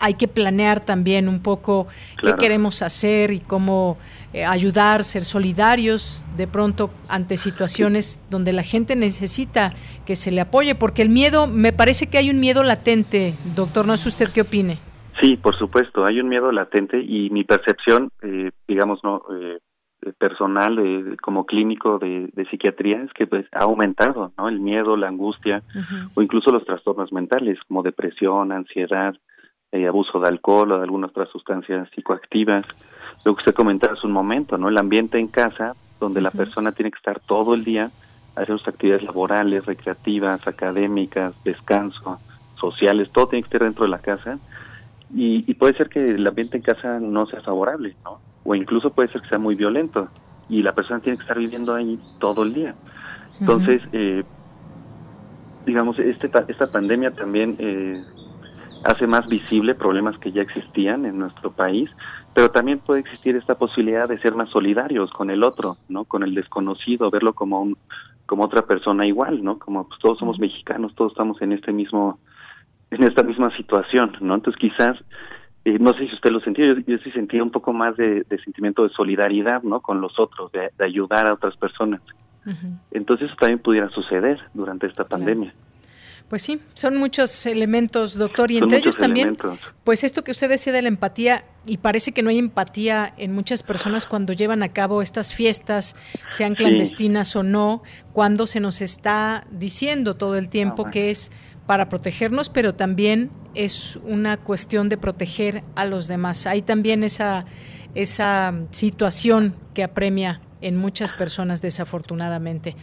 hay 0.00 0.14
que 0.14 0.28
planear 0.28 0.80
también 0.80 1.28
un 1.28 1.42
poco 1.42 1.86
claro. 2.16 2.36
qué 2.36 2.42
queremos 2.42 2.82
hacer 2.82 3.30
y 3.30 3.40
cómo 3.40 3.98
eh, 4.32 4.44
ayudar, 4.44 5.04
ser 5.04 5.24
solidarios 5.24 6.24
de 6.36 6.46
pronto 6.46 6.90
ante 7.08 7.36
situaciones 7.36 8.24
donde 8.30 8.52
la 8.52 8.62
gente 8.62 8.96
necesita 8.96 9.74
que 10.06 10.16
se 10.16 10.30
le 10.30 10.40
apoye, 10.40 10.74
porque 10.74 11.02
el 11.02 11.08
miedo, 11.08 11.46
me 11.46 11.72
parece 11.72 12.08
que 12.08 12.18
hay 12.18 12.30
un 12.30 12.40
miedo 12.40 12.62
latente, 12.62 13.34
doctor, 13.54 13.86
no 13.86 13.96
sé 13.96 14.08
usted 14.08 14.30
qué 14.32 14.42
opine. 14.42 14.78
Sí, 15.20 15.36
por 15.36 15.58
supuesto, 15.58 16.06
hay 16.06 16.18
un 16.20 16.28
miedo 16.28 16.50
latente 16.50 16.98
y 16.98 17.28
mi 17.30 17.44
percepción, 17.44 18.10
eh, 18.22 18.50
digamos, 18.66 19.00
no 19.04 19.22
eh, 19.34 19.58
personal 20.18 20.76
de, 20.76 21.16
como 21.18 21.44
clínico 21.44 21.98
de, 21.98 22.30
de, 22.32 22.44
psiquiatría 22.46 23.02
es 23.02 23.12
que 23.12 23.26
pues 23.26 23.46
ha 23.52 23.64
aumentado 23.64 24.32
no 24.38 24.48
el 24.48 24.58
miedo 24.58 24.96
la 24.96 25.08
angustia 25.08 25.62
uh 25.74 25.78
-huh. 25.78 26.10
o 26.14 26.22
incluso 26.22 26.50
los 26.50 26.64
trastornos 26.64 27.12
mentales 27.12 27.58
como 27.68 27.82
depresión 27.82 28.50
ansiedad 28.50 29.14
eh, 29.72 29.86
abuso 29.86 30.20
de 30.20 30.28
alcohol 30.28 30.72
o 30.72 30.76
de 30.78 30.84
algunas 30.84 31.10
otras 31.10 31.28
sustancias 31.30 31.88
psicoactivas. 31.94 32.64
Lo 33.24 33.34
que 33.34 33.40
usted 33.40 33.54
comentaba 33.54 33.94
hace 33.94 34.06
un 34.06 34.12
momento, 34.12 34.58
¿no? 34.58 34.68
El 34.68 34.78
ambiente 34.78 35.18
en 35.18 35.28
casa, 35.28 35.74
donde 35.98 36.20
la 36.20 36.30
persona 36.30 36.72
tiene 36.72 36.90
que 36.90 36.96
estar 36.96 37.20
todo 37.20 37.54
el 37.54 37.64
día 37.64 37.90
haciendo 38.34 38.58
sus 38.58 38.68
actividades 38.68 39.04
laborales, 39.04 39.66
recreativas, 39.66 40.46
académicas, 40.46 41.34
descanso, 41.44 42.18
sociales, 42.58 43.10
todo 43.12 43.28
tiene 43.28 43.42
que 43.42 43.48
estar 43.48 43.62
dentro 43.62 43.84
de 43.84 43.90
la 43.90 43.98
casa. 43.98 44.38
Y, 45.14 45.50
y 45.50 45.54
puede 45.54 45.76
ser 45.76 45.88
que 45.88 46.12
el 46.12 46.26
ambiente 46.26 46.56
en 46.56 46.62
casa 46.62 47.00
no 47.00 47.26
sea 47.26 47.40
favorable, 47.42 47.96
¿no? 48.04 48.20
O 48.44 48.54
incluso 48.54 48.90
puede 48.90 49.10
ser 49.10 49.22
que 49.22 49.28
sea 49.28 49.38
muy 49.38 49.54
violento 49.54 50.08
y 50.48 50.62
la 50.62 50.74
persona 50.74 51.00
tiene 51.00 51.16
que 51.16 51.22
estar 51.22 51.38
viviendo 51.38 51.74
ahí 51.74 51.98
todo 52.18 52.42
el 52.42 52.54
día. 52.54 52.74
Entonces, 53.40 53.82
eh, 53.92 54.24
digamos, 55.64 55.98
este, 55.98 56.28
esta 56.48 56.70
pandemia 56.70 57.12
también 57.12 57.56
eh, 57.58 58.02
hace 58.84 59.06
más 59.06 59.28
visible 59.28 59.74
problemas 59.74 60.18
que 60.18 60.32
ya 60.32 60.42
existían 60.42 61.04
en 61.04 61.18
nuestro 61.18 61.50
país, 61.50 61.90
pero 62.34 62.50
también 62.50 62.78
puede 62.78 63.00
existir 63.00 63.36
esta 63.36 63.56
posibilidad 63.56 64.08
de 64.08 64.18
ser 64.18 64.34
más 64.34 64.48
solidarios 64.50 65.10
con 65.10 65.30
el 65.30 65.44
otro, 65.44 65.76
¿no? 65.88 66.04
Con 66.04 66.22
el 66.22 66.34
desconocido, 66.34 67.10
verlo 67.10 67.34
como 67.34 67.60
un 67.60 67.76
como 68.26 68.44
otra 68.44 68.62
persona 68.62 69.06
igual, 69.06 69.42
¿no? 69.42 69.58
Como 69.58 69.88
pues, 69.88 69.98
todos 69.98 70.18
somos 70.18 70.38
mexicanos, 70.38 70.94
todos 70.94 71.12
estamos 71.12 71.42
en 71.42 71.52
este 71.52 71.72
mismo 71.72 72.18
en 72.90 73.02
esta 73.02 73.22
misma 73.22 73.54
situación, 73.56 74.16
¿no? 74.20 74.34
Entonces 74.34 74.60
quizás 74.60 74.96
eh, 75.64 75.78
no 75.78 75.92
sé 75.92 76.06
si 76.06 76.14
usted 76.14 76.30
lo 76.30 76.40
sentía, 76.40 76.66
yo, 76.66 76.74
yo 76.86 76.98
sí 76.98 77.10
sentía 77.10 77.42
un 77.42 77.50
poco 77.50 77.72
más 77.72 77.96
de, 77.96 78.24
de, 78.28 78.38
sentimiento 78.38 78.82
de 78.82 78.88
solidaridad, 78.90 79.62
¿no? 79.62 79.80
Con 79.80 80.00
los 80.00 80.18
otros, 80.18 80.50
de, 80.52 80.70
de 80.78 80.84
ayudar 80.84 81.28
a 81.28 81.34
otras 81.34 81.56
personas. 81.56 82.00
Uh 82.46 82.50
-huh. 82.50 82.78
Entonces 82.92 83.26
eso 83.26 83.36
también 83.38 83.58
pudiera 83.58 83.90
suceder 83.90 84.40
durante 84.54 84.86
esta 84.86 85.04
pandemia. 85.04 85.50
Claro. 85.50 85.69
Pues 86.30 86.42
sí, 86.42 86.60
son 86.74 86.96
muchos 86.96 87.44
elementos, 87.44 88.14
doctor, 88.14 88.52
y 88.52 88.54
son 88.54 88.62
entre 88.62 88.78
ellos 88.78 88.96
también, 88.96 89.30
elementos. 89.30 89.58
pues 89.82 90.04
esto 90.04 90.22
que 90.22 90.30
usted 90.30 90.48
decía 90.48 90.72
de 90.72 90.80
la 90.80 90.86
empatía, 90.86 91.44
y 91.66 91.78
parece 91.78 92.12
que 92.12 92.22
no 92.22 92.30
hay 92.30 92.38
empatía 92.38 93.12
en 93.16 93.32
muchas 93.32 93.64
personas 93.64 94.06
cuando 94.06 94.32
llevan 94.32 94.62
a 94.62 94.68
cabo 94.68 95.02
estas 95.02 95.34
fiestas, 95.34 95.96
sean 96.30 96.54
clandestinas 96.54 97.32
sí. 97.32 97.38
o 97.38 97.42
no, 97.42 97.82
cuando 98.12 98.46
se 98.46 98.60
nos 98.60 98.80
está 98.80 99.44
diciendo 99.50 100.14
todo 100.14 100.36
el 100.36 100.48
tiempo 100.48 100.84
ah, 100.86 100.90
que 100.92 101.10
es 101.10 101.32
para 101.66 101.88
protegernos, 101.88 102.48
pero 102.48 102.76
también 102.76 103.32
es 103.56 103.98
una 104.04 104.36
cuestión 104.36 104.88
de 104.88 104.98
proteger 104.98 105.64
a 105.74 105.84
los 105.84 106.06
demás. 106.06 106.46
Hay 106.46 106.62
también 106.62 107.02
esa, 107.02 107.44
esa 107.96 108.54
situación 108.70 109.56
que 109.74 109.82
apremia 109.82 110.40
en 110.60 110.76
muchas 110.76 111.12
personas 111.12 111.60
desafortunadamente. 111.60 112.76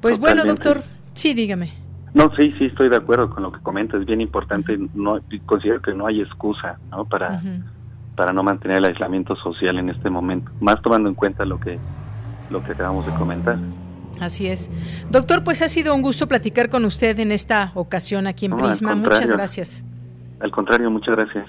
Pues 0.00 0.16
Totalmente. 0.16 0.20
bueno, 0.20 0.44
doctor, 0.44 0.84
sí, 1.12 1.34
dígame. 1.34 1.85
No, 2.14 2.30
sí, 2.36 2.52
sí, 2.58 2.66
estoy 2.66 2.88
de 2.88 2.96
acuerdo 2.96 3.28
con 3.30 3.42
lo 3.42 3.52
que 3.52 3.60
comenta. 3.60 3.96
Es 3.96 4.06
bien 4.06 4.20
importante. 4.20 4.78
No 4.94 5.20
considero 5.44 5.82
que 5.82 5.92
no 5.92 6.06
hay 6.06 6.20
excusa, 6.20 6.78
¿no? 6.90 7.04
Para 7.04 7.32
uh 7.32 7.40
-huh. 7.40 7.62
para 8.16 8.32
no 8.32 8.42
mantener 8.42 8.78
el 8.78 8.86
aislamiento 8.86 9.36
social 9.36 9.78
en 9.78 9.90
este 9.90 10.08
momento. 10.08 10.50
Más 10.60 10.80
tomando 10.82 11.08
en 11.08 11.14
cuenta 11.14 11.44
lo 11.44 11.60
que 11.60 11.78
lo 12.50 12.62
que 12.64 12.72
acabamos 12.72 13.04
de 13.06 13.12
comentar. 13.14 13.58
Así 14.20 14.46
es. 14.46 14.70
Doctor, 15.10 15.44
pues 15.44 15.62
ha 15.62 15.68
sido 15.68 15.94
un 15.94 16.02
gusto 16.02 16.26
platicar 16.26 16.70
con 16.70 16.84
usted 16.84 17.18
en 17.18 17.32
esta 17.32 17.72
ocasión 17.74 18.26
aquí 18.26 18.46
en 18.46 18.52
no, 18.52 18.58
Prisma. 18.58 18.94
Muchas 18.94 19.30
gracias. 19.32 19.84
Al 20.40 20.50
contrario, 20.50 20.90
muchas 20.90 21.16
gracias. 21.16 21.46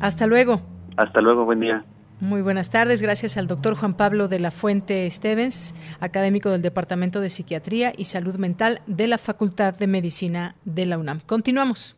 Hasta 0.00 0.26
luego. 0.26 0.60
Hasta 0.96 1.20
luego, 1.20 1.44
buen 1.44 1.60
día. 1.60 1.84
Muy 2.18 2.40
buenas 2.40 2.70
tardes, 2.70 3.02
gracias 3.02 3.36
al 3.36 3.46
doctor 3.46 3.76
Juan 3.76 3.92
Pablo 3.92 4.26
de 4.26 4.38
la 4.38 4.50
Fuente 4.50 5.10
Stevens, 5.10 5.74
académico 6.00 6.50
del 6.50 6.62
Departamento 6.62 7.20
de 7.20 7.28
Psiquiatría 7.28 7.92
y 7.94 8.04
Salud 8.04 8.36
Mental 8.36 8.80
de 8.86 9.06
la 9.06 9.18
Facultad 9.18 9.74
de 9.74 9.86
Medicina 9.86 10.54
de 10.64 10.86
la 10.86 10.96
UNAM. 10.96 11.20
Continuamos. 11.20 11.94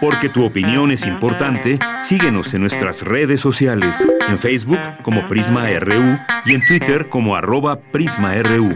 Porque 0.00 0.28
tu 0.28 0.44
opinión 0.44 0.90
es 0.90 1.06
importante, 1.06 1.78
síguenos 2.00 2.52
en 2.54 2.62
nuestras 2.62 3.02
redes 3.02 3.40
sociales, 3.40 4.06
en 4.28 4.38
Facebook 4.38 4.80
como 5.02 5.26
Prisma 5.28 5.68
RU 5.78 6.18
y 6.44 6.54
en 6.54 6.66
Twitter 6.66 7.08
como 7.08 7.36
arroba 7.36 7.80
PrismaRU. 7.80 8.74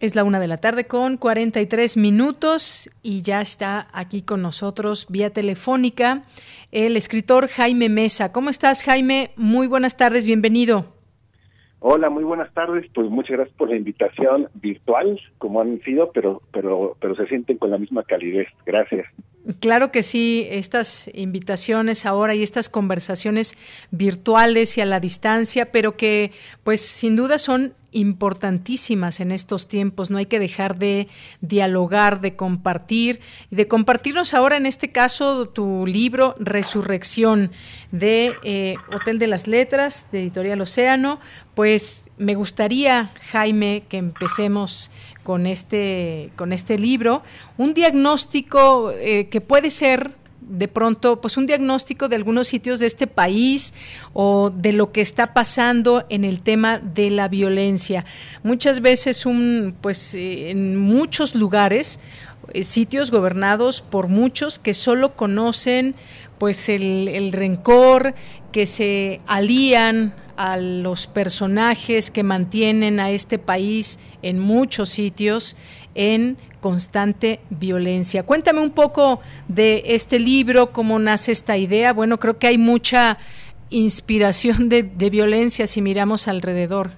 Es 0.00 0.14
la 0.14 0.24
una 0.24 0.40
de 0.40 0.48
la 0.48 0.56
tarde 0.56 0.86
con 0.86 1.18
43 1.18 1.98
minutos 1.98 2.88
y 3.02 3.20
ya 3.20 3.42
está 3.42 3.88
aquí 3.92 4.22
con 4.22 4.40
nosotros 4.40 5.06
vía 5.10 5.28
telefónica 5.28 6.22
el 6.72 6.96
escritor 6.96 7.48
Jaime 7.48 7.90
Mesa. 7.90 8.32
¿Cómo 8.32 8.48
estás, 8.48 8.82
Jaime? 8.82 9.32
Muy 9.36 9.66
buenas 9.66 9.98
tardes, 9.98 10.24
bienvenido. 10.24 10.86
Hola, 11.80 12.08
muy 12.08 12.24
buenas 12.24 12.50
tardes. 12.54 12.86
Pues 12.94 13.10
muchas 13.10 13.36
gracias 13.36 13.56
por 13.58 13.68
la 13.68 13.76
invitación 13.76 14.48
virtual, 14.54 15.20
como 15.36 15.60
han 15.60 15.82
sido, 15.82 16.10
pero 16.12 16.40
pero 16.50 16.96
pero 16.98 17.14
se 17.14 17.26
sienten 17.26 17.58
con 17.58 17.70
la 17.70 17.76
misma 17.76 18.02
calidez. 18.02 18.48
Gracias. 18.64 19.06
Claro 19.60 19.90
que 19.90 20.02
sí, 20.02 20.46
estas 20.50 21.10
invitaciones 21.14 22.06
ahora 22.06 22.34
y 22.34 22.42
estas 22.42 22.70
conversaciones 22.70 23.54
virtuales 23.90 24.78
y 24.78 24.80
a 24.80 24.86
la 24.86 25.00
distancia, 25.00 25.72
pero 25.72 25.96
que 25.96 26.32
pues 26.64 26.80
sin 26.80 27.16
duda 27.16 27.36
son 27.36 27.74
importantísimas 27.92 29.20
en 29.20 29.32
estos 29.32 29.68
tiempos. 29.68 30.10
No 30.10 30.18
hay 30.18 30.26
que 30.26 30.38
dejar 30.38 30.78
de 30.78 31.08
dialogar, 31.40 32.20
de 32.20 32.36
compartir 32.36 33.20
y 33.50 33.56
de 33.56 33.68
compartirnos 33.68 34.34
ahora 34.34 34.56
en 34.56 34.66
este 34.66 34.92
caso 34.92 35.48
tu 35.48 35.86
libro 35.86 36.36
Resurrección 36.38 37.52
de 37.90 38.34
eh, 38.42 38.76
Hotel 38.92 39.18
de 39.18 39.26
las 39.26 39.46
Letras, 39.46 40.06
de 40.12 40.20
Editorial 40.20 40.60
Océano. 40.60 41.20
Pues 41.54 42.10
me 42.16 42.34
gustaría, 42.34 43.12
Jaime, 43.30 43.84
que 43.88 43.98
empecemos 43.98 44.90
con 45.22 45.46
este, 45.46 46.30
con 46.36 46.52
este 46.52 46.78
libro, 46.78 47.22
un 47.56 47.74
diagnóstico 47.74 48.90
eh, 48.92 49.28
que 49.28 49.40
puede 49.40 49.70
ser 49.70 50.19
de 50.40 50.68
pronto 50.68 51.20
pues 51.20 51.36
un 51.36 51.46
diagnóstico 51.46 52.08
de 52.08 52.16
algunos 52.16 52.48
sitios 52.48 52.80
de 52.80 52.86
este 52.86 53.06
país 53.06 53.74
o 54.12 54.50
de 54.50 54.72
lo 54.72 54.92
que 54.92 55.00
está 55.00 55.32
pasando 55.32 56.04
en 56.08 56.24
el 56.24 56.40
tema 56.40 56.78
de 56.78 57.10
la 57.10 57.28
violencia. 57.28 58.04
Muchas 58.42 58.80
veces 58.80 59.26
un 59.26 59.74
pues 59.80 60.14
eh, 60.14 60.50
en 60.50 60.76
muchos 60.76 61.34
lugares 61.34 62.00
eh, 62.52 62.64
sitios 62.64 63.10
gobernados 63.10 63.82
por 63.82 64.08
muchos 64.08 64.58
que 64.58 64.74
solo 64.74 65.14
conocen 65.14 65.94
pues 66.38 66.68
el, 66.68 67.08
el 67.08 67.32
rencor, 67.32 68.14
que 68.50 68.66
se 68.66 69.20
alían 69.26 70.14
a 70.36 70.56
los 70.56 71.06
personajes 71.06 72.10
que 72.10 72.22
mantienen 72.22 72.98
a 72.98 73.10
este 73.10 73.38
país 73.38 73.98
en 74.22 74.38
muchos 74.38 74.88
sitios 74.88 75.56
en 75.94 76.38
constante 76.60 77.40
violencia. 77.50 78.24
Cuéntame 78.24 78.60
un 78.60 78.70
poco 78.70 79.20
de 79.48 79.82
este 79.86 80.18
libro, 80.18 80.72
cómo 80.72 80.98
nace 80.98 81.32
esta 81.32 81.56
idea. 81.56 81.92
Bueno, 81.92 82.18
creo 82.18 82.38
que 82.38 82.46
hay 82.46 82.58
mucha 82.58 83.18
inspiración 83.70 84.68
de, 84.68 84.82
violencia 85.10 85.66
si 85.66 85.82
miramos 85.82 86.28
alrededor. 86.28 86.90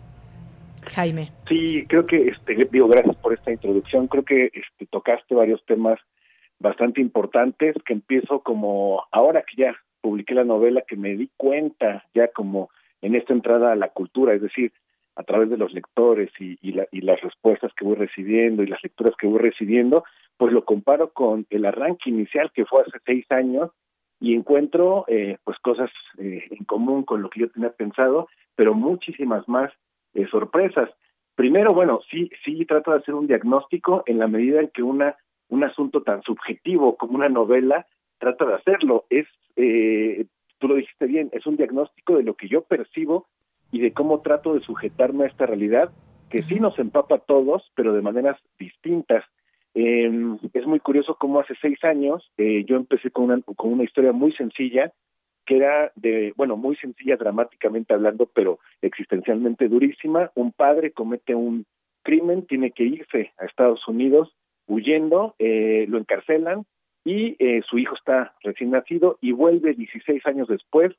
Jaime. 0.95 1.31
Sí, 1.49 1.85
creo 1.89 2.07
que, 2.07 2.29
este, 2.29 2.69
digo, 2.71 2.89
gracias 2.89 3.17
por 3.17 3.33
esta 3.33 3.53
introducción. 3.53 4.09
Creo 4.09 4.25
que 4.25 4.47
este, 4.47 4.87
tocaste 4.91 5.35
varios 5.35 5.65
temas 5.65 5.99
bastante 6.59 7.01
importantes 7.01 7.77
que 7.85 7.93
empiezo 7.93 8.41
como, 8.41 9.05
ahora 9.13 9.43
que 9.43 9.63
ya 9.63 9.77
publiqué 10.01 10.35
la 10.35 10.45
novela, 10.45 10.83
que 10.87 10.97
me 10.97 11.17
di 11.17 11.31
cuenta 11.37 12.05
ya 12.15 12.29
como 12.29 12.71
en 13.01 13.15
esta 13.15 13.33
entrada 13.33 13.73
a 13.73 13.77
la 13.77 13.89
cultura, 13.89 14.35
es 14.35 14.43
decir, 14.43 14.73
a 15.15 15.23
través 15.25 15.51
de 15.51 15.59
los 15.59 15.73
lectores 15.73 16.31
y, 16.39 16.59
y, 16.63 17.01
las 17.03 17.21
respuestas 17.21 17.73
que 17.75 17.85
voy 17.85 17.97
recibiendo 17.97 18.63
y 18.63 18.67
las 18.67 18.83
lecturas 18.83 19.15
que 19.19 19.27
voy 19.27 19.41
recibiendo, 19.41 20.05
pues 20.37 20.53
lo 20.53 20.65
comparo 20.65 21.13
con 21.13 21.47
el 21.51 21.67
arranque 21.67 22.11
inicial 22.11 22.51
que 22.53 22.65
fue 22.65 22.83
hace 22.83 22.99
seis 23.05 23.27
años 23.31 23.71
y 24.21 24.35
encuentro 24.35 25.05
eh, 25.09 25.37
pues 25.45 25.59
cosas 25.59 25.91
eh, 26.19 26.45
en 26.51 26.65
común 26.65 27.03
con 27.03 27.23
lo 27.23 27.29
que 27.29 27.41
yo 27.41 27.51
tenía 27.51 27.71
pensado, 27.71 28.29
pero 28.55 28.75
muchísimas 28.75 29.47
más 29.49 29.71
eh, 30.15 30.27
sorpresas. 30.31 30.89
Primero, 31.35 31.75
bueno, 31.75 32.01
sí, 32.11 32.31
sí 32.45 32.65
trato 32.65 32.93
de 32.93 32.99
hacer 32.99 33.15
un 33.15 33.27
diagnóstico 33.27 34.03
en 34.07 34.19
la 34.19 34.29
medida 34.29 34.61
en 34.61 34.69
que 34.69 34.83
una 34.83 35.17
un 35.49 35.65
asunto 35.65 36.03
tan 36.03 36.23
subjetivo 36.23 36.97
como 36.97 37.17
una 37.17 37.29
novela 37.29 37.87
trata 38.19 38.47
de 38.47 38.55
hacerlo. 38.55 39.05
Es 39.11 39.27
eh, 39.57 40.25
tú 40.59 40.69
lo 40.69 40.77
dijiste 40.77 41.07
bien, 41.07 41.29
es 41.33 41.45
un 41.47 41.57
diagnóstico 41.57 42.17
de 42.17 42.23
lo 42.23 42.35
que 42.35 42.49
yo 42.49 42.63
percibo 42.63 43.27
y 43.73 43.81
de 43.81 43.93
cómo 43.93 44.21
trato 44.21 44.55
de 44.55 44.61
sujetarme 44.61 45.25
a 45.25 45.29
esta 45.29 45.47
realidad 45.47 45.91
que 46.31 46.45
sí 46.45 46.61
nos 46.61 46.79
empapa 46.79 47.17
a 47.17 47.21
todos, 47.21 47.71
pero 47.75 47.93
de 47.93 48.03
maneras 48.03 48.39
distintas. 48.59 49.25
Eh, 49.75 50.11
es 50.53 50.67
muy 50.67 50.81
curioso 50.81 51.17
cómo 51.19 51.41
hace 51.41 51.55
seis 51.61 51.83
años 51.83 52.31
eh, 52.37 52.65
yo 52.67 52.77
empecé 52.77 53.11
con 53.11 53.25
una, 53.25 53.41
con 53.57 53.73
una 53.73 53.85
historia 53.85 54.13
muy 54.13 54.33
sencilla, 54.33 54.93
que 55.45 55.57
era 55.57 55.91
de, 55.97 56.33
bueno, 56.37 56.57
muy 56.57 56.77
sencilla 56.77 57.17
dramáticamente 57.17 57.93
hablando, 57.93 58.27
pero 58.33 58.61
existencialmente 58.81 59.69
durísima. 59.69 60.31
Un 60.35 60.53
padre 60.53 60.93
comete 60.93 61.35
un 61.35 61.67
crimen, 62.03 62.47
tiene 62.47 62.71
que 62.71 62.85
irse 62.85 63.33
a 63.39 63.47
Estados 63.47 63.87
Unidos 63.89 64.35
huyendo, 64.67 65.35
eh, 65.39 65.87
lo 65.89 65.99
encarcelan, 65.99 66.65
y 67.05 67.37
eh, 67.39 67.63
su 67.69 67.79
hijo 67.79 67.95
está 67.97 68.35
recién 68.43 68.71
nacido 68.71 69.19
y 69.21 69.33
vuelve 69.33 69.75
16 69.75 70.25
años 70.27 70.49
después 70.49 70.93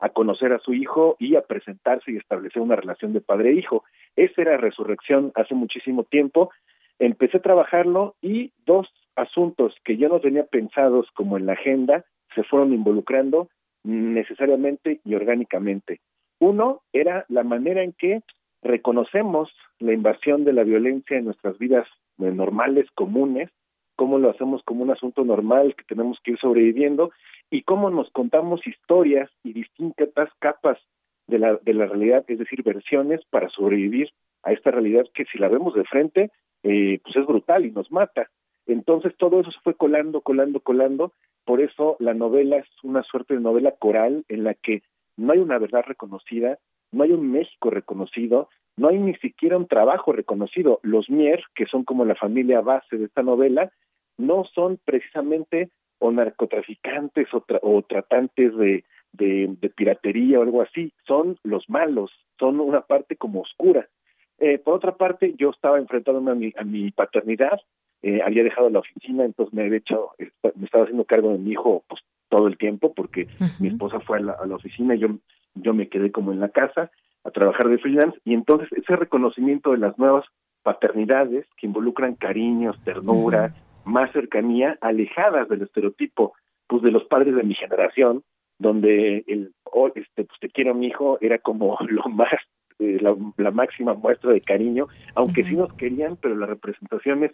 a 0.00 0.08
conocer 0.08 0.52
a 0.52 0.58
su 0.58 0.74
hijo 0.74 1.16
y 1.18 1.36
a 1.36 1.42
presentarse 1.42 2.10
y 2.10 2.16
establecer 2.16 2.62
una 2.62 2.76
relación 2.76 3.12
de 3.12 3.20
padre-hijo. 3.20 3.84
E 4.16 4.24
Esa 4.24 4.42
era 4.42 4.56
resurrección 4.56 5.32
hace 5.34 5.54
muchísimo 5.54 6.04
tiempo. 6.04 6.50
Empecé 6.98 7.38
a 7.38 7.42
trabajarlo 7.42 8.16
y 8.20 8.52
dos 8.66 8.88
asuntos 9.16 9.74
que 9.84 9.96
yo 9.96 10.08
no 10.08 10.20
tenía 10.20 10.44
pensados 10.44 11.08
como 11.14 11.36
en 11.36 11.46
la 11.46 11.52
agenda 11.52 12.04
se 12.34 12.42
fueron 12.44 12.72
involucrando 12.72 13.48
necesariamente 13.82 15.00
y 15.04 15.14
orgánicamente. 15.14 16.00
Uno 16.38 16.82
era 16.92 17.24
la 17.28 17.42
manera 17.42 17.82
en 17.82 17.92
que 17.92 18.22
reconocemos 18.62 19.50
la 19.78 19.92
invasión 19.92 20.44
de 20.44 20.52
la 20.52 20.64
violencia 20.64 21.18
en 21.18 21.24
nuestras 21.24 21.58
vidas 21.58 21.86
normales, 22.18 22.86
comunes, 22.94 23.50
cómo 24.00 24.18
lo 24.18 24.30
hacemos 24.30 24.62
como 24.62 24.82
un 24.82 24.90
asunto 24.90 25.26
normal 25.26 25.74
que 25.76 25.84
tenemos 25.84 26.18
que 26.24 26.30
ir 26.30 26.38
sobreviviendo 26.38 27.10
y 27.50 27.64
cómo 27.64 27.90
nos 27.90 28.10
contamos 28.12 28.66
historias 28.66 29.28
y 29.44 29.52
distintas 29.52 30.30
capas 30.38 30.78
de 31.26 31.38
la, 31.38 31.56
de 31.56 31.74
la 31.74 31.84
realidad, 31.84 32.24
es 32.26 32.38
decir, 32.38 32.62
versiones 32.62 33.20
para 33.28 33.50
sobrevivir 33.50 34.08
a 34.42 34.52
esta 34.52 34.70
realidad 34.70 35.04
que 35.12 35.26
si 35.26 35.36
la 35.36 35.48
vemos 35.48 35.74
de 35.74 35.84
frente, 35.84 36.30
eh, 36.62 36.98
pues 37.02 37.14
es 37.14 37.26
brutal 37.26 37.66
y 37.66 37.72
nos 37.72 37.92
mata. 37.92 38.30
Entonces 38.66 39.14
todo 39.18 39.40
eso 39.40 39.50
se 39.50 39.60
fue 39.60 39.74
colando, 39.74 40.22
colando, 40.22 40.60
colando. 40.60 41.12
Por 41.44 41.60
eso 41.60 41.98
la 41.98 42.14
novela 42.14 42.56
es 42.56 42.68
una 42.82 43.02
suerte 43.02 43.34
de 43.34 43.40
novela 43.40 43.72
coral 43.72 44.24
en 44.30 44.44
la 44.44 44.54
que 44.54 44.82
no 45.18 45.34
hay 45.34 45.40
una 45.40 45.58
verdad 45.58 45.84
reconocida, 45.86 46.58
no 46.90 47.04
hay 47.04 47.12
un 47.12 47.30
México 47.30 47.68
reconocido, 47.68 48.48
no 48.78 48.88
hay 48.88 48.98
ni 48.98 49.14
siquiera 49.16 49.58
un 49.58 49.66
trabajo 49.66 50.12
reconocido. 50.12 50.80
Los 50.82 51.10
Mier, 51.10 51.42
que 51.54 51.66
son 51.66 51.84
como 51.84 52.06
la 52.06 52.14
familia 52.14 52.62
base 52.62 52.96
de 52.96 53.04
esta 53.04 53.22
novela, 53.22 53.70
no 54.20 54.44
son 54.54 54.78
precisamente 54.84 55.70
o 55.98 56.10
narcotraficantes 56.10 57.28
o, 57.32 57.82
tratantes 57.82 58.56
de, 58.56 58.84
de, 59.12 59.70
piratería 59.76 60.38
o 60.38 60.42
algo 60.42 60.62
así, 60.62 60.92
son 61.06 61.38
los 61.42 61.68
malos, 61.68 62.10
son 62.38 62.60
una 62.60 62.82
parte 62.82 63.16
como 63.16 63.40
oscura. 63.40 63.88
Eh, 64.38 64.58
por 64.58 64.74
otra 64.74 64.96
parte, 64.96 65.34
yo 65.36 65.50
estaba 65.50 65.78
enfrentándome 65.78 66.30
a 66.30 66.34
mi, 66.34 66.52
a 66.56 66.64
mi 66.64 66.90
paternidad, 66.90 67.60
eh, 68.02 68.22
había 68.24 68.42
dejado 68.42 68.70
la 68.70 68.78
oficina, 68.78 69.24
entonces 69.24 69.52
me 69.52 69.64
había 69.64 69.76
hecho, 69.76 70.12
me 70.54 70.64
estaba 70.64 70.84
haciendo 70.84 71.04
cargo 71.04 71.32
de 71.32 71.38
mi 71.38 71.50
hijo 71.50 71.84
pues 71.86 72.00
todo 72.30 72.46
el 72.46 72.56
tiempo 72.56 72.94
porque 72.94 73.28
mi 73.58 73.68
esposa 73.68 74.00
fue 74.00 74.18
a 74.18 74.20
la, 74.20 74.32
a 74.32 74.46
la 74.46 74.54
oficina 74.54 74.94
y 74.94 75.00
yo, 75.00 75.08
yo 75.54 75.74
me 75.74 75.88
quedé 75.88 76.10
como 76.10 76.32
en 76.32 76.40
la 76.40 76.48
casa 76.48 76.90
a 77.24 77.30
trabajar 77.30 77.68
de 77.68 77.76
freelance 77.76 78.18
y 78.24 78.32
entonces 78.32 78.68
ese 78.72 78.96
reconocimiento 78.96 79.72
de 79.72 79.78
las 79.78 79.98
nuevas 79.98 80.24
paternidades 80.62 81.46
que 81.58 81.66
involucran 81.66 82.14
cariños, 82.14 82.76
ternura, 82.84 83.54
más 83.90 84.12
cercanía, 84.12 84.78
alejadas 84.80 85.48
del 85.48 85.62
estereotipo 85.62 86.32
pues 86.66 86.82
de 86.82 86.92
los 86.92 87.04
padres 87.04 87.34
de 87.34 87.42
mi 87.42 87.54
generación, 87.54 88.22
donde 88.58 89.24
el 89.26 89.52
oh, 89.64 89.88
este 89.88 90.24
pues 90.24 90.38
te 90.40 90.48
quiero 90.48 90.74
mi 90.74 90.86
hijo 90.86 91.18
era 91.20 91.38
como 91.38 91.76
lo 91.88 92.04
más 92.04 92.32
eh, 92.78 92.98
la, 93.36 93.50
máxima 93.50 93.94
muestra 93.94 94.32
de 94.32 94.40
cariño, 94.40 94.86
aunque 95.14 95.44
sí 95.44 95.54
nos 95.54 95.72
querían, 95.74 96.16
pero 96.16 96.36
las 96.36 96.48
representaciones 96.48 97.32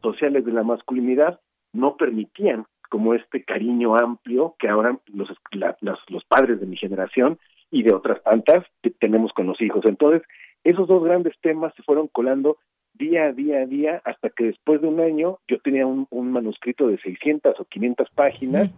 sociales 0.00 0.44
de 0.44 0.52
la 0.52 0.62
masculinidad 0.62 1.40
no 1.72 1.96
permitían 1.96 2.64
como 2.88 3.12
este 3.12 3.44
cariño 3.44 3.96
amplio 3.96 4.54
que 4.58 4.68
ahora 4.68 4.98
los, 5.12 5.28
los 6.08 6.24
padres 6.24 6.60
de 6.60 6.66
mi 6.66 6.76
generación 6.76 7.38
y 7.70 7.82
de 7.82 7.92
otras 7.92 8.22
tantas 8.22 8.64
que 8.82 8.90
tenemos 8.90 9.32
con 9.32 9.46
los 9.46 9.60
hijos. 9.60 9.84
Entonces, 9.84 10.22
esos 10.64 10.88
dos 10.88 11.04
grandes 11.04 11.34
temas 11.42 11.74
se 11.74 11.82
fueron 11.82 12.08
colando 12.08 12.56
día 12.98 13.26
a 13.26 13.32
día 13.32 13.60
a 13.60 13.66
día 13.66 14.02
hasta 14.04 14.30
que 14.30 14.44
después 14.44 14.80
de 14.80 14.88
un 14.88 15.00
año 15.00 15.38
yo 15.48 15.58
tenía 15.60 15.86
un, 15.86 16.06
manuscrito 16.10 16.88
de 16.88 16.98
600 16.98 17.58
o 17.58 17.64
500 17.64 18.10
páginas 18.10 18.70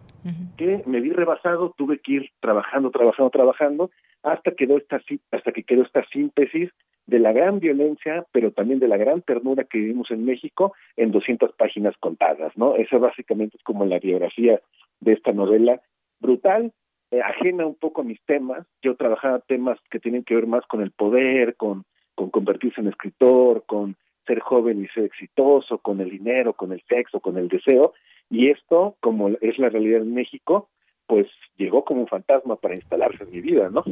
que 0.57 0.83
me 0.85 1.01
vi 1.01 1.11
rebasado, 1.11 1.73
tuve 1.77 1.99
que 1.99 2.13
ir 2.13 2.29
trabajando, 2.39 2.91
trabajando, 2.91 3.29
trabajando 3.29 3.91
hasta 4.23 4.51
quedó 4.51 4.77
esta 4.77 5.01
hasta 5.31 5.51
que 5.51 5.63
quedó 5.63 5.81
esta 5.81 6.05
síntesis 6.09 6.69
de 7.07 7.19
la 7.19 7.33
gran 7.33 7.59
violencia, 7.59 8.25
pero 8.31 8.51
también 8.51 8.79
de 8.79 8.87
la 8.87 8.97
gran 8.97 9.21
ternura 9.21 9.63
que 9.63 9.79
vivimos 9.79 10.11
en 10.11 10.23
México 10.23 10.73
en 10.95 11.11
200 11.11 11.53
páginas 11.53 11.95
contadas, 11.99 12.55
¿no? 12.55 12.75
Esa 12.75 12.99
básicamente 12.99 13.57
es 13.57 13.63
como 13.63 13.85
la 13.85 13.99
biografía 13.99 14.61
de 14.99 15.13
esta 15.13 15.31
novela 15.31 15.81
brutal, 16.19 16.71
eh, 17.09 17.21
ajena 17.21 17.65
un 17.65 17.75
poco 17.75 18.01
a 18.01 18.05
mis 18.05 18.21
temas. 18.25 18.65
Yo 18.83 18.95
trabajaba 18.95 19.39
temas 19.39 19.79
que 19.89 19.99
tienen 19.99 20.23
que 20.23 20.35
ver 20.35 20.45
más 20.45 20.63
con 20.67 20.81
el 20.81 20.91
poder, 20.91 21.55
con 21.55 21.83
con 22.15 22.29
convertirse 22.29 22.81
en 22.81 22.87
escritor, 22.87 23.63
con 23.65 23.95
ser 24.25 24.39
joven 24.39 24.83
y 24.83 24.87
ser 24.87 25.05
exitoso, 25.05 25.77
con 25.79 26.01
el 26.01 26.09
dinero, 26.09 26.53
con 26.53 26.71
el 26.71 26.81
sexo, 26.87 27.19
con 27.19 27.37
el 27.37 27.47
deseo, 27.47 27.93
y 28.29 28.49
esto, 28.49 28.95
como 29.01 29.29
es 29.29 29.57
la 29.57 29.69
realidad 29.69 30.01
en 30.01 30.13
México, 30.13 30.69
pues 31.07 31.27
llegó 31.57 31.83
como 31.83 32.01
un 32.01 32.07
fantasma 32.07 32.55
para 32.55 32.75
instalarse 32.75 33.23
en 33.23 33.31
mi 33.31 33.41
vida, 33.41 33.69
¿no? 33.69 33.83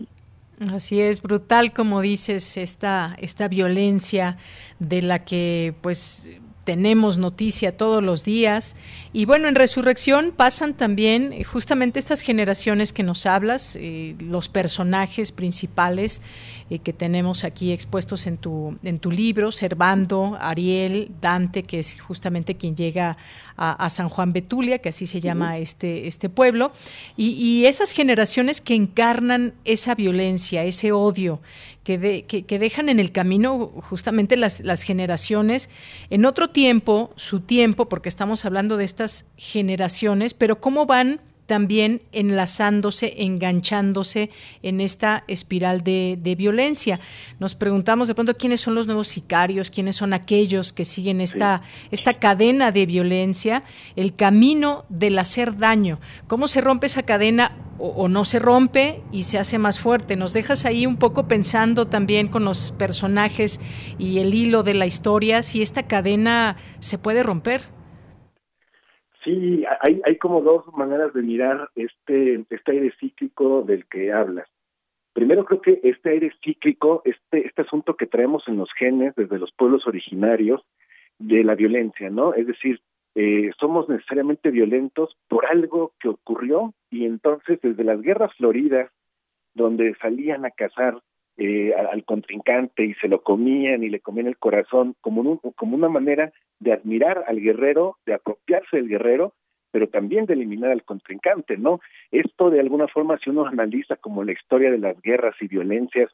Así 0.74 1.00
es, 1.00 1.22
brutal 1.22 1.74
como 1.74 2.02
dices, 2.02 2.58
esta, 2.58 3.16
esta 3.20 3.48
violencia 3.48 4.38
de 4.80 5.02
la 5.02 5.24
que 5.24 5.74
pues 5.82 6.30
tenemos 6.70 7.18
noticia 7.18 7.76
todos 7.76 8.04
los 8.04 8.24
días. 8.24 8.76
Y 9.12 9.26
bueno, 9.26 9.48
en 9.48 9.56
Resurrección 9.56 10.32
pasan 10.38 10.76
también 10.76 11.34
eh, 11.34 11.44
justamente 11.44 11.98
estas 11.98 12.22
generaciones 12.22 12.94
que 12.94 13.02
nos 13.02 13.26
hablas, 13.26 13.76
eh, 13.76 14.16
los 14.20 14.50
personajes 14.50 15.32
principales 15.32 16.22
eh, 16.70 16.78
que 16.78 16.94
tenemos 16.94 17.44
aquí 17.44 17.72
expuestos 17.72 18.28
en 18.28 18.38
tu, 18.38 18.78
en 18.84 19.00
tu 19.00 19.10
libro, 19.10 19.52
Servando, 19.52 20.38
Ariel, 20.40 21.10
Dante, 21.20 21.64
que 21.64 21.80
es 21.80 22.00
justamente 22.00 22.54
quien 22.54 22.76
llega 22.76 23.18
a, 23.58 23.90
San 23.90 24.08
Juan 24.08 24.32
Betulia, 24.32 24.78
que 24.78 24.90
así 24.90 25.06
se 25.06 25.20
llama 25.20 25.58
este, 25.58 26.08
este 26.08 26.30
pueblo, 26.30 26.72
y, 27.18 27.66
esas 27.66 27.92
generaciones 27.92 28.62
que 28.62 28.74
encarnan 28.74 29.54
esa 29.66 29.96
violencia, 29.96 30.64
ese 30.64 30.94
odio, 30.94 31.42
que, 31.98 32.46
que, 32.46 32.60
dejan 32.60 32.90
en 32.90 33.00
el 33.00 33.12
camino 33.12 33.72
justamente 33.82 34.38
las, 34.38 34.62
las 34.62 34.84
generaciones 34.84 35.70
en 36.10 36.26
otro 36.26 36.50
tiempo, 36.50 37.12
su 37.16 37.40
tiempo, 37.40 37.90
porque 37.90 38.10
estamos 38.10 38.46
hablando 38.46 38.78
de 38.78 38.86
estas 38.86 39.26
generaciones, 39.38 40.34
pero 40.34 40.60
cómo 40.60 40.86
van 40.86 41.22
también 41.50 42.04
enlazándose, 42.12 43.16
enganchándose 43.24 44.30
en 44.62 44.80
esta 44.80 45.24
espiral 45.28 45.84
de, 45.84 46.36
violencia. 46.38 47.00
Nos 47.40 47.56
preguntamos 47.56 48.08
de 48.08 48.14
pronto 48.14 48.38
quiénes 48.38 48.62
son 48.62 48.76
los 48.76 48.86
nuevos 48.86 49.08
sicarios, 49.08 49.72
quiénes 49.72 49.96
son 49.96 50.14
aquellos 50.14 50.74
que 50.74 50.86
siguen 50.86 51.22
esta, 51.22 51.64
esta 51.90 52.14
cadena 52.14 52.72
de 52.72 52.86
violencia, 52.86 53.64
el 53.96 54.16
camino 54.16 54.86
del 54.90 55.18
hacer 55.18 55.58
daño. 55.58 56.00
¿Cómo 56.28 56.48
se 56.48 56.62
rompe 56.62 56.86
esa 56.86 57.02
cadena 57.02 57.52
o, 57.80 58.08
no 58.10 58.26
se 58.26 58.40
rompe 58.40 59.02
y 59.12 59.24
se 59.24 59.38
hace 59.38 59.58
más 59.58 59.80
fuerte? 59.80 60.16
Nos 60.16 60.34
dejas 60.34 60.66
ahí 60.66 60.86
un 60.86 60.98
poco 60.98 61.28
pensando 61.28 61.88
también 61.88 62.28
con 62.28 62.44
los 62.46 62.72
personajes 62.72 63.60
y 63.98 64.20
el 64.20 64.34
hilo 64.34 64.64
de 64.64 64.74
la 64.74 64.86
historia, 64.86 65.42
si 65.42 65.62
esta 65.62 65.88
cadena 65.88 66.58
se 66.80 66.98
puede 66.98 67.24
romper. 67.24 67.62
Sí, 69.24 69.64
hay, 69.82 70.18
como 70.18 70.42
dos 70.42 70.66
maneras 70.76 71.14
de 71.14 71.22
mirar 71.22 71.70
este, 71.76 72.46
este 72.50 72.72
aire 72.72 72.94
cíclico 73.00 73.64
del 73.64 73.86
que 73.86 74.12
hablas. 74.14 74.48
Primero 75.14 75.44
creo 75.44 75.62
que 75.62 75.80
este 75.84 76.12
aire 76.12 76.32
cíclico, 76.44 77.02
este, 77.04 77.46
este 77.46 77.62
asunto 77.64 77.96
que 77.96 78.08
traemos 78.08 78.48
en 78.48 78.58
los 78.58 78.70
genes 78.78 79.14
desde 79.16 79.38
los 79.38 79.52
pueblos 79.52 79.86
originarios 79.88 80.62
de 81.18 81.44
la 81.44 81.56
violencia, 81.56 82.10
¿no? 82.10 82.34
Es 82.34 82.48
decir, 82.48 82.80
eh, 83.16 83.52
somos 83.60 83.90
necesariamente 83.90 84.52
violentos 84.52 85.18
por 85.28 85.46
algo 85.46 85.94
que 86.00 86.08
ocurrió 86.08 86.74
y 86.90 87.06
entonces 87.06 87.60
desde 87.62 87.84
las 87.84 88.02
guerras 88.02 88.34
floridas, 88.36 88.92
donde 89.54 89.96
salían 90.02 90.46
a 90.46 90.52
cazar 90.52 91.00
eh, 91.38 91.74
al 91.74 92.04
contrincante 92.04 92.84
y 92.84 92.94
se 92.96 93.08
lo 93.08 93.22
comían 93.22 93.84
y 93.84 93.90
le 93.90 94.02
comían 94.02 94.28
el 94.28 94.38
corazón 94.38 94.96
como, 95.02 95.22
un, 95.22 95.38
como 95.56 95.76
una 95.76 95.90
manera 95.90 96.32
de 96.60 96.74
admirar 96.74 97.24
al 97.28 97.40
guerrero, 97.40 97.98
de 98.06 98.14
apropiarse 98.14 98.78
del 98.78 98.90
guerrero, 98.90 99.34
pero 99.72 99.88
también 99.88 100.26
de 100.26 100.34
eliminar 100.34 100.72
al 100.72 100.84
contrincante, 100.84 101.58
¿no? 101.58 101.80
Esto 102.12 102.50
de 102.50 102.60
alguna 102.60 102.88
forma, 102.88 103.18
si 103.20 103.30
uno 103.30 103.46
analiza 103.46 103.96
como 103.96 104.24
la 104.24 104.34
historia 104.34 104.72
de 104.72 104.80
las 104.80 105.00
guerras 105.02 105.36
y 105.40 105.48
violencias, 105.48 106.12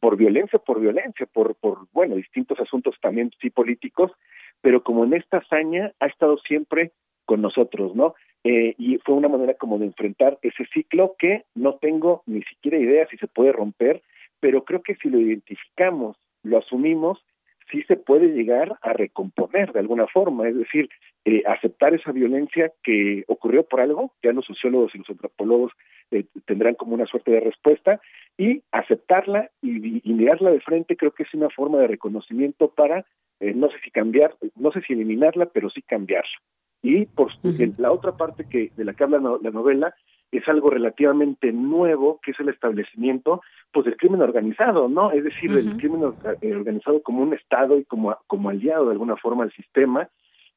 por 0.00 0.16
violencia, 0.16 0.58
por 0.58 0.80
violencia, 0.80 1.26
por, 1.26 1.54
por 1.56 1.86
bueno, 1.92 2.16
distintos 2.16 2.58
asuntos 2.60 2.96
también 3.00 3.30
sí 3.40 3.50
políticos, 3.50 4.12
pero 4.60 4.82
como 4.82 5.04
en 5.04 5.14
esta 5.14 5.38
hazaña 5.38 5.92
ha 6.00 6.06
estado 6.06 6.38
siempre 6.38 6.92
con 7.26 7.42
nosotros, 7.42 7.94
¿no? 7.94 8.14
Eh, 8.44 8.74
y 8.78 8.98
fue 8.98 9.14
una 9.14 9.28
manera 9.28 9.54
como 9.54 9.78
de 9.78 9.86
enfrentar 9.86 10.38
ese 10.42 10.64
ciclo 10.72 11.16
que 11.18 11.44
no 11.54 11.74
tengo 11.74 12.22
ni 12.26 12.42
siquiera 12.42 12.78
idea 12.78 13.06
si 13.08 13.16
se 13.16 13.26
puede 13.26 13.52
romper, 13.52 14.02
pero 14.40 14.64
creo 14.64 14.82
que 14.82 14.94
si 14.96 15.08
lo 15.08 15.18
identificamos, 15.18 16.16
lo 16.42 16.58
asumimos, 16.58 17.18
sí 17.70 17.82
se 17.82 17.96
puede 17.96 18.28
llegar 18.28 18.78
a 18.82 18.92
recomponer 18.92 19.72
de 19.72 19.80
alguna 19.80 20.06
forma, 20.06 20.48
es 20.48 20.56
decir, 20.56 20.88
eh, 21.24 21.42
aceptar 21.46 21.94
esa 21.94 22.12
violencia 22.12 22.72
que 22.82 23.24
ocurrió 23.28 23.64
por 23.64 23.80
algo, 23.80 24.12
ya 24.22 24.32
los 24.32 24.46
sociólogos 24.46 24.94
y 24.94 24.98
los 24.98 25.10
antropólogos 25.10 25.72
eh, 26.10 26.24
tendrán 26.46 26.74
como 26.74 26.94
una 26.94 27.06
suerte 27.06 27.32
de 27.32 27.40
respuesta, 27.40 28.00
y 28.36 28.62
aceptarla 28.72 29.50
y, 29.60 30.00
mirarla 30.04 30.50
de 30.50 30.60
frente 30.60 30.96
creo 30.96 31.12
que 31.12 31.24
es 31.24 31.34
una 31.34 31.50
forma 31.50 31.78
de 31.78 31.88
reconocimiento 31.88 32.70
para, 32.70 33.04
eh, 33.40 33.52
no 33.54 33.68
sé 33.68 33.76
si 33.84 33.90
cambiar, 33.90 34.34
no 34.56 34.72
sé 34.72 34.80
si 34.82 34.92
eliminarla, 34.92 35.46
pero 35.46 35.70
sí 35.70 35.82
cambiarla. 35.82 36.38
Y 36.82 37.06
por 37.06 37.32
la 37.78 37.92
otra 37.92 38.16
parte 38.16 38.46
que 38.48 38.70
de 38.76 38.84
la 38.84 38.94
que 38.94 39.04
habla 39.04 39.38
la 39.42 39.50
novela 39.50 39.94
es 40.30 40.46
algo 40.46 40.68
relativamente 40.70 41.52
nuevo, 41.52 42.20
que 42.22 42.32
es 42.32 42.40
el 42.40 42.50
establecimiento 42.50 43.40
pues 43.72 43.86
del 43.86 43.96
crimen 43.96 44.22
organizado, 44.22 44.88
¿no? 44.88 45.10
Es 45.10 45.24
decir, 45.24 45.50
el 45.52 45.76
crimen 45.76 46.12
eh, 46.40 46.54
organizado 46.54 47.02
como 47.02 47.22
un 47.22 47.34
Estado 47.34 47.78
y 47.78 47.84
como, 47.84 48.16
como 48.26 48.50
aliado 48.50 48.86
de 48.86 48.92
alguna 48.92 49.16
forma 49.16 49.44
al 49.44 49.52
sistema, 49.52 50.08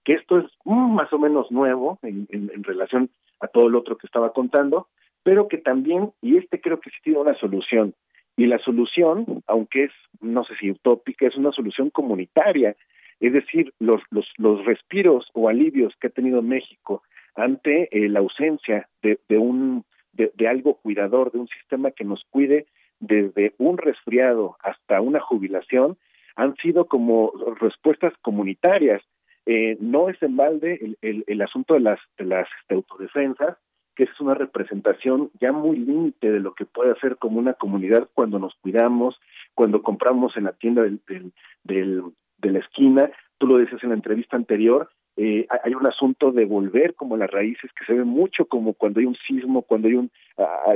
que 0.03 0.13
esto 0.13 0.39
es 0.39 0.45
más 0.65 1.11
o 1.13 1.19
menos 1.19 1.51
nuevo 1.51 1.99
en, 2.01 2.27
en, 2.29 2.63
relación 2.63 3.09
a 3.39 3.47
todo 3.47 3.69
lo 3.69 3.79
otro 3.79 3.97
que 3.97 4.07
estaba 4.07 4.33
contando, 4.33 4.87
pero 5.23 5.47
que 5.47 5.57
también, 5.57 6.11
y 6.21 6.37
este 6.37 6.59
creo 6.59 6.79
que 6.79 6.89
sí 6.89 6.97
tiene 7.03 7.19
una 7.19 7.35
solución, 7.35 7.93
y 8.37 8.47
la 8.47 8.59
solución, 8.59 9.43
aunque 9.47 9.85
es, 9.85 9.91
no 10.19 10.43
sé 10.45 10.55
si 10.59 10.71
utópica, 10.71 11.27
es 11.27 11.35
una 11.35 11.51
solución 11.51 11.89
comunitaria, 11.89 12.75
es 13.21 13.33
decir, 13.33 13.73
los, 13.79 14.01
los, 14.09 14.27
los 14.37 14.65
respiros 14.65 15.29
o 15.33 15.47
alivios 15.47 15.93
que 16.01 16.07
ha 16.07 16.11
tenido 16.11 16.41
México 16.41 17.03
ante 17.35 17.87
eh, 17.91 18.09
la 18.09 18.19
ausencia 18.19 18.89
de, 19.01 19.19
de 19.29 19.37
un 19.37 19.85
de, 20.13 20.31
de, 20.35 20.47
algo 20.47 20.75
cuidador, 20.75 21.31
de 21.31 21.39
un 21.39 21.47
sistema 21.47 21.91
que 21.91 22.03
nos 22.03 22.23
cuide 22.29 22.65
desde 22.99 23.53
un 23.57 23.77
resfriado 23.77 24.57
hasta 24.61 24.99
una 24.99 25.21
jubilación, 25.21 25.97
han 26.35 26.55
sido 26.57 26.85
como 26.85 27.31
respuestas 27.59 28.13
comunitarias. 28.21 29.01
Eh, 29.45 29.77
no 29.79 30.09
es 30.09 30.21
en 30.21 30.35
balde 30.35 30.95
el, 31.01 31.23
el, 31.25 31.41
asunto 31.41 31.73
de 31.75 31.79
las, 31.79 31.99
las 32.17 32.47
este, 32.61 32.75
autodefensas, 32.75 33.57
que 33.95 34.03
es 34.03 34.19
una 34.19 34.33
representación 34.33 35.31
ya 35.39 35.51
muy 35.51 35.77
límite 35.77 36.31
de 36.31 36.39
lo 36.39 36.53
que 36.53 36.65
puede 36.65 36.91
hacer 36.91 37.17
como 37.17 37.39
una 37.39 37.53
comunidad 37.53 38.07
cuando 38.13 38.39
nos 38.39 38.53
cuidamos, 38.55 39.19
cuando 39.55 39.81
compramos 39.81 40.37
en 40.37 40.45
la 40.45 40.53
tienda 40.53 40.83
del, 40.83 41.01
del, 41.07 41.33
del 41.63 42.03
de 42.41 42.51
la 42.51 42.59
esquina. 42.59 43.11
Tú 43.37 43.47
lo 43.47 43.57
decías 43.57 43.83
en 43.83 43.89
la 43.89 43.95
entrevista 43.95 44.35
anterior, 44.35 44.89
eh, 45.17 45.45
hay 45.63 45.75
un 45.75 45.85
asunto 45.85 46.31
de 46.31 46.45
volver 46.45 46.95
como 46.95 47.17
las 47.17 47.29
raíces 47.29 47.69
que 47.73 47.85
se 47.85 47.93
ve 47.93 48.05
mucho 48.05 48.45
como 48.45 48.73
cuando 48.73 48.99
hay 48.99 49.05
un 49.05 49.17
sismo, 49.27 49.61
cuando 49.61 49.87
hay 49.87 49.95
un, 49.95 50.11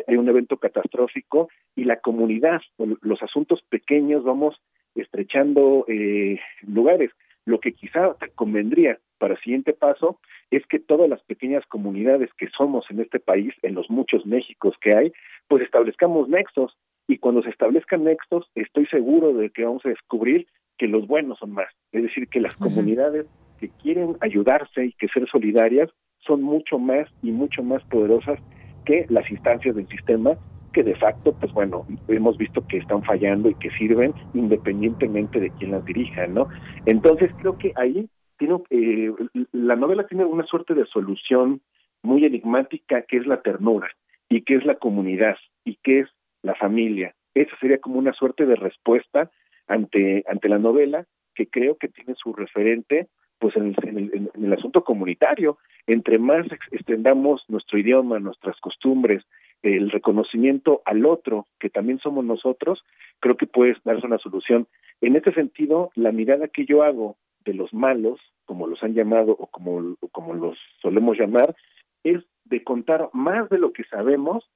hay 0.08 0.18
un 0.18 0.28
evento 0.28 0.58
catastrófico 0.58 1.50
y 1.76 1.86
la 1.86 1.98
comunidad, 1.98 2.62
los 2.78 3.24
asuntos 3.24 3.62
pequeños 3.70 4.24
vamos 4.24 4.60
estrechando 4.94 5.86
eh, 5.88 6.40
lugares. 6.62 7.12
Lo 7.46 7.60
que 7.60 7.74
quizá 7.74 8.16
convendría 8.36 9.00
para 9.20 9.36
el 9.36 9.40
siguiente 9.40 9.74
paso 9.74 10.20
es 10.52 10.66
que 10.68 10.80
todas 10.80 11.10
las 11.10 11.24
pequeñas 11.24 11.66
comunidades 11.68 12.30
que 12.38 12.50
somos 12.50 12.86
en 12.90 13.00
este 13.00 13.20
país, 13.20 13.54
en 13.62 13.76
los 13.76 13.90
muchos 13.90 14.26
Méxicos 14.26 14.76
que 14.82 14.96
hay, 14.96 15.14
pues 15.48 15.64
establezcamos 15.64 16.28
nexos 16.28 16.78
y 17.08 17.20
cuando 17.20 17.42
se 17.44 17.50
establezcan 17.50 18.04
nexos 18.04 18.50
estoy 18.56 18.86
seguro 18.88 19.34
de 19.34 19.50
que 19.52 19.64
vamos 19.64 19.86
a 19.86 19.90
descubrir 19.90 20.48
que 20.78 20.88
los 20.88 21.08
buenos 21.08 21.40
son 21.40 21.52
más, 21.52 21.68
es 21.92 22.04
decir, 22.04 22.28
que 22.28 22.42
las 22.42 22.56
comunidades 22.56 23.26
que 23.60 23.70
quieren 23.82 24.18
ayudarse 24.22 24.86
y 24.86 24.94
que 24.94 25.08
ser 25.08 25.28
solidarias 25.30 25.90
son 26.20 26.42
mucho 26.42 26.80
más 26.80 27.10
y 27.22 27.32
mucho 27.32 27.64
más 27.64 27.84
poderosas 27.86 28.40
que 28.86 29.06
las 29.10 29.30
instancias 29.30 29.76
del 29.76 29.88
sistema 29.88 30.38
que 30.74 30.84
de 30.84 30.96
facto, 30.96 31.34
pues 31.40 31.54
bueno, 31.54 31.86
hemos 32.10 32.38
visto 32.38 32.68
que 32.68 32.78
están 32.78 33.02
fallando 33.04 33.50
y 33.50 33.56
que 33.56 33.70
sirven 33.72 34.14
independientemente 34.34 35.40
de 35.40 35.50
quién 35.52 35.72
las 35.72 35.86
dirija, 35.86 36.28
¿no? 36.28 36.50
Entonces 36.86 37.32
creo 37.40 37.58
que 37.58 37.72
ahí 37.78 38.10
tiene, 38.38 38.58
eh, 38.72 39.10
la 39.54 39.78
novela 39.78 40.06
tiene 40.06 40.26
una 40.26 40.44
suerte 40.44 40.74
de 40.74 40.86
solución 40.88 41.62
muy 42.04 42.26
enigmática 42.26 43.04
que 43.04 43.16
es 43.16 43.26
la 43.26 43.42
ternura 43.42 43.88
y 44.28 44.42
que 44.42 44.56
es 44.56 44.66
la 44.66 44.76
comunidad 44.76 45.38
y 45.64 45.78
que 45.78 46.02
es 46.02 46.10
la 46.42 46.56
familia. 46.56 47.16
Esa 47.34 47.56
sería 47.62 47.80
como 47.80 47.98
una 47.98 48.12
suerte 48.12 48.46
de 48.46 48.56
respuesta 48.56 49.32
ante, 49.68 50.24
ante 50.28 50.50
la 50.50 50.60
novela 50.60 51.06
que 51.34 51.48
creo 51.48 51.78
que 51.78 51.88
tiene 51.88 52.16
su 52.16 52.34
referente 52.34 53.08
pues 53.40 53.56
en 53.58 53.76
el, 53.78 54.12
en, 54.14 54.46
el, 54.46 54.54
asunto 54.54 54.84
comunitario, 54.84 55.58
entre 55.88 56.18
más 56.20 56.48
extendamos 56.72 57.44
nuestro 57.50 57.78
idioma, 57.78 58.18
nuestras 58.20 58.60
costumbres, 58.62 59.24
el 59.62 59.92
reconocimiento 59.92 60.82
al 60.86 61.06
otro, 61.06 61.48
que 61.60 61.70
también 61.70 62.00
somos 62.00 62.24
nosotros, 62.24 62.84
creo 63.20 63.36
que 63.36 63.48
puede 63.48 63.76
darse 63.84 64.06
una 64.06 64.20
solución. 64.20 64.68
En 65.02 65.16
este 65.16 65.34
sentido, 65.34 65.92
la 65.96 66.12
mirada 66.12 66.48
que 66.48 66.66
yo 66.66 66.84
hago 66.84 67.18
de 67.44 67.54
los 67.54 67.74
malos, 67.74 68.20
como 68.46 68.68
los 68.68 68.82
han 68.84 68.94
llamado 68.94 69.34
o 69.34 69.48
como, 69.48 69.96
como 70.12 70.34
los 70.34 70.58
solemos 70.82 71.18
llamar, 71.18 71.56
es 72.04 72.24
de 72.46 72.64
contar 72.64 73.10
más 73.14 73.50
de 73.50 73.58
lo 73.58 73.74
que 73.74 73.84
sabemos, 73.86 74.50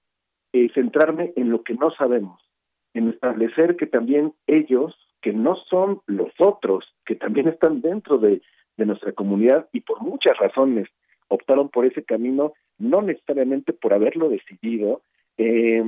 y 0.51 0.65
eh, 0.65 0.71
centrarme 0.73 1.33
en 1.35 1.49
lo 1.51 1.63
que 1.63 1.75
no 1.75 1.91
sabemos, 1.91 2.41
en 2.93 3.09
establecer 3.09 3.75
que 3.75 3.85
también 3.85 4.33
ellos, 4.47 4.95
que 5.21 5.33
no 5.33 5.55
son 5.69 6.01
los 6.05 6.31
otros, 6.39 6.85
que 7.05 7.15
también 7.15 7.47
están 7.47 7.81
dentro 7.81 8.17
de 8.17 8.41
de 8.79 8.87
nuestra 8.87 9.11
comunidad 9.11 9.67
y 9.71 9.81
por 9.81 10.01
muchas 10.01 10.35
razones 10.39 10.87
optaron 11.27 11.69
por 11.69 11.85
ese 11.85 12.03
camino, 12.03 12.53
no 12.79 13.03
necesariamente 13.03 13.73
por 13.73 13.93
haberlo 13.93 14.29
decidido, 14.29 15.03
eh, 15.37 15.83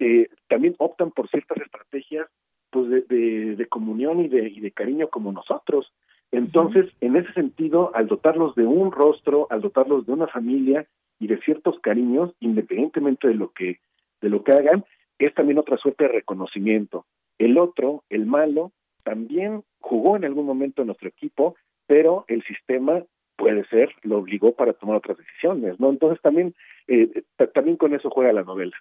eh, 0.00 0.28
también 0.48 0.74
optan 0.78 1.10
por 1.10 1.28
ciertas 1.28 1.58
estrategias 1.58 2.26
pues 2.70 2.88
de, 3.08 3.56
de, 3.56 3.66
comunión 3.66 4.20
y 4.20 4.28
de, 4.28 4.48
y 4.48 4.60
de 4.60 4.70
cariño 4.70 5.08
como 5.08 5.32
nosotros. 5.32 5.92
Entonces, 6.32 6.86
en 7.00 7.16
ese 7.16 7.32
sentido, 7.32 7.94
al 7.94 8.06
dotarlos 8.06 8.54
de 8.54 8.64
un 8.64 8.90
rostro, 8.90 9.46
al 9.50 9.60
dotarlos 9.60 10.06
de 10.06 10.12
una 10.12 10.26
familia 10.26 10.86
y 11.18 11.28
de 11.28 11.38
ciertos 11.42 11.78
cariños, 11.80 12.32
independientemente 12.40 13.28
de 13.28 13.34
lo 13.34 13.52
que 13.52 13.78
de 14.22 14.30
lo 14.30 14.42
que 14.42 14.52
hagan, 14.52 14.84
es 15.18 15.34
también 15.34 15.58
otra 15.58 15.76
suerte 15.76 16.04
de 16.04 16.12
reconocimiento. 16.12 17.06
El 17.38 17.58
otro, 17.58 18.04
el 18.08 18.26
malo, 18.26 18.72
también 19.02 19.62
jugó 19.80 20.16
en 20.16 20.24
algún 20.24 20.46
momento 20.46 20.82
en 20.82 20.86
nuestro 20.86 21.08
equipo, 21.08 21.54
pero 21.86 22.24
el 22.28 22.42
sistema 22.44 23.02
puede 23.36 23.66
ser, 23.68 23.94
lo 24.02 24.18
obligó 24.18 24.52
para 24.52 24.72
tomar 24.72 24.96
otras 24.96 25.18
decisiones, 25.18 25.78
¿no? 25.78 25.90
Entonces 25.90 26.20
también, 26.22 26.54
eh, 26.88 27.22
también 27.54 27.76
con 27.76 27.94
eso 27.94 28.10
juega 28.10 28.32
la 28.32 28.42
novela. 28.42 28.76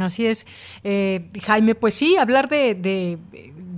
Así 0.00 0.26
es. 0.26 0.46
Eh, 0.82 1.28
Jaime, 1.42 1.74
pues 1.74 1.94
sí, 1.94 2.16
hablar 2.16 2.48
de, 2.48 2.74
de, 2.74 3.18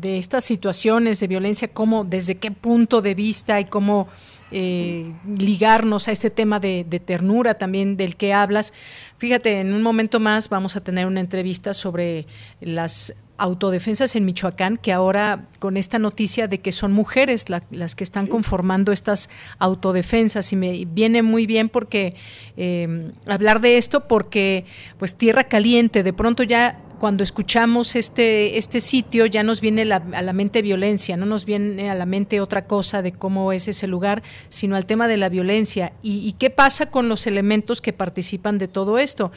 de, 0.00 0.18
estas 0.18 0.44
situaciones 0.44 1.20
de 1.20 1.26
violencia, 1.26 1.68
cómo, 1.68 2.04
desde 2.04 2.36
qué 2.36 2.50
punto 2.50 3.02
de 3.02 3.14
vista 3.14 3.60
y 3.60 3.66
cómo 3.66 4.08
eh, 4.50 5.12
ligarnos 5.26 6.08
a 6.08 6.12
este 6.12 6.30
tema 6.30 6.60
de, 6.60 6.86
de, 6.88 7.00
ternura 7.00 7.54
también 7.54 7.96
del 7.96 8.16
que 8.16 8.32
hablas. 8.32 8.72
Fíjate, 9.18 9.60
en 9.60 9.72
un 9.72 9.82
momento 9.82 10.20
más 10.20 10.48
vamos 10.48 10.76
a 10.76 10.80
tener 10.80 11.06
una 11.06 11.20
entrevista 11.20 11.74
sobre 11.74 12.26
las 12.60 13.14
autodefensas 13.38 14.16
en 14.16 14.24
Michoacán, 14.24 14.76
que 14.76 14.92
ahora 14.92 15.46
con 15.58 15.76
esta 15.76 15.98
noticia 15.98 16.48
de 16.48 16.60
que 16.60 16.72
son 16.72 16.92
mujeres 16.92 17.46
las 17.48 17.94
que 17.94 18.04
están 18.04 18.26
conformando 18.26 18.92
estas 18.92 19.28
autodefensas 19.58 20.52
y 20.52 20.56
me 20.56 20.84
viene 20.86 21.22
muy 21.22 21.46
bien 21.46 21.68
porque 21.68 22.14
eh, 22.56 23.12
hablar 23.26 23.60
de 23.60 23.76
esto 23.76 24.08
porque 24.08 24.64
pues 24.98 25.14
tierra 25.14 25.44
caliente, 25.44 26.02
de 26.02 26.12
pronto 26.12 26.42
ya 26.42 26.80
cuando 26.98 27.24
escuchamos 27.24 27.96
este, 27.96 28.58
este 28.58 28.80
sitio 28.80 29.26
ya 29.26 29.42
nos 29.42 29.60
viene 29.60 29.82
a 29.92 30.22
la 30.22 30.32
mente 30.32 30.62
violencia, 30.62 31.16
no 31.16 31.26
nos 31.26 31.44
viene 31.44 31.90
a 31.90 31.94
la 31.94 32.06
mente 32.06 32.40
otra 32.40 32.66
cosa 32.66 33.02
de 33.02 33.12
cómo 33.12 33.52
es 33.52 33.68
ese 33.68 33.86
lugar, 33.86 34.22
sino 34.48 34.76
al 34.76 34.86
tema 34.86 35.08
de 35.08 35.16
la 35.16 35.28
violencia. 35.28 35.92
¿Y, 36.02 36.26
y 36.26 36.32
qué 36.32 36.50
pasa 36.50 36.86
con 36.90 37.08
los 37.08 37.26
elementos 37.26 37.80
que 37.80 37.92
participan 37.92 38.58
de 38.58 38.68
todo 38.68 38.98
esto? 38.98 39.32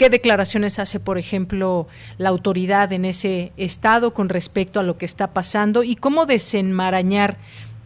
¿Qué 0.00 0.08
declaraciones 0.08 0.78
hace, 0.78 0.98
por 0.98 1.18
ejemplo, 1.18 1.86
la 2.16 2.30
autoridad 2.30 2.90
en 2.92 3.04
ese 3.04 3.52
estado 3.58 4.14
con 4.14 4.30
respecto 4.30 4.80
a 4.80 4.82
lo 4.82 4.96
que 4.96 5.04
está 5.04 5.34
pasando 5.34 5.82
y 5.82 5.94
cómo 5.94 6.24
desenmarañar 6.24 7.36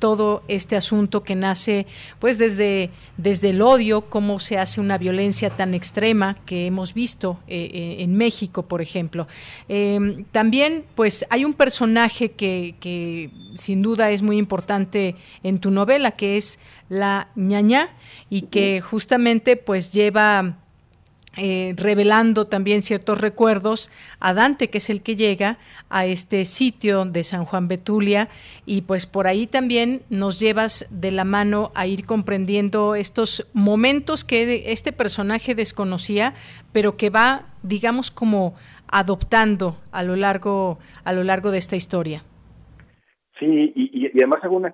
todo 0.04 0.42
este 0.48 0.76
asunto 0.76 1.22
que 1.22 1.34
nace 1.34 1.86
pues 2.18 2.36
desde, 2.36 2.90
desde 3.16 3.48
el 3.48 3.62
odio, 3.62 4.02
cómo 4.10 4.38
se 4.38 4.58
hace 4.58 4.82
una 4.82 4.98
violencia 4.98 5.48
tan 5.48 5.72
extrema 5.72 6.36
que 6.44 6.66
hemos 6.66 6.92
visto 6.92 7.38
eh, 7.48 7.70
eh, 7.72 7.96
en 8.00 8.14
México, 8.14 8.64
por 8.64 8.82
ejemplo. 8.82 9.26
Em, 9.66 10.26
también 10.30 10.84
pues 10.94 11.24
hay 11.30 11.46
un 11.46 11.54
personaje 11.54 12.32
que, 12.32 12.74
que, 12.80 13.30
sin 13.54 13.80
duda 13.80 14.10
es 14.10 14.20
muy 14.20 14.36
importante 14.36 15.16
en 15.42 15.58
tu 15.58 15.70
novela, 15.70 16.10
que 16.10 16.36
es 16.36 16.60
la 16.90 17.28
ñaña 17.34 17.88
y 18.28 18.42
que 18.42 18.82
justamente 18.82 19.56
pues 19.56 19.90
lleva 19.90 20.58
eh, 21.36 21.74
revelando 21.76 22.44
también 22.44 22.82
ciertos 22.82 23.20
recuerdos 23.20 23.90
a 24.20 24.34
Dante, 24.34 24.70
que 24.70 24.78
es 24.78 24.90
el 24.90 25.02
que 25.02 25.16
llega 25.16 25.58
a 25.90 26.06
este 26.06 26.44
sitio 26.44 27.04
de 27.04 27.24
San 27.24 27.44
Juan 27.44 27.68
Betulia, 27.68 28.28
y 28.66 28.82
pues 28.82 29.06
por 29.06 29.26
ahí 29.26 29.46
también 29.46 30.02
nos 30.10 30.38
llevas 30.38 30.86
de 30.90 31.10
la 31.10 31.24
mano 31.24 31.72
a 31.74 31.86
ir 31.86 32.06
comprendiendo 32.06 32.94
estos 32.94 33.46
momentos 33.52 34.24
que 34.24 34.72
este 34.72 34.92
personaje 34.92 35.54
desconocía, 35.54 36.34
pero 36.72 36.96
que 36.96 37.10
va, 37.10 37.46
digamos, 37.62 38.10
como 38.10 38.54
adoptando 38.88 39.76
a 39.90 40.02
lo 40.02 40.16
largo, 40.16 40.78
a 41.04 41.12
lo 41.12 41.24
largo 41.24 41.50
de 41.50 41.58
esta 41.58 41.76
historia. 41.76 42.22
Sí, 43.38 43.72
y, 43.74 44.06
y, 44.06 44.10
además 44.18 44.44
hago 44.44 44.56
una, 44.56 44.72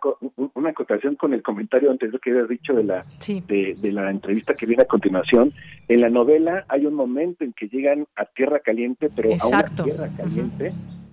una 0.55 0.71
acotación 0.71 1.17
con 1.17 1.33
el 1.33 1.43
comentario 1.43 1.91
anterior 1.91 2.21
que 2.21 2.31
habías 2.31 2.49
dicho 2.49 2.75
de 2.75 2.85
la, 2.85 3.07
de, 3.27 3.75
de, 3.81 3.93
la 3.93 4.11
entrevista 4.11 4.55
que 4.55 4.67
viene 4.67 4.83
a 4.83 4.87
continuación. 4.87 5.53
En 5.89 6.03
la 6.03 6.11
novela 6.11 6.67
hay 6.69 6.85
un 6.85 6.93
momento 6.93 7.43
en 7.43 7.55
que 7.55 7.69
llegan 7.69 8.07
a 8.17 8.27
Tierra 8.27 8.61
Caliente, 8.61 9.09
pero 9.17 9.31
a 9.31 9.47
una 9.47 9.65
Tierra 9.65 10.09
Caliente, 10.15 10.73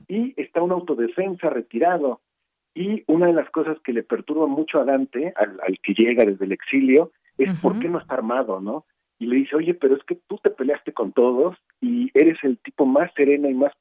y 0.10 0.34
está 0.36 0.62
una 0.62 0.74
autodefensa 0.74 1.50
retirado. 1.50 2.20
Y 2.76 3.04
una 3.08 3.28
de 3.28 3.34
las 3.34 3.50
cosas 3.50 3.78
que 3.84 3.94
le 3.94 4.04
perturba 4.04 4.46
mucho 4.46 4.80
a 4.80 4.84
Dante, 4.84 5.34
al, 5.38 5.58
al 5.66 5.80
que 5.82 5.94
llega 5.94 6.26
desde 6.26 6.46
el 6.46 6.52
exilio, 6.52 7.12
es 7.38 7.58
por 7.60 7.80
qué 7.80 7.88
no 7.88 8.00
está 8.00 8.16
armado, 8.16 8.60
¿no? 8.60 8.86
Y 9.20 9.26
le 9.26 9.38
dice, 9.38 9.56
oye, 9.56 9.74
pero 9.74 9.96
es 9.96 10.04
que 10.04 10.16
tú 10.28 10.38
te 10.44 10.52
peleaste 10.52 10.92
con 10.92 11.12
todos 11.12 11.58
y 11.82 12.12
eres 12.14 12.38
el 12.44 12.58
tipo 12.60 12.86
más 12.86 13.12
sereno 13.16 13.50
y 13.50 13.54
más, 13.54 13.72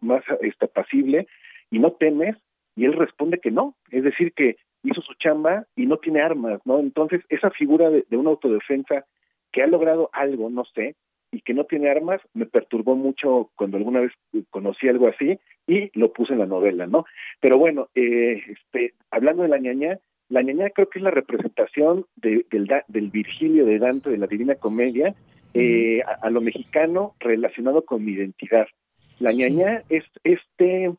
más 0.00 0.24
este, 0.40 0.66
pasible 0.66 1.28
y 1.70 1.78
no 1.78 1.92
temes 1.92 2.36
y 2.80 2.86
él 2.86 2.94
responde 2.94 3.40
que 3.40 3.50
no, 3.50 3.74
es 3.90 4.04
decir, 4.04 4.32
que 4.32 4.56
hizo 4.82 5.02
su 5.02 5.12
chamba 5.14 5.66
y 5.76 5.84
no 5.84 5.98
tiene 5.98 6.22
armas, 6.22 6.62
¿no? 6.64 6.80
Entonces, 6.80 7.20
esa 7.28 7.50
figura 7.50 7.90
de, 7.90 8.06
de 8.08 8.16
una 8.16 8.30
autodefensa 8.30 9.04
que 9.52 9.62
ha 9.62 9.66
logrado 9.66 10.08
algo, 10.14 10.48
no 10.48 10.64
sé, 10.64 10.96
y 11.30 11.42
que 11.42 11.52
no 11.52 11.64
tiene 11.64 11.90
armas, 11.90 12.22
me 12.32 12.46
perturbó 12.46 12.96
mucho 12.96 13.50
cuando 13.54 13.76
alguna 13.76 14.00
vez 14.00 14.12
conocí 14.48 14.88
algo 14.88 15.08
así 15.08 15.38
y 15.66 15.90
lo 15.92 16.14
puse 16.14 16.32
en 16.32 16.38
la 16.38 16.46
novela, 16.46 16.86
¿no? 16.86 17.04
Pero 17.38 17.58
bueno, 17.58 17.90
eh, 17.94 18.40
este, 18.48 18.94
hablando 19.10 19.42
de 19.42 19.50
la 19.50 19.58
ñaña, 19.58 19.98
la 20.30 20.40
ñaña 20.40 20.70
creo 20.70 20.88
que 20.88 21.00
es 21.00 21.02
la 21.02 21.10
representación 21.10 22.06
de, 22.16 22.46
del, 22.50 22.66
del 22.88 23.10
Virgilio 23.10 23.66
de 23.66 23.78
Dante, 23.78 24.08
de 24.08 24.16
la 24.16 24.26
Divina 24.26 24.54
Comedia, 24.54 25.14
eh, 25.52 26.00
a, 26.06 26.26
a, 26.26 26.30
lo 26.30 26.40
mexicano 26.40 27.14
relacionado 27.20 27.84
con 27.84 28.06
mi 28.06 28.12
identidad. 28.12 28.68
La 29.18 29.32
ñaña 29.32 29.82
es 29.90 30.04
este 30.24 30.94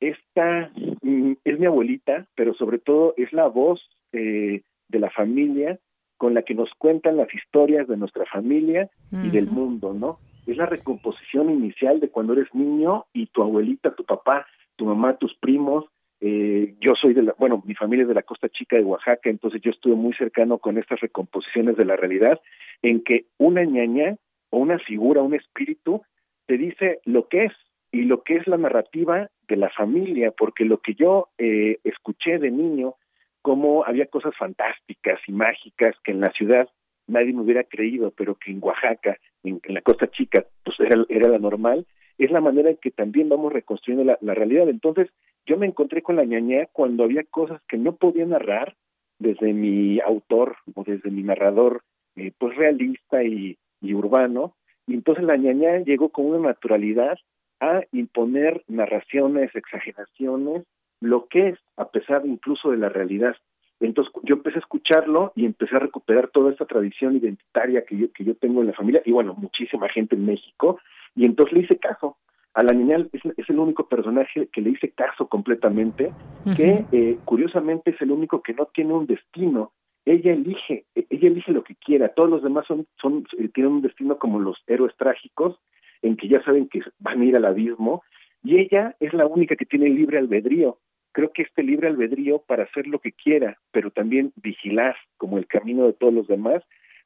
esta 0.00 0.70
mm, 1.02 1.32
es 1.44 1.58
mi 1.58 1.66
abuelita, 1.66 2.26
pero 2.34 2.54
sobre 2.54 2.78
todo 2.78 3.14
es 3.16 3.32
la 3.32 3.46
voz 3.46 3.80
eh, 4.12 4.62
de 4.88 4.98
la 4.98 5.10
familia 5.10 5.78
con 6.16 6.34
la 6.34 6.42
que 6.42 6.54
nos 6.54 6.70
cuentan 6.78 7.16
las 7.16 7.32
historias 7.34 7.86
de 7.88 7.96
nuestra 7.96 8.24
familia 8.26 8.88
y 9.12 9.28
del 9.28 9.48
mundo, 9.48 9.92
¿no? 9.92 10.18
Es 10.46 10.56
la 10.56 10.66
recomposición 10.66 11.50
inicial 11.50 12.00
de 12.00 12.08
cuando 12.08 12.32
eres 12.32 12.54
niño 12.54 13.04
y 13.12 13.26
tu 13.26 13.42
abuelita, 13.42 13.94
tu 13.94 14.04
papá, 14.04 14.46
tu 14.76 14.86
mamá, 14.86 15.16
tus 15.18 15.34
primos. 15.36 15.84
Eh, 16.20 16.74
yo 16.80 16.94
soy 16.94 17.12
de 17.12 17.22
la, 17.22 17.34
bueno, 17.38 17.62
mi 17.66 17.74
familia 17.74 18.04
es 18.04 18.08
de 18.08 18.14
la 18.14 18.22
Costa 18.22 18.48
Chica 18.48 18.76
de 18.76 18.84
Oaxaca, 18.84 19.28
entonces 19.28 19.60
yo 19.60 19.70
estuve 19.70 19.94
muy 19.94 20.14
cercano 20.14 20.56
con 20.58 20.78
estas 20.78 21.00
recomposiciones 21.00 21.76
de 21.76 21.84
la 21.84 21.96
realidad, 21.96 22.40
en 22.80 23.02
que 23.02 23.26
una 23.36 23.64
ñaña 23.64 24.16
o 24.48 24.58
una 24.58 24.78
figura, 24.78 25.20
un 25.20 25.34
espíritu, 25.34 26.02
te 26.46 26.56
dice 26.56 27.00
lo 27.04 27.28
que 27.28 27.46
es, 27.46 27.52
y 27.96 28.04
lo 28.04 28.22
que 28.22 28.36
es 28.36 28.46
la 28.46 28.58
narrativa 28.58 29.30
de 29.48 29.56
la 29.56 29.70
familia, 29.70 30.30
porque 30.30 30.64
lo 30.64 30.78
que 30.78 30.94
yo 30.94 31.28
eh, 31.38 31.78
escuché 31.82 32.38
de 32.38 32.50
niño, 32.50 32.94
como 33.40 33.86
había 33.86 34.06
cosas 34.06 34.34
fantásticas 34.36 35.18
y 35.26 35.32
mágicas 35.32 35.96
que 36.04 36.12
en 36.12 36.20
la 36.20 36.30
ciudad 36.32 36.68
nadie 37.06 37.32
me 37.32 37.40
hubiera 37.40 37.64
creído, 37.64 38.10
pero 38.10 38.34
que 38.34 38.50
en 38.50 38.58
Oaxaca, 38.62 39.16
en, 39.44 39.60
la 39.68 39.80
Costa 39.80 40.10
Chica, 40.10 40.44
pues 40.62 40.78
era, 40.80 41.04
era 41.08 41.28
la 41.28 41.38
normal, 41.38 41.86
es 42.18 42.30
la 42.30 42.42
manera 42.42 42.68
en 42.68 42.76
que 42.76 42.90
también 42.90 43.30
vamos 43.30 43.52
reconstruyendo 43.52 44.04
la, 44.04 44.18
la 44.20 44.34
realidad. 44.34 44.68
Entonces, 44.68 45.08
yo 45.46 45.56
me 45.56 45.66
encontré 45.66 46.02
con 46.02 46.16
la 46.16 46.24
ñaña 46.24 46.66
cuando 46.72 47.04
había 47.04 47.24
cosas 47.24 47.62
que 47.66 47.78
no 47.78 47.96
podía 47.96 48.26
narrar 48.26 48.76
desde 49.18 49.54
mi 49.54 50.00
autor 50.00 50.56
o 50.74 50.84
desde 50.84 51.10
mi 51.10 51.22
narrador, 51.22 51.82
eh, 52.16 52.32
pues 52.36 52.56
realista 52.56 53.24
y, 53.24 53.56
y 53.80 53.94
urbano, 53.94 54.54
y 54.86 54.94
entonces 54.94 55.24
la 55.24 55.36
ñaña 55.36 55.78
llegó 55.78 56.10
con 56.10 56.26
una 56.26 56.48
naturalidad 56.48 57.18
a 57.60 57.82
imponer 57.92 58.62
narraciones, 58.68 59.54
exageraciones, 59.54 60.64
lo 61.00 61.26
que 61.26 61.48
es, 61.48 61.58
a 61.76 61.88
pesar 61.88 62.22
incluso 62.24 62.70
de 62.70 62.78
la 62.78 62.88
realidad. 62.88 63.36
Entonces 63.80 64.12
yo 64.22 64.36
empecé 64.36 64.56
a 64.56 64.60
escucharlo 64.60 65.32
y 65.34 65.44
empecé 65.44 65.76
a 65.76 65.80
recuperar 65.80 66.28
toda 66.28 66.50
esta 66.50 66.64
tradición 66.64 67.16
identitaria 67.16 67.84
que 67.84 67.96
yo, 67.96 68.12
que 68.12 68.24
yo 68.24 68.34
tengo 68.34 68.62
en 68.62 68.68
la 68.68 68.72
familia 68.72 69.02
y 69.04 69.12
bueno, 69.12 69.34
muchísima 69.34 69.88
gente 69.88 70.16
en 70.16 70.24
México 70.24 70.78
y 71.14 71.26
entonces 71.26 71.54
le 71.54 71.64
hice 71.64 71.78
caso. 71.78 72.16
A 72.54 72.62
la 72.62 72.72
niña 72.72 72.96
es, 73.12 73.20
es 73.36 73.50
el 73.50 73.58
único 73.58 73.86
personaje 73.86 74.48
que 74.50 74.62
le 74.62 74.70
hice 74.70 74.90
caso 74.92 75.28
completamente, 75.28 76.06
uh 76.06 76.48
-huh. 76.48 76.56
que 76.56 76.86
eh, 76.90 77.18
curiosamente 77.26 77.90
es 77.90 78.00
el 78.00 78.10
único 78.10 78.40
que 78.40 78.54
no 78.54 78.64
tiene 78.72 78.94
un 78.94 79.06
destino. 79.06 79.72
Ella 80.06 80.32
elige, 80.32 80.86
ella 80.94 81.28
elige 81.28 81.52
lo 81.52 81.62
que 81.62 81.74
quiera. 81.74 82.08
Todos 82.14 82.30
los 82.30 82.42
demás 82.42 82.64
son, 82.66 82.86
son 82.98 83.26
eh, 83.38 83.48
tienen 83.52 83.72
un 83.72 83.82
destino 83.82 84.16
como 84.16 84.40
los 84.40 84.56
héroes 84.66 84.96
trágicos 84.96 85.58
en 86.06 86.16
que 86.16 86.28
ya 86.28 86.42
saben 86.42 86.68
que 86.68 86.80
van 86.98 87.20
a 87.20 87.24
ir 87.24 87.36
al 87.36 87.44
abismo, 87.44 88.02
y 88.42 88.58
ella 88.58 88.94
es 89.00 89.12
la 89.12 89.26
única 89.26 89.56
que 89.56 89.66
tiene 89.66 89.88
libre 89.88 90.18
albedrío. 90.18 90.78
Creo 91.12 91.32
que 91.32 91.42
este 91.42 91.62
libre 91.62 91.88
albedrío 91.88 92.42
para 92.46 92.64
hacer 92.64 92.86
lo 92.86 93.00
que 93.00 93.12
quiera, 93.12 93.58
pero 93.72 93.90
también 93.90 94.32
vigilar 94.36 94.94
como 95.16 95.38
el 95.38 95.46
camino 95.46 95.86
de 95.86 95.94
todos 95.94 96.14
los 96.14 96.28
demás, 96.28 96.62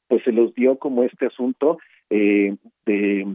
pues 0.09 0.23
se 0.25 0.33
los 0.33 0.55
dio 0.55 0.79
como 0.79 1.05
este 1.05 1.27
asunto 1.27 1.79
eh, 2.11 2.57
de, 2.85 3.27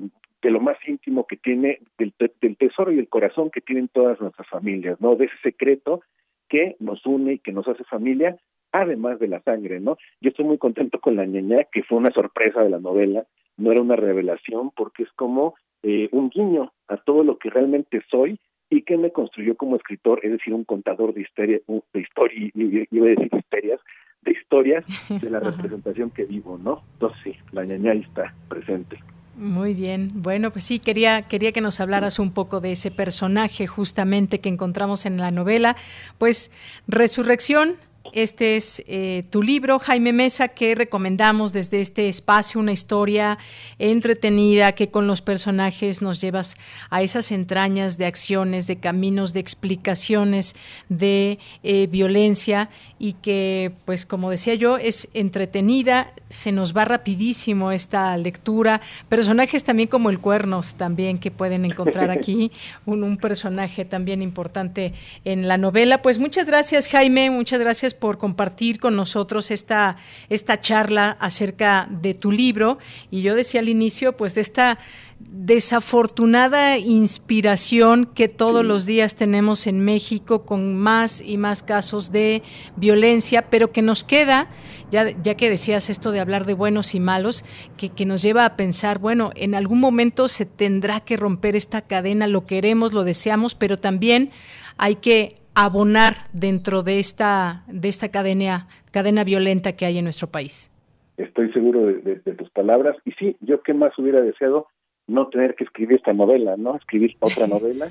lo 0.43 0.59
más 0.59 0.77
íntimo 0.85 1.25
que 1.25 1.37
tiene, 1.37 1.79
del, 1.97 2.13
del 2.39 2.57
tesoro 2.57 2.91
y 2.91 2.99
el 2.99 3.09
corazón 3.09 3.49
que 3.49 3.61
tienen 3.61 3.87
todas 3.87 4.21
nuestras 4.21 4.47
familias, 4.47 5.01
¿no? 5.01 5.15
De 5.15 5.25
ese 5.25 5.37
secreto 5.41 6.01
que 6.47 6.75
nos 6.79 7.03
une 7.05 7.33
y 7.33 7.39
que 7.39 7.51
nos 7.51 7.67
hace 7.67 7.83
familia, 7.85 8.37
además 8.71 9.19
de 9.19 9.29
la 9.29 9.41
sangre, 9.41 9.79
¿no? 9.79 9.97
Yo 10.21 10.29
estoy 10.29 10.45
muy 10.45 10.59
contento 10.59 10.99
con 10.99 11.15
la 11.15 11.25
ñaña, 11.25 11.63
que 11.71 11.81
fue 11.81 11.97
una 11.97 12.11
sorpresa 12.11 12.61
de 12.61 12.69
la 12.69 12.79
novela, 12.79 13.25
no 13.57 13.71
era 13.71 13.81
una 13.81 13.95
revelación 13.95 14.71
porque 14.75 15.03
es 15.03 15.11
como 15.13 15.55
eh, 15.83 16.09
un 16.11 16.29
guiño 16.29 16.73
a 16.87 16.97
todo 16.97 17.23
lo 17.23 17.37
que 17.37 17.49
realmente 17.49 18.01
soy 18.09 18.39
y 18.69 18.81
que 18.81 18.97
me 18.97 19.11
construyó 19.11 19.55
como 19.55 19.75
escritor, 19.75 20.19
es 20.23 20.31
decir, 20.31 20.53
un 20.53 20.63
contador 20.63 21.13
de 21.13 21.21
historia, 21.21 21.59
de 21.93 21.99
historia, 21.99 22.51
iba 22.53 23.05
a 23.05 23.09
decir 23.09 23.29
historias, 23.31 23.79
de 24.21 24.31
historias 24.31 24.85
de 25.21 25.29
la 25.29 25.39
representación 25.39 26.09
que 26.09 26.25
vivo, 26.25 26.57
¿no? 26.57 26.81
Entonces 26.93 27.19
sí, 27.23 27.35
la 27.51 27.63
ñaña 27.63 27.93
está 27.93 28.33
presente. 28.49 28.97
Muy 29.37 29.73
bien. 29.73 30.09
Bueno, 30.13 30.51
pues 30.51 30.63
sí, 30.63 30.79
quería, 30.79 31.23
quería 31.23 31.51
que 31.51 31.59
nos 31.59 31.81
hablaras 31.81 32.19
un 32.19 32.31
poco 32.33 32.61
de 32.61 32.71
ese 32.71 32.89
personaje 32.89 33.67
justamente 33.67 34.39
que 34.39 34.47
encontramos 34.47 35.05
en 35.05 35.17
la 35.17 35.29
novela. 35.29 35.75
Pues 36.17 36.51
Resurrección, 36.87 37.75
este 38.13 38.55
es 38.55 38.83
eh, 38.87 39.23
tu 39.29 39.41
libro, 39.41 39.79
Jaime 39.79 40.13
Mesa, 40.13 40.49
que 40.49 40.75
recomendamos 40.75 41.53
desde 41.53 41.81
este 41.81 42.07
espacio, 42.07 42.59
una 42.59 42.71
historia 42.71 43.37
entretenida 43.79 44.73
que 44.73 44.89
con 44.89 45.07
los 45.07 45.21
personajes 45.21 46.01
nos 46.01 46.21
llevas 46.21 46.55
a 46.89 47.01
esas 47.01 47.31
entrañas 47.31 47.97
de 47.97 48.05
acciones, 48.05 48.67
de 48.67 48.77
caminos, 48.77 49.33
de 49.33 49.39
explicaciones, 49.39 50.55
de 50.89 51.39
eh, 51.63 51.87
violencia 51.87 52.69
y 52.99 53.13
que, 53.13 53.71
pues 53.85 54.05
como 54.05 54.29
decía 54.29 54.55
yo, 54.55 54.77
es 54.77 55.09
entretenida, 55.13 56.13
se 56.29 56.51
nos 56.51 56.75
va 56.75 56.85
rapidísimo 56.85 57.71
esta 57.71 58.15
lectura. 58.17 58.81
Personajes 59.09 59.63
también 59.63 59.87
como 59.87 60.09
el 60.09 60.19
Cuernos, 60.19 60.75
también 60.75 61.17
que 61.17 61.31
pueden 61.31 61.65
encontrar 61.65 62.11
aquí, 62.11 62.51
un, 62.85 63.03
un 63.03 63.17
personaje 63.17 63.85
también 63.85 64.21
importante 64.21 64.93
en 65.23 65.47
la 65.47 65.57
novela. 65.57 66.01
Pues 66.01 66.19
muchas 66.19 66.47
gracias, 66.47 66.87
Jaime, 66.87 67.29
muchas 67.29 67.59
gracias 67.59 67.94
por 67.95 68.17
compartir 68.17 68.79
con 68.79 68.95
nosotros 68.95 69.51
esta, 69.51 69.97
esta 70.29 70.59
charla 70.59 71.17
acerca 71.19 71.87
de 71.89 72.13
tu 72.13 72.31
libro. 72.31 72.77
Y 73.11 73.21
yo 73.21 73.35
decía 73.35 73.61
al 73.61 73.69
inicio, 73.69 74.15
pues 74.17 74.35
de 74.35 74.41
esta 74.41 74.79
desafortunada 75.19 76.77
inspiración 76.77 78.05
que 78.05 78.27
todos 78.27 78.65
los 78.65 78.85
días 78.85 79.15
tenemos 79.15 79.65
en 79.65 79.79
México 79.79 80.45
con 80.45 80.75
más 80.75 81.21
y 81.21 81.37
más 81.37 81.63
casos 81.63 82.11
de 82.11 82.43
violencia, 82.75 83.49
pero 83.49 83.71
que 83.71 83.81
nos 83.81 84.03
queda, 84.03 84.49
ya, 84.91 85.09
ya 85.09 85.35
que 85.35 85.49
decías 85.49 85.89
esto 85.89 86.11
de 86.11 86.19
hablar 86.19 86.45
de 86.45 86.53
buenos 86.53 86.95
y 86.95 86.99
malos, 86.99 87.45
que, 87.77 87.89
que 87.89 88.05
nos 88.05 88.21
lleva 88.21 88.45
a 88.45 88.55
pensar, 88.57 88.99
bueno, 88.99 89.31
en 89.35 89.55
algún 89.55 89.79
momento 89.79 90.27
se 90.27 90.45
tendrá 90.45 90.99
que 90.99 91.17
romper 91.17 91.55
esta 91.55 91.81
cadena, 91.81 92.27
lo 92.27 92.45
queremos, 92.45 92.93
lo 92.93 93.03
deseamos, 93.03 93.55
pero 93.55 93.79
también 93.79 94.31
hay 94.77 94.95
que 94.95 95.44
abonar 95.55 96.15
dentro 96.33 96.83
de 96.83 96.99
esta, 96.99 97.63
de 97.67 97.87
esta 97.87 98.09
cadena, 98.09 98.67
cadena 98.91 99.23
violenta 99.23 99.73
que 99.73 99.85
hay 99.85 99.97
en 99.97 100.03
nuestro 100.03 100.27
país. 100.27 100.69
Estoy 101.17 101.51
seguro 101.53 101.85
de, 101.85 102.15
tus 102.17 102.49
palabras. 102.49 102.97
Y 103.05 103.11
sí, 103.13 103.37
yo 103.39 103.61
qué 103.63 103.73
más 103.73 103.97
hubiera 103.97 104.21
deseado 104.21 104.67
no 105.07 105.27
tener 105.29 105.55
que 105.55 105.63
escribir 105.63 105.97
esta 105.97 106.13
novela, 106.13 106.55
¿no? 106.57 106.75
Escribir 106.75 107.15
otra 107.21 107.47
novela, 107.47 107.89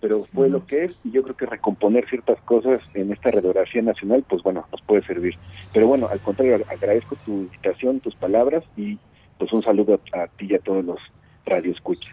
pero 0.00 0.24
fue 0.24 0.50
lo 0.50 0.66
que 0.66 0.84
es 0.84 1.00
y 1.04 1.10
yo 1.10 1.22
creo 1.22 1.36
que 1.36 1.46
recomponer 1.46 2.06
ciertas 2.08 2.38
cosas 2.42 2.80
en 2.94 3.10
esta 3.12 3.30
radiografía 3.30 3.80
nacional, 3.80 4.24
pues 4.28 4.42
bueno, 4.42 4.66
nos 4.70 4.82
puede 4.82 5.02
servir. 5.06 5.34
Pero 5.72 5.86
bueno, 5.86 6.08
al 6.08 6.20
contrario, 6.20 6.64
agradezco 6.68 7.16
tu 7.24 7.32
invitación, 7.32 8.00
tus 8.00 8.14
palabras 8.14 8.62
y 8.76 8.98
pues 9.38 9.52
un 9.52 9.62
saludo 9.62 9.98
a, 10.12 10.22
a 10.22 10.26
ti 10.28 10.48
y 10.50 10.54
a 10.54 10.58
todos 10.58 10.84
los 10.84 10.98
radioescuchas. 11.46 12.12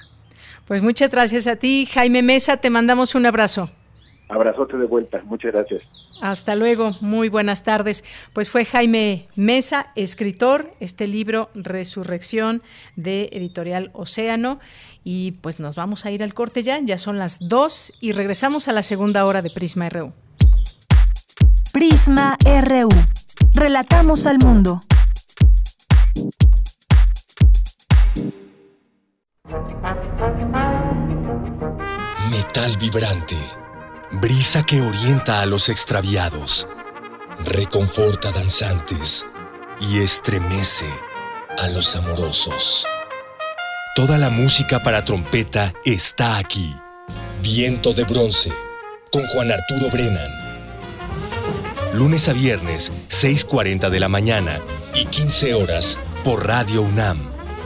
Pues 0.65 0.81
muchas 0.81 1.11
gracias 1.11 1.45
a 1.47 1.57
ti, 1.57 1.85
Jaime 1.91 2.21
Mesa, 2.21 2.55
te 2.57 2.69
mandamos 2.69 3.15
un 3.15 3.25
abrazo. 3.25 3.69
Abrazote 4.29 4.77
de 4.77 4.85
vuelta, 4.85 5.21
muchas 5.25 5.51
gracias. 5.51 5.83
Hasta 6.21 6.55
luego, 6.55 6.95
muy 7.01 7.29
buenas 7.29 7.63
tardes. 7.63 8.03
Pues 8.31 8.49
fue 8.49 8.65
Jaime 8.65 9.27
Mesa, 9.35 9.87
escritor, 9.95 10.71
este 10.79 11.07
libro 11.07 11.49
Resurrección 11.53 12.61
de 12.95 13.29
Editorial 13.33 13.91
Océano. 13.93 14.59
Y 15.03 15.33
pues 15.41 15.59
nos 15.59 15.75
vamos 15.75 16.05
a 16.05 16.11
ir 16.11 16.23
al 16.23 16.33
corte 16.33 16.63
ya, 16.63 16.79
ya 16.79 16.97
son 16.97 17.19
las 17.19 17.39
dos 17.39 17.91
y 17.99 18.13
regresamos 18.13 18.67
a 18.67 18.73
la 18.73 18.83
segunda 18.83 19.25
hora 19.25 19.41
de 19.41 19.49
Prisma 19.49 19.89
RU. 19.89 20.13
Prisma 21.73 22.37
RU. 22.45 22.89
Relatamos 23.53 24.25
al 24.25 24.39
mundo. 24.39 24.79
Metal 32.31 32.77
vibrante 32.79 33.62
brisa 34.13 34.63
que 34.63 34.79
orienta 34.79 35.41
a 35.41 35.45
los 35.47 35.69
extraviados, 35.69 36.67
reconforta 37.45 38.31
danzantes 38.31 39.25
y 39.81 40.01
estremece 40.01 40.85
a 41.57 41.67
los 41.69 41.95
amorosos. 41.95 42.87
Toda 43.95 44.19
la 44.19 44.29
música 44.29 44.83
para 44.83 45.03
trompeta 45.03 45.73
está 45.83 46.37
aquí. 46.37 46.75
Viento 47.41 47.93
de 47.93 48.03
bronce, 48.03 48.51
con 49.11 49.25
Juan 49.27 49.51
Arturo 49.51 49.89
Brennan. 49.91 50.31
Lunes 51.93 52.29
a 52.29 52.33
viernes, 52.33 52.91
6.40 53.09 53.89
de 53.89 53.99
la 53.99 54.09
mañana 54.09 54.59
y 54.93 55.05
15 55.05 55.55
horas 55.55 55.97
por 56.23 56.45
Radio 56.45 56.83
UNAM. 56.83 57.19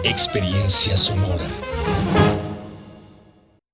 Experiencia 0.04 0.96
sonora. 0.96 1.46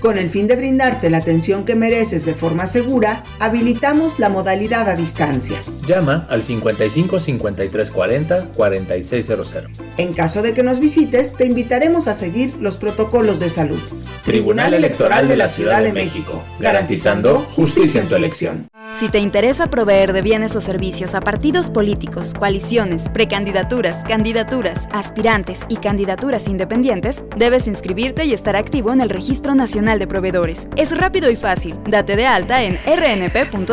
Con 0.00 0.16
el 0.16 0.30
fin 0.30 0.46
de 0.46 0.54
brindarte 0.54 1.10
la 1.10 1.18
atención 1.18 1.64
que 1.64 1.74
mereces 1.74 2.24
de 2.24 2.34
forma 2.34 2.68
segura, 2.68 3.24
habilitamos 3.40 4.20
la 4.20 4.28
modalidad 4.28 4.88
a 4.88 4.94
distancia. 4.94 5.58
Llama 5.84 6.24
al 6.28 6.42
55 6.42 7.18
53 7.18 7.90
40 7.90 8.48
4600. 8.52 9.56
En 9.96 10.12
caso 10.12 10.42
de 10.42 10.54
que 10.54 10.62
nos 10.62 10.78
visites, 10.78 11.34
te 11.34 11.46
invitaremos 11.46 12.06
a 12.06 12.14
seguir 12.14 12.54
los 12.60 12.76
protocolos 12.76 13.40
de 13.40 13.48
salud. 13.48 13.80
Tribunal 14.22 14.74
Electoral 14.74 15.26
de 15.26 15.36
la 15.36 15.48
Ciudad 15.48 15.82
de 15.82 15.92
México, 15.92 16.42
garantizando 16.60 17.40
justicia 17.56 18.00
en 18.00 18.08
tu 18.08 18.14
elección. 18.14 18.68
Si 18.94 19.08
te 19.08 19.18
interesa 19.18 19.68
proveer 19.68 20.12
de 20.12 20.22
bienes 20.22 20.56
o 20.56 20.60
servicios 20.60 21.14
a 21.14 21.20
partidos 21.20 21.70
políticos, 21.70 22.32
coaliciones, 22.36 23.08
precandidaturas, 23.10 24.02
candidaturas, 24.02 24.88
aspirantes 24.90 25.66
y 25.68 25.76
candidaturas 25.76 26.48
independientes, 26.48 27.22
debes 27.36 27.68
inscribirte 27.68 28.24
y 28.24 28.32
estar 28.32 28.56
activo 28.56 28.92
en 28.92 29.00
el 29.00 29.10
Registro 29.10 29.54
Nacional 29.54 29.87
de 29.96 30.06
Proveedores. 30.06 30.68
Es 30.76 30.94
rápido 30.96 31.30
y 31.30 31.36
fácil. 31.36 31.76
Date 31.88 32.16
de 32.16 32.26
alta 32.26 32.64
en 32.64 32.78
rnp.ine.mx. 32.84 33.68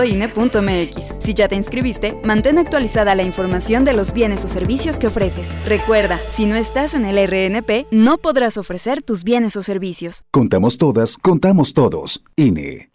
Si 1.20 1.34
ya 1.34 1.47
te 1.47 1.55
inscribiste, 1.55 2.18
mantén 2.24 2.57
actualizada 2.57 3.16
la 3.16 3.24
información 3.24 3.84
de 3.84 3.93
los 3.93 4.13
bienes 4.13 4.45
o 4.45 4.47
servicios 4.47 4.99
que 4.99 5.07
ofreces. 5.07 5.55
Recuerda, 5.66 6.22
si 6.30 6.45
no 6.45 6.55
estás 6.55 6.93
en 6.93 7.03
el 7.03 7.18
RNP, 7.28 7.88
no 7.91 8.20
podrás 8.20 8.57
ofrecer 8.57 9.01
tus 9.01 9.24
bienes 9.24 9.57
o 9.57 9.63
servicios. 9.63 10.24
Contamos 10.32 10.78
todas, 10.78 11.18
contamos 11.18 11.74
todos. 11.74 12.24
INE. 12.38 12.91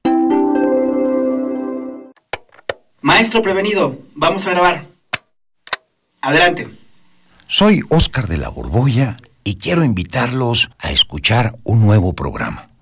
Maestro 3.03 3.43
prevenido, 3.43 3.99
vamos 4.15 4.47
a 4.47 4.51
grabar. 4.51 4.87
Adelante. 6.21 6.69
Soy 7.47 7.83
Óscar 7.89 8.29
de 8.29 8.37
la 8.37 8.49
Borbolla 8.49 9.17
y 9.43 9.57
quiero 9.57 9.83
invitarlos 9.83 10.71
a 10.79 10.93
escuchar 10.93 11.57
un 11.65 11.81
nuevo 11.81 12.13
programa, 12.13 12.70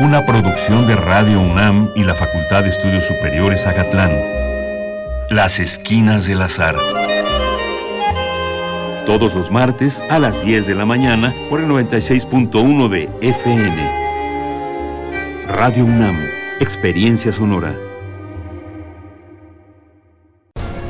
Una 0.00 0.24
producción 0.24 0.86
de 0.86 0.94
Radio 0.94 1.40
UNAM 1.40 1.90
y 1.96 2.04
la 2.04 2.14
Facultad 2.14 2.62
de 2.62 2.68
Estudios 2.68 3.04
Superiores 3.04 3.66
Agatlán. 3.66 4.12
Las 5.28 5.58
Esquinas 5.58 6.28
del 6.28 6.40
Azar. 6.40 6.76
Todos 9.06 9.34
los 9.34 9.50
martes 9.50 10.00
a 10.08 10.20
las 10.20 10.44
10 10.44 10.68
de 10.68 10.76
la 10.76 10.86
mañana 10.86 11.34
por 11.50 11.58
el 11.58 11.66
96.1 11.66 12.88
de 12.88 13.10
FM. 13.22 13.90
Radio 15.48 15.84
UNAM. 15.84 16.16
Experiencia 16.60 17.32
sonora. 17.32 17.74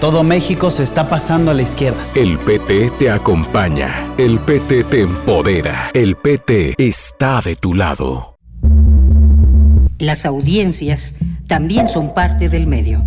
Todo 0.00 0.22
México 0.22 0.70
se 0.70 0.84
está 0.84 1.08
pasando 1.08 1.50
a 1.50 1.54
la 1.54 1.62
izquierda. 1.62 1.98
El 2.14 2.38
PT 2.38 2.92
te 3.00 3.10
acompaña. 3.10 4.06
El 4.16 4.38
PT 4.38 4.84
te 4.84 5.00
empodera. 5.00 5.90
El 5.92 6.14
PT 6.14 6.76
está 6.78 7.40
de 7.40 7.56
tu 7.56 7.74
lado. 7.74 8.36
Las 9.98 10.24
audiencias 10.24 11.16
también 11.48 11.88
son 11.88 12.14
parte 12.14 12.48
del 12.48 12.68
medio. 12.68 13.02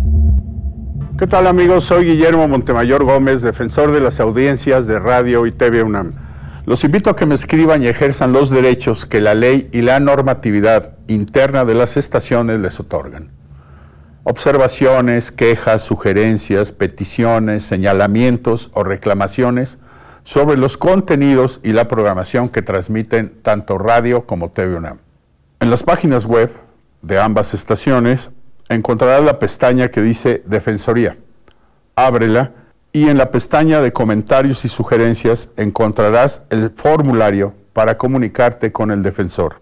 ¿Qué 1.18 1.26
tal 1.26 1.46
amigos? 1.46 1.84
Soy 1.84 2.04
Guillermo 2.04 2.46
Montemayor 2.46 3.04
Gómez, 3.04 3.40
defensor 3.40 3.90
de 3.92 4.00
las 4.00 4.20
audiencias 4.20 4.86
de 4.86 4.98
Radio 4.98 5.46
y 5.46 5.52
TV 5.52 5.82
UNAM. 5.82 6.12
Los 6.66 6.84
invito 6.84 7.08
a 7.08 7.16
que 7.16 7.24
me 7.24 7.34
escriban 7.34 7.82
y 7.82 7.86
ejerzan 7.86 8.34
los 8.34 8.50
derechos 8.50 9.06
que 9.06 9.22
la 9.22 9.32
ley 9.32 9.70
y 9.72 9.80
la 9.80 9.98
normatividad 9.98 10.98
interna 11.08 11.64
de 11.64 11.74
las 11.74 11.96
estaciones 11.96 12.60
les 12.60 12.78
otorgan 12.78 13.41
observaciones, 14.24 15.32
quejas, 15.32 15.82
sugerencias, 15.82 16.72
peticiones, 16.72 17.64
señalamientos 17.64 18.70
o 18.74 18.84
reclamaciones 18.84 19.78
sobre 20.24 20.56
los 20.56 20.76
contenidos 20.76 21.60
y 21.62 21.72
la 21.72 21.88
programación 21.88 22.48
que 22.48 22.62
transmiten 22.62 23.40
tanto 23.42 23.78
radio 23.78 24.26
como 24.26 24.50
TV 24.50 24.76
UNAM. 24.76 24.98
En 25.60 25.70
las 25.70 25.82
páginas 25.82 26.26
web 26.26 26.50
de 27.02 27.18
ambas 27.18 27.54
estaciones 27.54 28.30
encontrarás 28.68 29.24
la 29.24 29.38
pestaña 29.38 29.88
que 29.88 30.00
dice 30.00 30.42
Defensoría. 30.46 31.16
Ábrela 31.96 32.52
y 32.92 33.08
en 33.08 33.18
la 33.18 33.30
pestaña 33.30 33.80
de 33.80 33.92
comentarios 33.92 34.64
y 34.64 34.68
sugerencias 34.68 35.50
encontrarás 35.56 36.44
el 36.50 36.70
formulario 36.70 37.54
para 37.72 37.98
comunicarte 37.98 38.70
con 38.70 38.90
el 38.90 39.02
defensor 39.02 39.61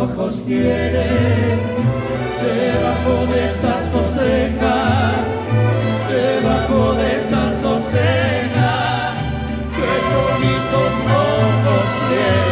Ojos 0.00 0.42
tienes 0.46 1.60
debajo 2.42 3.26
de 3.32 3.50
esas 3.50 3.92
dos 3.92 4.06
cejas, 4.14 5.20
debajo 6.08 6.94
de 6.94 7.16
esas 7.16 7.62
dos 7.62 7.84
cejas, 7.84 9.14
qué 9.76 9.92
bonitos 10.14 10.94
ojos 11.28 11.86
tienes. 12.08 12.50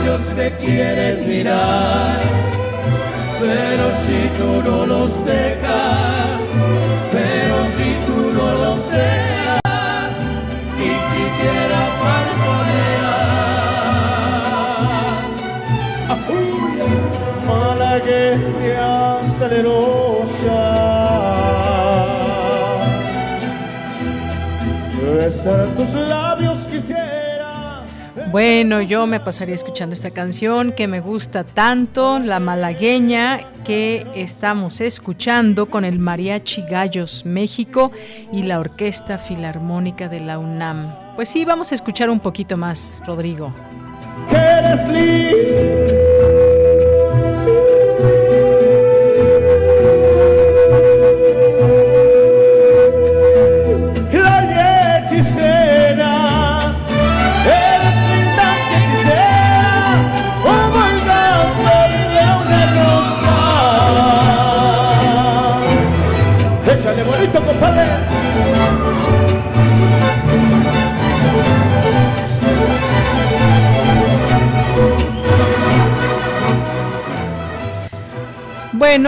Ellos 0.00 0.22
te 0.34 0.46
quieren 0.64 1.16
mirar, 1.28 2.20
pero 3.40 3.84
si 4.06 4.18
tú 4.38 4.48
no 4.70 4.86
los 4.86 5.24
dejas, 5.26 6.21
salerosa. 19.42 20.58
Besar 25.16 25.66
tus 25.76 25.94
labios 25.94 26.68
quisiera. 26.68 27.82
Bueno, 28.30 28.80
yo 28.80 29.06
me 29.06 29.20
pasaría 29.20 29.54
escuchando 29.54 29.94
esta 29.94 30.10
canción 30.10 30.72
que 30.72 30.88
me 30.88 31.00
gusta 31.00 31.44
tanto, 31.44 32.18
la 32.18 32.40
malagueña 32.40 33.40
que 33.64 34.06
estamos 34.14 34.80
escuchando 34.80 35.66
con 35.66 35.84
el 35.84 35.98
Mariachi 35.98 36.62
Gallos 36.62 37.26
México 37.26 37.92
y 38.32 38.44
la 38.44 38.58
Orquesta 38.58 39.18
Filarmónica 39.18 40.08
de 40.08 40.20
la 40.20 40.38
UNAM. 40.38 41.14
Pues 41.14 41.28
sí, 41.28 41.44
vamos 41.44 41.72
a 41.72 41.74
escuchar 41.74 42.08
un 42.08 42.20
poquito 42.20 42.56
más, 42.56 43.02
Rodrigo. 43.06 43.52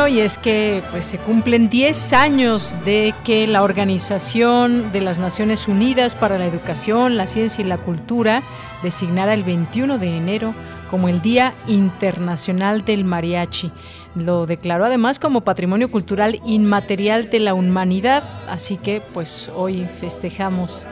Y 0.09 0.21
es 0.21 0.39
que 0.39 0.83
pues 0.91 1.07
se 1.07 1.19
cumplen 1.19 1.69
10 1.69 2.13
años 2.13 2.77
de 2.85 3.15
que 3.25 3.47
la 3.47 3.63
Organización 3.63 4.93
de 4.93 5.01
las 5.01 5.19
Naciones 5.19 5.69
Unidas 5.69 6.15
para 6.15 6.39
la 6.39 6.47
Educación, 6.47 7.17
la 7.17 7.27
Ciencia 7.27 7.65
y 7.65 7.69
la 7.69 7.79
Cultura 7.79 8.43
designara 8.83 9.35
el 9.35 9.45
21 9.45 9.99
de 9.99 10.17
enero 10.17 10.55
como 10.91 11.09
el 11.09 11.23
Día 11.23 11.55
Internacional 11.67 12.85
del 12.85 13.05
Mariachi. 13.05 13.73
Lo 14.15 14.47
declaró 14.47 14.85
además 14.85 15.19
como 15.19 15.43
Patrimonio 15.43 15.91
Cultural 15.91 16.41
Inmaterial 16.45 17.31
de 17.31 17.41
la 17.41 17.55
Humanidad, 17.55 18.25
así 18.49 18.77
que 18.77 19.01
pues 19.01 19.51
hoy 19.55 19.87
festejamos 20.01 20.87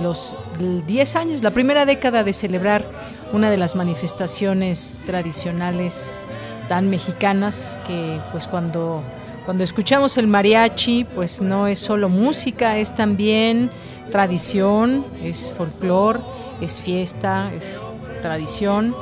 los 0.00 0.36
10 0.58 1.16
años, 1.16 1.42
la 1.42 1.52
primera 1.52 1.86
década 1.86 2.24
de 2.24 2.32
celebrar 2.32 2.84
una 3.32 3.50
de 3.50 3.56
las 3.56 3.76
manifestaciones 3.76 5.00
tradicionales 5.06 6.28
tan 6.68 6.90
mexicanas 6.90 7.76
que 7.86 8.20
pues 8.32 8.46
cuando 8.46 9.02
cuando 9.44 9.62
escuchamos 9.62 10.16
el 10.16 10.26
mariachi, 10.26 11.04
pues 11.04 11.40
no 11.40 11.68
es 11.68 11.78
solo 11.78 12.08
música, 12.08 12.78
es 12.78 12.92
también 12.96 13.70
tradición, 14.10 15.06
es 15.22 15.52
folclor, 15.56 16.20
es 16.60 16.80
fiesta, 16.80 17.52
es 17.56 17.80
tradición 18.22 18.92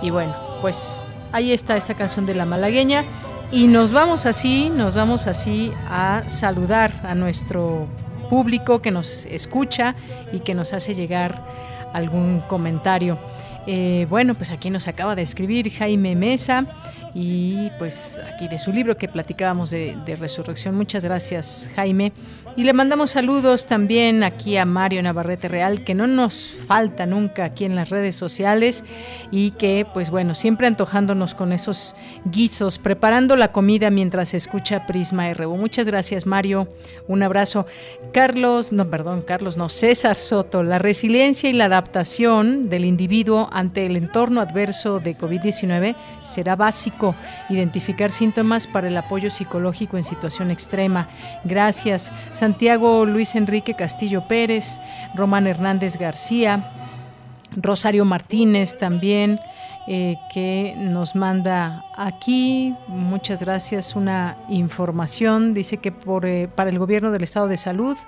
y 0.00 0.10
bueno, 0.10 0.36
pues 0.60 1.02
ahí 1.32 1.52
está 1.52 1.76
esta 1.76 1.94
canción 1.94 2.26
de 2.26 2.34
la 2.34 2.44
malagueña 2.44 3.04
Y 3.50 3.66
nos 3.66 3.92
vamos 3.92 4.26
así, 4.26 4.70
nos 4.70 4.94
vamos 4.94 5.26
así 5.26 5.72
a 5.88 6.22
saludar 6.26 6.92
a 7.02 7.14
nuestro 7.14 7.86
público 8.28 8.80
que 8.82 8.90
nos 8.90 9.24
escucha 9.24 9.94
y 10.32 10.40
que 10.40 10.54
nos 10.54 10.74
hace 10.74 10.94
llegar 10.94 11.42
algún 11.94 12.40
comentario. 12.46 13.18
Eh, 13.66 14.06
bueno, 14.08 14.34
pues 14.34 14.50
aquí 14.50 14.70
nos 14.70 14.88
acaba 14.88 15.14
de 15.14 15.22
escribir 15.22 15.70
Jaime 15.70 16.14
Mesa 16.14 16.66
y 17.14 17.70
pues 17.78 18.20
aquí 18.32 18.48
de 18.48 18.58
su 18.58 18.72
libro 18.72 18.96
que 18.96 19.08
platicábamos 19.08 19.70
de, 19.70 19.96
de 20.06 20.16
resurrección. 20.16 20.74
Muchas 20.74 21.04
gracias 21.04 21.70
Jaime. 21.74 22.12
Y 22.58 22.64
le 22.64 22.72
mandamos 22.72 23.12
saludos 23.12 23.66
también 23.66 24.24
aquí 24.24 24.56
a 24.56 24.64
Mario 24.64 25.00
Navarrete 25.00 25.46
Real, 25.46 25.84
que 25.84 25.94
no 25.94 26.08
nos 26.08 26.50
falta 26.66 27.06
nunca 27.06 27.44
aquí 27.44 27.64
en 27.64 27.76
las 27.76 27.88
redes 27.88 28.16
sociales 28.16 28.82
y 29.30 29.52
que, 29.52 29.86
pues 29.94 30.10
bueno, 30.10 30.34
siempre 30.34 30.66
antojándonos 30.66 31.36
con 31.36 31.52
esos 31.52 31.94
guisos, 32.24 32.80
preparando 32.80 33.36
la 33.36 33.52
comida 33.52 33.90
mientras 33.90 34.34
escucha 34.34 34.88
Prisma 34.88 35.32
RU. 35.34 35.56
Muchas 35.56 35.86
gracias, 35.86 36.26
Mario. 36.26 36.66
Un 37.06 37.22
abrazo. 37.22 37.64
Carlos, 38.12 38.72
no, 38.72 38.90
perdón, 38.90 39.22
Carlos, 39.22 39.56
no, 39.56 39.68
César 39.68 40.16
Soto, 40.16 40.64
la 40.64 40.80
resiliencia 40.80 41.48
y 41.48 41.52
la 41.52 41.66
adaptación 41.66 42.68
del 42.68 42.86
individuo 42.86 43.48
ante 43.52 43.86
el 43.86 43.94
entorno 43.94 44.40
adverso 44.40 44.98
de 44.98 45.16
COVID-19 45.16 45.94
será 46.24 46.56
básico. 46.56 47.14
Identificar 47.50 48.10
síntomas 48.10 48.66
para 48.66 48.88
el 48.88 48.96
apoyo 48.96 49.30
psicológico 49.30 49.96
en 49.96 50.02
situación 50.02 50.50
extrema. 50.50 51.08
Gracias. 51.44 52.12
Santiago 52.48 53.04
Luis 53.04 53.34
Enrique 53.34 53.74
Castillo 53.74 54.22
Pérez, 54.26 54.80
Román 55.14 55.46
Hernández 55.46 55.98
García, 55.98 56.72
Rosario 57.54 58.06
Martínez 58.06 58.78
también, 58.78 59.38
eh, 59.86 60.16
que 60.32 60.74
nos 60.78 61.14
manda 61.14 61.84
aquí, 61.94 62.74
muchas 62.86 63.42
gracias, 63.42 63.94
una 63.94 64.38
información. 64.48 65.52
Dice 65.52 65.76
que 65.76 65.92
por, 65.92 66.24
eh, 66.24 66.48
para 66.48 66.70
el 66.70 66.78
gobierno 66.78 67.10
del 67.10 67.22
estado 67.22 67.48
de 67.48 67.58
salud 67.58 67.98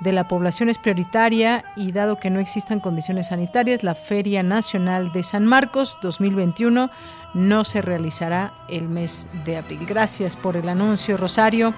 de 0.00 0.12
la 0.12 0.26
población 0.26 0.68
es 0.68 0.78
prioritaria 0.78 1.64
y 1.76 1.92
dado 1.92 2.16
que 2.16 2.30
no 2.30 2.40
existan 2.40 2.80
condiciones 2.80 3.28
sanitarias, 3.28 3.84
la 3.84 3.94
Feria 3.94 4.42
Nacional 4.42 5.12
de 5.12 5.22
San 5.22 5.46
Marcos 5.46 5.96
2021 6.02 6.90
no 7.34 7.64
se 7.64 7.80
realizará 7.80 8.54
el 8.68 8.88
mes 8.88 9.28
de 9.44 9.56
abril. 9.56 9.86
Gracias 9.86 10.36
por 10.36 10.56
el 10.56 10.68
anuncio, 10.68 11.16
Rosario. 11.16 11.74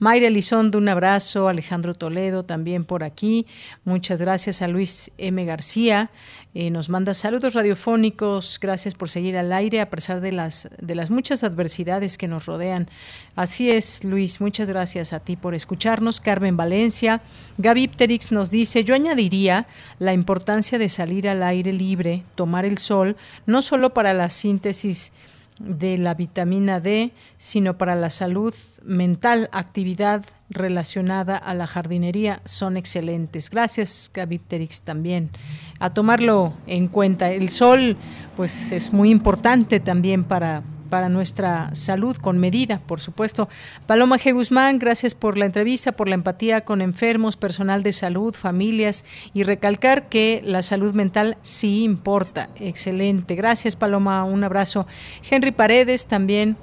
Mayra 0.00 0.28
Elizondo, 0.28 0.78
un 0.78 0.88
abrazo. 0.88 1.46
Alejandro 1.46 1.92
Toledo 1.92 2.42
también 2.42 2.86
por 2.86 3.04
aquí. 3.04 3.46
Muchas 3.84 4.22
gracias 4.22 4.62
a 4.62 4.66
Luis 4.66 5.10
M. 5.18 5.44
García. 5.44 6.10
Eh, 6.54 6.70
nos 6.70 6.88
manda 6.88 7.12
saludos 7.12 7.52
radiofónicos. 7.52 8.58
Gracias 8.62 8.94
por 8.94 9.10
seguir 9.10 9.36
al 9.36 9.52
aire 9.52 9.82
a 9.82 9.90
pesar 9.90 10.22
de 10.22 10.32
las, 10.32 10.70
de 10.80 10.94
las 10.94 11.10
muchas 11.10 11.44
adversidades 11.44 12.16
que 12.16 12.28
nos 12.28 12.46
rodean. 12.46 12.88
Así 13.36 13.70
es, 13.70 14.02
Luis. 14.02 14.40
Muchas 14.40 14.70
gracias 14.70 15.12
a 15.12 15.20
ti 15.20 15.36
por 15.36 15.54
escucharnos. 15.54 16.22
Carmen 16.22 16.56
Valencia. 16.56 17.20
Gaby 17.58 17.88
Pterix 17.88 18.32
nos 18.32 18.50
dice, 18.50 18.84
yo 18.84 18.94
añadiría 18.94 19.66
la 19.98 20.14
importancia 20.14 20.78
de 20.78 20.88
salir 20.88 21.28
al 21.28 21.42
aire 21.42 21.74
libre, 21.74 22.24
tomar 22.36 22.64
el 22.64 22.78
sol, 22.78 23.18
no 23.44 23.60
solo 23.60 23.92
para 23.92 24.14
la 24.14 24.30
síntesis 24.30 25.12
de 25.60 25.98
la 25.98 26.14
vitamina 26.14 26.80
D, 26.80 27.12
sino 27.36 27.76
para 27.76 27.94
la 27.94 28.10
salud 28.10 28.54
mental, 28.82 29.48
actividad 29.52 30.24
relacionada 30.48 31.36
a 31.36 31.54
la 31.54 31.66
jardinería 31.66 32.40
son 32.44 32.76
excelentes. 32.76 33.50
Gracias, 33.50 34.10
Gavipterix, 34.12 34.82
también. 34.82 35.30
A 35.78 35.90
tomarlo 35.90 36.54
en 36.66 36.88
cuenta. 36.88 37.30
El 37.30 37.50
sol, 37.50 37.96
pues, 38.36 38.72
es 38.72 38.92
muy 38.92 39.10
importante 39.10 39.80
también 39.80 40.24
para 40.24 40.62
para 40.90 41.08
nuestra 41.08 41.74
salud 41.74 42.16
con 42.16 42.38
medida, 42.38 42.80
por 42.86 43.00
supuesto. 43.00 43.48
Paloma 43.86 44.18
G. 44.18 44.34
Guzmán, 44.34 44.78
gracias 44.78 45.14
por 45.14 45.38
la 45.38 45.46
entrevista, 45.46 45.92
por 45.92 46.08
la 46.08 46.16
empatía 46.16 46.62
con 46.62 46.82
enfermos, 46.82 47.36
personal 47.36 47.82
de 47.82 47.92
salud, 47.92 48.34
familias 48.34 49.04
y 49.32 49.44
recalcar 49.44 50.08
que 50.08 50.42
la 50.44 50.62
salud 50.62 50.92
mental 50.92 51.38
sí 51.42 51.84
importa. 51.84 52.50
Excelente. 52.56 53.36
Gracias, 53.36 53.76
Paloma. 53.76 54.24
Un 54.24 54.44
abrazo. 54.44 54.86
Henry 55.30 55.52
Paredes 55.52 56.06
también. 56.06 56.56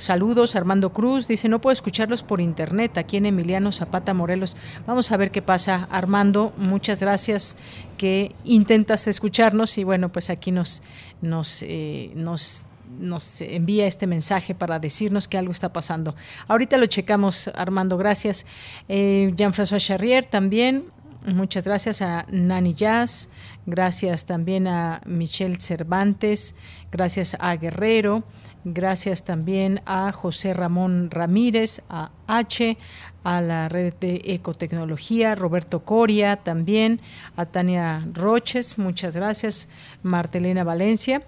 Saludos, 0.00 0.56
Armando 0.56 0.94
Cruz 0.94 1.28
dice, 1.28 1.50
no 1.50 1.60
puedo 1.60 1.72
escucharlos 1.72 2.22
por 2.22 2.40
internet 2.40 2.96
aquí 2.96 3.18
en 3.18 3.26
Emiliano 3.26 3.70
Zapata 3.70 4.14
Morelos. 4.14 4.56
Vamos 4.86 5.12
a 5.12 5.18
ver 5.18 5.30
qué 5.30 5.42
pasa. 5.42 5.88
Armando, 5.90 6.54
muchas 6.56 7.00
gracias 7.00 7.58
que 7.98 8.34
intentas 8.44 9.06
escucharnos 9.06 9.76
y 9.76 9.84
bueno, 9.84 10.10
pues 10.10 10.30
aquí 10.30 10.52
nos, 10.52 10.82
nos, 11.20 11.62
eh, 11.62 12.12
nos 12.14 12.66
nos 12.98 13.40
envía 13.40 13.86
este 13.86 14.06
mensaje 14.06 14.54
para 14.54 14.78
decirnos 14.78 15.28
que 15.28 15.38
algo 15.38 15.52
está 15.52 15.72
pasando. 15.72 16.14
Ahorita 16.48 16.76
lo 16.76 16.86
checamos, 16.86 17.48
Armando, 17.54 17.96
gracias. 17.96 18.46
Eh, 18.88 19.32
Jean-François 19.36 19.84
Charrier 19.84 20.24
también, 20.24 20.86
muchas 21.26 21.64
gracias 21.64 22.02
a 22.02 22.26
Nani 22.30 22.74
Jazz, 22.74 23.28
gracias 23.66 24.26
también 24.26 24.66
a 24.66 25.00
Michelle 25.06 25.60
Cervantes, 25.60 26.56
gracias 26.90 27.36
a 27.38 27.54
Guerrero, 27.56 28.24
gracias 28.64 29.24
también 29.24 29.80
a 29.86 30.12
José 30.12 30.54
Ramón 30.54 31.10
Ramírez, 31.10 31.82
a 31.88 32.10
H, 32.26 32.76
a 33.22 33.40
la 33.40 33.68
red 33.68 33.94
de 34.00 34.22
ecotecnología, 34.24 35.34
Roberto 35.34 35.84
Coria 35.84 36.36
también, 36.36 37.00
a 37.36 37.46
Tania 37.46 38.06
Roches, 38.12 38.78
muchas 38.78 39.14
gracias, 39.16 39.68
Martelena 40.02 40.64
Valencia 40.64 41.22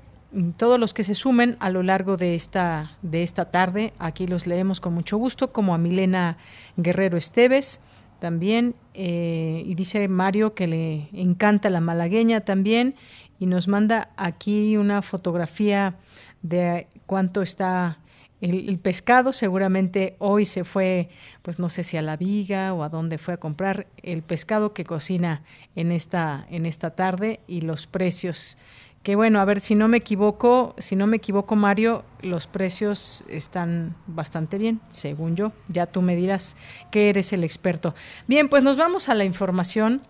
todos 0.57 0.78
los 0.78 0.95
que 0.95 1.05
se 1.05 1.14
sumen 1.14 1.57
a 1.61 1.70
lo 1.70 1.83
largo 1.83 2.16
de 2.16 2.35
esta, 2.35 2.97
de 3.03 3.22
esta 3.22 3.51
tarde. 3.51 3.93
Aquí 3.99 4.26
los 4.26 4.47
leemos 4.47 4.80
con 4.80 4.95
mucho 4.95 5.16
gusto, 5.18 5.53
como 5.53 5.74
a 5.74 5.78
Milena 5.78 6.39
Guerrero 6.76 7.18
Esteves 7.18 7.80
también. 8.18 8.74
Eh, 8.95 9.62
y 9.66 9.74
dice 9.74 10.09
Mario 10.09 10.55
que 10.55 10.66
le 10.66 11.09
encanta 11.12 11.70
la 11.70 11.80
malagueña 11.80 12.41
también. 12.41 12.95
Y 13.39 13.47
nos 13.47 13.68
manda 13.68 14.11
aquí 14.16 14.76
una 14.76 15.03
fotografía 15.03 15.97
de 16.43 16.87
cuánto 17.07 17.43
está 17.43 17.99
el, 18.41 18.68
el, 18.68 18.78
pescado. 18.78 19.33
Seguramente 19.33 20.16
hoy 20.18 20.47
se 20.47 20.64
fue, 20.64 21.11
pues 21.43 21.59
no 21.59 21.68
sé 21.68 21.85
si 21.85 21.97
a 21.97 22.03
la 22.03 22.16
viga 22.16 22.72
o 22.72 22.85
a 22.85 22.89
dónde 22.89 23.18
fue 23.18 23.35
a 23.35 23.39
comprar 23.39 23.87
el 24.03 24.22
pescado 24.22 24.72
que 24.72 24.85
cocina 24.85 25.43
en 25.76 25.93
esta, 25.93 26.47
en 26.51 26.66
esta 26.66 26.91
tarde 26.91 27.41
y 27.47 27.62
los 27.62 27.87
precios 27.87 28.57
que 29.03 29.17
bueno, 29.17 29.41
a 29.41 29.45
ver, 29.45 29.61
si 29.61 29.75
no 29.75 29.89
me 29.89 29.97
equivoco, 29.97 30.75
si 30.79 30.95
no 30.95 31.07
me 31.07 31.17
equivoco, 31.17 31.57
Mario, 31.57 32.05
los 32.21 32.47
precios 32.47 33.25
están 33.29 33.97
bastante 34.07 34.59
bien, 34.59 34.81
según 34.91 35.35
yo. 35.35 35.53
Ya 35.69 35.87
tú 35.87 36.03
me 36.03 36.15
dirás 36.15 36.57
que 36.91 37.09
eres 37.09 37.33
el 37.33 37.43
experto. 37.43 37.95
Bien, 38.29 38.49
pues 38.49 38.63
nos 38.63 38.77
vamos 38.77 39.09
a 39.09 39.15
la 39.15 39.25
información 39.25 40.03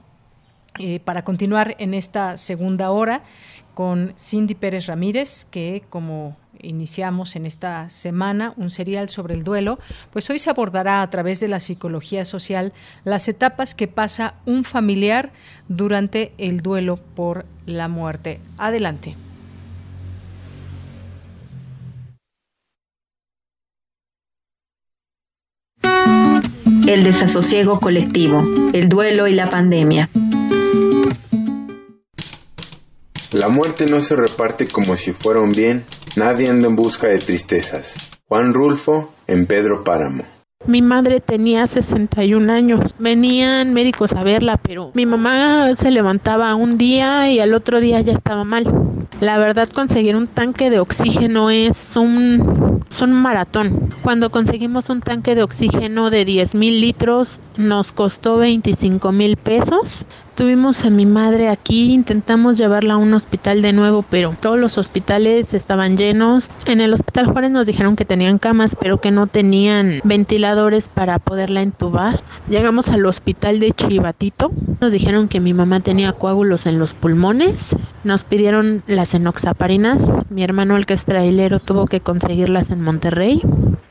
eh, 0.78 1.00
para 1.00 1.24
continuar 1.24 1.74
en 1.78 1.94
esta 1.94 2.36
segunda 2.36 2.90
hora 2.90 3.22
con 3.74 4.12
Cindy 4.18 4.54
Pérez 4.54 4.86
Ramírez, 4.86 5.46
que 5.46 5.82
como 5.88 6.36
iniciamos 6.62 7.36
en 7.36 7.46
esta 7.46 7.88
semana 7.88 8.54
un 8.56 8.70
serial 8.70 9.08
sobre 9.08 9.34
el 9.34 9.44
duelo, 9.44 9.78
pues 10.12 10.28
hoy 10.30 10.38
se 10.38 10.50
abordará 10.50 11.02
a 11.02 11.10
través 11.10 11.40
de 11.40 11.48
la 11.48 11.60
psicología 11.60 12.24
social 12.24 12.72
las 13.04 13.28
etapas 13.28 13.74
que 13.74 13.88
pasa 13.88 14.34
un 14.46 14.64
familiar 14.64 15.32
durante 15.68 16.32
el 16.38 16.60
duelo 16.60 16.96
por 16.96 17.44
la 17.66 17.88
muerte. 17.88 18.40
Adelante. 18.58 19.16
El 26.86 27.04
desasosiego 27.04 27.80
colectivo, 27.80 28.44
el 28.72 28.88
duelo 28.88 29.28
y 29.28 29.34
la 29.34 29.48
pandemia. 29.48 30.08
La 33.32 33.48
muerte 33.48 33.86
no 33.86 34.02
se 34.02 34.14
reparte 34.14 34.66
como 34.66 34.94
si 34.96 35.12
fuera 35.12 35.40
un 35.40 35.48
bien, 35.48 35.86
nadie 36.16 36.50
anda 36.50 36.68
en 36.68 36.76
busca 36.76 37.08
de 37.08 37.16
tristezas. 37.16 38.20
Juan 38.28 38.52
Rulfo 38.52 39.14
en 39.26 39.46
Pedro 39.46 39.82
Páramo. 39.84 40.24
Mi 40.66 40.82
madre 40.82 41.20
tenía 41.20 41.66
61 41.66 42.52
años. 42.52 42.94
Venían 42.98 43.72
médicos 43.72 44.12
a 44.12 44.22
verla, 44.22 44.58
pero 44.58 44.90
mi 44.92 45.06
mamá 45.06 45.74
se 45.76 45.90
levantaba 45.90 46.54
un 46.54 46.76
día 46.76 47.30
y 47.30 47.40
al 47.40 47.54
otro 47.54 47.80
día 47.80 48.02
ya 48.02 48.12
estaba 48.12 48.44
mal. 48.44 48.66
La 49.20 49.38
verdad, 49.38 49.70
conseguir 49.70 50.14
un 50.14 50.26
tanque 50.26 50.68
de 50.68 50.80
oxígeno 50.80 51.48
es 51.48 51.96
un, 51.96 52.84
es 52.90 53.00
un 53.00 53.12
maratón. 53.12 53.94
Cuando 54.02 54.30
conseguimos 54.30 54.90
un 54.90 55.00
tanque 55.00 55.34
de 55.34 55.42
oxígeno 55.42 56.10
de 56.10 56.26
10 56.26 56.54
mil 56.54 56.82
litros, 56.82 57.40
nos 57.56 57.92
costó 57.92 58.36
25 58.36 59.10
mil 59.10 59.38
pesos. 59.38 60.04
Tuvimos 60.34 60.86
a 60.86 60.90
mi 60.90 61.04
madre 61.04 61.50
aquí, 61.50 61.92
intentamos 61.92 62.56
llevarla 62.56 62.94
a 62.94 62.96
un 62.96 63.12
hospital 63.12 63.60
de 63.60 63.74
nuevo, 63.74 64.02
pero 64.08 64.34
todos 64.40 64.58
los 64.58 64.78
hospitales 64.78 65.52
estaban 65.52 65.98
llenos. 65.98 66.48
En 66.64 66.80
el 66.80 66.94
Hospital 66.94 67.26
Juárez 67.26 67.50
nos 67.50 67.66
dijeron 67.66 67.96
que 67.96 68.06
tenían 68.06 68.38
camas, 68.38 68.74
pero 68.80 68.98
que 68.98 69.10
no 69.10 69.26
tenían 69.26 70.00
ventiladores 70.04 70.88
para 70.88 71.18
poderla 71.18 71.60
entubar. 71.60 72.22
Llegamos 72.48 72.88
al 72.88 73.04
hospital 73.04 73.60
de 73.60 73.72
Chivatito, 73.72 74.52
nos 74.80 74.90
dijeron 74.90 75.28
que 75.28 75.38
mi 75.38 75.52
mamá 75.52 75.80
tenía 75.80 76.14
coágulos 76.14 76.64
en 76.64 76.78
los 76.78 76.94
pulmones. 76.94 77.68
Nos 78.02 78.24
pidieron 78.24 78.82
las 78.86 79.12
enoxaparinas. 79.12 79.98
Mi 80.30 80.42
hermano, 80.42 80.76
el 80.76 80.86
que 80.86 80.94
es 80.94 81.04
trailero, 81.04 81.60
tuvo 81.60 81.86
que 81.86 82.00
conseguirlas 82.00 82.70
en 82.70 82.80
Monterrey. 82.80 83.42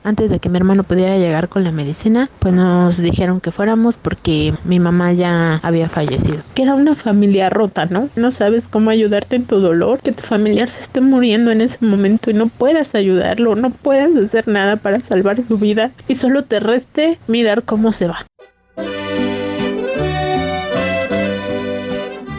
Antes 0.04 0.32
de 0.32 0.40
que 0.40 0.50
mi 0.50 0.58
hermano 0.58 0.84
pudiera 0.84 1.18
llegar 1.18 1.48
con 1.48 1.64
la 1.64 1.72
medicina, 1.72 2.30
pues 2.40 2.54
nos 2.54 2.98
dijeron 2.98 3.40
que 3.40 3.52
fuéramos 3.52 3.98
porque 3.98 4.54
mi 4.64 4.80
mamá 4.80 5.14
ya 5.14 5.60
había 5.62 5.90
fallecido. 5.90 6.40
Que 6.56 6.64
era 6.64 6.74
una 6.74 6.96
familia 6.96 7.50
rota, 7.52 7.86
¿no? 7.86 8.10
No 8.16 8.32
sabes 8.32 8.68
cómo 8.68 8.90
ayudarte 8.90 9.36
en 9.36 9.46
tu 9.46 9.60
dolor, 9.60 10.00
que 10.02 10.12
tu 10.12 10.24
familiar 10.24 10.70
se 10.70 10.82
esté 10.82 11.02
muriendo 11.02 11.52
en 11.52 11.62
ese 11.62 11.78
momento 11.82 12.32
y 12.32 12.34
no 12.34 12.48
puedas 12.48 12.96
ayudarlo, 12.96 13.56
no 13.56 13.70
puedas 13.70 14.16
hacer 14.16 14.48
nada 14.48 14.78
para 14.78 15.02
salvar 15.02 15.42
su 15.44 15.58
vida 15.58 15.92
y 16.08 16.16
solo 16.16 16.46
te 16.46 16.60
reste 16.60 17.20
mirar 17.28 17.64
cómo 17.64 17.92
se 17.92 18.08
va. 18.08 18.26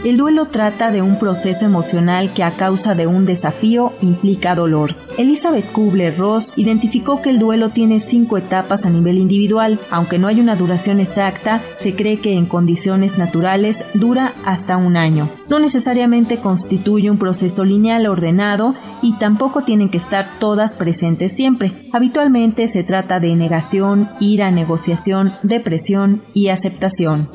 El 0.04 0.16
duelo 0.16 0.46
trata 0.46 0.90
de 0.90 1.00
un 1.00 1.16
proceso 1.16 1.64
emocional 1.64 2.34
que 2.34 2.42
a 2.42 2.56
causa 2.56 2.96
de 2.96 3.06
un 3.06 3.24
desafío 3.24 3.92
implica 4.00 4.56
dolor. 4.56 4.96
Elizabeth 5.16 5.70
Kubler-Ross 5.70 6.54
identificó 6.56 7.22
que 7.22 7.30
el 7.30 7.38
duelo 7.38 7.70
tiene 7.70 8.00
cinco 8.00 8.36
etapas 8.36 8.84
a 8.84 8.90
nivel 8.90 9.16
individual. 9.16 9.78
Aunque 9.92 10.18
no 10.18 10.26
hay 10.26 10.40
una 10.40 10.56
duración 10.56 10.98
exacta, 10.98 11.62
se 11.74 11.94
cree 11.94 12.18
que 12.18 12.32
en 12.32 12.46
condiciones 12.46 13.16
naturales 13.16 13.84
dura 13.94 14.34
hasta 14.44 14.76
un 14.76 14.96
año. 14.96 15.30
No 15.48 15.60
necesariamente 15.60 16.38
constituye 16.38 17.08
un 17.08 17.18
proceso 17.18 17.64
lineal 17.64 18.08
ordenado 18.08 18.74
y 19.02 19.12
tampoco 19.18 19.62
tienen 19.62 19.88
que 19.88 19.98
estar 19.98 20.40
todas 20.40 20.74
presentes 20.74 21.32
siempre. 21.32 21.88
Habitualmente 21.92 22.66
se 22.66 22.82
trata 22.82 23.20
de 23.20 23.36
negación, 23.36 24.08
ira, 24.18 24.50
negociación, 24.50 25.32
depresión 25.44 26.22
y 26.34 26.48
aceptación. 26.48 27.28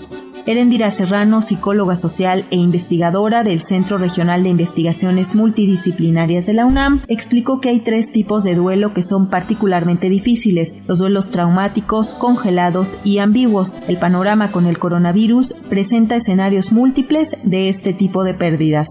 Erendira 0.48 0.90
Serrano, 0.92 1.42
psicóloga 1.42 1.98
social 1.98 2.46
e 2.52 2.56
investigadora 2.56 3.44
del 3.44 3.62
Centro 3.62 3.98
Regional 3.98 4.44
de 4.44 4.50
Investigaciones 4.50 5.36
Multidisciplinarias 5.36 6.46
de 6.46 6.54
la 6.54 6.66
UNAM, 6.66 7.04
explicó 7.10 7.60
que 7.60 7.68
hay 7.68 7.82
tres 7.82 8.14
tipos 8.14 8.46
de 8.46 8.56
duelo 8.56 8.94
que 8.94 9.04
son 9.04 9.30
particularmente 9.30 10.08
difíciles, 10.08 10.78
los 10.88 11.00
duelos 11.00 11.32
traumáticos, 11.32 12.14
congelados 12.14 12.98
y 13.04 13.20
ambiguos. 13.20 13.78
El 13.90 14.00
panorama 14.00 14.54
con 14.54 14.68
el 14.68 14.80
coronavirus 14.80 15.52
presenta 15.70 16.16
escenarios 16.16 16.72
múltiples 16.72 17.36
de 17.44 17.68
este 17.68 17.92
tipo 17.92 18.24
de 18.24 18.34
pérdidas. 18.34 18.88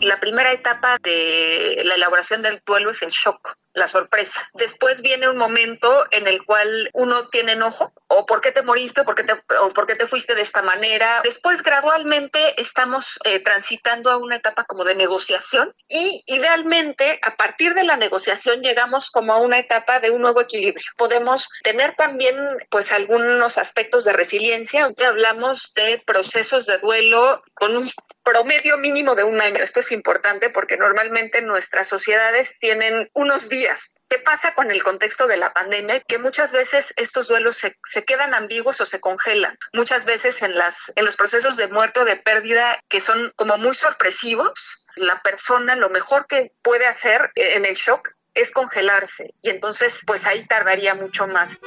La 0.00 0.20
primera 0.20 0.52
etapa 0.52 0.98
de 1.02 1.82
la 1.84 1.96
elaboración 1.96 2.42
del 2.42 2.62
duelo 2.64 2.90
es 2.90 3.02
el 3.02 3.10
shock 3.10 3.56
la 3.74 3.88
sorpresa. 3.88 4.48
Después 4.54 5.02
viene 5.02 5.28
un 5.28 5.36
momento 5.36 6.04
en 6.10 6.26
el 6.26 6.44
cual 6.44 6.90
uno 6.92 7.28
tiene 7.28 7.52
enojo, 7.52 7.92
o 8.08 8.26
por 8.26 8.40
qué 8.40 8.52
te 8.52 8.62
moriste, 8.62 9.04
por 9.04 9.14
qué 9.14 9.24
te, 9.24 9.32
o 9.60 9.72
por 9.72 9.86
qué 9.86 9.94
te 9.94 10.06
fuiste 10.06 10.34
de 10.34 10.42
esta 10.42 10.62
manera. 10.62 11.20
Después, 11.24 11.62
gradualmente, 11.62 12.60
estamos 12.60 13.18
eh, 13.24 13.40
transitando 13.40 14.10
a 14.10 14.18
una 14.18 14.36
etapa 14.36 14.64
como 14.64 14.84
de 14.84 14.94
negociación 14.94 15.74
y 15.88 16.22
idealmente, 16.26 17.18
a 17.22 17.36
partir 17.36 17.74
de 17.74 17.84
la 17.84 17.96
negociación, 17.96 18.62
llegamos 18.62 19.10
como 19.10 19.32
a 19.32 19.38
una 19.38 19.58
etapa 19.58 20.00
de 20.00 20.10
un 20.10 20.20
nuevo 20.20 20.40
equilibrio. 20.40 20.84
Podemos 20.96 21.48
tener 21.62 21.94
también, 21.94 22.36
pues, 22.70 22.92
algunos 22.92 23.58
aspectos 23.58 24.04
de 24.04 24.12
resiliencia. 24.12 24.90
Hablamos 25.06 25.72
de 25.74 26.02
procesos 26.06 26.66
de 26.66 26.78
duelo 26.78 27.42
con 27.54 27.76
un 27.76 27.90
promedio 28.24 28.78
mínimo 28.78 29.14
de 29.14 29.24
un 29.24 29.40
año. 29.40 29.56
Esto 29.56 29.80
es 29.80 29.92
importante 29.92 30.50
porque 30.50 30.76
normalmente 30.76 31.42
nuestras 31.42 31.88
sociedades 31.88 32.58
tienen 32.58 33.08
unos 33.14 33.48
días. 33.48 33.61
¿Qué 34.08 34.18
pasa 34.18 34.54
con 34.54 34.70
el 34.70 34.82
contexto 34.82 35.26
de 35.26 35.36
la 35.36 35.52
pandemia? 35.52 36.00
Que 36.00 36.18
muchas 36.18 36.52
veces 36.52 36.92
estos 36.96 37.28
duelos 37.28 37.56
se, 37.56 37.76
se, 37.84 38.04
quedan 38.04 38.34
ambiguos 38.34 38.80
o 38.80 38.86
se 38.86 39.00
congelan. 39.00 39.56
Muchas 39.72 40.04
veces 40.04 40.42
en, 40.42 40.56
las, 40.56 40.92
en 40.96 41.04
los 41.04 41.16
procesos 41.16 41.56
de 41.56 41.68
muerte 41.68 42.00
o 42.00 42.04
de 42.04 42.16
pérdida 42.16 42.78
que 42.88 43.00
son 43.00 43.32
como 43.36 43.56
muy 43.58 43.74
sorpresivos, 43.74 44.86
la 44.96 45.22
persona 45.22 45.76
lo 45.76 45.88
mejor 45.90 46.26
que 46.26 46.52
puede 46.62 46.86
hacer 46.86 47.30
en 47.34 47.64
el 47.64 47.74
shock 47.74 48.08
es 48.34 48.50
congelarse 48.50 49.34
y 49.42 49.50
entonces 49.50 50.02
pues 50.06 50.26
ahí 50.26 50.46
tardaría 50.46 50.94
mucho 50.94 51.26
más. 51.26 51.58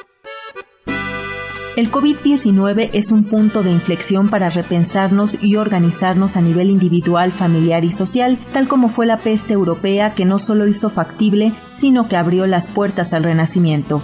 El 1.76 1.90
COVID-19 1.90 2.88
es 2.94 3.12
un 3.12 3.24
punto 3.24 3.62
de 3.62 3.70
inflexión 3.70 4.30
para 4.30 4.48
repensarnos 4.48 5.36
y 5.42 5.56
organizarnos 5.56 6.38
a 6.38 6.40
nivel 6.40 6.70
individual, 6.70 7.32
familiar 7.32 7.84
y 7.84 7.92
social, 7.92 8.38
tal 8.54 8.66
como 8.66 8.88
fue 8.88 9.04
la 9.04 9.18
peste 9.18 9.52
europea 9.52 10.14
que 10.14 10.24
no 10.24 10.38
solo 10.38 10.66
hizo 10.66 10.88
factible, 10.88 11.52
sino 11.70 12.08
que 12.08 12.16
abrió 12.16 12.46
las 12.46 12.68
puertas 12.68 13.12
al 13.12 13.24
renacimiento. 13.24 14.00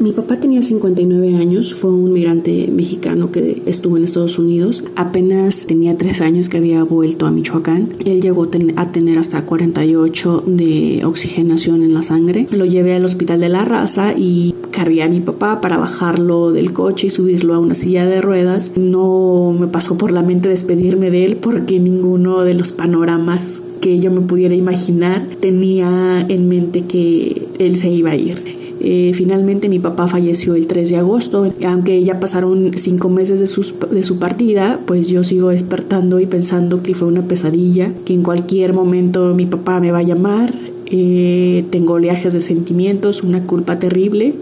Mi 0.00 0.12
papá 0.12 0.40
tenía 0.40 0.62
59 0.62 1.36
años, 1.36 1.74
fue 1.74 1.90
un 1.90 2.14
migrante 2.14 2.68
mexicano 2.72 3.30
que 3.30 3.62
estuvo 3.66 3.98
en 3.98 4.04
Estados 4.04 4.38
Unidos. 4.38 4.82
Apenas 4.96 5.66
tenía 5.66 5.98
tres 5.98 6.22
años 6.22 6.48
que 6.48 6.56
había 6.56 6.82
vuelto 6.84 7.26
a 7.26 7.30
Michoacán. 7.30 7.90
Él 8.02 8.22
llegó 8.22 8.48
a 8.76 8.92
tener 8.92 9.18
hasta 9.18 9.44
48 9.44 10.44
de 10.46 11.02
oxigenación 11.04 11.82
en 11.82 11.92
la 11.92 12.02
sangre. 12.02 12.46
Lo 12.50 12.64
llevé 12.64 12.94
al 12.94 13.04
hospital 13.04 13.40
de 13.40 13.50
la 13.50 13.66
raza 13.66 14.14
y 14.16 14.54
cargué 14.70 15.02
a 15.02 15.08
mi 15.08 15.20
papá 15.20 15.60
para 15.60 15.76
bajarlo 15.76 16.50
del 16.50 16.72
coche 16.72 17.08
y 17.08 17.10
subirlo 17.10 17.52
a 17.52 17.58
una 17.58 17.74
silla 17.74 18.06
de 18.06 18.22
ruedas. 18.22 18.72
No 18.78 19.54
me 19.60 19.66
pasó 19.66 19.98
por 19.98 20.12
la 20.12 20.22
mente 20.22 20.48
despedirme 20.48 21.10
de 21.10 21.26
él 21.26 21.36
porque 21.36 21.78
ninguno 21.78 22.40
de 22.40 22.54
los 22.54 22.72
panoramas 22.72 23.62
que 23.82 24.00
yo 24.00 24.10
me 24.10 24.22
pudiera 24.22 24.54
imaginar 24.54 25.26
tenía 25.40 26.24
en 26.26 26.48
mente 26.48 26.86
que 26.86 27.48
él 27.58 27.76
se 27.76 27.90
iba 27.90 28.12
a 28.12 28.16
ir. 28.16 28.69
Eh, 28.80 29.12
finalmente 29.14 29.68
mi 29.68 29.78
papá 29.78 30.08
falleció 30.08 30.54
el 30.54 30.66
3 30.66 30.90
de 30.90 30.96
agosto, 30.96 31.52
aunque 31.66 32.02
ya 32.02 32.18
pasaron 32.18 32.72
cinco 32.76 33.10
meses 33.10 33.38
de, 33.38 33.94
de 33.94 34.02
su 34.02 34.18
partida, 34.18 34.80
pues 34.86 35.08
yo 35.08 35.22
sigo 35.22 35.50
despertando 35.50 36.18
y 36.18 36.26
pensando 36.26 36.82
que 36.82 36.94
fue 36.94 37.08
una 37.08 37.22
pesadilla, 37.22 37.92
que 38.04 38.14
en 38.14 38.22
cualquier 38.22 38.72
momento 38.72 39.34
mi 39.34 39.44
papá 39.44 39.80
me 39.80 39.92
va 39.92 39.98
a 39.98 40.02
llamar, 40.02 40.54
eh, 40.86 41.64
tengo 41.70 41.94
oleajes 41.94 42.32
de 42.32 42.40
sentimientos, 42.40 43.22
una 43.22 43.46
culpa 43.46 43.78
terrible, 43.78 44.34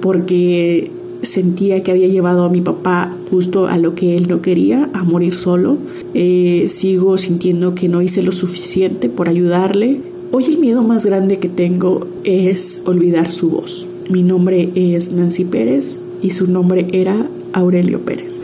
porque 0.00 0.90
sentía 1.22 1.82
que 1.82 1.90
había 1.90 2.08
llevado 2.08 2.44
a 2.44 2.48
mi 2.48 2.60
papá 2.60 3.14
justo 3.30 3.68
a 3.68 3.78
lo 3.78 3.94
que 3.94 4.16
él 4.16 4.28
no 4.28 4.42
quería, 4.42 4.90
a 4.92 5.04
morir 5.04 5.34
solo. 5.34 5.78
Eh, 6.14 6.66
sigo 6.68 7.16
sintiendo 7.16 7.74
que 7.74 7.88
no 7.88 8.02
hice 8.02 8.22
lo 8.22 8.32
suficiente 8.32 9.08
por 9.08 9.28
ayudarle, 9.28 10.00
Hoy 10.36 10.46
el 10.46 10.58
miedo 10.58 10.82
más 10.82 11.06
grande 11.06 11.38
que 11.38 11.48
tengo 11.48 12.08
es 12.24 12.82
olvidar 12.86 13.30
su 13.30 13.50
voz. 13.50 13.86
Mi 14.10 14.24
nombre 14.24 14.68
es 14.74 15.12
Nancy 15.12 15.44
Pérez 15.44 16.00
y 16.22 16.30
su 16.30 16.50
nombre 16.50 16.88
era 16.92 17.14
Aurelio 17.52 18.04
Pérez. 18.04 18.42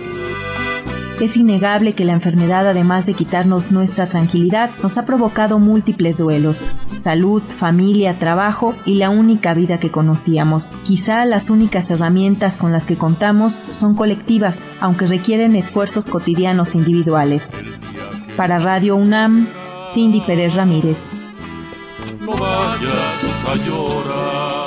Es 1.20 1.36
innegable 1.36 1.94
que 1.94 2.04
la 2.04 2.12
enfermedad, 2.12 2.68
además 2.68 3.06
de 3.06 3.14
quitarnos 3.14 3.72
nuestra 3.72 4.06
tranquilidad, 4.06 4.70
nos 4.84 4.98
ha 4.98 5.04
provocado 5.04 5.58
múltiples 5.58 6.18
duelos. 6.18 6.68
Salud, 6.94 7.42
familia, 7.42 8.16
trabajo 8.20 8.76
y 8.86 8.94
la 8.94 9.10
única 9.10 9.52
vida 9.52 9.80
que 9.80 9.90
conocíamos. 9.90 10.70
Quizá 10.84 11.24
las 11.24 11.50
únicas 11.50 11.90
herramientas 11.90 12.56
con 12.56 12.70
las 12.70 12.86
que 12.86 12.94
contamos 12.94 13.64
son 13.72 13.96
colectivas, 13.96 14.64
aunque 14.80 15.08
requieren 15.08 15.56
esfuerzos 15.56 16.06
cotidianos 16.06 16.76
individuales. 16.76 17.50
Para 18.36 18.60
Radio 18.60 18.94
UNAM, 18.94 19.48
Cindy 19.92 20.20
Pérez 20.20 20.54
Ramírez 20.54 21.10
vayas 22.39 23.44
a 23.47 23.55
llorar. 23.57 24.61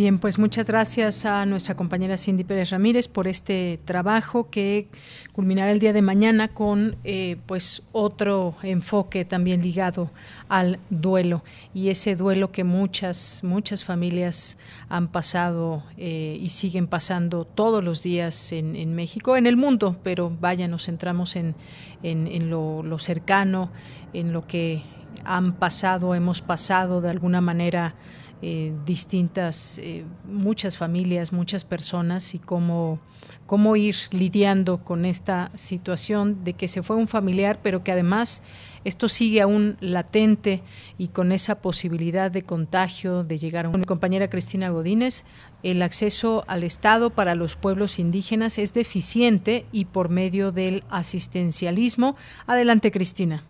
Bien, 0.00 0.18
pues 0.18 0.38
muchas 0.38 0.66
gracias 0.66 1.26
a 1.26 1.44
nuestra 1.44 1.74
compañera 1.74 2.16
Cindy 2.16 2.44
Pérez 2.44 2.70
Ramírez 2.70 3.06
por 3.06 3.26
este 3.26 3.80
trabajo 3.84 4.48
que 4.48 4.86
culminará 5.32 5.72
el 5.72 5.78
día 5.78 5.92
de 5.92 6.00
mañana 6.00 6.48
con 6.48 6.96
eh, 7.04 7.36
pues 7.44 7.82
otro 7.92 8.54
enfoque 8.62 9.24
también 9.24 9.62
ligado 9.62 10.10
al 10.48 10.78
duelo 10.90 11.42
y 11.74 11.88
ese 11.88 12.14
duelo 12.14 12.52
que 12.52 12.64
muchas 12.64 13.42
muchas 13.42 13.84
familias 13.84 14.58
han 14.88 15.08
pasado 15.08 15.82
eh, 15.98 16.38
y 16.40 16.48
siguen 16.48 16.86
pasando 16.86 17.44
todos 17.44 17.84
los 17.84 18.02
días 18.02 18.52
en, 18.52 18.94
México, 18.94 19.36
en 19.36 19.46
el 19.46 19.56
mundo, 19.56 19.96
pero 20.02 20.32
vaya, 20.40 20.66
nos 20.66 20.86
centramos 20.86 21.36
en, 21.36 21.56
en, 22.02 22.48
lo 22.48 22.98
cercano 22.98 23.70
en 24.12 24.32
lo 24.32 24.46
que 24.46 24.82
han 25.24 25.54
pasado, 25.54 26.14
hemos 26.14 26.42
pasado 26.42 27.00
de 27.00 27.10
alguna 27.10 27.40
manera 27.40 27.94
eh, 28.42 28.72
distintas, 28.86 29.78
eh, 29.78 30.04
muchas 30.24 30.78
familias, 30.78 31.30
muchas 31.30 31.64
personas 31.64 32.34
y 32.34 32.38
cómo, 32.38 32.98
cómo 33.44 33.76
ir 33.76 33.96
lidiando 34.12 34.82
con 34.82 35.04
esta 35.04 35.50
situación 35.54 36.42
de 36.42 36.54
que 36.54 36.66
se 36.66 36.82
fue 36.82 36.96
un 36.96 37.06
familiar, 37.06 37.58
pero 37.62 37.84
que 37.84 37.92
además 37.92 38.42
esto 38.84 39.08
sigue 39.08 39.42
aún 39.42 39.76
latente 39.80 40.62
y 40.96 41.08
con 41.08 41.32
esa 41.32 41.60
posibilidad 41.60 42.30
de 42.30 42.40
contagio, 42.40 43.24
de 43.24 43.38
llegar 43.38 43.66
a 43.66 43.68
una 43.68 43.84
compañera 43.84 44.30
Cristina 44.30 44.70
Godínez, 44.70 45.26
el 45.62 45.82
acceso 45.82 46.44
al 46.46 46.64
Estado 46.64 47.10
para 47.10 47.34
los 47.34 47.56
pueblos 47.56 47.98
indígenas 47.98 48.56
es 48.56 48.72
deficiente 48.72 49.66
y 49.70 49.84
por 49.84 50.08
medio 50.08 50.50
del 50.50 50.82
asistencialismo. 50.88 52.16
Adelante, 52.46 52.90
Cristina. 52.90 53.44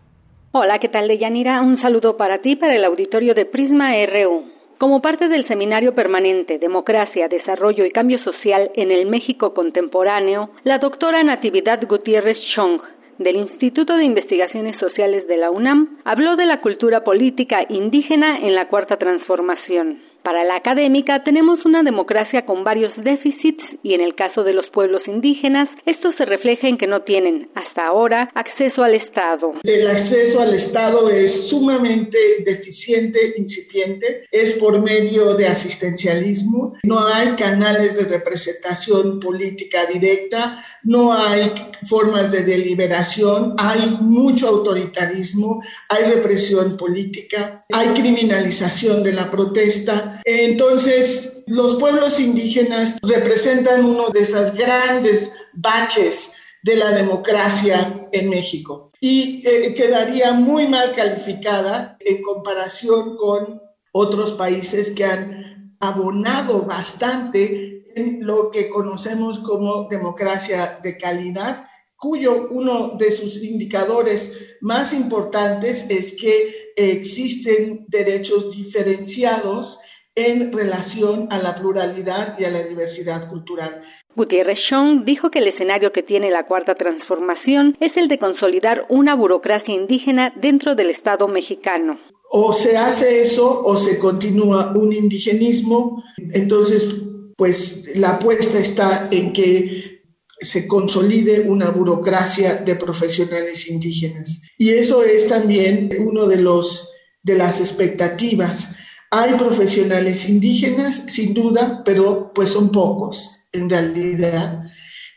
Hola, 0.53 0.79
¿qué 0.79 0.89
tal, 0.89 1.07
Deyanira? 1.07 1.61
Un 1.61 1.81
saludo 1.81 2.17
para 2.17 2.39
ti, 2.39 2.57
para 2.57 2.75
el 2.75 2.83
auditorio 2.83 3.33
de 3.33 3.45
Prisma 3.45 3.93
RU. 4.05 4.43
Como 4.79 5.01
parte 5.01 5.29
del 5.29 5.47
seminario 5.47 5.95
permanente 5.95 6.59
Democracia, 6.59 7.29
Desarrollo 7.29 7.85
y 7.85 7.91
Cambio 7.91 8.21
Social 8.21 8.69
en 8.75 8.91
el 8.91 9.05
México 9.05 9.53
Contemporáneo, 9.53 10.49
la 10.65 10.77
doctora 10.77 11.23
Natividad 11.23 11.79
Gutiérrez 11.87 12.37
Chong 12.53 12.81
del 13.17 13.37
Instituto 13.37 13.95
de 13.95 14.03
Investigaciones 14.03 14.77
Sociales 14.77 15.25
de 15.29 15.37
la 15.37 15.51
UNAM, 15.51 15.99
habló 16.03 16.35
de 16.35 16.45
la 16.45 16.59
cultura 16.59 17.05
política 17.05 17.59
indígena 17.69 18.39
en 18.39 18.53
la 18.53 18.67
Cuarta 18.67 18.97
Transformación. 18.97 20.10
Para 20.23 20.43
la 20.43 20.55
académica 20.55 21.23
tenemos 21.23 21.65
una 21.65 21.81
democracia 21.81 22.45
con 22.45 22.63
varios 22.63 22.91
déficits 23.03 23.63
y 23.81 23.95
en 23.95 24.01
el 24.01 24.13
caso 24.15 24.43
de 24.43 24.53
los 24.53 24.65
pueblos 24.71 25.01
indígenas 25.07 25.67
esto 25.87 26.11
se 26.17 26.25
refleja 26.25 26.67
en 26.67 26.77
que 26.77 26.85
no 26.85 27.01
tienen 27.01 27.49
hasta 27.55 27.87
ahora 27.87 28.29
acceso 28.35 28.83
al 28.83 28.93
Estado. 28.93 29.53
El 29.63 29.87
acceso 29.87 30.41
al 30.41 30.53
Estado 30.53 31.09
es 31.09 31.49
sumamente 31.49 32.17
deficiente, 32.45 33.33
incipiente, 33.35 34.25
es 34.31 34.53
por 34.59 34.79
medio 34.81 35.33
de 35.33 35.47
asistencialismo, 35.47 36.75
no 36.83 36.99
hay 36.99 37.29
canales 37.35 37.97
de 37.97 38.17
representación 38.17 39.19
política 39.19 39.79
directa, 39.91 40.63
no 40.83 41.13
hay 41.13 41.51
formas 41.89 42.31
de 42.31 42.43
deliberación, 42.43 43.55
hay 43.57 43.97
mucho 44.01 44.49
autoritarismo, 44.49 45.63
hay 45.89 46.03
represión 46.13 46.77
política, 46.77 47.65
hay 47.73 47.87
criminalización 47.99 49.03
de 49.03 49.13
la 49.13 49.31
protesta 49.31 50.10
entonces, 50.25 51.43
los 51.47 51.75
pueblos 51.75 52.19
indígenas 52.19 52.97
representan 53.01 53.85
uno 53.85 54.09
de 54.09 54.21
esos 54.21 54.53
grandes 54.55 55.35
baches 55.53 56.35
de 56.63 56.75
la 56.75 56.91
democracia 56.91 58.07
en 58.11 58.29
México. 58.29 58.89
Y 58.99 59.45
eh, 59.47 59.73
quedaría 59.73 60.31
muy 60.31 60.67
mal 60.67 60.93
calificada 60.93 61.97
en 61.99 62.21
comparación 62.21 63.15
con 63.15 63.61
otros 63.91 64.33
países 64.33 64.91
que 64.91 65.05
han 65.05 65.75
abonado 65.79 66.61
bastante 66.61 67.83
en 67.95 68.25
lo 68.25 68.51
que 68.51 68.69
conocemos 68.69 69.39
como 69.39 69.87
democracia 69.89 70.79
de 70.81 70.97
calidad, 70.97 71.65
cuyo 71.97 72.47
uno 72.49 72.95
de 72.97 73.11
sus 73.11 73.43
indicadores 73.43 74.57
más 74.61 74.93
importantes 74.93 75.85
es 75.89 76.15
que 76.15 76.73
existen 76.75 77.85
derechos 77.89 78.55
diferenciados 78.55 79.79
en 80.15 80.51
relación 80.51 81.27
a 81.31 81.37
la 81.37 81.55
pluralidad 81.55 82.37
y 82.37 82.43
a 82.43 82.51
la 82.51 82.63
diversidad 82.63 83.29
cultural. 83.29 83.81
Gutiérrez 84.15 84.57
Chong 84.69 85.05
dijo 85.05 85.29
que 85.31 85.39
el 85.39 85.47
escenario 85.47 85.91
que 85.93 86.03
tiene 86.03 86.29
la 86.29 86.45
cuarta 86.47 86.75
transformación 86.75 87.77
es 87.79 87.93
el 87.95 88.09
de 88.09 88.19
consolidar 88.19 88.85
una 88.89 89.15
burocracia 89.15 89.73
indígena 89.73 90.33
dentro 90.41 90.75
del 90.75 90.89
Estado 90.89 91.27
mexicano. 91.27 91.97
O 92.29 92.51
se 92.51 92.77
hace 92.77 93.21
eso 93.21 93.63
o 93.63 93.77
se 93.77 93.99
continúa 93.99 94.73
un 94.75 94.91
indigenismo. 94.91 96.03
Entonces, 96.33 97.03
pues 97.37 97.93
la 97.95 98.15
apuesta 98.15 98.59
está 98.59 99.07
en 99.11 99.31
que 99.31 100.01
se 100.39 100.67
consolide 100.67 101.47
una 101.47 101.69
burocracia 101.69 102.55
de 102.55 102.75
profesionales 102.75 103.69
indígenas. 103.69 104.41
Y 104.57 104.71
eso 104.71 105.03
es 105.03 105.29
también 105.29 105.89
uno 105.99 106.27
de 106.27 106.41
los 106.41 106.89
de 107.23 107.37
las 107.37 107.59
expectativas 107.59 108.77
hay 109.11 109.33
profesionales 109.33 110.27
indígenas, 110.29 111.05
sin 111.07 111.33
duda, 111.33 111.83
pero 111.85 112.31
pues 112.33 112.49
son 112.49 112.71
pocos 112.71 113.43
en 113.51 113.69
realidad. 113.69 114.63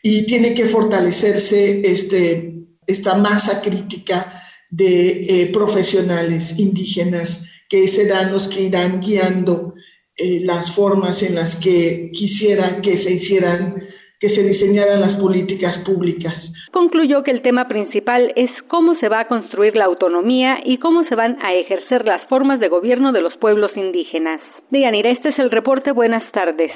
Y 0.03 0.25
tiene 0.25 0.53
que 0.53 0.65
fortalecerse 0.65 1.81
este, 1.89 2.55
esta 2.85 3.15
masa 3.15 3.61
crítica 3.61 4.43
de 4.69 5.25
eh, 5.29 5.49
profesionales 5.53 6.59
indígenas 6.59 7.45
que 7.69 7.87
serán 7.87 8.33
los 8.33 8.49
que 8.49 8.63
irán 8.63 8.99
guiando 8.99 9.73
eh, 10.17 10.41
las 10.43 10.71
formas 10.71 11.23
en 11.23 11.35
las 11.35 11.55
que 11.55 12.11
quisieran 12.13 12.81
que 12.81 12.97
se 12.97 13.13
hicieran 13.13 13.84
que 14.19 14.29
se 14.29 14.43
diseñaran 14.43 15.01
las 15.01 15.15
políticas 15.15 15.77
públicas. 15.79 16.67
Concluyó 16.71 17.23
que 17.23 17.31
el 17.31 17.41
tema 17.41 17.67
principal 17.67 18.31
es 18.35 18.49
cómo 18.67 18.95
se 19.01 19.09
va 19.09 19.21
a 19.21 19.27
construir 19.27 19.75
la 19.75 19.85
autonomía 19.85 20.59
y 20.65 20.79
cómo 20.79 21.03
se 21.09 21.15
van 21.15 21.37
a 21.45 21.53
ejercer 21.53 22.05
las 22.05 22.27
formas 22.29 22.59
de 22.59 22.69
gobierno 22.69 23.11
de 23.11 23.21
los 23.21 23.33
pueblos 23.37 23.71
indígenas. 23.75 24.41
Dianira, 24.71 25.11
este 25.11 25.29
es 25.29 25.39
el 25.39 25.51
reporte. 25.51 25.91
Buenas 25.91 26.23
tardes. 26.31 26.71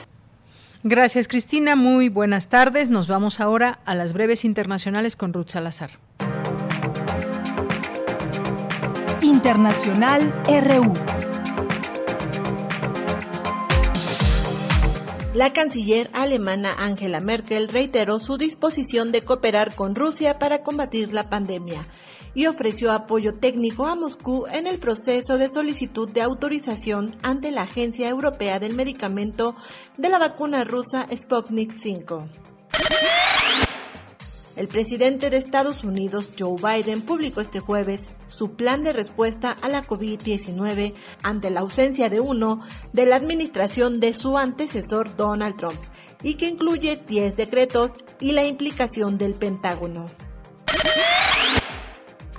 Gracias, 0.84 1.28
Cristina. 1.28 1.76
Muy 1.76 2.10
buenas 2.10 2.50
tardes. 2.50 2.90
Nos 2.90 3.08
vamos 3.08 3.42
ahora 3.42 3.80
a 3.86 3.96
las 3.96 4.14
breves 4.14 4.46
internacionales 4.46 5.16
con 5.16 5.34
Ruth 5.34 5.50
Salazar. 5.50 5.92
Internacional 9.22 10.32
RU. 10.48 11.29
La 15.36 15.54
canciller 15.54 16.10
alemana 16.14 16.74
Angela 16.80 17.20
Merkel 17.20 17.68
reiteró 17.68 18.20
su 18.20 18.38
disposición 18.38 19.12
de 19.12 19.22
cooperar 19.22 19.76
con 19.76 19.94
Rusia 19.94 20.40
para 20.40 20.64
combatir 20.64 21.14
la 21.14 21.30
pandemia 21.30 21.88
y 22.34 22.48
ofreció 22.48 22.92
apoyo 22.92 23.36
técnico 23.36 23.86
a 23.86 23.94
Moscú 23.94 24.48
en 24.52 24.66
el 24.66 24.80
proceso 24.80 25.38
de 25.38 25.48
solicitud 25.48 26.10
de 26.10 26.24
autorización 26.24 27.16
ante 27.22 27.52
la 27.52 27.62
Agencia 27.62 28.10
Europea 28.10 28.60
del 28.60 28.74
Medicamento 28.74 29.56
de 29.98 30.10
la 30.10 30.18
vacuna 30.18 30.64
rusa 30.64 31.06
Sputnik 31.16 31.76
5. 31.78 32.28
El 34.60 34.68
presidente 34.68 35.30
de 35.30 35.38
Estados 35.38 35.86
Unidos, 35.86 36.32
Joe 36.38 36.58
Biden, 36.58 37.02
publicó 37.02 37.40
este 37.40 37.62
jueves 37.62 38.10
su 38.28 38.56
plan 38.56 38.84
de 38.84 38.92
respuesta 38.92 39.56
a 39.62 39.70
la 39.70 39.88
COVID-19 39.88 40.94
ante 41.24 41.50
la 41.50 41.62
ausencia 41.62 42.10
de 42.10 42.20
uno 42.20 42.60
de 42.92 43.06
la 43.06 43.16
administración 43.16 44.02
de 44.02 44.14
su 44.14 44.38
antecesor 44.38 45.16
Donald 45.16 45.56
Trump 45.56 45.80
y 46.24 46.34
que 46.34 46.50
incluye 46.50 47.02
10 47.08 47.38
decretos 47.38 48.00
y 48.20 48.34
la 48.34 48.44
implicación 48.44 49.18
del 49.18 49.36
Pentágono. 49.36 50.12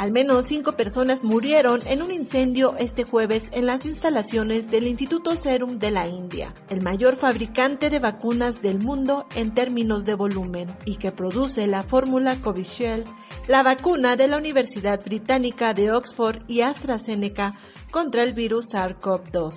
Al 0.01 0.12
menos 0.12 0.47
cinco 0.47 0.77
personas 0.77 1.24
murieron 1.24 1.82
en 1.86 2.01
un 2.01 2.10
incendio 2.10 2.74
este 2.78 3.05
jueves 3.05 3.51
en 3.52 3.66
las 3.66 3.85
instalaciones 3.85 4.70
del 4.70 4.86
Instituto 4.86 5.36
Serum 5.36 5.78
de 5.78 5.90
la 5.90 6.09
India, 6.09 6.55
el 6.70 6.81
mayor 6.81 7.16
fabricante 7.16 7.90
de 7.90 7.98
vacunas 7.98 8.62
del 8.62 8.78
mundo 8.78 9.27
en 9.35 9.52
términos 9.52 10.06
de 10.06 10.14
volumen 10.14 10.74
y 10.86 10.97
que 10.97 11.12
produce 11.12 11.66
la 11.66 11.82
fórmula 11.82 12.36
Covishield, 12.36 13.05
la 13.47 13.62
vacuna 13.62 14.16
de 14.16 14.28
la 14.28 14.39
Universidad 14.39 15.05
Británica 15.05 15.74
de 15.74 15.93
Oxford 15.93 16.44
y 16.48 16.62
AstraZeneca 16.62 17.55
contra 17.90 18.22
el 18.22 18.32
virus 18.32 18.72
SARS-CoV-2. 18.72 19.52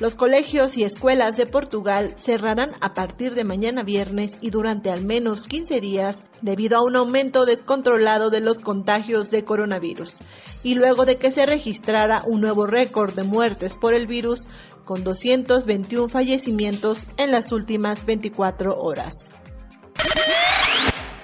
Los 0.00 0.14
colegios 0.14 0.78
y 0.78 0.84
escuelas 0.84 1.36
de 1.36 1.44
Portugal 1.44 2.14
cerrarán 2.16 2.70
a 2.80 2.94
partir 2.94 3.34
de 3.34 3.44
mañana 3.44 3.82
viernes 3.82 4.38
y 4.40 4.48
durante 4.48 4.90
al 4.90 5.04
menos 5.04 5.42
15 5.42 5.78
días 5.82 6.24
debido 6.40 6.78
a 6.78 6.82
un 6.82 6.96
aumento 6.96 7.44
descontrolado 7.44 8.30
de 8.30 8.40
los 8.40 8.60
contagios 8.60 9.30
de 9.30 9.44
coronavirus 9.44 10.16
y 10.62 10.74
luego 10.74 11.04
de 11.04 11.18
que 11.18 11.30
se 11.30 11.44
registrara 11.44 12.22
un 12.26 12.40
nuevo 12.40 12.66
récord 12.66 13.12
de 13.12 13.24
muertes 13.24 13.76
por 13.76 13.92
el 13.92 14.06
virus 14.06 14.48
con 14.86 15.04
221 15.04 16.08
fallecimientos 16.08 17.06
en 17.18 17.30
las 17.30 17.52
últimas 17.52 18.06
24 18.06 18.80
horas. 18.80 19.28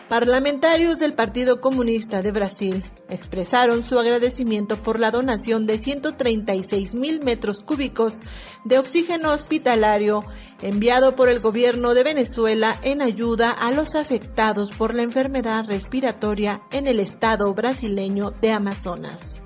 Parlamentarios 0.08 1.00
del 1.00 1.14
Partido 1.14 1.60
Comunista 1.60 2.22
de 2.22 2.30
Brasil 2.30 2.84
expresaron 3.08 3.82
su 3.82 3.98
agradecimiento 3.98 4.76
por 4.76 5.00
la 5.00 5.10
donación 5.10 5.66
de 5.66 5.78
136 5.78 6.94
mil 6.94 7.20
metros 7.24 7.58
cúbicos 7.58 8.22
de 8.64 8.78
oxígeno 8.78 9.32
hospitalario 9.32 10.24
enviado 10.62 11.16
por 11.16 11.28
el 11.28 11.40
gobierno 11.40 11.92
de 11.94 12.04
Venezuela 12.04 12.78
en 12.82 13.02
ayuda 13.02 13.50
a 13.50 13.72
los 13.72 13.96
afectados 13.96 14.70
por 14.70 14.94
la 14.94 15.02
enfermedad 15.02 15.64
respiratoria 15.66 16.62
en 16.70 16.86
el 16.86 17.00
estado 17.00 17.52
brasileño 17.52 18.30
de 18.30 18.52
Amazonas. 18.52 19.40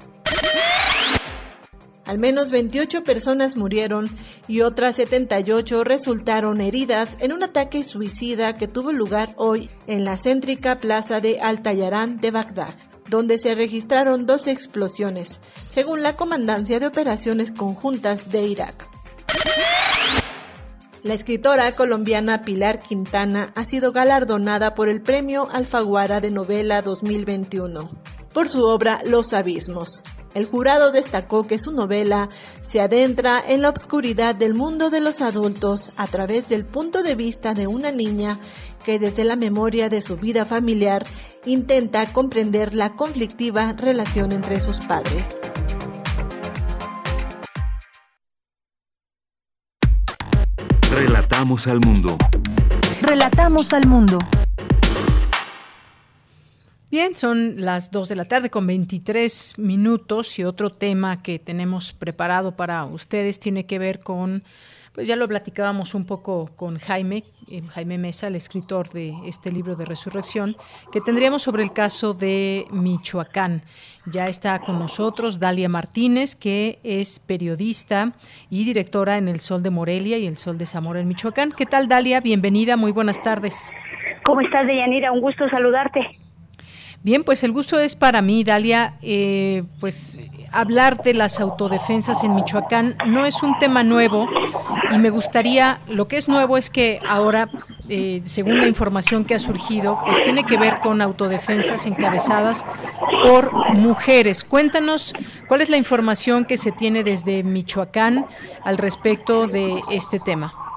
Al 2.06 2.18
menos 2.18 2.50
28 2.50 3.04
personas 3.04 3.56
murieron 3.56 4.10
y 4.48 4.62
otras 4.62 4.96
78 4.96 5.84
resultaron 5.84 6.60
heridas 6.60 7.16
en 7.20 7.32
un 7.32 7.42
ataque 7.42 7.84
suicida 7.84 8.56
que 8.56 8.68
tuvo 8.68 8.92
lugar 8.92 9.34
hoy 9.36 9.70
en 9.86 10.04
la 10.04 10.16
céntrica 10.16 10.78
plaza 10.78 11.20
de 11.20 11.40
Altayarán 11.40 12.18
de 12.18 12.30
Bagdad, 12.30 12.74
donde 13.08 13.38
se 13.38 13.54
registraron 13.54 14.26
dos 14.26 14.46
explosiones, 14.46 15.40
según 15.68 16.02
la 16.02 16.16
Comandancia 16.16 16.80
de 16.80 16.86
Operaciones 16.86 17.52
Conjuntas 17.52 18.30
de 18.30 18.42
Irak. 18.42 18.88
La 21.02 21.14
escritora 21.14 21.72
colombiana 21.72 22.44
Pilar 22.44 22.80
Quintana 22.80 23.52
ha 23.54 23.64
sido 23.64 23.92
galardonada 23.92 24.74
por 24.74 24.88
el 24.88 25.00
Premio 25.00 25.48
Alfaguara 25.50 26.20
de 26.20 26.30
Novela 26.30 26.82
2021 26.82 28.19
por 28.32 28.48
su 28.48 28.64
obra 28.64 29.00
Los 29.04 29.32
Abismos. 29.32 30.02
El 30.34 30.46
jurado 30.46 30.92
destacó 30.92 31.46
que 31.46 31.58
su 31.58 31.72
novela 31.72 32.28
se 32.62 32.80
adentra 32.80 33.40
en 33.44 33.62
la 33.62 33.68
obscuridad 33.68 34.34
del 34.34 34.54
mundo 34.54 34.88
de 34.88 35.00
los 35.00 35.20
adultos 35.20 35.90
a 35.96 36.06
través 36.06 36.48
del 36.48 36.64
punto 36.64 37.02
de 37.02 37.16
vista 37.16 37.52
de 37.52 37.66
una 37.66 37.90
niña 37.90 38.38
que 38.84 38.98
desde 38.98 39.24
la 39.24 39.36
memoria 39.36 39.88
de 39.88 40.00
su 40.00 40.16
vida 40.16 40.46
familiar 40.46 41.04
intenta 41.44 42.12
comprender 42.12 42.74
la 42.74 42.94
conflictiva 42.94 43.72
relación 43.72 44.30
entre 44.32 44.60
sus 44.60 44.78
padres. 44.80 45.40
Relatamos 50.92 51.66
al 51.66 51.80
mundo. 51.80 52.16
Relatamos 53.00 53.72
al 53.72 53.86
mundo. 53.86 54.18
Bien, 56.90 57.14
son 57.14 57.54
las 57.58 57.92
2 57.92 58.08
de 58.08 58.16
la 58.16 58.24
tarde 58.24 58.50
con 58.50 58.66
23 58.66 59.58
minutos 59.58 60.36
y 60.40 60.44
otro 60.44 60.70
tema 60.70 61.22
que 61.22 61.38
tenemos 61.38 61.92
preparado 61.92 62.56
para 62.56 62.84
ustedes 62.84 63.38
tiene 63.38 63.64
que 63.64 63.78
ver 63.78 64.00
con 64.00 64.42
pues 64.92 65.06
ya 65.06 65.14
lo 65.14 65.28
platicábamos 65.28 65.94
un 65.94 66.04
poco 66.04 66.50
con 66.56 66.78
Jaime, 66.78 67.22
eh, 67.48 67.62
Jaime 67.68 67.96
Mesa, 67.96 68.26
el 68.26 68.34
escritor 68.34 68.88
de 68.88 69.14
este 69.24 69.52
libro 69.52 69.76
de 69.76 69.84
resurrección, 69.84 70.56
que 70.90 71.00
tendríamos 71.00 71.42
sobre 71.42 71.62
el 71.62 71.72
caso 71.72 72.12
de 72.12 72.66
Michoacán. 72.72 73.62
Ya 74.12 74.26
está 74.26 74.58
con 74.58 74.80
nosotros 74.80 75.38
Dalia 75.38 75.68
Martínez, 75.68 76.34
que 76.34 76.80
es 76.82 77.20
periodista 77.20 78.14
y 78.50 78.64
directora 78.64 79.16
en 79.16 79.28
El 79.28 79.38
Sol 79.38 79.62
de 79.62 79.70
Morelia 79.70 80.18
y 80.18 80.26
El 80.26 80.36
Sol 80.36 80.58
de 80.58 80.66
Zamora 80.66 80.98
en 80.98 81.06
Michoacán. 81.06 81.52
¿Qué 81.52 81.66
tal, 81.66 81.86
Dalia? 81.86 82.20
Bienvenida, 82.20 82.76
muy 82.76 82.90
buenas 82.90 83.22
tardes. 83.22 83.70
¿Cómo 84.24 84.40
estás, 84.40 84.66
Deyanira? 84.66 85.12
Un 85.12 85.20
gusto 85.20 85.48
saludarte. 85.50 86.19
Bien, 87.02 87.24
pues 87.24 87.42
el 87.44 87.52
gusto 87.52 87.78
es 87.78 87.96
para 87.96 88.20
mí, 88.20 88.44
Dalia. 88.44 88.94
Eh, 89.00 89.62
pues 89.80 90.18
hablar 90.52 91.02
de 91.02 91.14
las 91.14 91.40
autodefensas 91.40 92.22
en 92.24 92.34
Michoacán 92.34 92.96
no 93.06 93.24
es 93.24 93.42
un 93.42 93.58
tema 93.58 93.82
nuevo 93.82 94.28
y 94.90 94.98
me 94.98 95.08
gustaría, 95.08 95.80
lo 95.88 96.08
que 96.08 96.18
es 96.18 96.28
nuevo 96.28 96.58
es 96.58 96.68
que 96.68 96.98
ahora, 97.08 97.48
eh, 97.88 98.20
según 98.24 98.58
la 98.58 98.66
información 98.66 99.24
que 99.24 99.34
ha 99.34 99.38
surgido, 99.38 99.98
pues 100.04 100.22
tiene 100.22 100.44
que 100.44 100.58
ver 100.58 100.80
con 100.80 101.00
autodefensas 101.00 101.86
encabezadas 101.86 102.66
por 103.22 103.74
mujeres. 103.74 104.44
Cuéntanos 104.44 105.14
cuál 105.48 105.62
es 105.62 105.70
la 105.70 105.78
información 105.78 106.44
que 106.44 106.58
se 106.58 106.70
tiene 106.70 107.02
desde 107.02 107.42
Michoacán 107.42 108.26
al 108.62 108.76
respecto 108.76 109.46
de 109.46 109.80
este 109.90 110.20
tema. 110.20 110.69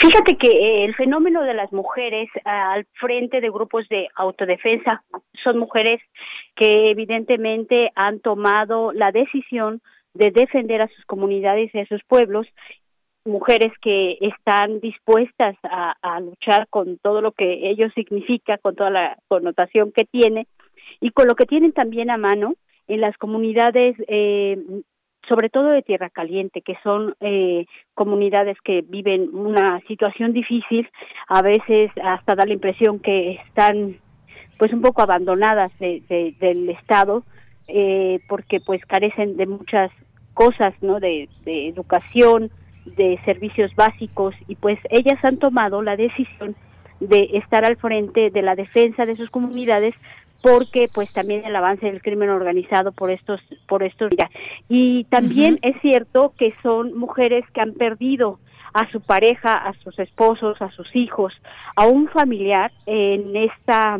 Fíjate 0.00 0.36
que 0.36 0.48
eh, 0.48 0.84
el 0.84 0.94
fenómeno 0.94 1.42
de 1.42 1.54
las 1.54 1.72
mujeres 1.72 2.28
al 2.44 2.86
frente 3.00 3.40
de 3.40 3.50
grupos 3.50 3.88
de 3.88 4.08
autodefensa 4.14 5.02
son 5.44 5.58
mujeres 5.58 6.00
que 6.54 6.90
evidentemente 6.90 7.90
han 7.94 8.20
tomado 8.20 8.92
la 8.92 9.10
decisión 9.12 9.80
de 10.14 10.30
defender 10.30 10.82
a 10.82 10.88
sus 10.88 11.04
comunidades 11.04 11.74
y 11.74 11.80
a 11.80 11.86
sus 11.86 12.02
pueblos, 12.04 12.46
mujeres 13.24 13.72
que 13.82 14.18
están 14.20 14.80
dispuestas 14.80 15.56
a, 15.62 15.94
a 16.00 16.20
luchar 16.20 16.66
con 16.68 16.98
todo 16.98 17.20
lo 17.20 17.32
que 17.32 17.70
ello 17.70 17.90
significa, 17.90 18.58
con 18.58 18.74
toda 18.74 18.90
la 18.90 19.18
connotación 19.28 19.92
que 19.92 20.04
tiene 20.04 20.46
y 21.00 21.10
con 21.10 21.26
lo 21.28 21.34
que 21.34 21.46
tienen 21.46 21.72
también 21.72 22.10
a 22.10 22.16
mano 22.16 22.54
en 22.86 23.00
las 23.00 23.16
comunidades 23.18 23.96
eh, 24.08 24.56
sobre 25.28 25.50
todo 25.50 25.68
de 25.68 25.82
Tierra 25.82 26.10
Caliente, 26.10 26.62
que 26.62 26.76
son 26.82 27.14
eh, 27.20 27.66
comunidades 27.94 28.56
que 28.64 28.82
viven 28.82 29.30
una 29.34 29.80
situación 29.86 30.32
difícil, 30.32 30.88
a 31.28 31.42
veces 31.42 31.90
hasta 32.02 32.34
da 32.34 32.46
la 32.46 32.54
impresión 32.54 32.98
que 32.98 33.32
están 33.46 33.96
pues 34.58 34.72
un 34.72 34.82
poco 34.82 35.02
abandonadas 35.02 35.70
de, 35.78 36.34
del 36.40 36.68
Estado, 36.70 37.22
eh, 37.68 38.20
porque 38.28 38.60
pues 38.60 38.84
carecen 38.86 39.36
de 39.36 39.46
muchas 39.46 39.90
cosas, 40.34 40.74
¿no? 40.80 40.98
De, 40.98 41.28
de 41.44 41.68
educación, 41.68 42.50
de 42.84 43.20
servicios 43.24 43.74
básicos, 43.76 44.34
y 44.48 44.56
pues 44.56 44.78
ellas 44.90 45.22
han 45.22 45.38
tomado 45.38 45.82
la 45.82 45.96
decisión 45.96 46.56
de 47.00 47.30
estar 47.34 47.64
al 47.64 47.76
frente 47.76 48.30
de 48.30 48.42
la 48.42 48.56
defensa 48.56 49.06
de 49.06 49.16
sus 49.16 49.30
comunidades 49.30 49.94
porque 50.42 50.86
pues 50.94 51.12
también 51.12 51.44
el 51.44 51.56
avance 51.56 51.86
del 51.86 52.02
crimen 52.02 52.30
organizado 52.30 52.92
por 52.92 53.10
estos 53.10 53.40
por 53.66 53.82
estos 53.82 54.10
y 54.68 55.04
también 55.04 55.58
es 55.62 55.80
cierto 55.80 56.32
que 56.38 56.54
son 56.62 56.96
mujeres 56.96 57.44
que 57.52 57.60
han 57.60 57.74
perdido 57.74 58.38
a 58.72 58.90
su 58.90 59.00
pareja, 59.00 59.54
a 59.54 59.72
sus 59.82 59.98
esposos, 59.98 60.60
a 60.60 60.70
sus 60.70 60.94
hijos, 60.94 61.32
a 61.74 61.86
un 61.86 62.08
familiar 62.08 62.70
en 62.86 63.34
esta 63.34 63.98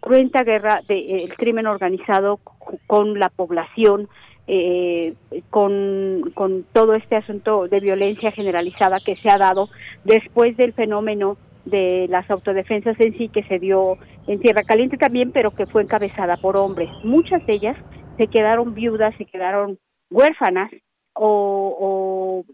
cruenta 0.00 0.42
guerra 0.42 0.80
del 0.88 1.34
crimen 1.36 1.66
organizado 1.66 2.40
con 2.86 3.18
la 3.18 3.28
población, 3.28 4.08
eh, 4.46 5.14
con, 5.50 6.32
con 6.34 6.64
todo 6.72 6.94
este 6.94 7.16
asunto 7.16 7.68
de 7.68 7.80
violencia 7.80 8.32
generalizada 8.32 8.98
que 9.04 9.14
se 9.16 9.30
ha 9.30 9.38
dado 9.38 9.68
después 10.04 10.56
del 10.56 10.72
fenómeno 10.72 11.36
de 11.64 12.06
las 12.08 12.30
autodefensas 12.30 12.98
en 13.00 13.16
sí 13.16 13.28
que 13.28 13.42
se 13.44 13.58
dio 13.58 13.94
en 14.26 14.40
Tierra 14.40 14.62
Caliente 14.62 14.96
también, 14.96 15.32
pero 15.32 15.50
que 15.52 15.66
fue 15.66 15.82
encabezada 15.82 16.36
por 16.36 16.56
hombres. 16.56 16.88
Muchas 17.04 17.44
de 17.46 17.54
ellas 17.54 17.76
se 18.16 18.26
quedaron 18.26 18.74
viudas, 18.74 19.14
se 19.16 19.24
quedaron 19.24 19.78
huérfanas 20.10 20.70
o, 21.14 22.44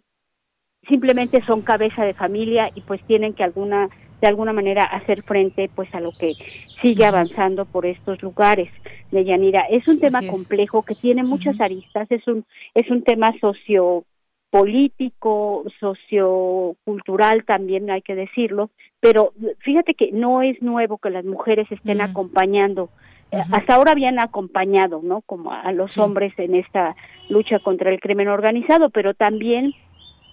simplemente 0.88 1.42
son 1.46 1.62
cabeza 1.62 2.04
de 2.04 2.14
familia 2.14 2.70
y 2.74 2.80
pues 2.82 3.04
tienen 3.06 3.34
que 3.34 3.42
alguna 3.42 3.88
de 4.20 4.28
alguna 4.28 4.52
manera 4.54 4.84
hacer 4.84 5.22
frente 5.24 5.68
pues 5.74 5.94
a 5.94 6.00
lo 6.00 6.10
que 6.10 6.32
sigue 6.80 7.04
avanzando 7.04 7.66
por 7.66 7.84
estos 7.84 8.22
lugares 8.22 8.70
de 9.10 9.24
Yanira. 9.24 9.66
Es 9.68 9.86
un 9.88 10.00
tema 10.00 10.20
complejo 10.26 10.82
que 10.82 10.94
tiene 10.94 11.22
muchas 11.22 11.60
aristas, 11.60 12.10
es 12.10 12.26
un 12.26 12.44
es 12.74 12.88
un 12.90 13.02
tema 13.02 13.26
socio 13.40 14.04
político, 14.50 15.64
sociocultural 15.80 17.44
también 17.44 17.90
hay 17.90 18.00
que 18.00 18.14
decirlo, 18.14 18.70
pero 19.06 19.32
fíjate 19.60 19.94
que 19.94 20.10
no 20.10 20.42
es 20.42 20.60
nuevo 20.60 20.98
que 20.98 21.10
las 21.10 21.24
mujeres 21.24 21.70
estén 21.70 22.00
acompañando. 22.00 22.90
Eh, 23.30 23.40
hasta 23.52 23.76
ahora 23.76 23.92
habían 23.92 24.18
acompañado, 24.18 25.00
¿no? 25.00 25.20
Como 25.20 25.52
a 25.52 25.70
los 25.70 25.96
hombres 25.96 26.32
en 26.38 26.56
esta 26.56 26.96
lucha 27.28 27.60
contra 27.60 27.90
el 27.90 28.00
crimen 28.00 28.26
organizado, 28.26 28.90
pero 28.90 29.14
también 29.14 29.74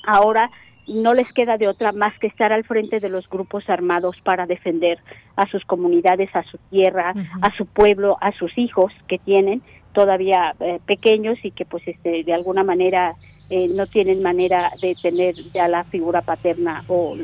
ahora 0.07 0.49
no 0.87 1.13
les 1.13 1.31
queda 1.33 1.57
de 1.57 1.67
otra 1.67 1.91
más 1.91 2.17
que 2.17 2.25
estar 2.25 2.51
al 2.51 2.63
frente 2.63 2.99
de 2.99 3.09
los 3.09 3.29
grupos 3.29 3.69
armados 3.69 4.19
para 4.21 4.47
defender 4.47 4.97
a 5.35 5.45
sus 5.45 5.63
comunidades, 5.65 6.35
a 6.35 6.41
su 6.41 6.57
tierra, 6.71 7.13
a 7.41 7.55
su 7.55 7.67
pueblo, 7.67 8.17
a 8.21 8.31
sus 8.31 8.57
hijos 8.57 8.91
que 9.07 9.19
tienen 9.19 9.61
todavía 9.93 10.55
eh, 10.59 10.79
pequeños 10.87 11.37
y 11.43 11.51
que 11.51 11.65
pues 11.65 11.87
este 11.87 12.23
de 12.23 12.33
alguna 12.33 12.63
manera 12.63 13.13
eh, 13.51 13.67
no 13.67 13.85
tienen 13.85 14.23
manera 14.23 14.71
de 14.81 14.95
tener 14.99 15.35
ya 15.53 15.67
la 15.67 15.83
figura 15.83 16.23
paterna 16.23 16.83
o, 16.87 17.15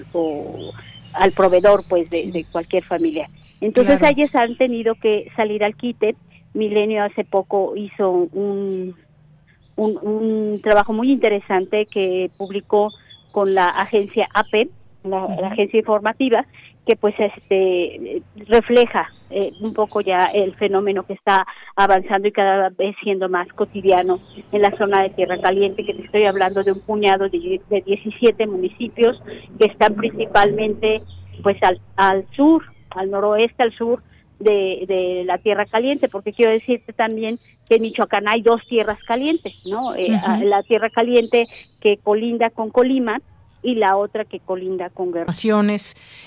al 1.19 1.31
proveedor 1.33 1.83
pues 1.87 2.09
de, 2.09 2.45
cualquier 2.51 2.83
familia 2.85 3.29
entonces 3.61 3.99
ellos 4.01 4.33
han 4.35 4.57
tenido 4.57 4.95
que 4.95 5.27
salir 5.35 5.63
al 5.63 5.75
quite. 5.75 6.15
Milenio 6.53 7.03
hace 7.03 7.25
poco 7.25 7.75
hizo 7.75 8.09
un, 8.09 8.95
un, 9.75 9.97
un 9.97 10.61
trabajo 10.61 10.93
muy 10.93 11.11
interesante 11.11 11.85
que 11.85 12.27
publicó 12.37 12.89
con 13.31 13.53
la 13.53 13.65
agencia 13.65 14.27
AP 14.33 14.69
la 15.03 15.25
agencia 15.47 15.79
informativa 15.79 16.45
que 16.89 16.95
pues 16.95 17.13
este 17.19 18.23
refleja 18.47 19.11
eh, 19.29 19.51
un 19.61 19.75
poco 19.75 20.01
ya 20.01 20.23
el 20.33 20.55
fenómeno 20.55 21.03
que 21.03 21.13
está 21.13 21.45
avanzando 21.75 22.27
y 22.27 22.31
cada 22.31 22.69
vez 22.69 22.95
siendo 23.03 23.29
más 23.29 23.47
cotidiano 23.49 24.19
en 24.51 24.63
la 24.63 24.75
zona 24.75 25.03
de 25.03 25.11
Tierra 25.11 25.39
Caliente, 25.39 25.85
que 25.85 25.93
te 25.93 26.01
estoy 26.01 26.25
hablando 26.25 26.63
de 26.63 26.71
un 26.71 26.79
puñado 26.79 27.29
de, 27.29 27.61
de 27.69 27.81
17 27.81 28.47
municipios 28.47 29.21
que 29.59 29.65
están 29.65 29.93
principalmente 29.93 31.03
pues 31.43 31.61
al, 31.61 31.79
al 31.95 32.25
sur, 32.35 32.63
al 32.89 33.11
noroeste, 33.11 33.61
al 33.61 33.77
sur 33.77 34.01
de, 34.39 34.85
de, 34.87 35.25
la 35.25 35.37
tierra 35.37 35.67
caliente, 35.67 36.09
porque 36.09 36.33
quiero 36.33 36.51
decirte 36.51 36.91
también 36.93 37.37
que 37.67 37.75
en 37.75 37.83
Michoacán 37.83 38.23
hay 38.27 38.41
dos 38.41 38.61
tierras 38.67 38.97
calientes, 39.03 39.53
¿no? 39.67 39.93
Eh, 39.93 40.09
la 40.09 40.61
tierra 40.67 40.89
caliente 40.89 41.45
que 41.81 41.97
colinda 41.97 42.49
con 42.49 42.71
Colima 42.71 43.21
y 43.61 43.75
la 43.75 43.97
otra 43.97 44.25
que 44.25 44.39
colinda 44.39 44.89
con 44.89 45.11
Guerrero. 45.11 45.29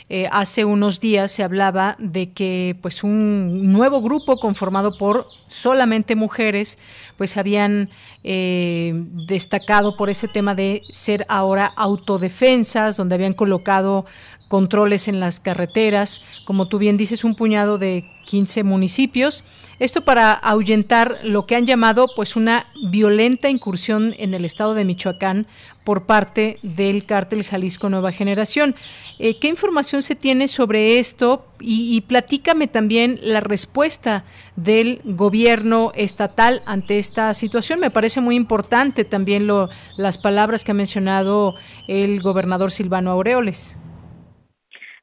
Eh, 0.09 0.27
hace 0.31 0.65
unos 0.65 1.01
días 1.01 1.33
se 1.33 1.43
hablaba 1.43 1.97
de 1.99 2.33
que 2.33 2.77
pues 2.83 3.03
un 3.03 3.73
nuevo 3.73 4.03
grupo 4.03 4.37
conformado 4.37 4.97
por 4.99 5.27
solamente 5.47 6.15
mujeres 6.15 6.79
pues 7.17 7.37
habían 7.37 7.89
eh, 8.25 8.93
destacado 9.27 9.97
por 9.97 10.11
ese 10.11 10.29
tema 10.29 10.55
de 10.55 10.83
ser 10.91 11.25
ahora 11.29 11.71
autodefensas, 11.77 12.97
donde 12.97 13.15
habían 13.15 13.33
colocado 13.33 14.05
controles 14.49 15.09
en 15.09 15.19
las 15.19 15.41
carreteras, 15.41 16.23
como 16.45 16.69
tú 16.69 16.79
bien 16.79 16.99
dices, 16.99 17.25
un 17.25 17.35
puñado 17.35 17.79
de 17.79 18.05
15 18.27 18.65
municipios. 18.65 19.45
Esto 19.79 20.03
para 20.03 20.33
ahuyentar 20.33 21.19
lo 21.25 21.47
que 21.47 21.57
han 21.57 21.67
llamado 21.67 22.07
pues 22.15 22.37
una 22.37 22.67
violenta 22.91 23.49
incursión 23.49 24.15
en 24.19 24.35
el 24.35 24.45
estado 24.45 24.75
de 24.75 24.85
Michoacán 24.85 25.47
por 25.85 26.07
parte 26.07 26.59
del 26.63 27.05
cártel 27.05 27.43
Jalisco 27.45 27.89
Nueva 27.89 28.13
Generación. 28.13 28.75
Eh, 29.19 29.39
¿Qué 29.41 29.49
información 29.49 30.03
se 30.03 30.15
tiene 30.15 30.49
sobre 30.49 30.99
esto? 30.99 31.47
Y, 31.61 32.01
platícame 32.03 32.67
también 32.67 33.19
la 33.23 33.41
respuesta 33.41 34.25
del 34.57 35.01
gobierno 35.05 35.93
estatal 35.95 36.61
ante 36.67 36.99
esta 36.99 37.33
situación. 37.35 37.79
Me 37.79 37.91
parece 37.91 38.21
muy 38.21 38.35
importante 38.35 39.05
también 39.05 39.47
lo, 39.47 39.69
las 39.97 40.19
palabras 40.19 40.65
que 40.65 40.73
ha 40.73 40.75
mencionado 40.75 41.55
el 41.87 42.21
gobernador 42.21 42.73
Silvano 42.73 43.13
Aureoles. 43.13 43.77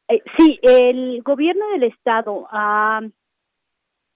Eh, 0.10 0.22
sí, 0.38 0.60
el 0.64 1.22
gobierno 1.24 1.66
del 1.74 1.84
estado 1.84 2.48
ha, 2.52 3.00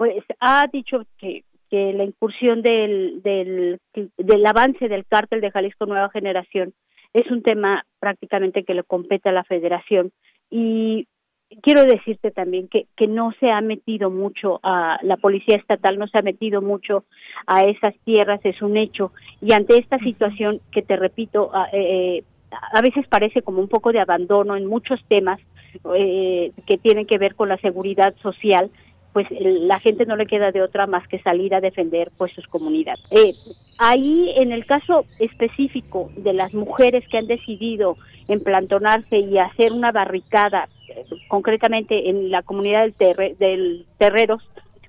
pues, 0.03 0.23
ha 0.41 0.67
dicho 0.71 1.03
que, 1.17 1.43
que 1.69 1.93
la 1.93 2.03
incursión 2.03 2.61
del, 2.61 3.21
del, 3.23 3.80
del 4.17 4.45
avance 4.45 4.89
del 4.89 5.05
cártel 5.05 5.39
de 5.39 5.51
Jalisco 5.51 5.85
Nueva 5.85 6.09
Generación 6.09 6.73
es 7.13 7.30
un 7.31 7.41
tema 7.41 7.85
prácticamente 7.99 8.63
que 8.63 8.73
le 8.73 8.84
compete 8.84 9.30
a 9.30 9.34
la 9.34 9.45
federación 9.45 10.11
y 10.49 11.07
quiero 11.61 11.84
decirte 11.85 12.31
también 12.31 12.67
que, 12.67 12.88
que 12.97 13.07
no 13.07 13.31
se 13.39 13.49
ha 13.49 13.61
metido 13.61 14.09
mucho 14.09 14.59
a 14.61 14.97
la 15.03 15.15
policía 15.15 15.55
estatal, 15.55 15.97
no 15.97 16.07
se 16.07 16.19
ha 16.19 16.21
metido 16.21 16.61
mucho 16.61 17.05
a 17.47 17.61
esas 17.61 17.95
tierras, 18.03 18.41
es 18.43 18.61
un 18.61 18.75
hecho. 18.75 19.13
Y 19.39 19.53
ante 19.53 19.77
esta 19.77 19.99
situación 19.99 20.59
que 20.71 20.81
te 20.81 20.97
repito, 20.97 21.49
eh, 21.71 22.23
a 22.51 22.81
veces 22.81 23.07
parece 23.07 23.41
como 23.41 23.59
un 23.59 23.69
poco 23.69 23.93
de 23.93 23.99
abandono 23.99 24.57
en 24.57 24.65
muchos 24.65 24.99
temas 25.07 25.39
eh, 25.95 26.51
que 26.67 26.77
tienen 26.77 27.05
que 27.05 27.17
ver 27.17 27.35
con 27.35 27.49
la 27.49 27.57
seguridad 27.57 28.13
social, 28.21 28.69
pues 29.14 29.27
la 29.30 29.80
gente 29.80 30.06
no 30.06 30.15
le 30.15 30.26
queda 30.26 30.52
de 30.52 30.61
otra 30.61 30.88
más 30.88 31.07
que 31.07 31.19
salir 31.19 31.53
a 31.53 31.61
defender 31.61 32.11
pues 32.18 32.34
sus 32.34 32.48
comunidades. 32.48 33.07
Eh, 33.11 33.34
ahí 33.77 34.34
en 34.35 34.52
el 34.52 34.65
caso 34.65 35.06
específico 35.19 36.11
de 36.18 36.34
las 36.34 36.53
mujeres 36.53 37.07
que 37.07 37.19
han 37.19 37.27
decidido 37.27 37.95
emplantonarse 38.27 39.18
y 39.19 39.38
hacer 39.38 39.72
una 39.72 39.91
barricada, 39.91 40.68
eh, 40.90 41.06
concretamente 41.27 42.10
en 42.10 42.31
la 42.31 42.41
comunidad 42.41 42.90
del, 42.98 43.38
del 43.38 43.85
Terreros, 43.99 44.41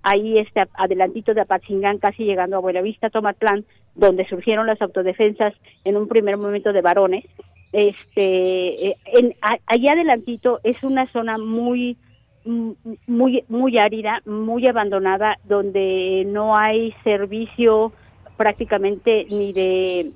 ahí 0.02 0.38
este 0.38 0.62
adelantito 0.74 1.34
de 1.34 1.42
Apatzingán, 1.42 1.98
casi 1.98 2.24
llegando 2.24 2.56
a 2.56 2.60
Buenavista, 2.60 3.10
Tomatlán, 3.10 3.64
donde 3.94 4.26
surgieron 4.26 4.66
las 4.66 4.80
autodefensas 4.80 5.54
en 5.84 5.96
un 5.96 6.08
primer 6.08 6.36
momento 6.36 6.72
de 6.72 6.82
varones. 6.82 7.24
Este, 7.72 8.88
eh, 8.88 8.96
en, 9.06 9.34
allá 9.42 9.92
adelantito 9.92 10.60
es 10.62 10.82
una 10.84 11.06
zona 11.06 11.38
muy 11.38 11.96
muy 12.44 13.44
muy 13.48 13.78
árida, 13.78 14.20
muy 14.26 14.66
abandonada, 14.66 15.38
donde 15.44 16.24
no 16.26 16.56
hay 16.56 16.92
servicio 17.02 17.92
prácticamente 18.36 19.26
ni 19.30 19.52
de 19.52 20.10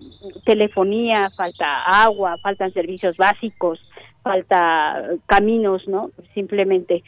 telefonía, 0.45 1.31
falta 1.37 1.85
agua, 1.85 2.37
faltan 2.43 2.71
servicios 2.71 3.17
básicos, 3.17 3.81
falta 4.23 5.03
caminos, 5.27 5.87
¿no? 5.89 6.11
Simplemente. 6.35 7.03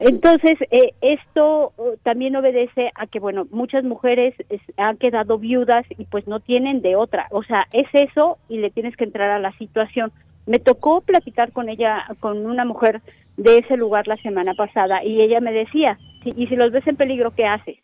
Entonces, 0.00 0.58
eh, 0.70 0.92
esto 1.00 1.72
uh, 1.76 1.96
también 2.02 2.34
obedece 2.34 2.90
a 2.94 3.06
que, 3.06 3.20
bueno, 3.20 3.46
muchas 3.50 3.84
mujeres 3.84 4.34
han 4.76 4.96
quedado 4.96 5.38
viudas 5.38 5.86
y 5.96 6.04
pues 6.06 6.26
no 6.26 6.40
tienen 6.40 6.82
de 6.82 6.96
otra. 6.96 7.28
O 7.30 7.42
sea, 7.44 7.66
es 7.72 7.86
eso 7.92 8.38
y 8.48 8.58
le 8.58 8.70
tienes 8.70 8.96
que 8.96 9.04
entrar 9.04 9.30
a 9.30 9.38
la 9.38 9.52
situación. 9.52 10.10
Me 10.46 10.58
tocó 10.58 11.00
platicar 11.00 11.52
con 11.52 11.68
ella, 11.68 12.04
con 12.20 12.44
una 12.46 12.64
mujer 12.64 13.00
de 13.36 13.58
ese 13.58 13.76
lugar 13.76 14.06
la 14.06 14.16
semana 14.18 14.54
pasada 14.54 15.04
y 15.04 15.20
ella 15.20 15.40
me 15.40 15.52
decía, 15.52 15.98
y 16.24 16.46
si 16.46 16.56
los 16.56 16.72
ves 16.72 16.86
en 16.86 16.96
peligro, 16.96 17.32
¿qué 17.32 17.46
haces? 17.46 17.78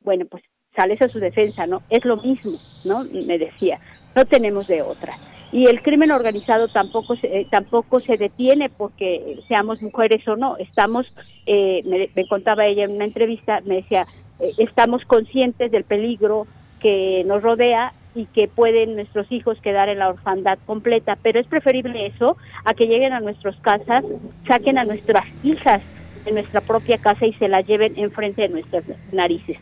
Bueno, 0.00 0.26
pues 0.26 0.42
sales 0.76 1.00
a 1.02 1.08
su 1.08 1.18
defensa, 1.18 1.66
¿no? 1.66 1.78
Es 1.90 2.04
lo 2.04 2.16
mismo, 2.16 2.52
¿no? 2.84 3.04
Me 3.04 3.38
decía, 3.38 3.78
no 4.14 4.24
tenemos 4.24 4.66
de 4.66 4.82
otra. 4.82 5.14
Y 5.52 5.66
el 5.66 5.80
crimen 5.80 6.10
organizado 6.10 6.68
tampoco 6.68 7.16
se, 7.16 7.40
eh, 7.40 7.46
tampoco 7.50 8.00
se 8.00 8.16
detiene 8.16 8.66
porque 8.78 9.38
seamos 9.48 9.80
mujeres 9.80 10.26
o 10.28 10.36
no. 10.36 10.56
Estamos, 10.58 11.14
eh, 11.46 11.82
me, 12.14 12.26
contaba 12.28 12.66
ella 12.66 12.84
en 12.84 12.96
una 12.96 13.04
entrevista, 13.04 13.58
me 13.66 13.76
decía, 13.76 14.06
eh, 14.40 14.52
estamos 14.58 15.04
conscientes 15.04 15.70
del 15.70 15.84
peligro 15.84 16.46
que 16.80 17.22
nos 17.26 17.42
rodea 17.42 17.92
y 18.16 18.24
que 18.26 18.48
pueden 18.48 18.96
nuestros 18.96 19.30
hijos 19.30 19.60
quedar 19.60 19.90
en 19.90 19.98
la 19.98 20.08
orfandad 20.08 20.58
completa, 20.64 21.18
pero 21.22 21.38
es 21.38 21.46
preferible 21.46 22.06
eso 22.06 22.36
a 22.64 22.72
que 22.72 22.86
lleguen 22.86 23.12
a 23.12 23.20
nuestras 23.20 23.54
casas, 23.56 24.02
saquen 24.48 24.78
a 24.78 24.84
nuestras 24.84 25.24
hijas 25.44 25.82
de 26.24 26.32
nuestra 26.32 26.62
propia 26.62 26.96
casa 26.96 27.26
y 27.26 27.34
se 27.34 27.46
las 27.46 27.66
lleven 27.66 27.92
enfrente 27.98 28.42
de 28.42 28.48
nuestras 28.48 28.84
narices. 29.12 29.58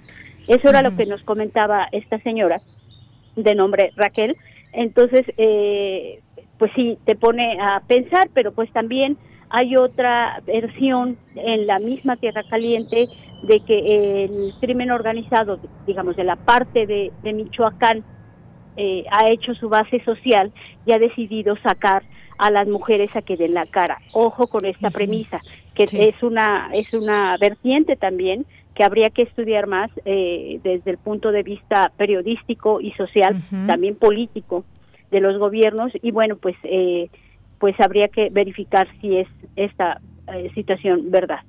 Eso 0.46 0.70
era 0.70 0.82
lo 0.82 0.96
que 0.96 1.04
nos 1.04 1.22
comentaba 1.24 1.88
esta 1.90 2.18
señora 2.20 2.60
de 3.34 3.54
nombre 3.56 3.90
Raquel. 3.96 4.36
Entonces, 4.72 5.26
eh, 5.36 6.20
pues 6.58 6.70
sí, 6.76 6.96
te 7.04 7.16
pone 7.16 7.58
a 7.60 7.80
pensar, 7.80 8.28
pero 8.34 8.52
pues 8.52 8.72
también 8.72 9.18
hay 9.50 9.76
otra 9.76 10.40
versión 10.46 11.18
en 11.34 11.66
la 11.66 11.80
misma 11.80 12.16
Tierra 12.16 12.42
Caliente 12.48 13.08
de 13.42 13.60
que 13.66 14.24
el 14.24 14.54
crimen 14.60 14.92
organizado, 14.92 15.58
digamos, 15.86 16.16
de 16.16 16.24
la 16.24 16.36
parte 16.36 16.86
de, 16.86 17.12
de 17.22 17.32
Michoacán, 17.32 18.04
eh, 18.76 19.04
ha 19.10 19.30
hecho 19.30 19.54
su 19.54 19.68
base 19.68 20.02
social 20.04 20.52
y 20.86 20.92
ha 20.92 20.98
decidido 20.98 21.56
sacar 21.56 22.02
a 22.38 22.50
las 22.50 22.66
mujeres 22.66 23.14
a 23.14 23.22
que 23.22 23.36
den 23.36 23.54
la 23.54 23.66
cara. 23.66 23.98
Ojo 24.12 24.48
con 24.48 24.64
esta 24.64 24.90
premisa, 24.90 25.40
que 25.74 25.84
es 25.84 26.22
una 26.22 26.70
es 26.74 26.92
una 26.92 27.36
vertiente 27.38 27.96
también 27.96 28.46
que 28.74 28.82
habría 28.82 29.10
que 29.10 29.22
estudiar 29.22 29.68
más 29.68 29.90
eh, 30.04 30.58
desde 30.64 30.90
el 30.90 30.98
punto 30.98 31.30
de 31.30 31.44
vista 31.44 31.92
periodístico 31.96 32.80
y 32.80 32.90
social, 32.92 33.40
también 33.68 33.94
político 33.94 34.64
de 35.12 35.20
los 35.20 35.38
gobiernos 35.38 35.92
y 36.02 36.10
bueno 36.10 36.36
pues 36.36 36.56
eh, 36.64 37.08
pues 37.60 37.78
habría 37.80 38.08
que 38.08 38.30
verificar 38.30 38.88
si 39.00 39.18
es 39.18 39.28
esta 39.54 40.00
situación 40.54 41.10
verdad. 41.10 41.40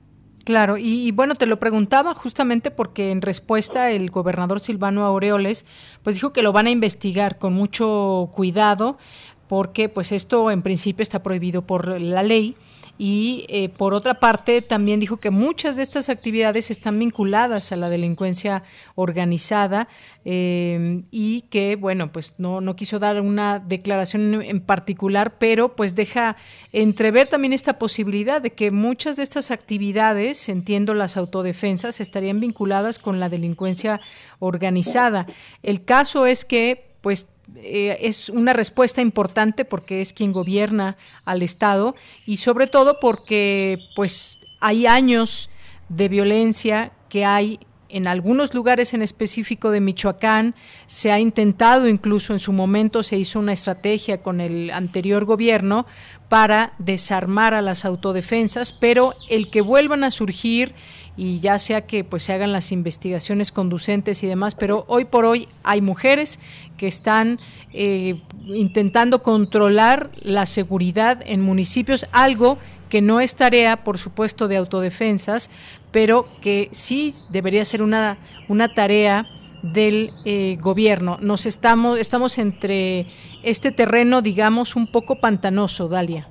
Claro, 0.45 0.77
y, 0.77 1.09
bueno, 1.09 1.33
te 1.33 1.47
lo 1.47 1.57
preguntaba 1.57 2.13
justamente 2.13 2.69
porque 2.69 3.09
en 3.09 3.23
respuesta 3.23 3.89
el 3.89 4.11
gobernador 4.11 4.59
Silvano 4.59 5.03
Aureoles 5.03 5.65
pues 6.03 6.17
dijo 6.17 6.33
que 6.33 6.43
lo 6.43 6.53
van 6.53 6.67
a 6.67 6.69
investigar 6.69 7.39
con 7.39 7.53
mucho 7.53 8.29
cuidado 8.31 8.99
porque 9.47 9.89
pues 9.89 10.11
esto 10.11 10.51
en 10.51 10.61
principio 10.61 11.01
está 11.01 11.23
prohibido 11.23 11.63
por 11.63 11.99
la 11.99 12.21
ley 12.21 12.55
y 12.97 13.45
eh, 13.49 13.69
por 13.69 13.93
otra 13.93 14.19
parte 14.19 14.61
también 14.61 14.99
dijo 14.99 15.17
que 15.17 15.29
muchas 15.29 15.75
de 15.75 15.83
estas 15.83 16.09
actividades 16.09 16.71
están 16.71 16.97
vinculadas 16.97 17.71
a 17.71 17.75
la 17.75 17.89
delincuencia 17.89 18.63
organizada 18.95 19.87
eh, 20.23 21.03
y 21.11 21.41
que 21.43 21.75
bueno 21.75 22.11
pues 22.11 22.35
no, 22.37 22.61
no 22.61 22.75
quiso 22.75 22.99
dar 22.99 23.19
una 23.21 23.59
declaración 23.59 24.41
en 24.41 24.61
particular 24.61 25.37
pero 25.37 25.75
pues 25.75 25.95
deja 25.95 26.37
entrever 26.71 27.27
también 27.27 27.53
esta 27.53 27.77
posibilidad 27.77 28.41
de 28.41 28.51
que 28.51 28.71
muchas 28.71 29.17
de 29.17 29.23
estas 29.23 29.51
actividades 29.51 30.47
entiendo 30.49 30.93
las 30.93 31.17
autodefensas 31.17 31.99
estarían 31.99 32.39
vinculadas 32.39 32.99
con 32.99 33.19
la 33.19 33.29
delincuencia 33.29 34.01
organizada. 34.39 35.27
El 35.63 35.83
caso 35.83 36.25
es 36.25 36.45
que 36.45 36.95
pues 37.01 37.27
eh, 37.57 37.97
es 38.01 38.29
una 38.29 38.53
respuesta 38.53 39.01
importante 39.01 39.65
porque 39.65 40.01
es 40.01 40.13
quien 40.13 40.31
gobierna 40.31 40.97
al 41.25 41.41
Estado 41.41 41.95
y 42.25 42.37
sobre 42.37 42.67
todo 42.67 42.99
porque 42.99 43.79
pues 43.95 44.39
hay 44.59 44.87
años 44.87 45.49
de 45.89 46.09
violencia 46.09 46.91
que 47.09 47.25
hay 47.25 47.59
en 47.89 48.07
algunos 48.07 48.53
lugares 48.53 48.93
en 48.93 49.01
específico 49.01 49.71
de 49.71 49.79
Michoacán. 49.79 50.55
Se 50.85 51.11
ha 51.11 51.19
intentado, 51.19 51.87
incluso 51.87 52.33
en 52.33 52.39
su 52.39 52.51
momento 52.51 53.03
se 53.03 53.17
hizo 53.17 53.39
una 53.39 53.53
estrategia 53.53 54.21
con 54.21 54.41
el 54.41 54.71
anterior 54.71 55.23
gobierno 55.25 55.85
para 56.27 56.73
desarmar 56.77 57.53
a 57.53 57.61
las 57.61 57.85
autodefensas, 57.85 58.73
pero 58.73 59.13
el 59.29 59.49
que 59.49 59.61
vuelvan 59.61 60.03
a 60.03 60.11
surgir 60.11 60.73
y 61.17 61.39
ya 61.39 61.59
sea 61.59 61.85
que 61.85 62.03
pues 62.03 62.23
se 62.23 62.33
hagan 62.33 62.51
las 62.51 62.71
investigaciones 62.71 63.51
conducentes 63.51 64.23
y 64.23 64.27
demás, 64.27 64.55
pero 64.55 64.85
hoy 64.87 65.05
por 65.05 65.25
hoy 65.25 65.47
hay 65.63 65.81
mujeres 65.81 66.39
que 66.77 66.87
están 66.87 67.37
eh, 67.73 68.21
intentando 68.47 69.23
controlar 69.23 70.09
la 70.21 70.45
seguridad 70.45 71.21
en 71.25 71.41
municipios, 71.41 72.07
algo 72.11 72.57
que 72.89 73.01
no 73.01 73.19
es 73.19 73.35
tarea, 73.35 73.83
por 73.83 73.97
supuesto, 73.97 74.47
de 74.47 74.57
autodefensas, 74.57 75.49
pero 75.91 76.27
que 76.41 76.69
sí 76.71 77.13
debería 77.31 77.65
ser 77.65 77.81
una, 77.81 78.17
una 78.47 78.73
tarea 78.73 79.25
del 79.73 80.11
eh, 80.25 80.57
gobierno. 80.61 81.17
Nos 81.19 81.45
estamos, 81.45 81.99
estamos 81.99 82.37
entre 82.37 83.07
este 83.43 83.71
terreno, 83.71 84.21
digamos, 84.21 84.75
un 84.75 84.87
poco 84.87 85.15
pantanoso, 85.19 85.87
Dalia. 85.87 86.27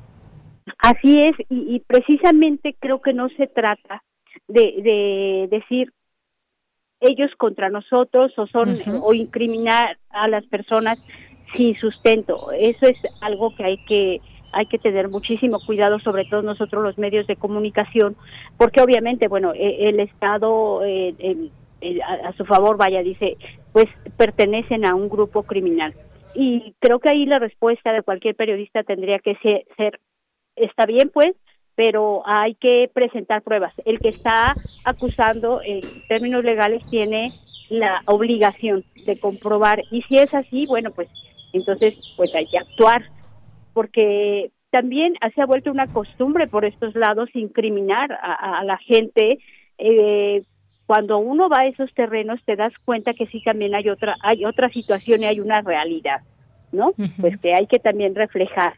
Así 0.78 1.20
es, 1.20 1.36
y, 1.51 1.81
precisamente 1.81 2.77
creo 2.78 3.01
que 3.02 3.12
no 3.12 3.28
se 3.36 3.47
trata 3.47 4.02
de, 4.49 4.75
de 4.83 5.49
decir 5.51 5.93
ellos 7.01 7.31
contra 7.37 7.69
nosotros 7.69 8.33
o 8.39 8.47
son 8.47 8.79
o 9.03 9.12
incriminar 9.15 9.99
a 10.11 10.29
las 10.29 10.45
personas 10.47 11.05
sin 11.55 11.77
sustento. 11.77 12.51
Eso 12.53 12.87
es 12.87 13.23
algo 13.23 13.55
que 13.55 13.65
hay 13.65 13.85
que 13.85 14.19
hay 14.55 14.66
que 14.66 14.79
tener 14.79 15.09
muchísimo 15.09 15.59
cuidado, 15.59 15.99
sobre 15.99 16.25
todo 16.27 16.43
nosotros 16.43 16.83
los 16.83 16.97
medios 16.97 17.27
de 17.27 17.35
comunicación, 17.35 18.16
porque 18.57 18.81
obviamente, 18.81 19.27
bueno, 19.27 19.53
e, 19.53 19.89
el 19.89 19.99
Estado 19.99 20.85
eh, 20.85 21.51
a, 22.25 22.33
su 22.35 22.45
favor, 22.45 22.77
vaya, 22.77 23.03
dice, 23.03 23.37
pues 23.73 23.87
pertenecen 24.16 24.87
a 24.87 24.95
un 24.95 25.09
grupo 25.09 25.43
criminal. 25.43 25.93
Y 26.35 26.75
creo 26.79 27.01
que 27.01 27.11
ahí 27.11 27.27
la 27.27 27.41
respuesta 27.41 27.93
de 27.93 28.03
cualquier 28.03 28.37
periodista 28.37 28.85
tendría 28.85 29.19
que 29.19 29.37
ser, 29.77 30.01
está 30.57 30.87
bien, 30.87 31.11
pues, 31.12 31.35
pero 31.77 32.23
hay 32.27 32.55
que 32.55 32.91
presentar 32.93 33.43
pruebas. 33.43 33.73
El 33.85 33.99
que 33.99 34.11
está 34.11 34.55
acusando 34.85 35.61
en 35.63 35.81
términos 36.09 36.45
legales 36.45 36.83
tiene 36.91 37.33
la 37.69 38.03
obligación 38.07 38.85
de 39.07 39.19
comprobar 39.19 39.81
y 39.91 40.03
si 40.03 40.19
es 40.19 40.33
así, 40.35 40.67
bueno, 40.67 40.91
pues 40.95 41.09
entonces, 41.53 42.13
pues 42.17 42.35
hay 42.35 42.47
que 42.47 42.59
actuar, 42.59 43.05
porque 43.73 44.51
también 44.71 45.15
se 45.35 45.41
ha 45.41 45.47
vuelto 45.47 45.71
una 45.71 45.87
costumbre 45.87 46.49
por 46.49 46.65
estos 46.65 46.95
lados 46.97 47.31
incriminar 47.35 48.11
a, 48.13 48.65
la 48.65 48.77
gente. 48.79 49.39
Eh, 49.79 50.43
cuando 50.87 51.19
uno 51.19 51.49
va 51.49 51.61
a 51.61 51.67
esos 51.67 51.93
terrenos 51.95 52.45
te 52.45 52.57
das 52.57 52.73
cuenta 52.85 53.15
que 53.15 53.27
sí 53.27 53.41
también 53.43 53.75
hay 53.75 53.89
otra 53.89 54.17
hay 54.23 54.45
otra 54.45 54.69
situación 54.69 55.23
y 55.23 55.27
hay 55.27 55.41
una 55.41 55.61
realidad, 55.63 56.21
¿no? 56.73 56.93
Pues 57.21 57.39
que 57.41 57.55
hay 57.55 57.67
que 57.67 57.79
también 57.79 58.15
reflejar. 58.15 58.75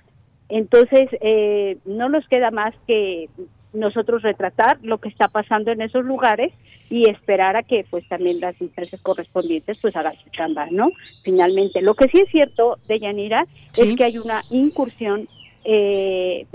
Entonces, 0.49 1.09
eh, 1.21 1.79
no 1.85 2.09
nos 2.09 2.27
queda 2.29 2.51
más 2.51 2.75
que 2.87 3.29
nosotros 3.73 4.23
retratar 4.23 4.79
lo 4.83 4.99
que 4.99 5.09
está 5.09 5.29
pasando 5.29 5.71
en 5.71 5.83
esos 5.83 6.05
lugares 6.05 6.53
y 6.89 7.09
esperar 7.09 7.57
a 7.57 7.63
que 7.63 7.85
pues 7.91 8.09
también 8.09 8.41
las 8.41 8.61
empresas 8.61 9.03
correspondientes 9.03 9.79
pues 9.83 9.95
hagan 9.97 10.15
su 10.17 10.31
chamba, 10.31 10.67
¿no? 10.71 10.91
Finalmente, 11.23 11.83
lo 11.83 11.95
que 11.95 12.09
sí 12.09 12.19
es 12.19 12.31
cierto 12.31 12.77
de 12.89 12.99
Yanira 12.99 13.45
es 13.77 13.97
que 13.97 14.05
hay 14.05 14.19
una 14.19 14.43
incursión 14.51 15.29
eh, 15.65 16.47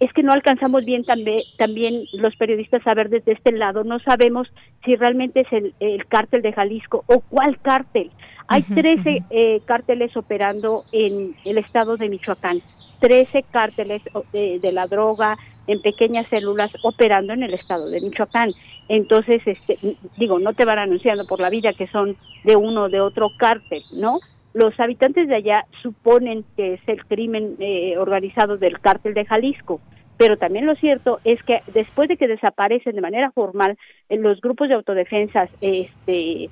es 0.00 0.12
que 0.12 0.22
no 0.22 0.32
alcanzamos 0.32 0.84
bien 0.84 1.04
también, 1.04 1.42
también 1.58 2.04
los 2.12 2.34
periodistas 2.36 2.86
a 2.86 2.94
ver 2.94 3.08
desde 3.08 3.32
este 3.32 3.52
lado, 3.52 3.84
no 3.84 3.98
sabemos 4.00 4.48
si 4.84 4.96
realmente 4.96 5.40
es 5.40 5.52
el, 5.52 5.74
el 5.80 6.06
cártel 6.06 6.42
de 6.42 6.52
Jalisco 6.52 7.04
o 7.06 7.20
cuál 7.20 7.60
cártel. 7.60 8.10
Hay 8.48 8.62
13 8.62 9.24
eh, 9.30 9.60
cárteles 9.64 10.16
operando 10.16 10.82
en 10.92 11.34
el 11.44 11.58
estado 11.58 11.96
de 11.96 12.08
Michoacán, 12.08 12.60
13 13.00 13.44
cárteles 13.50 14.02
de, 14.32 14.58
de, 14.60 14.72
la 14.72 14.86
droga 14.86 15.38
en 15.66 15.80
pequeñas 15.80 16.28
células 16.28 16.70
operando 16.82 17.32
en 17.32 17.44
el 17.44 17.54
estado 17.54 17.88
de 17.88 18.00
Michoacán. 18.00 18.50
Entonces, 18.88 19.40
este, 19.46 19.78
digo, 20.18 20.38
no 20.38 20.52
te 20.52 20.64
van 20.64 20.78
anunciando 20.78 21.26
por 21.26 21.40
la 21.40 21.50
vida 21.50 21.72
que 21.72 21.86
son 21.86 22.16
de 22.44 22.56
uno 22.56 22.82
o 22.82 22.88
de 22.88 23.00
otro 23.00 23.30
cártel, 23.38 23.82
¿no? 23.94 24.18
Los 24.54 24.78
habitantes 24.78 25.28
de 25.28 25.36
allá 25.36 25.64
suponen 25.82 26.44
que 26.56 26.74
es 26.74 26.80
el 26.86 27.04
crimen 27.06 27.56
eh, 27.58 27.96
organizado 27.96 28.58
del 28.58 28.80
cártel 28.80 29.14
de 29.14 29.24
Jalisco, 29.24 29.80
pero 30.18 30.36
también 30.36 30.66
lo 30.66 30.74
cierto 30.76 31.20
es 31.24 31.42
que 31.42 31.62
después 31.72 32.08
de 32.08 32.16
que 32.16 32.28
desaparecen 32.28 32.94
de 32.94 33.00
manera 33.00 33.32
formal 33.32 33.76
en 34.08 34.22
los 34.22 34.40
grupos 34.40 34.68
de 34.68 34.74
autodefensas 34.74 35.50
este 35.60 36.46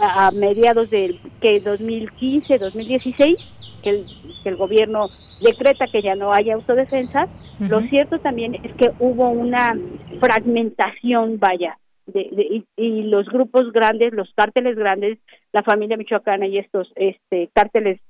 a 0.00 0.30
mediados 0.32 0.90
del 0.90 1.18
que 1.40 1.60
2015 1.60 2.58
2016 2.58 3.80
que 3.82 3.90
el, 3.90 4.02
que 4.42 4.48
el 4.48 4.56
gobierno 4.56 5.08
decreta 5.40 5.86
que 5.90 6.02
ya 6.02 6.14
no 6.14 6.32
haya 6.32 6.54
autodefensa 6.54 7.26
lo 7.60 7.80
cierto 7.82 8.18
también 8.18 8.56
es 8.56 8.72
que 8.74 8.90
hubo 8.98 9.28
una 9.28 9.76
fragmentación 10.20 11.38
vaya 11.38 11.78
de, 12.06 12.28
de, 12.32 12.64
y, 12.76 13.02
los 13.04 13.26
grupos 13.26 13.72
grandes, 13.72 14.12
los 14.12 14.32
cárteles 14.34 14.76
grandes, 14.76 15.18
la 15.52 15.62
familia 15.62 15.96
michoacana 15.96 16.46
y 16.46 16.58
estos 16.58 16.92
este, 16.96 17.50
cárteles 17.54 18.00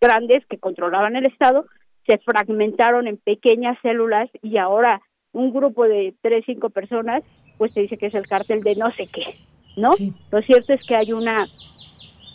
grandes 0.00 0.44
que 0.46 0.58
controlaban 0.58 1.16
el 1.16 1.26
Estado, 1.26 1.66
se 2.06 2.18
fragmentaron 2.18 3.06
en 3.06 3.16
pequeñas 3.16 3.78
células 3.82 4.28
y 4.42 4.58
ahora 4.58 5.00
un 5.32 5.52
grupo 5.52 5.84
de 5.84 6.14
tres, 6.22 6.44
cinco 6.46 6.70
personas, 6.70 7.22
pues 7.58 7.72
se 7.72 7.80
dice 7.80 7.98
que 7.98 8.06
es 8.06 8.14
el 8.14 8.26
cártel 8.26 8.60
de 8.60 8.76
no 8.76 8.90
sé 8.92 9.06
qué, 9.12 9.34
¿no? 9.76 9.90
Lo 10.30 10.42
cierto 10.42 10.72
es 10.72 10.86
que 10.86 10.94
hay 10.94 11.12
una 11.12 11.46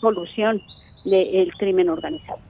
solución 0.02 0.62
del 1.06 1.54
crimen 1.54 1.90
organizado. 1.90 2.49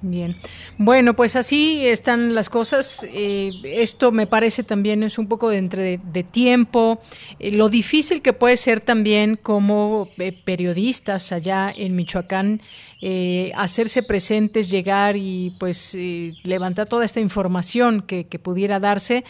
Bien, 0.00 0.36
bueno, 0.76 1.14
pues 1.16 1.34
así 1.34 1.84
están 1.84 2.32
las 2.32 2.50
cosas. 2.50 3.04
Eh, 3.12 3.50
esto 3.64 4.12
me 4.12 4.28
parece 4.28 4.62
también 4.62 5.02
es 5.02 5.18
un 5.18 5.26
poco 5.26 5.48
de 5.48 5.58
entre 5.58 5.98
de, 5.98 6.22
tiempo, 6.22 7.00
eh, 7.40 7.50
lo 7.50 7.68
difícil 7.68 8.22
que 8.22 8.32
puede 8.32 8.56
ser 8.56 8.80
también 8.80 9.36
como 9.36 10.08
eh, 10.18 10.32
periodistas 10.44 11.32
allá 11.32 11.72
en 11.76 11.96
Michoacán 11.96 12.62
eh, 13.00 13.52
hacerse 13.54 14.02
presentes, 14.02 14.70
llegar 14.70 15.16
y 15.16 15.54
pues 15.60 15.94
eh, 15.94 16.34
levantar 16.42 16.88
toda 16.88 17.04
esta 17.04 17.20
información 17.20 18.02
que, 18.02 18.24
pudiera 18.42 18.80
darse. 18.80 19.24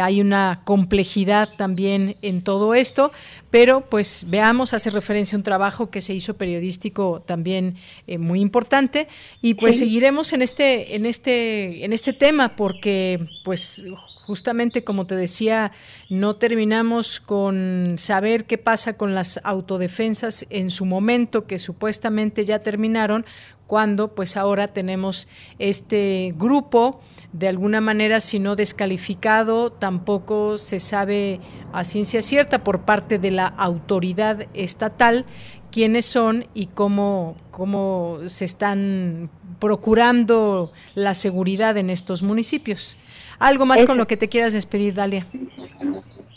Hay 0.00 0.20
una 0.20 0.62
complejidad 0.64 1.50
también 1.56 2.14
en 2.22 2.42
todo 2.42 2.74
esto, 2.74 3.12
pero 3.50 3.82
pues 3.82 4.26
veamos, 4.28 4.74
hace 4.74 4.90
referencia 4.90 5.36
a 5.36 5.38
un 5.38 5.44
trabajo 5.44 5.90
que 5.90 6.00
se 6.00 6.14
hizo 6.14 6.34
periodístico 6.34 7.22
también 7.24 7.76
eh, 8.06 8.18
muy 8.18 8.40
importante 8.40 9.06
y 9.40 9.54
pues 9.54 9.78
seguiremos 9.78 10.32
en 10.32 10.42
este, 10.42 10.96
en 10.96 11.06
este, 11.06 11.84
en 11.84 11.92
este 11.92 12.12
tema 12.12 12.56
porque 12.56 13.18
pues 13.44 13.84
justamente 14.26 14.84
como 14.84 15.06
te 15.06 15.16
decía, 15.16 15.72
no 16.08 16.36
terminamos 16.36 17.20
con 17.20 17.96
saber 17.98 18.44
qué 18.46 18.58
pasa 18.58 18.96
con 18.96 19.14
las 19.14 19.40
autodefensas 19.44 20.46
en 20.50 20.70
su 20.70 20.84
momento, 20.84 21.46
que 21.46 21.58
supuestamente 21.58 22.44
ya 22.44 22.60
terminaron, 22.60 23.24
cuando 23.66 24.14
pues 24.14 24.36
ahora 24.36 24.68
tenemos 24.68 25.28
este 25.58 26.34
grupo, 26.36 27.00
de 27.32 27.48
alguna 27.48 27.80
manera, 27.80 28.20
si 28.20 28.38
no 28.38 28.54
descalificado, 28.54 29.72
tampoco 29.72 30.58
se 30.58 30.78
sabe 30.78 31.40
a 31.72 31.84
ciencia 31.84 32.20
cierta 32.20 32.62
por 32.62 32.82
parte 32.82 33.18
de 33.18 33.30
la 33.30 33.46
autoridad 33.46 34.46
estatal 34.52 35.24
quiénes 35.70 36.04
son 36.04 36.46
y 36.52 36.66
cómo, 36.66 37.36
cómo 37.50 38.18
se 38.26 38.44
están 38.44 39.30
procurando 39.58 40.70
la 40.94 41.14
seguridad 41.14 41.76
en 41.78 41.88
estos 41.88 42.22
municipios. 42.22 42.98
¿Algo 43.42 43.66
más 43.66 43.84
con 43.84 43.98
lo 43.98 44.06
que 44.06 44.16
te 44.16 44.28
quieras 44.28 44.52
despedir, 44.52 44.94
Dalia? 44.94 45.26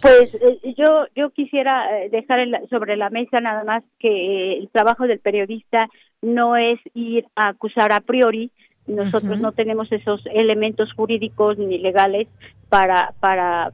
Pues 0.02 0.34
eh, 0.36 0.73
yo 0.76 1.06
yo 1.15 1.30
quisiera 1.30 1.99
eh, 1.99 2.10
dejar 2.10 2.40
sobre 2.69 2.98
la 2.98 3.11
mesa 3.11 3.40
nada 3.41 3.64
más 3.64 3.84
que 3.99 4.10
eh, 4.10 4.57
el 4.57 4.69
trabajo 4.69 5.06
del 5.06 5.19
periodista 5.19 5.88
no 6.23 6.56
es 6.56 6.80
ir 6.95 7.26
a 7.36 7.49
acusar 7.49 7.91
a 7.91 7.99
priori. 7.99 8.52
Nosotros 8.88 9.40
no 9.40 9.52
tenemos 9.52 9.91
esos 9.91 10.22
elementos 10.34 10.94
jurídicos 10.94 11.60
ni 11.60 11.77
legales 11.77 12.27
para 12.69 13.14
para 13.19 13.72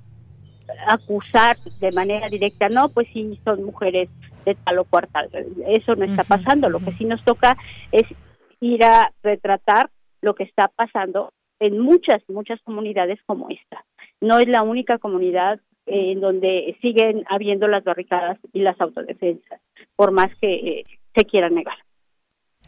acusar 0.88 1.56
de 1.80 1.92
manera 1.94 2.28
directa. 2.28 2.68
No, 2.68 2.88
pues 2.94 3.08
sí 3.14 3.40
son 3.46 3.64
mujeres 3.64 4.10
de 4.46 4.56
tal 4.56 4.80
o 4.80 4.84
cuartal. 4.84 5.30
Eso 5.68 5.96
no 5.96 6.04
está 6.04 6.26
pasando. 6.26 6.70
Lo 6.70 6.80
que 6.80 6.94
sí 6.98 7.06
nos 7.06 7.24
toca 7.24 7.58
es 7.94 8.04
ir 8.60 8.84
a 8.84 9.12
retratar 9.24 9.90
lo 10.22 10.36
que 10.36 10.44
está 10.44 10.68
pasando 10.68 11.32
en 11.62 11.80
muchas, 11.80 12.22
muchas 12.28 12.60
comunidades 12.64 13.20
como 13.26 13.48
esta. 13.50 13.86
No 14.20 14.40
es 14.40 14.48
la 14.48 14.64
única 14.64 14.98
comunidad 14.98 15.62
en 15.86 16.20
donde 16.20 16.76
siguen 16.82 17.24
habiendo 17.30 17.68
las 17.68 17.84
barricadas 17.84 18.40
y 18.52 18.62
las 18.62 18.80
autodefensas, 18.82 19.62
por 19.96 20.12
más 20.12 20.36
que 20.36 20.54
eh, 20.54 20.84
se 21.16 21.26
quieran 21.26 21.56
negar. 21.56 21.76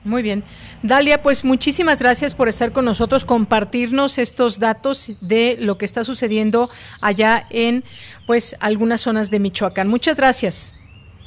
Muy 0.03 0.21
bien. 0.21 0.43
Dalia, 0.83 1.21
pues 1.21 1.45
muchísimas 1.45 2.01
gracias 2.01 2.35
por 2.35 2.49
estar 2.49 2.71
con 2.71 2.85
nosotros, 2.85 3.25
compartirnos 3.25 4.17
estos 4.17 4.59
datos 4.59 5.17
de 5.21 5.55
lo 5.59 5.75
que 5.75 5.85
está 5.85 6.03
sucediendo 6.03 6.67
allá 7.01 7.43
en 7.49 7.83
pues 8.27 8.55
algunas 8.59 9.01
zonas 9.01 9.31
de 9.31 9.39
Michoacán. 9.39 9.87
Muchas 9.87 10.17
gracias. 10.17 10.73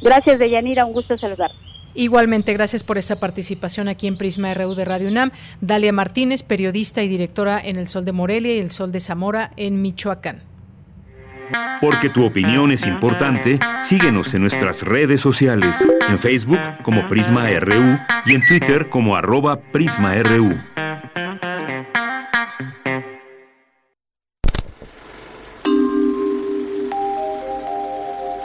Gracias, 0.02 0.38
Deyanira, 0.38 0.84
un 0.84 0.92
gusto 0.92 1.16
saludar. 1.16 1.50
Igualmente, 1.96 2.52
gracias 2.52 2.84
por 2.84 2.98
esta 2.98 3.18
participación 3.18 3.88
aquí 3.88 4.06
en 4.06 4.18
Prisma 4.18 4.52
RU 4.52 4.74
de 4.74 4.84
Radio 4.84 5.08
UNAM. 5.08 5.30
Dalia 5.62 5.92
Martínez, 5.92 6.42
periodista 6.42 7.02
y 7.02 7.08
directora 7.08 7.58
en 7.58 7.76
El 7.76 7.88
Sol 7.88 8.04
de 8.04 8.12
Morelia 8.12 8.54
y 8.54 8.58
El 8.58 8.70
Sol 8.70 8.92
de 8.92 9.00
Zamora 9.00 9.52
en 9.56 9.80
Michoacán. 9.80 10.42
Porque 11.80 12.10
tu 12.10 12.24
opinión 12.24 12.70
es 12.70 12.86
importante, 12.86 13.58
síguenos 13.80 14.34
en 14.34 14.42
nuestras 14.42 14.82
redes 14.82 15.20
sociales, 15.20 15.88
en 16.08 16.18
Facebook 16.18 16.58
como 16.82 17.08
Prisma 17.08 17.48
RU 17.60 17.98
y 18.26 18.34
en 18.34 18.46
Twitter 18.46 18.90
como 18.90 19.16
arroba 19.16 19.60
PrismaRU. 19.72 20.60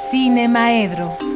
Cine 0.10 0.48
Maedro. 0.48 1.31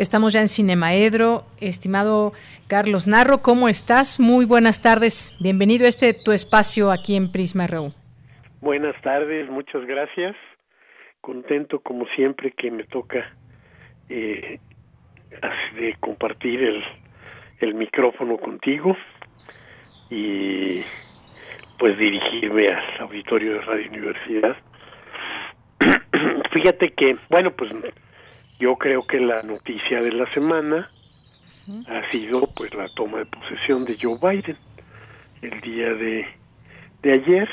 Estamos 0.00 0.32
ya 0.32 0.40
en 0.40 0.48
Cinemaedro. 0.48 1.44
Estimado 1.60 2.32
Carlos 2.68 3.06
Narro, 3.06 3.42
¿cómo 3.42 3.68
estás? 3.68 4.18
Muy 4.18 4.46
buenas 4.46 4.80
tardes. 4.80 5.36
Bienvenido 5.42 5.84
a 5.84 5.90
este 5.90 6.14
tu 6.14 6.32
espacio 6.32 6.90
aquí 6.90 7.16
en 7.16 7.30
Prisma 7.30 7.66
RU. 7.66 7.90
Buenas 8.62 8.98
tardes, 9.02 9.50
muchas 9.50 9.84
gracias. 9.84 10.34
Contento 11.20 11.80
como 11.80 12.06
siempre 12.16 12.50
que 12.52 12.70
me 12.70 12.84
toca 12.84 13.30
eh, 14.08 14.58
de 15.78 15.96
compartir 16.00 16.62
el, 16.62 16.82
el 17.58 17.74
micrófono 17.74 18.38
contigo 18.38 18.96
y 20.08 20.80
pues 21.78 21.98
dirigirme 21.98 22.68
al 22.68 23.00
auditorio 23.02 23.52
de 23.52 23.60
Radio 23.60 23.90
Universidad. 23.90 24.56
Fíjate 26.54 26.94
que, 26.94 27.18
bueno, 27.28 27.50
pues 27.50 27.70
yo 28.60 28.76
creo 28.76 29.06
que 29.06 29.18
la 29.18 29.42
noticia 29.42 30.02
de 30.02 30.12
la 30.12 30.26
semana 30.26 30.86
ha 31.88 32.10
sido 32.10 32.46
pues 32.54 32.72
la 32.74 32.88
toma 32.94 33.18
de 33.18 33.26
posesión 33.26 33.86
de 33.86 33.96
Joe 34.00 34.18
Biden 34.20 34.56
el 35.40 35.60
día 35.62 35.94
de, 35.94 36.26
de 37.02 37.12
ayer. 37.12 37.48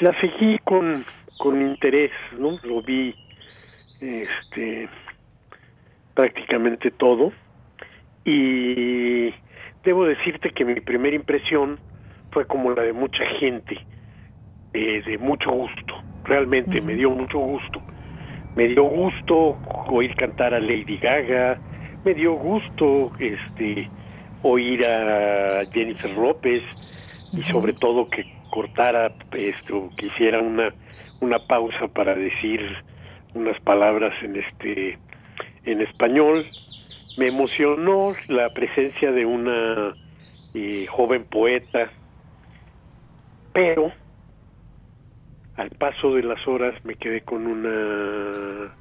La 0.00 0.12
seguí 0.20 0.58
con, 0.64 1.06
con 1.38 1.62
interés, 1.62 2.10
¿no? 2.36 2.58
Lo 2.64 2.82
vi 2.82 3.14
este 4.00 4.88
prácticamente 6.14 6.90
todo. 6.90 7.32
Y 8.24 9.32
debo 9.84 10.06
decirte 10.06 10.50
que 10.50 10.64
mi 10.64 10.80
primera 10.80 11.14
impresión 11.14 11.78
fue 12.32 12.46
como 12.48 12.72
la 12.72 12.82
de 12.82 12.92
mucha 12.92 13.24
gente, 13.38 13.78
eh, 14.72 15.02
de 15.06 15.18
mucho 15.18 15.52
gusto, 15.52 16.02
realmente 16.24 16.80
me 16.80 16.94
dio 16.94 17.10
mucho 17.10 17.38
gusto 17.38 17.80
me 18.56 18.68
dio 18.68 18.84
gusto 18.84 19.58
oír 19.88 20.14
cantar 20.16 20.54
a 20.54 20.60
Lady 20.60 20.98
Gaga, 20.98 21.58
me 22.04 22.14
dio 22.14 22.34
gusto 22.34 23.12
este 23.18 23.88
oír 24.42 24.84
a 24.84 25.64
Jennifer 25.72 26.10
López, 26.10 26.62
y 27.32 27.42
sobre 27.50 27.72
todo 27.72 28.08
que 28.08 28.24
cortara 28.50 29.08
esto, 29.32 29.90
que 29.96 30.06
hiciera 30.06 30.40
una, 30.40 30.68
una 31.20 31.38
pausa 31.46 31.88
para 31.88 32.14
decir 32.14 32.60
unas 33.34 33.60
palabras 33.62 34.12
en 34.22 34.36
este 34.36 34.98
en 35.64 35.80
español. 35.80 36.46
Me 37.16 37.28
emocionó 37.28 38.14
la 38.28 38.50
presencia 38.50 39.10
de 39.10 39.24
una 39.24 39.88
eh, 40.54 40.86
joven 40.90 41.24
poeta, 41.28 41.90
pero 43.52 43.92
al 45.56 45.70
paso 45.70 46.14
de 46.14 46.22
las 46.22 46.46
horas 46.46 46.74
me 46.84 46.94
quedé 46.94 47.20
con 47.22 47.46
una 47.46 48.74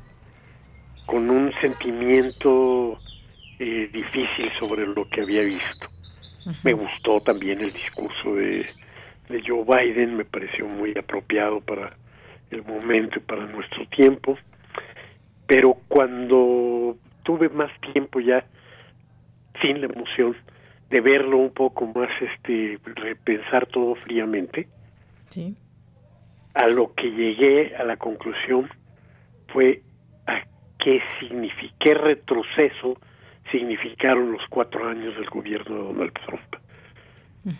con 1.06 1.30
un 1.30 1.52
sentimiento 1.62 2.98
eh, 3.60 3.90
difícil 3.92 4.50
sobre 4.60 4.88
lo 4.88 5.08
que 5.10 5.22
había 5.22 5.42
visto. 5.42 5.88
Me 6.64 6.74
gustó 6.74 7.22
también 7.22 7.62
el 7.62 7.72
discurso 7.72 8.36
de, 8.36 8.66
de 9.30 9.44
Joe 9.46 9.64
Biden, 9.64 10.18
me 10.18 10.26
pareció 10.26 10.66
muy 10.68 10.94
apropiado 10.98 11.62
para 11.62 11.96
el 12.52 12.64
momento 12.64 13.20
y 13.20 13.22
para 13.22 13.46
nuestro 13.46 13.86
tiempo, 13.88 14.38
pero 15.48 15.76
cuando 15.88 16.98
tuve 17.24 17.50
más 17.50 17.72
tiempo 17.94 18.20
ya 18.20 18.46
sin 19.62 19.82
la 19.82 19.88
emoción 19.88 20.36
de 20.90 21.02
verlo 21.02 21.38
un 21.38 21.52
poco 21.52 21.86
más, 21.88 22.10
este, 22.22 22.78
repensar 22.96 23.66
todo 23.68 23.96
fríamente, 23.96 24.68
sí. 25.30 25.56
A 26.54 26.68
lo 26.68 26.94
que 26.94 27.10
llegué 27.12 27.76
a 27.76 27.84
la 27.84 27.98
conclusión 27.98 28.70
fue 29.48 29.82
a 30.28 30.44
qué 30.80 31.02
significa, 31.20 31.76
qué 31.80 31.94
retroceso 31.94 32.98
significaron 33.52 34.32
los 34.32 34.42
cuatro 34.50 34.88
años 34.88 35.16
del 35.16 35.30
gobierno 35.30 35.76
de 35.76 35.84
Donald 35.84 36.14
Trump. 36.26 36.56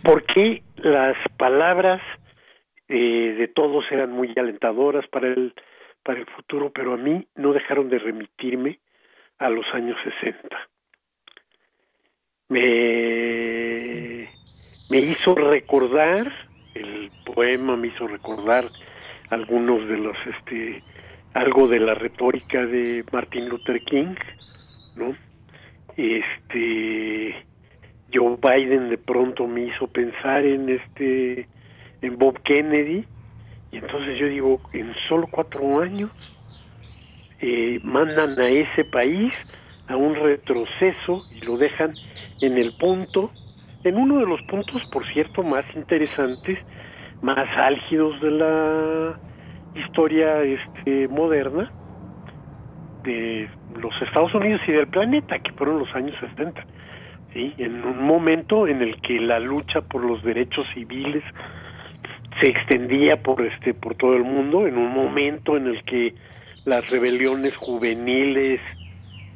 Porque 0.02 0.62
las 0.76 1.16
palabras 1.36 2.00
eh, 2.88 3.34
de 3.38 3.48
todos 3.48 3.84
eran 3.90 4.12
muy 4.12 4.32
alentadoras 4.36 5.06
para 5.08 5.28
el 5.28 5.54
para 6.04 6.20
el 6.20 6.26
futuro, 6.26 6.70
pero 6.70 6.92
a 6.94 6.96
mí 6.96 7.26
no 7.34 7.52
dejaron 7.52 7.88
de 7.88 7.98
remitirme 7.98 8.78
a 9.38 9.48
los 9.48 9.64
años 9.72 9.96
60. 10.20 10.56
Me, 12.48 14.28
me 14.90 14.98
hizo 14.98 15.34
recordar, 15.34 16.30
el 16.74 17.10
poema 17.24 17.76
me 17.76 17.88
hizo 17.88 18.06
recordar 18.06 18.70
algunos 19.30 19.88
de 19.88 19.96
los, 19.96 20.16
este, 20.26 20.82
algo 21.32 21.68
de 21.68 21.80
la 21.80 21.94
retórica 21.94 22.64
de 22.66 23.04
Martin 23.12 23.48
Luther 23.48 23.80
King, 23.84 24.14
¿no? 24.96 25.16
Este, 25.96 27.34
Joe 28.12 28.36
Biden 28.42 28.90
de 28.90 28.98
pronto 28.98 29.46
me 29.46 29.62
hizo 29.66 29.86
pensar 29.88 30.44
en 30.44 30.68
este, 30.68 31.48
en 32.02 32.18
Bob 32.18 32.40
Kennedy, 32.42 33.04
y 33.72 33.78
entonces 33.78 34.18
yo 34.18 34.28
digo, 34.28 34.60
en 34.72 34.94
solo 35.08 35.26
cuatro 35.30 35.80
años 35.80 36.12
eh, 37.40 37.80
mandan 37.82 38.38
a 38.38 38.48
ese 38.48 38.84
país 38.84 39.32
a 39.88 39.96
un 39.96 40.14
retroceso 40.14 41.26
y 41.30 41.40
lo 41.40 41.56
dejan 41.58 41.96
en 42.40 42.56
el 42.56 42.72
punto, 42.72 43.32
en 43.84 43.96
uno 43.96 44.18
de 44.18 44.26
los 44.26 44.40
puntos, 44.42 44.82
por 44.90 45.06
cierto, 45.12 45.42
más 45.42 45.64
interesantes, 45.76 46.58
más 47.22 47.46
álgidos 47.56 48.20
de 48.20 48.30
la 48.30 49.18
historia 49.74 50.42
este, 50.42 51.08
moderna 51.08 51.70
de 53.02 53.48
los 53.78 53.92
Estados 54.02 54.34
Unidos 54.34 54.60
y 54.66 54.72
del 54.72 54.88
planeta, 54.88 55.38
que 55.38 55.52
fueron 55.52 55.78
los 55.78 55.94
años 55.94 56.16
70. 56.20 56.64
¿sí? 57.32 57.52
En 57.58 57.84
un 57.84 58.06
momento 58.06 58.66
en 58.66 58.80
el 58.80 59.00
que 59.02 59.20
la 59.20 59.38
lucha 59.38 59.82
por 59.82 60.02
los 60.02 60.22
derechos 60.22 60.66
civiles 60.74 61.22
se 62.42 62.50
extendía 62.50 63.22
por 63.22 63.42
este 63.42 63.74
por 63.74 63.94
todo 63.94 64.16
el 64.16 64.24
mundo 64.24 64.66
en 64.66 64.76
un 64.76 64.92
momento 64.92 65.56
en 65.56 65.68
el 65.68 65.84
que 65.84 66.14
las 66.64 66.88
rebeliones 66.90 67.54
juveniles 67.56 68.60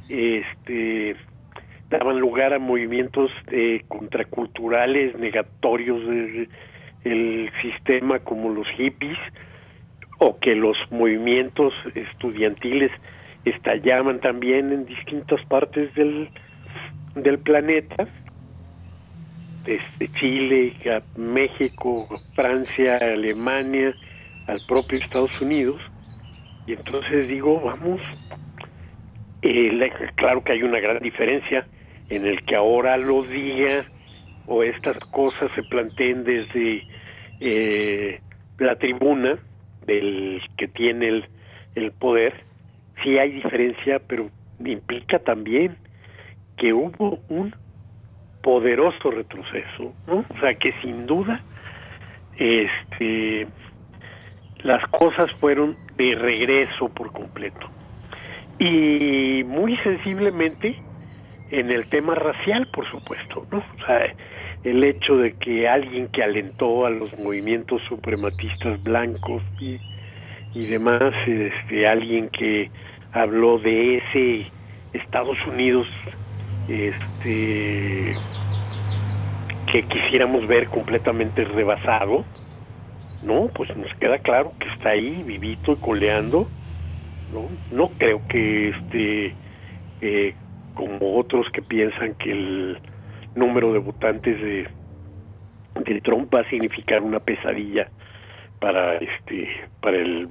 este 0.08 1.14
daban 1.90 2.18
lugar 2.20 2.52
a 2.52 2.58
movimientos 2.58 3.30
eh, 3.50 3.82
contraculturales 3.88 5.18
negatorios 5.18 6.02
del 7.04 7.50
sistema 7.62 8.18
como 8.18 8.50
los 8.50 8.66
hippies 8.76 9.18
o 10.18 10.38
que 10.38 10.54
los 10.54 10.76
movimientos 10.90 11.72
estudiantiles 11.94 12.90
estallaban 13.44 14.20
también 14.20 14.72
en 14.72 14.84
distintas 14.84 15.42
partes 15.46 15.94
del, 15.94 16.28
del 17.14 17.38
planeta 17.38 18.06
desde 19.64 20.12
Chile, 20.18 20.74
México, 21.16 22.08
Francia, 22.34 22.96
Alemania, 22.96 23.94
al 24.46 24.60
propio 24.66 24.98
Estados 24.98 25.40
Unidos. 25.40 25.80
Y 26.66 26.72
entonces 26.72 27.28
digo, 27.28 27.60
vamos, 27.60 28.00
eh, 29.42 29.90
claro 30.16 30.42
que 30.42 30.52
hay 30.52 30.62
una 30.62 30.80
gran 30.80 31.00
diferencia 31.00 31.66
en 32.08 32.26
el 32.26 32.42
que 32.44 32.56
ahora 32.56 32.96
lo 32.96 33.22
diga 33.22 33.84
o 34.46 34.62
estas 34.62 34.98
cosas 35.12 35.50
se 35.54 35.62
planteen 35.64 36.24
desde 36.24 36.82
eh, 37.40 38.20
la 38.58 38.76
tribuna 38.76 39.38
del 39.86 40.40
que 40.56 40.68
tiene 40.68 41.08
el, 41.08 41.24
el 41.74 41.92
poder, 41.92 42.34
sí 43.02 43.18
hay 43.18 43.32
diferencia, 43.32 44.00
pero 44.06 44.30
implica 44.64 45.18
también 45.18 45.76
que 46.56 46.72
hubo 46.72 47.20
un 47.28 47.54
poderoso 48.42 49.10
retroceso, 49.10 49.94
¿no? 50.06 50.24
O 50.28 50.40
sea 50.40 50.54
que 50.54 50.72
sin 50.82 51.06
duda 51.06 51.42
este 52.38 53.46
las 54.62 54.84
cosas 54.88 55.30
fueron 55.38 55.76
de 55.96 56.14
regreso 56.16 56.88
por 56.88 57.12
completo. 57.12 57.68
Y 58.58 59.44
muy 59.44 59.76
sensiblemente 59.78 60.76
en 61.50 61.70
el 61.70 61.88
tema 61.88 62.14
racial, 62.14 62.66
por 62.68 62.88
supuesto, 62.90 63.46
¿no? 63.50 63.58
O 63.58 63.86
sea, 63.86 64.14
el 64.64 64.84
hecho 64.84 65.16
de 65.16 65.32
que 65.34 65.68
alguien 65.68 66.08
que 66.08 66.22
alentó 66.22 66.86
a 66.86 66.90
los 66.90 67.16
movimientos 67.18 67.82
suprematistas 67.88 68.82
blancos 68.82 69.42
y, 69.60 69.78
demás, 70.66 71.14
este, 71.26 71.86
alguien 71.86 72.28
que 72.30 72.70
habló 73.12 73.58
de 73.58 73.98
ese 73.98 74.50
Estados 74.92 75.36
Unidos 75.46 75.86
este 76.68 78.16
que 79.72 79.82
quisiéramos 79.82 80.46
ver 80.46 80.66
completamente 80.68 81.44
rebasado, 81.44 82.24
no, 83.22 83.48
pues 83.54 83.74
nos 83.76 83.92
queda 83.96 84.18
claro 84.18 84.52
que 84.58 84.68
está 84.70 84.90
ahí 84.90 85.22
vivito 85.24 85.72
y 85.72 85.76
coleando, 85.76 86.48
no, 87.32 87.48
no 87.70 87.88
creo 87.98 88.22
que 88.28 88.70
este 88.70 89.34
eh, 90.00 90.34
como 90.78 91.18
otros 91.18 91.46
que 91.52 91.60
piensan 91.60 92.14
que 92.14 92.30
el 92.30 92.78
número 93.34 93.72
de 93.72 93.80
votantes 93.80 94.40
de 94.40 96.00
Trump 96.02 96.32
va 96.32 96.40
a 96.40 96.50
significar 96.50 97.02
una 97.02 97.20
pesadilla 97.20 97.90
para 98.60 98.96
este 98.96 99.48
para 99.82 99.96
el 99.96 100.28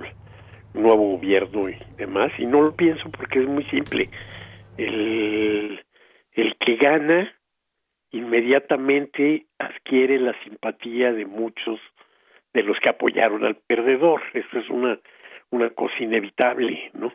nuevo 0.73 1.17
gobierno 1.17 1.69
y 1.69 1.77
demás 1.97 2.31
y 2.37 2.45
no 2.45 2.61
lo 2.61 2.75
pienso 2.75 3.09
porque 3.11 3.39
es 3.39 3.47
muy 3.47 3.65
simple 3.65 4.09
el 4.77 5.81
el 6.33 6.55
que 6.57 6.75
gana 6.77 7.33
inmediatamente 8.11 9.47
adquiere 9.59 10.19
la 10.19 10.33
simpatía 10.43 11.11
de 11.11 11.25
muchos 11.25 11.79
de 12.53 12.63
los 12.63 12.79
que 12.79 12.89
apoyaron 12.89 13.43
al 13.43 13.55
perdedor. 13.55 14.21
Esto 14.33 14.59
es 14.59 14.69
una, 14.69 14.99
una 15.49 15.69
cosa 15.71 15.95
inevitable, 15.99 16.91
¿no? 16.93 17.11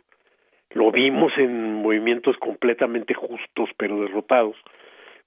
Lo 0.74 0.90
vimos 0.90 1.32
en 1.36 1.74
movimientos 1.74 2.36
completamente 2.38 3.14
justos 3.14 3.70
pero 3.76 4.00
derrotados, 4.00 4.56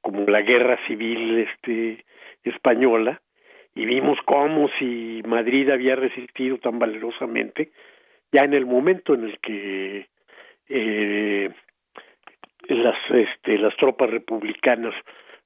como 0.02 0.26
la 0.26 0.42
guerra 0.42 0.78
civil 0.88 1.40
este, 1.40 2.04
española, 2.44 3.22
y 3.76 3.86
vimos 3.86 4.18
cómo 4.26 4.70
si 4.80 5.22
Madrid 5.26 5.70
había 5.70 5.96
resistido 5.96 6.58
tan 6.58 6.80
valerosamente, 6.80 7.72
ya 8.32 8.42
en 8.42 8.54
el 8.54 8.66
momento 8.66 9.14
en 9.14 9.26
el 9.26 9.40
que 9.40 10.08
eh, 10.70 11.50
las 12.68 12.96
este 13.12 13.58
las 13.58 13.76
tropas 13.78 14.10
republicanas 14.10 14.94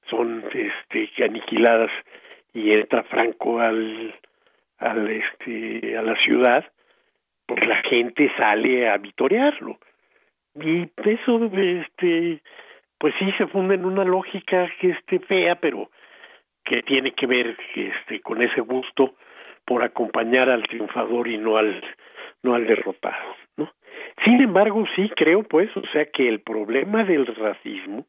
son 0.08 0.44
este 0.54 1.10
aniquiladas 1.22 1.90
y 2.54 2.72
entra 2.72 3.02
Franco 3.04 3.60
al 3.60 4.14
al 4.78 5.10
este 5.10 5.96
a 5.96 6.02
la 6.02 6.16
ciudad 6.22 6.64
pues 7.46 7.66
la 7.66 7.82
gente 7.82 8.30
sale 8.36 8.88
a 8.88 8.96
vitorearlo 8.96 9.78
y 10.54 10.90
eso 11.04 11.50
este 11.52 12.42
pues 12.98 13.14
sí 13.18 13.32
se 13.38 13.46
funda 13.46 13.74
en 13.74 13.84
una 13.84 14.04
lógica 14.04 14.70
que 14.80 14.90
esté 14.90 15.20
fea 15.20 15.56
pero 15.56 15.90
que 16.64 16.82
tiene 16.82 17.12
que 17.12 17.26
ver 17.26 17.56
este 17.74 18.20
con 18.20 18.42
ese 18.42 18.60
gusto 18.60 19.14
por 19.64 19.82
acompañar 19.82 20.50
al 20.50 20.62
triunfador 20.64 21.28
y 21.28 21.38
no 21.38 21.56
al 21.56 21.82
no 22.42 22.54
al 22.54 22.66
derrotado 22.66 23.36
no 23.56 23.72
sin 24.24 24.40
embargo, 24.42 24.84
sí 24.96 25.10
creo, 25.16 25.42
pues, 25.44 25.74
o 25.76 25.82
sea, 25.92 26.06
que 26.06 26.28
el 26.28 26.40
problema 26.40 27.04
del 27.04 27.26
racismo 27.26 28.06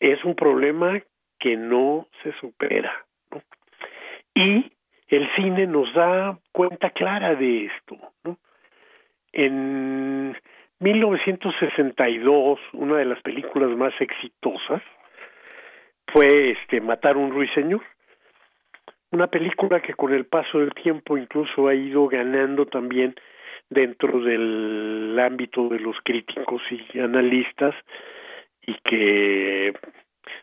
es 0.00 0.22
un 0.24 0.34
problema 0.34 1.00
que 1.38 1.56
no 1.56 2.08
se 2.22 2.32
supera. 2.40 2.92
Y 4.34 4.70
el 5.08 5.28
cine 5.34 5.66
nos 5.66 5.92
da 5.94 6.38
cuenta 6.52 6.90
clara 6.90 7.34
de 7.34 7.66
esto. 7.66 7.96
¿no? 8.24 8.38
En 9.32 10.36
1962, 10.80 12.60
una 12.72 12.98
de 12.98 13.04
las 13.04 13.20
películas 13.22 13.70
más 13.76 13.92
exitosas 14.00 14.82
fue 16.12 16.52
este 16.52 16.80
Matar 16.80 17.16
un 17.16 17.32
ruiseñor. 17.32 17.82
Una 19.10 19.26
película 19.26 19.80
que 19.80 19.94
con 19.94 20.12
el 20.12 20.26
paso 20.26 20.58
del 20.58 20.72
tiempo 20.74 21.16
incluso 21.18 21.66
ha 21.66 21.74
ido 21.74 22.06
ganando 22.08 22.66
también 22.66 23.14
dentro 23.70 24.20
del 24.20 25.18
ámbito 25.18 25.68
de 25.68 25.80
los 25.80 25.96
críticos 26.04 26.62
y 26.70 27.00
analistas 27.00 27.74
y 28.62 28.74
que 28.84 29.72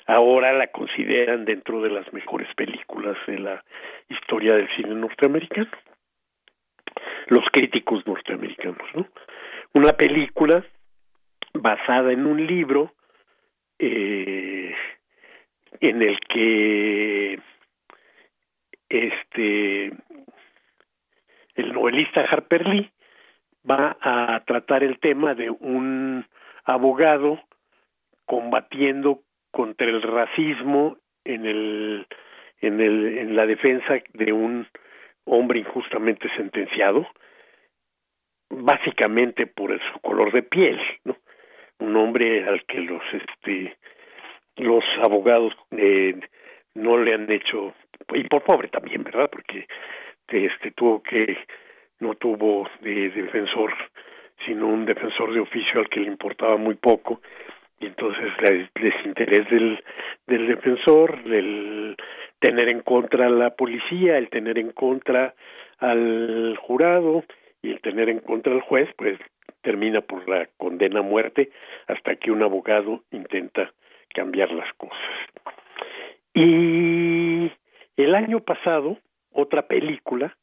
ahora 0.07 0.51
la 0.53 0.67
consideran 0.67 1.45
dentro 1.45 1.81
de 1.81 1.89
las 1.89 2.11
mejores 2.11 2.53
películas 2.55 3.17
de 3.27 3.39
la 3.39 3.63
historia 4.09 4.55
del 4.55 4.67
cine 4.75 4.95
norteamericano. 4.95 5.69
Los 7.27 7.45
críticos 7.51 8.05
norteamericanos, 8.05 8.87
¿no? 8.93 9.07
Una 9.75 9.91
película 9.91 10.63
basada 11.53 12.13
en 12.13 12.25
un 12.25 12.47
libro 12.47 12.93
eh, 13.77 14.73
en 15.81 16.01
el 16.01 16.17
que 16.21 17.41
este 18.87 19.87
el 21.55 21.73
novelista 21.73 22.21
Harper 22.21 22.65
Lee 22.69 22.89
va 23.69 23.97
a 23.99 24.41
tratar 24.45 24.81
el 24.81 24.97
tema 24.99 25.35
de 25.35 25.49
un 25.49 26.25
abogado 26.63 27.41
combatiendo 28.23 29.23
contra 29.51 29.87
el 29.87 30.01
racismo 30.01 30.95
en 31.25 31.45
el 31.45 32.07
en 32.61 32.79
el 32.79 33.17
en 33.17 33.35
la 33.35 33.45
defensa 33.45 33.95
de 34.13 34.31
un 34.31 34.67
hombre 35.25 35.59
injustamente 35.59 36.29
sentenciado 36.37 37.05
básicamente 38.49 39.47
por 39.47 39.77
su 39.91 39.99
color 39.99 40.31
de 40.31 40.43
piel 40.43 40.79
no 41.03 41.17
un 41.79 41.95
hombre 41.97 42.45
al 42.47 42.63
que 42.65 42.79
los 42.79 43.01
este 43.11 43.77
los 44.57 44.83
abogados 45.03 45.53
eh, 45.71 46.17
no 46.75 46.97
le 46.97 47.13
han 47.13 47.29
hecho 47.31 47.73
y 48.13 48.23
por 48.23 48.43
pobre 48.43 48.69
también 48.69 49.03
verdad 49.03 49.29
porque 49.29 49.67
este 50.27 50.71
tuvo 50.71 51.03
que 51.03 51.37
no 51.99 52.15
tuvo 52.15 52.69
de 52.81 53.09
defensor 53.09 53.73
sino 54.45 54.67
un 54.67 54.85
defensor 54.85 55.33
de 55.33 55.39
oficio 55.39 55.79
al 55.79 55.89
que 55.89 55.99
le 55.99 56.07
importaba 56.07 56.57
muy 56.57 56.75
poco. 56.75 57.21
Y 57.79 57.87
entonces 57.87 58.31
el 58.43 58.69
desinterés 58.73 59.49
del, 59.49 59.83
del 60.27 60.47
defensor, 60.47 61.19
el 61.25 61.95
tener 62.39 62.69
en 62.69 62.81
contra 62.81 63.27
a 63.27 63.29
la 63.29 63.51
policía, 63.51 64.17
el 64.17 64.29
tener 64.29 64.57
en 64.57 64.71
contra 64.71 65.33
al 65.79 66.57
jurado 66.61 67.23
y 67.65 67.71
el 67.71 67.81
tener 67.81 68.09
en 68.09 68.19
contra 68.19 68.53
al 68.53 68.61
juez, 68.61 68.87
pues 68.95 69.19
termina 69.61 70.01
por 70.01 70.29
la 70.29 70.47
condena 70.57 70.99
a 70.99 71.03
muerte 71.03 71.49
hasta 71.87 72.15
que 72.15 72.31
un 72.31 72.43
abogado 72.43 73.03
intenta 73.11 73.73
cambiar 74.13 74.51
las 74.51 74.71
cosas. 74.75 74.99
Y 76.35 77.51
el 77.97 78.13
año 78.13 78.41
pasado, 78.41 78.99
otra 79.31 79.67
película 79.67 80.37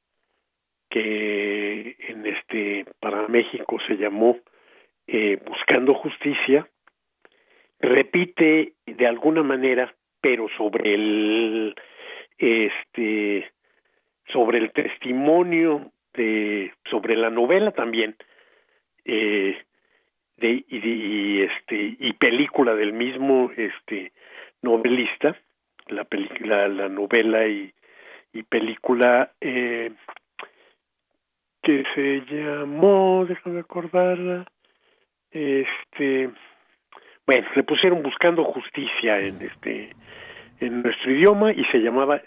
que 0.90 1.96
en 2.08 2.26
este 2.26 2.86
para 2.98 3.28
México 3.28 3.78
se 3.86 3.96
llamó 3.96 4.38
eh, 5.06 5.38
Buscando 5.46 5.94
Justicia, 5.94 6.68
repite 7.78 8.74
de 8.84 9.06
alguna 9.06 9.44
manera, 9.44 9.94
pero 10.20 10.48
sobre 10.58 10.94
el 10.94 11.74
este 12.36 13.52
sobre 14.32 14.58
el 14.58 14.72
testimonio 14.72 15.92
de 16.14 16.72
sobre 16.90 17.16
la 17.16 17.30
novela 17.30 17.72
también 17.72 18.16
eh, 19.04 19.56
de, 20.36 20.64
y, 20.68 21.42
este 21.42 21.96
y 21.98 22.12
película 22.14 22.74
del 22.74 22.92
mismo 22.92 23.50
este 23.56 24.12
novelista 24.62 25.36
la 25.88 26.04
película 26.04 26.68
la 26.68 26.88
novela 26.88 27.46
y, 27.46 27.72
y 28.32 28.42
película 28.42 29.32
eh, 29.40 29.92
que 31.62 31.84
se 31.94 32.20
llamó 32.34 33.24
déjame 33.26 33.60
acordarla 33.60 34.44
este 35.30 36.30
bueno, 37.24 37.48
le 37.54 37.62
pusieron 37.62 38.02
buscando 38.02 38.44
justicia 38.44 39.20
en 39.20 39.42
este 39.42 39.94
en 40.60 40.82
nuestro 40.82 41.10
idioma 41.10 41.52
y 41.52 41.64
se 41.66 41.78
llamaba 41.78 42.20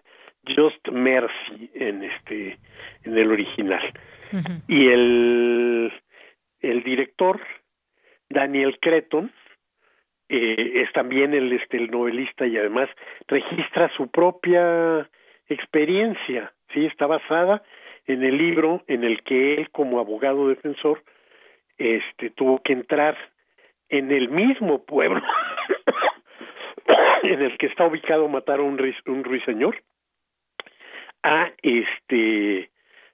Just 0.47 0.87
Mercy 0.89 1.69
en 1.73 2.03
este 2.03 2.57
en 3.03 3.17
el 3.17 3.31
original. 3.31 3.93
Y 4.67 4.91
el 4.91 5.93
el 6.61 6.83
director 6.83 7.41
Daniel 8.29 8.77
Creton 8.79 9.31
eh, 10.29 10.83
es 10.83 10.91
también 10.93 11.33
el 11.33 11.51
este 11.53 11.77
el 11.77 11.91
novelista 11.91 12.45
y 12.45 12.57
además 12.57 12.89
registra 13.27 13.91
su 13.95 14.09
propia 14.09 15.09
experiencia, 15.47 16.53
sí, 16.73 16.85
está 16.85 17.05
basada 17.05 17.61
en 18.07 18.23
el 18.23 18.37
libro 18.37 18.83
en 18.87 19.03
el 19.03 19.21
que 19.23 19.55
él 19.55 19.69
como 19.71 19.99
abogado 19.99 20.47
defensor 20.47 21.03
este 21.77 22.29
tuvo 22.31 22.61
que 22.61 22.73
entrar 22.73 23.17
en 23.89 24.11
el 24.11 24.29
mismo 24.29 24.85
pueblo 24.85 25.21
en 27.23 27.41
el 27.41 27.57
que 27.57 27.67
está 27.67 27.85
ubicado 27.85 28.27
matar 28.27 28.59
a 28.59 28.63
un, 28.63 28.79
un 29.07 29.23
ruiseñor 29.23 29.81
a 31.25 31.51
este 31.61 32.69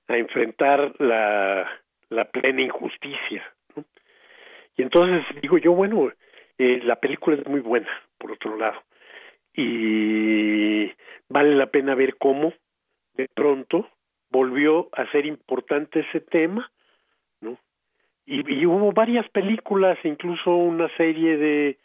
a 0.07 0.17
enfrentar 0.17 0.93
la, 0.99 1.69
la 2.09 2.25
plena 2.25 2.61
injusticia 2.61 3.43
y 4.75 4.81
entonces 4.81 5.23
digo 5.41 5.57
yo 5.57 5.73
bueno 5.73 6.11
eh, 6.57 6.81
la 6.83 6.97
película 6.97 7.38
es 7.38 7.47
muy 7.47 7.61
buena 7.61 7.89
por 8.17 8.31
otro 8.31 8.57
lado 8.57 8.83
y 9.53 10.91
vale 11.29 11.55
la 11.55 11.67
pena 11.67 11.95
ver 11.95 12.17
cómo 12.17 12.53
de 13.13 13.27
pronto 13.33 13.89
volvió 14.29 14.89
a 14.93 15.09
ser 15.11 15.25
importante 15.25 16.01
ese 16.01 16.19
tema 16.19 16.69
y, 18.25 18.65
hubo 18.65 18.91
varias 18.91 19.27
películas, 19.29 19.97
incluso 20.03 20.55
una 20.55 20.88
serie 20.95 21.38
de 21.38 21.77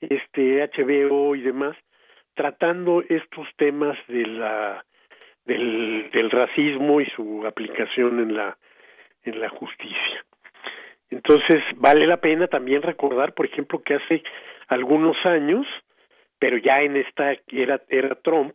este 0.00 0.62
HBO 0.62 1.34
y 1.34 1.40
demás, 1.40 1.76
tratando 2.34 3.02
estos 3.08 3.48
temas 3.56 3.98
de 4.06 4.26
la 4.26 4.84
del, 5.48 6.10
del 6.12 6.30
racismo 6.30 7.00
y 7.00 7.06
su 7.16 7.44
aplicación 7.46 8.20
en 8.20 8.36
la 8.36 8.56
en 9.24 9.40
la 9.40 9.48
justicia. 9.48 10.24
Entonces 11.10 11.62
vale 11.76 12.06
la 12.06 12.18
pena 12.18 12.46
también 12.46 12.82
recordar, 12.82 13.34
por 13.34 13.46
ejemplo, 13.46 13.82
que 13.82 13.94
hace 13.94 14.22
algunos 14.68 15.16
años, 15.24 15.66
pero 16.38 16.58
ya 16.58 16.82
en 16.82 16.96
esta 16.96 17.32
era 17.48 17.80
era 17.88 18.14
Trump 18.16 18.54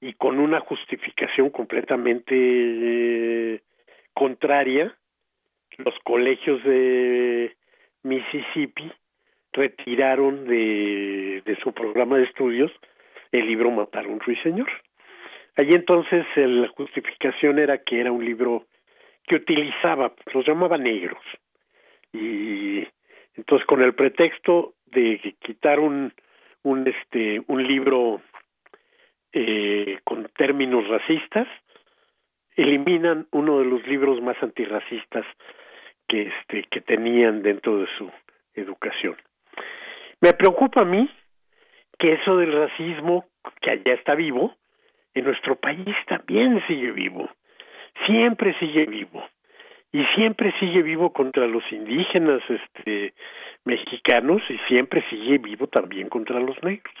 y 0.00 0.14
con 0.14 0.38
una 0.38 0.60
justificación 0.60 1.50
completamente 1.50 2.34
eh, 2.34 3.60
contraria, 4.14 4.94
los 5.78 5.94
colegios 6.04 6.62
de 6.64 7.54
Mississippi 8.02 8.90
retiraron 9.52 10.46
de, 10.46 11.42
de 11.44 11.56
su 11.62 11.72
programa 11.72 12.18
de 12.18 12.24
estudios 12.24 12.72
el 13.32 13.46
libro 13.46 13.70
Matar 13.70 14.06
un 14.06 14.20
ruiseñor. 14.20 14.68
Allí 15.56 15.74
entonces 15.74 16.26
la 16.36 16.68
justificación 16.68 17.58
era 17.58 17.78
que 17.78 18.00
era 18.00 18.10
un 18.10 18.24
libro 18.24 18.66
que 19.26 19.36
utilizaba, 19.36 20.12
los 20.32 20.46
llamaba 20.46 20.78
negros. 20.78 21.22
Y 22.12 22.86
entonces 23.34 23.66
con 23.66 23.82
el 23.82 23.94
pretexto 23.94 24.74
de 24.86 25.34
quitar 25.40 25.80
un, 25.80 26.12
un, 26.62 26.86
este, 26.86 27.42
un 27.46 27.66
libro 27.66 28.20
eh, 29.32 29.98
con 30.04 30.28
términos 30.36 30.86
racistas, 30.88 31.48
eliminan 32.56 33.26
uno 33.32 33.58
de 33.58 33.64
los 33.64 33.86
libros 33.86 34.20
más 34.20 34.40
antirracistas 34.42 35.26
que 36.06 36.22
este 36.22 36.64
que 36.70 36.80
tenían 36.80 37.42
dentro 37.42 37.78
de 37.78 37.88
su 37.98 38.10
educación. 38.54 39.16
Me 40.20 40.32
preocupa 40.34 40.82
a 40.82 40.84
mí 40.84 41.10
que 41.98 42.12
eso 42.12 42.36
del 42.36 42.52
racismo 42.52 43.26
que 43.60 43.70
allá 43.70 43.94
está 43.94 44.14
vivo, 44.14 44.54
en 45.14 45.24
nuestro 45.24 45.56
país 45.56 45.94
también 46.06 46.62
sigue 46.66 46.92
vivo, 46.92 47.28
siempre 48.06 48.54
sigue 48.58 48.86
vivo 48.86 49.24
y 49.92 50.04
siempre 50.14 50.52
sigue 50.58 50.82
vivo 50.82 51.12
contra 51.12 51.46
los 51.46 51.62
indígenas 51.70 52.42
este 52.48 53.14
mexicanos 53.64 54.42
y 54.48 54.58
siempre 54.68 55.04
sigue 55.08 55.38
vivo 55.38 55.68
también 55.68 56.08
contra 56.08 56.40
los 56.40 56.60
negros. 56.62 56.94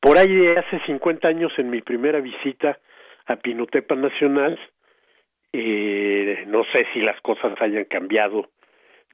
Por 0.00 0.18
ahí 0.18 0.34
de 0.34 0.58
hace 0.58 0.80
50 0.86 1.26
años 1.26 1.52
en 1.58 1.70
mi 1.70 1.80
primera 1.80 2.20
visita 2.20 2.78
a 3.26 3.36
Pinotepa 3.36 3.94
Nacional 3.94 4.58
eh, 5.56 6.42
no 6.48 6.64
sé 6.72 6.84
si 6.92 7.00
las 7.00 7.20
cosas 7.20 7.54
hayan 7.60 7.84
cambiado 7.84 8.48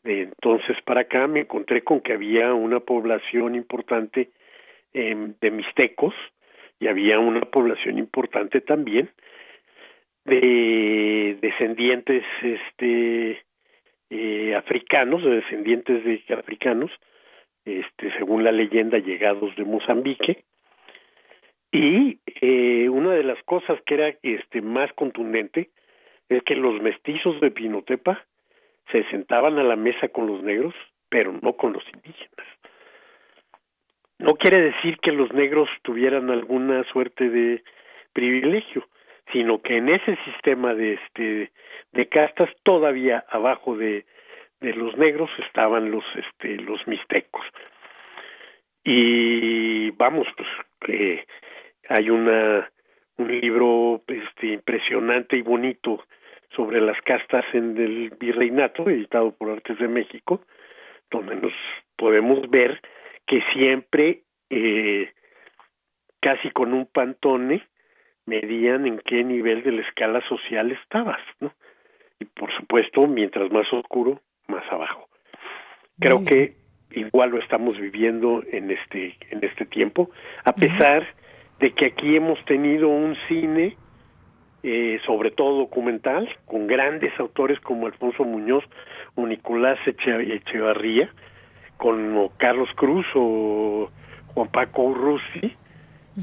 de 0.05 0.23
entonces 0.23 0.75
para 0.87 1.03
acá. 1.03 1.27
Me 1.27 1.41
encontré 1.41 1.85
con 1.85 2.01
que 2.01 2.15
había 2.15 2.55
una 2.55 2.81
población 2.81 3.55
importante 3.55 4.31
eh, 4.95 5.35
de 5.39 5.51
mixtecos 5.51 6.15
y 6.81 6.89
había 6.89 7.19
una 7.19 7.43
población 7.43 7.99
importante 7.99 8.63
también 8.63 9.11
de 10.25 11.39
descendientes 11.41 12.25
este 12.43 13.43
eh, 14.11 14.55
africanos, 14.57 15.23
de 15.23 15.37
descendientes 15.37 16.05
de 16.05 16.35
africanos, 16.35 16.91
este, 17.65 18.13
según 18.19 18.43
la 18.43 18.51
leyenda, 18.51 18.99
llegados 18.99 19.55
de 19.57 19.65
Mozambique. 19.65 20.45
Y 21.71 22.19
eh, 22.41 22.89
una 22.89 23.13
de 23.13 23.23
las 23.23 23.41
cosas 23.45 23.81
que 23.87 23.95
era 23.95 24.15
este, 24.23 24.63
más 24.63 24.93
contundente 24.95 25.71
es 26.29 26.43
que 26.43 26.57
los 26.57 26.81
mestizos 26.83 27.41
de 27.41 27.51
Pinotepa 27.51 28.25
se 28.91 29.05
sentaban 29.11 29.59
a 29.59 29.63
la 29.63 29.77
mesa 29.77 30.09
con 30.09 30.27
los 30.27 30.43
negros, 30.43 30.75
pero 31.09 31.33
no 31.41 31.53
con 31.53 31.73
los 31.73 31.85
indígenas. 31.95 32.47
No 34.21 34.35
quiere 34.35 34.61
decir 34.61 34.99
que 34.99 35.13
los 35.13 35.33
negros 35.33 35.71
tuvieran 35.83 36.29
alguna 36.31 36.85
suerte 36.85 37.31
de 37.31 37.63
privilegio, 38.13 38.87
sino 39.33 39.63
que 39.63 39.79
en 39.79 39.89
ese 39.89 40.17
sistema 40.27 40.75
de 40.75 40.95
este 40.95 41.53
de 41.93 42.09
castas 42.09 42.51
todavía 42.63 43.25
abajo 43.31 43.77
de, 43.77 44.05
de 44.61 44.75
los 44.75 44.95
negros 44.99 45.31
estaban 45.47 45.91
los 45.91 46.05
este 46.17 46.57
los 46.57 46.87
mixtecos. 46.87 47.47
Y 48.85 49.91
vamos 49.93 50.27
pues 50.37 50.49
que 50.81 51.27
hay 51.89 52.11
una 52.11 52.71
un 53.17 53.41
libro 53.41 54.03
este 54.07 54.49
impresionante 54.49 55.39
y 55.39 55.43
bonito 55.43 56.05
sobre 56.55 56.83
las 56.83 57.01
castas 57.03 57.47
en 57.55 57.75
el 57.79 58.11
virreinato 58.21 58.91
editado 58.91 59.33
por 59.33 59.49
Artes 59.49 59.79
de 59.79 59.89
México 59.89 60.43
donde 61.11 61.37
nos 61.37 61.53
podemos 61.97 62.49
ver 62.51 62.81
que 63.31 63.41
siempre 63.53 64.25
eh, 64.51 65.13
casi 66.21 66.51
con 66.51 66.75
un 66.75 66.87
pantone 66.87 67.63
medían 68.27 68.89
en 68.89 68.99
qué 68.99 69.23
nivel 69.23 69.63
de 69.63 69.71
la 69.71 69.83
escala 69.83 70.21
social 70.29 70.73
estabas, 70.73 71.21
¿no? 71.39 71.53
Y 72.19 72.25
por 72.25 72.53
supuesto, 72.57 73.07
mientras 73.07 73.53
más 73.53 73.73
oscuro, 73.73 74.21
más 74.49 74.65
abajo. 74.73 75.09
Creo 76.01 76.25
que 76.25 76.57
igual 76.91 77.31
lo 77.31 77.39
estamos 77.39 77.79
viviendo 77.79 78.43
en 78.51 78.73
este 78.73 79.17
en 79.31 79.45
este 79.45 79.65
tiempo, 79.65 80.11
a 80.43 80.53
pesar 80.53 81.07
de 81.61 81.71
que 81.71 81.87
aquí 81.87 82.17
hemos 82.17 82.45
tenido 82.47 82.89
un 82.89 83.17
cine 83.29 83.77
eh, 84.65 84.99
sobre 85.07 85.31
todo 85.31 85.57
documental, 85.59 86.29
con 86.47 86.67
grandes 86.67 87.13
autores 87.21 87.61
como 87.61 87.87
Alfonso 87.87 88.25
Muñoz 88.25 88.65
o 89.15 89.25
Nicolás 89.25 89.79
Echevarría, 89.87 91.15
como 91.81 92.31
Carlos 92.37 92.69
Cruz 92.77 93.07
o 93.15 93.91
Juan 94.35 94.49
Paco 94.49 94.83
Urrusi, 94.83 95.57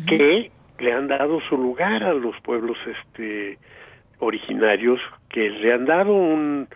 que 0.08 0.52
le 0.78 0.94
han 0.94 1.08
dado 1.08 1.40
su 1.50 1.58
lugar 1.58 2.04
a 2.04 2.14
los 2.14 2.40
pueblos 2.42 2.78
este 2.86 3.58
originarios 4.20 5.00
que 5.30 5.50
le 5.50 5.74
han 5.74 5.86
dado 5.86 6.14
un 6.14 6.68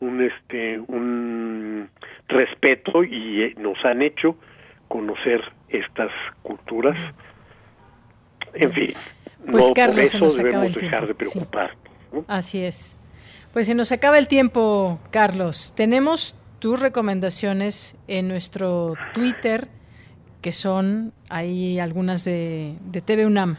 un 0.00 0.22
este 0.22 0.78
un 0.78 1.88
respeto 2.28 3.04
y 3.04 3.42
eh, 3.42 3.54
nos 3.58 3.82
han 3.84 4.02
hecho 4.02 4.36
conocer 4.88 5.40
estas 5.68 6.10
culturas 6.42 6.96
en 8.54 8.72
fin 8.72 8.90
pues 9.50 9.68
no 9.68 9.74
Carlos, 9.74 9.96
por 9.96 10.08
se 10.08 10.16
eso 10.16 10.26
acaba 10.26 10.64
debemos 10.64 10.76
el 10.76 10.82
dejar 10.82 10.98
tiempo, 11.00 11.06
de 11.06 11.14
preocuparnos 11.14 11.82
¿no? 12.12 12.24
Así 12.28 12.62
es. 12.62 12.96
Pues 13.52 13.66
se 13.66 13.74
nos 13.74 13.92
acaba 13.92 14.18
el 14.18 14.28
tiempo, 14.28 14.98
Carlos. 15.10 15.72
Tenemos 15.76 16.36
tus 16.62 16.80
recomendaciones 16.80 17.98
en 18.06 18.28
nuestro 18.28 18.94
Twitter, 19.14 19.66
que 20.40 20.52
son 20.52 21.12
ahí 21.28 21.80
algunas 21.80 22.24
de, 22.24 22.76
de 22.80 23.00
TV 23.00 23.26
UNAM. 23.26 23.58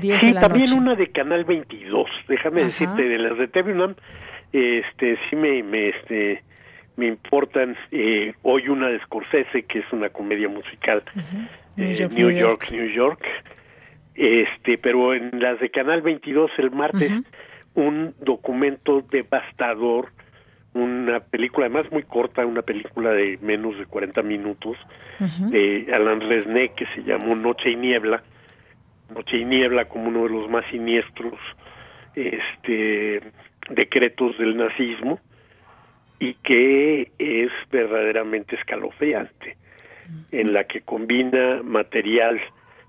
10 0.00 0.20
sí 0.20 0.26
de 0.28 0.32
la 0.32 0.40
también 0.40 0.64
noche. 0.64 0.78
una 0.78 0.94
de 0.94 1.10
Canal 1.10 1.44
22 1.44 2.06
déjame 2.28 2.60
Ajá. 2.60 2.68
decirte 2.68 3.08
de 3.08 3.18
las 3.18 3.36
de 3.36 3.48
TV 3.48 3.72
UNAM 3.72 3.96
este 4.52 5.18
sí 5.28 5.34
me 5.34 5.64
me 5.64 5.88
este 5.88 6.44
me 6.96 7.08
importan 7.08 7.76
eh, 7.90 8.32
hoy 8.42 8.68
una 8.68 8.88
de 8.88 9.00
Scorsese 9.00 9.64
que 9.64 9.80
es 9.80 9.84
una 9.92 10.08
comedia 10.10 10.48
musical 10.48 11.02
New 11.76 11.90
eh, 11.90 11.94
York, 11.94 12.12
New, 12.12 12.28
New 12.28 12.38
York, 12.38 12.68
New 12.70 12.86
York 12.86 13.26
este 14.14 14.78
pero 14.78 15.12
en 15.12 15.40
las 15.40 15.58
de 15.58 15.70
Canal 15.70 16.02
22 16.02 16.52
el 16.58 16.70
martes 16.70 17.10
un 17.74 18.14
documento 18.20 19.02
devastador 19.10 20.12
una 20.74 21.20
película 21.20 21.66
además 21.66 21.90
muy 21.90 22.04
corta 22.04 22.46
una 22.46 22.62
película 22.62 23.10
de 23.10 23.38
menos 23.42 23.76
de 23.78 23.86
40 23.86 24.22
minutos 24.22 24.76
de 25.50 25.86
Alan 25.92 26.20
Resnais 26.20 26.70
que 26.72 26.86
se 26.94 27.02
llamó 27.02 27.34
Noche 27.34 27.70
y 27.70 27.76
Niebla. 27.76 28.22
Noche 29.12 29.38
y 29.38 29.44
Niebla 29.44 29.86
como 29.86 30.08
uno 30.08 30.22
de 30.24 30.30
los 30.30 30.48
más 30.48 30.64
siniestros 30.70 31.38
este 32.14 33.20
decretos 33.70 34.36
del 34.38 34.56
nazismo 34.56 35.20
y 36.18 36.34
que 36.34 37.10
es 37.18 37.50
verdaderamente 37.70 38.56
escalofriante 38.56 39.56
en 40.32 40.52
la 40.52 40.64
que 40.64 40.82
combina 40.82 41.62
material 41.62 42.40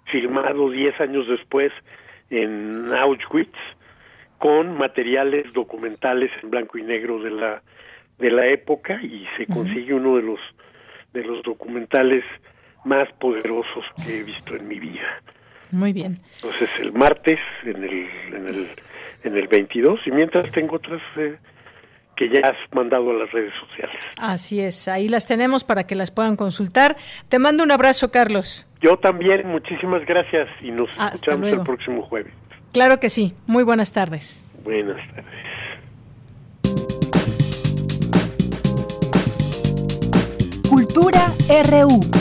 filmado 0.05 0.69
10 0.69 0.99
años 1.01 1.27
después 1.27 1.71
en 2.29 2.91
Auschwitz 2.93 3.57
con 4.41 4.75
materiales 4.75 5.53
documentales 5.53 6.31
en 6.41 6.49
blanco 6.49 6.79
y 6.79 6.81
negro 6.81 7.21
de 7.21 7.29
la 7.29 7.61
de 8.17 8.31
la 8.31 8.47
época 8.47 8.99
y 9.03 9.27
se 9.37 9.45
consigue 9.45 9.93
uno 9.93 10.15
de 10.15 10.23
los 10.23 10.39
de 11.13 11.23
los 11.23 11.43
documentales 11.43 12.23
más 12.83 13.03
poderosos 13.19 13.85
que 14.03 14.19
he 14.19 14.23
visto 14.23 14.55
en 14.55 14.67
mi 14.67 14.79
vida. 14.79 15.21
Muy 15.69 15.93
bien. 15.93 16.15
Entonces 16.37 16.69
el 16.79 16.91
martes 16.91 17.39
en 17.65 17.83
el 17.83 18.09
en 18.33 18.47
el 18.47 18.67
en 19.23 19.37
el 19.37 19.47
22 19.47 19.99
y 20.07 20.11
mientras 20.11 20.51
tengo 20.53 20.77
otras 20.77 21.01
eh, 21.17 21.37
que 22.15 22.27
ya 22.29 22.49
has 22.49 22.57
mandado 22.73 23.11
a 23.11 23.13
las 23.13 23.31
redes 23.31 23.53
sociales. 23.67 24.01
Así 24.17 24.59
es, 24.59 24.87
ahí 24.87 25.07
las 25.07 25.27
tenemos 25.27 25.63
para 25.63 25.85
que 25.85 25.93
las 25.93 26.09
puedan 26.09 26.35
consultar. 26.35 26.95
Te 27.29 27.37
mando 27.37 27.63
un 27.63 27.71
abrazo, 27.71 28.09
Carlos. 28.11 28.67
Yo 28.81 28.97
también, 28.97 29.47
muchísimas 29.47 30.03
gracias 30.07 30.49
y 30.63 30.71
nos 30.71 30.89
Hasta 30.97 31.13
escuchamos 31.13 31.41
luego. 31.41 31.57
el 31.61 31.63
próximo 31.67 32.01
jueves. 32.01 32.33
Claro 32.71 32.99
que 32.99 33.09
sí. 33.09 33.33
Muy 33.47 33.63
buenas 33.63 33.91
tardes. 33.91 34.45
Buenas 34.63 34.97
tardes. 35.13 35.31
Cultura 40.69 41.33
RU. 41.69 42.20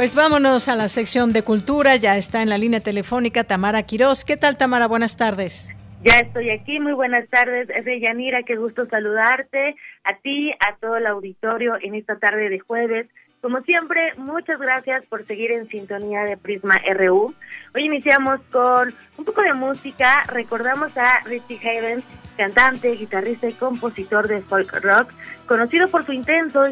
Pues 0.00 0.14
vámonos 0.14 0.68
a 0.68 0.76
la 0.76 0.88
sección 0.88 1.34
de 1.34 1.42
cultura. 1.42 1.94
Ya 1.96 2.16
está 2.16 2.40
en 2.40 2.48
la 2.48 2.56
línea 2.56 2.80
telefónica 2.80 3.44
Tamara 3.44 3.82
Quirós. 3.82 4.24
¿Qué 4.24 4.38
tal, 4.38 4.56
Tamara? 4.56 4.86
Buenas 4.86 5.18
tardes. 5.18 5.74
Ya 6.02 6.14
estoy 6.20 6.48
aquí, 6.48 6.80
muy 6.80 6.94
buenas 6.94 7.28
tardes, 7.28 7.68
Deyanira, 7.84 8.42
qué 8.44 8.56
gusto 8.56 8.86
saludarte, 8.86 9.76
a 10.04 10.16
ti, 10.22 10.52
a 10.52 10.76
todo 10.80 10.96
el 10.96 11.06
auditorio 11.06 11.74
en 11.82 11.96
esta 11.96 12.16
tarde 12.16 12.48
de 12.48 12.60
jueves. 12.60 13.08
Como 13.42 13.60
siempre, 13.60 14.14
muchas 14.16 14.58
gracias 14.58 15.04
por 15.04 15.26
seguir 15.26 15.50
en 15.50 15.68
sintonía 15.68 16.22
de 16.22 16.38
Prisma 16.38 16.76
RU. 16.94 17.34
Hoy 17.74 17.84
iniciamos 17.84 18.40
con 18.50 18.94
un 19.18 19.24
poco 19.26 19.42
de 19.42 19.52
música, 19.52 20.24
recordamos 20.28 20.96
a 20.96 21.20
Richie 21.26 21.60
Havens, 21.62 22.04
cantante, 22.40 22.96
guitarrista 22.96 23.48
y 23.48 23.52
compositor 23.52 24.26
de 24.26 24.40
folk 24.40 24.72
rock, 24.82 25.12
conocido 25.44 25.90
por 25.90 26.06
su 26.06 26.14
intenso, 26.14 26.62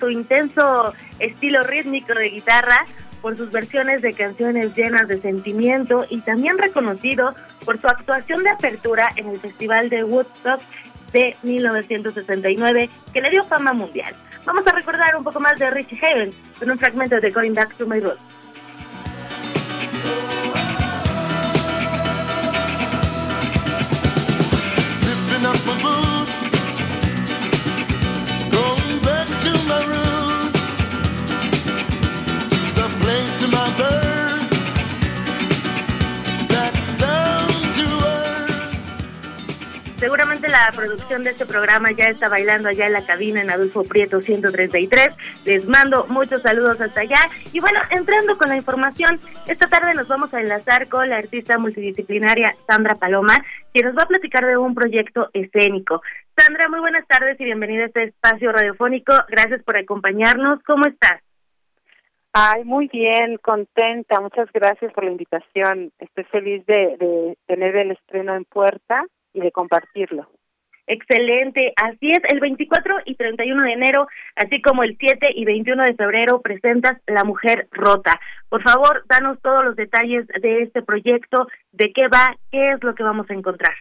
su 0.00 0.08
intenso 0.08 0.94
estilo 1.18 1.62
rítmico 1.64 2.14
de 2.14 2.30
guitarra, 2.30 2.86
por 3.20 3.36
sus 3.36 3.50
versiones 3.50 4.00
de 4.00 4.14
canciones 4.14 4.74
llenas 4.74 5.06
de 5.06 5.20
sentimiento 5.20 6.06
y 6.08 6.22
también 6.22 6.56
reconocido 6.56 7.34
por 7.66 7.78
su 7.78 7.86
actuación 7.88 8.42
de 8.42 8.50
apertura 8.50 9.10
en 9.16 9.28
el 9.28 9.38
Festival 9.38 9.90
de 9.90 10.02
Woodstock 10.04 10.62
de 11.12 11.36
1969, 11.42 12.88
que 13.12 13.20
le 13.20 13.28
dio 13.28 13.44
fama 13.44 13.74
mundial. 13.74 14.14
Vamos 14.46 14.66
a 14.66 14.72
recordar 14.72 15.14
un 15.14 15.24
poco 15.24 15.40
más 15.40 15.58
de 15.58 15.68
Richie 15.68 15.98
Havens 16.02 16.34
con 16.58 16.70
un 16.70 16.78
fragmento 16.78 17.20
de 17.20 17.30
Going 17.30 17.52
Back 17.52 17.74
to 17.74 17.86
My. 17.86 18.00
place 33.08 33.42
in 33.42 33.50
my 33.50 33.76
blood. 33.76 34.07
Seguramente 39.98 40.46
la 40.48 40.70
producción 40.76 41.24
de 41.24 41.30
este 41.30 41.44
programa 41.44 41.90
ya 41.90 42.04
está 42.04 42.28
bailando 42.28 42.68
allá 42.68 42.86
en 42.86 42.92
la 42.92 43.04
cabina 43.04 43.40
en 43.42 43.50
Adolfo 43.50 43.82
Prieto 43.82 44.22
133. 44.22 45.16
Les 45.44 45.66
mando 45.66 46.06
muchos 46.08 46.40
saludos 46.40 46.80
hasta 46.80 47.00
allá. 47.00 47.18
Y 47.52 47.58
bueno, 47.58 47.80
entrando 47.90 48.38
con 48.38 48.48
la 48.48 48.56
información, 48.56 49.18
esta 49.48 49.66
tarde 49.66 49.94
nos 49.94 50.06
vamos 50.06 50.32
a 50.32 50.40
enlazar 50.40 50.88
con 50.88 51.08
la 51.08 51.16
artista 51.16 51.58
multidisciplinaria 51.58 52.54
Sandra 52.68 52.94
Paloma, 52.94 53.34
que 53.74 53.82
nos 53.82 53.96
va 53.98 54.04
a 54.04 54.08
platicar 54.08 54.46
de 54.46 54.56
un 54.56 54.72
proyecto 54.72 55.30
escénico. 55.32 56.00
Sandra, 56.36 56.68
muy 56.68 56.78
buenas 56.78 57.04
tardes 57.08 57.38
y 57.40 57.44
bienvenida 57.44 57.82
a 57.82 57.86
este 57.86 58.04
espacio 58.04 58.52
radiofónico. 58.52 59.12
Gracias 59.28 59.64
por 59.64 59.76
acompañarnos. 59.76 60.62
¿Cómo 60.62 60.86
estás? 60.86 61.20
Ay, 62.32 62.62
muy 62.62 62.86
bien, 62.86 63.36
contenta. 63.38 64.20
Muchas 64.20 64.48
gracias 64.52 64.92
por 64.92 65.02
la 65.02 65.10
invitación. 65.10 65.90
Estoy 65.98 66.22
feliz 66.22 66.64
de, 66.66 67.36
tener 67.48 67.74
el 67.74 67.90
estreno 67.90 68.36
en 68.36 68.44
puerta 68.44 69.04
y 69.38 69.40
de 69.40 69.52
compartirlo. 69.52 70.28
Excelente, 70.86 71.74
así 71.76 72.10
es, 72.10 72.20
el 72.30 72.40
24 72.40 72.94
y 73.04 73.14
31 73.14 73.62
de 73.62 73.72
enero, 73.72 74.06
así 74.36 74.62
como 74.62 74.82
el 74.82 74.96
7 74.98 75.32
y 75.34 75.44
21 75.44 75.84
de 75.84 75.94
febrero, 75.94 76.40
presentas 76.40 76.98
La 77.06 77.24
Mujer 77.24 77.68
Rota. 77.72 78.18
Por 78.48 78.62
favor, 78.62 79.04
danos 79.06 79.38
todos 79.42 79.62
los 79.62 79.76
detalles 79.76 80.26
de 80.26 80.62
este 80.62 80.82
proyecto, 80.82 81.46
de 81.72 81.92
qué 81.92 82.08
va, 82.08 82.34
qué 82.50 82.70
es 82.72 82.82
lo 82.82 82.94
que 82.94 83.02
vamos 83.02 83.28
a 83.28 83.34
encontrar. 83.34 83.74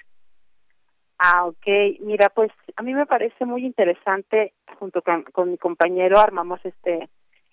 Ah, 1.17 1.45
ok. 1.45 1.65
Mira, 2.01 2.27
pues 2.29 2.51
a 2.75 2.83
mí 2.83 2.93
me 2.93 3.05
parece 3.05 3.45
muy 3.45 3.65
interesante, 3.65 4.53
junto 4.77 5.01
con, 5.01 5.23
con 5.23 5.51
mi 5.51 5.57
compañero 5.57 6.19
armamos 6.19 6.59
este 6.65 7.09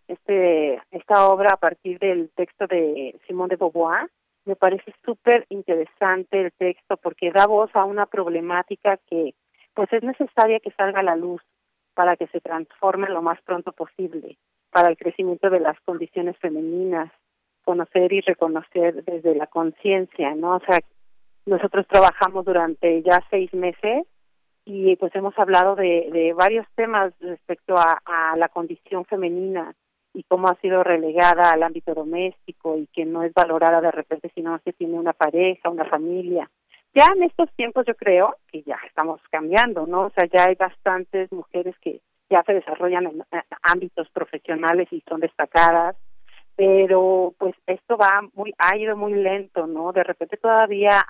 este 0.09 0.83
esta 0.91 1.29
obra 1.29 1.51
a 1.55 1.57
partir 1.57 1.99
del 1.99 2.31
texto 2.35 2.67
de 2.67 3.19
Simón 3.27 3.49
de 3.49 3.57
Beauvoir. 3.57 4.11
Me 4.47 4.57
parece 4.57 4.95
súper 5.05 5.47
interesante 5.49 6.41
el 6.41 6.53
texto 6.53 6.97
porque 6.99 7.33
da 7.33 7.47
voz 7.47 7.71
a 7.75 7.85
una 7.85 8.07
problemática 8.07 8.99
que 9.09 9.35
pues 9.75 9.93
es 9.93 10.03
necesaria 10.03 10.61
que 10.61 10.71
salga 10.73 11.01
a 11.01 11.05
la 11.05 11.17
luz 11.17 11.43
para 11.95 12.17
que 12.17 12.27
se 12.29 12.41
transforme 12.41 13.09
lo 13.09 13.23
más 13.23 13.41
pronto 13.43 13.73
posible, 13.73 14.37
para 14.71 14.89
el 14.89 14.97
crecimiento 14.97 15.51
de 15.51 15.61
las 15.61 15.81
condiciones 15.81 16.37
femeninas, 16.39 17.11
conocer 17.65 18.13
y 18.13 18.21
reconocer 18.21 19.05
desde 19.05 19.35
la 19.35 19.47
conciencia, 19.47 20.35
¿no? 20.35 20.57
O 20.57 20.61
sea, 20.61 20.79
nosotros 21.47 21.87
trabajamos 21.89 22.45
durante 22.45 23.03
ya 23.03 23.23
seis 23.31 23.53
meses 23.55 24.07
y 24.65 24.97
pues 24.97 25.15
hemos 25.15 25.39
hablado 25.39 25.75
de, 25.75 26.09
de 26.13 26.33
varios 26.33 26.67
temas 26.75 27.13
respecto 27.21 27.77
a, 27.77 28.01
a 28.05 28.37
la 28.37 28.49
condición 28.49 29.05
femenina, 29.05 29.75
y 30.15 30.23
cómo 30.23 30.49
ha 30.49 30.55
sido 30.61 30.83
relegada 30.83 31.51
al 31.51 31.63
ámbito 31.63 31.93
doméstico 31.93 32.79
y 32.79 32.87
que 32.87 33.05
no 33.05 33.25
es 33.25 33.35
valorada 33.35 33.81
de 33.81 33.91
repente 33.91 34.31
si 34.35 34.41
no 34.41 34.59
se 34.65 34.73
tiene 34.73 34.95
una 34.95 35.13
pareja, 35.13 35.69
una 35.69 35.85
familia. 35.85 36.49
Ya 36.95 37.07
en 37.15 37.25
estos 37.25 37.51
tiempos 37.57 37.85
yo 37.87 37.97
creo 37.97 38.37
que 38.51 38.63
ya 38.63 38.79
estamos 38.87 39.21
cambiando, 39.31 39.87
¿no? 39.87 40.03
O 40.03 40.11
sea, 40.11 40.27
ya 40.33 40.45
hay 40.49 40.55
bastantes 40.55 41.31
mujeres 41.33 41.75
que 41.81 42.01
ya 42.31 42.43
se 42.45 42.55
desarrollan 42.55 43.07
en 43.07 43.25
ámbitos 43.63 44.09
profesionales 44.11 44.89
y 44.93 45.03
son 45.09 45.21
destacadas, 45.21 45.97
pero 46.55 47.35
pues 47.37 47.55
esto 47.67 47.97
va 47.97 48.23
muy, 48.35 48.55
ha 48.59 48.77
ido 48.77 48.97
muy 48.97 49.15
lento, 49.15 49.67
¿no? 49.67 49.93
De 49.93 50.05
repente 50.05 50.37
todavía 50.37 51.01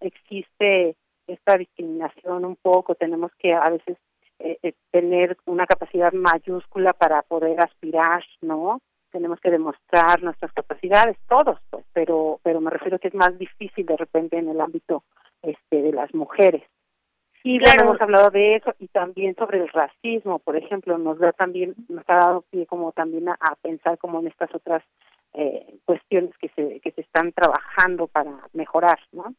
existe 0.00 0.96
esta 1.26 1.58
discriminación 1.58 2.44
un 2.46 2.56
poco, 2.56 2.94
tenemos 2.94 3.30
que 3.38 3.52
a 3.52 3.68
veces 3.68 3.98
eh, 4.38 4.58
eh, 4.62 4.74
tener 4.90 5.36
una 5.46 5.66
capacidad 5.66 6.12
mayúscula 6.12 6.92
para 6.92 7.22
poder 7.22 7.58
aspirar, 7.60 8.24
¿no? 8.42 8.80
Tenemos 9.10 9.40
que 9.40 9.50
demostrar 9.50 10.22
nuestras 10.22 10.52
capacidades, 10.52 11.16
todos, 11.28 11.58
pues, 11.70 11.84
pero, 11.92 12.38
pero 12.42 12.60
me 12.60 12.70
refiero 12.70 12.98
que 12.98 13.08
es 13.08 13.14
más 13.14 13.38
difícil 13.38 13.86
de 13.86 13.96
repente 13.96 14.36
en 14.36 14.48
el 14.48 14.60
ámbito 14.60 15.04
este 15.42 15.82
de 15.82 15.92
las 15.92 16.12
mujeres. 16.14 16.62
Y 17.42 17.60
claro. 17.60 17.82
hemos 17.82 18.00
hablado 18.00 18.30
de 18.30 18.56
eso 18.56 18.74
y 18.78 18.88
también 18.88 19.36
sobre 19.36 19.58
el 19.58 19.68
racismo, 19.68 20.40
por 20.40 20.56
ejemplo, 20.56 20.98
nos 20.98 21.18
da 21.18 21.32
también, 21.32 21.74
nos 21.88 22.04
ha 22.08 22.16
dado 22.16 22.42
pie 22.50 22.66
como 22.66 22.90
también 22.92 23.28
a, 23.28 23.36
pensar 23.62 23.98
como 23.98 24.18
en 24.18 24.26
estas 24.26 24.52
otras 24.54 24.82
eh, 25.32 25.78
cuestiones 25.84 26.36
que 26.38 26.48
se, 26.56 26.80
que 26.80 26.90
se 26.90 27.02
están 27.02 27.32
trabajando 27.32 28.08
para 28.08 28.32
mejorar, 28.52 28.98
¿no? 29.12 29.32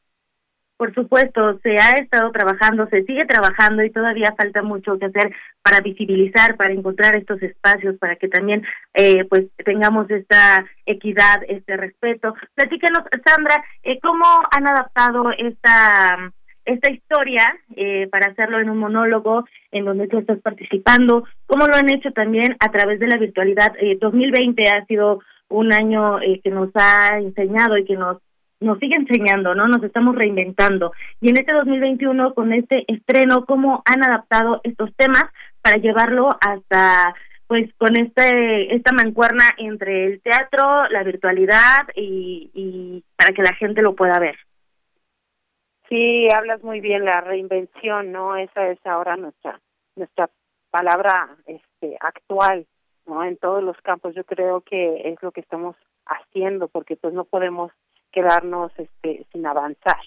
Por 0.77 0.93
supuesto, 0.93 1.59
se 1.63 1.71
ha 1.71 1.93
estado 1.93 2.31
trabajando, 2.31 2.87
se 2.87 3.03
sigue 3.03 3.25
trabajando 3.25 3.83
y 3.83 3.89
todavía 3.89 4.35
falta 4.37 4.61
mucho 4.61 4.99
que 4.99 5.07
hacer 5.07 5.35
para 5.63 5.81
visibilizar, 5.81 6.55
para 6.55 6.71
encontrar 6.71 7.17
estos 7.17 7.41
espacios, 7.41 7.97
para 7.97 8.15
que 8.15 8.27
también 8.27 8.63
eh, 8.93 9.25
pues 9.25 9.47
tengamos 9.65 10.07
esta 10.11 10.63
equidad, 10.85 11.41
este 11.47 11.77
respeto. 11.77 12.35
Platícanos, 12.53 13.01
Sandra, 13.25 13.63
eh, 13.81 13.99
¿cómo 14.01 14.25
han 14.55 14.67
adaptado 14.69 15.31
esta 15.37 16.31
esta 16.65 16.91
historia 16.91 17.57
eh, 17.77 18.07
para 18.11 18.31
hacerlo 18.31 18.59
en 18.59 18.69
un 18.69 18.77
monólogo 18.77 19.45
en 19.71 19.85
donde 19.85 20.07
tú 20.07 20.19
estás 20.19 20.39
participando? 20.41 21.23
¿Cómo 21.47 21.65
lo 21.65 21.75
han 21.75 21.91
hecho 21.91 22.11
también 22.11 22.55
a 22.59 22.69
través 22.69 22.99
de 22.99 23.07
la 23.07 23.17
virtualidad? 23.17 23.73
2020 23.99 24.63
ha 24.69 24.85
sido 24.85 25.21
un 25.47 25.73
año 25.73 26.19
que 26.19 26.51
nos 26.51 26.69
ha 26.75 27.17
enseñado 27.17 27.77
y 27.77 27.85
que 27.85 27.95
nos 27.95 28.17
nos 28.59 28.79
sigue 28.79 28.95
enseñando, 28.95 29.53
¿no? 29.55 29.67
Nos 29.67 29.83
estamos 29.83 30.15
reinventando. 30.15 30.91
Y 31.21 31.29
en 31.29 31.37
este 31.37 31.53
2021, 31.53 32.33
con 32.33 32.53
este 32.53 32.85
estreno, 32.87 33.45
¿cómo 33.45 33.83
han 33.85 34.03
adaptado 34.03 34.61
estos 34.63 34.93
temas 34.95 35.25
para 35.61 35.77
llevarlo 35.77 36.29
hasta, 36.41 37.13
pues, 37.47 37.71
con 37.77 37.97
este 37.99 38.75
esta 38.75 38.93
mancuerna 38.93 39.45
entre 39.57 40.05
el 40.05 40.21
teatro, 40.21 40.87
la 40.89 41.03
virtualidad 41.03 41.87
y, 41.95 42.49
y 42.53 43.03
para 43.15 43.33
que 43.33 43.43
la 43.43 43.53
gente 43.53 43.81
lo 43.81 43.95
pueda 43.95 44.19
ver? 44.19 44.35
Sí, 45.89 46.27
hablas 46.35 46.61
muy 46.63 46.81
bien, 46.81 47.05
la 47.05 47.21
reinvención, 47.21 48.11
¿no? 48.11 48.35
Esa 48.35 48.67
es 48.69 48.79
ahora 48.85 49.15
nuestra 49.15 49.59
nuestra 49.95 50.29
palabra 50.69 51.35
este 51.45 51.97
actual, 51.99 52.67
¿no? 53.05 53.23
En 53.23 53.37
todos 53.37 53.63
los 53.63 53.77
campos 53.81 54.13
yo 54.15 54.23
creo 54.23 54.61
que 54.61 55.09
es 55.09 55.21
lo 55.23 55.31
que 55.31 55.41
estamos 55.41 55.75
haciendo 56.05 56.67
porque 56.67 56.95
pues 56.95 57.13
no 57.13 57.25
podemos 57.25 57.71
quedarnos 58.11 58.71
este, 58.77 59.25
sin 59.31 59.45
avanzar. 59.45 60.01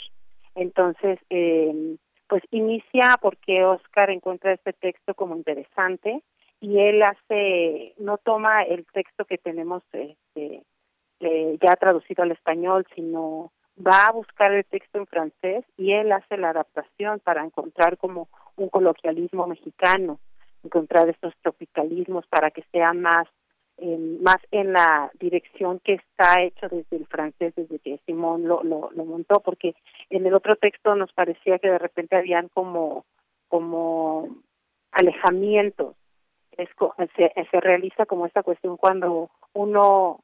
Entonces, 0.55 1.19
eh, 1.31 1.97
pues 2.29 2.43
inicia 2.51 3.19
porque 3.21 3.65
Oscar 3.65 4.11
encuentra 4.11 4.53
este 4.53 4.73
texto 4.73 5.15
como 5.15 5.37
interesante 5.37 6.23
y 6.61 6.79
él 6.79 7.03
hace, 7.03 7.95
no 7.99 8.19
toma 8.19 8.63
el 8.63 8.87
texto 8.93 9.25
que 9.25 9.39
tenemos 9.39 9.83
este, 9.93 10.63
eh, 11.21 11.59
ya 11.61 11.77
traducido 11.77 12.23
al 12.23 12.33
español, 12.33 12.87
sino 12.95 13.51
va 13.85 14.07
a 14.07 14.13
buscar 14.13 14.53
el 14.53 14.65
texto 14.65 14.99
en 14.99 15.07
francés 15.07 15.65
y 15.77 15.93
él 15.93 16.13
hace 16.13 16.37
la 16.37 16.51
adaptación 16.51 17.21
para 17.21 17.45
encontrar 17.45 17.97
como 17.97 18.29
un 18.57 18.69
coloquialismo 18.69 19.47
mexicano, 19.47 20.21
encontrar 20.63 21.09
estos 21.09 21.35
tropicalismos 21.43 22.27
para 22.27 22.51
que 22.51 22.63
sea 22.71 22.93
más 22.93 23.27
más 24.21 24.37
en 24.51 24.73
la 24.73 25.11
dirección 25.19 25.81
que 25.81 25.95
está 25.95 26.43
hecho 26.43 26.69
desde 26.69 26.97
el 26.97 27.07
francés, 27.07 27.55
desde 27.57 27.79
que 27.79 27.99
Simón 28.07 28.47
lo, 28.47 28.63
lo, 28.63 28.91
lo, 28.93 29.05
montó, 29.05 29.41
porque 29.41 29.75
en 30.11 30.27
el 30.27 30.35
otro 30.35 30.57
texto 30.57 30.95
nos 30.95 31.13
parecía 31.13 31.59
que 31.59 31.71
de 31.71 31.79
repente 31.79 32.17
habían 32.17 32.49
como, 32.49 33.05
como 33.49 34.29
alejamientos. 34.93 35.97
Es, 36.57 36.69
se, 37.17 37.33
se 37.51 37.61
realiza 37.61 38.07
como 38.07 38.27
esta 38.27 38.43
cuestión 38.43 38.77
cuando 38.77 39.31
uno 39.55 40.21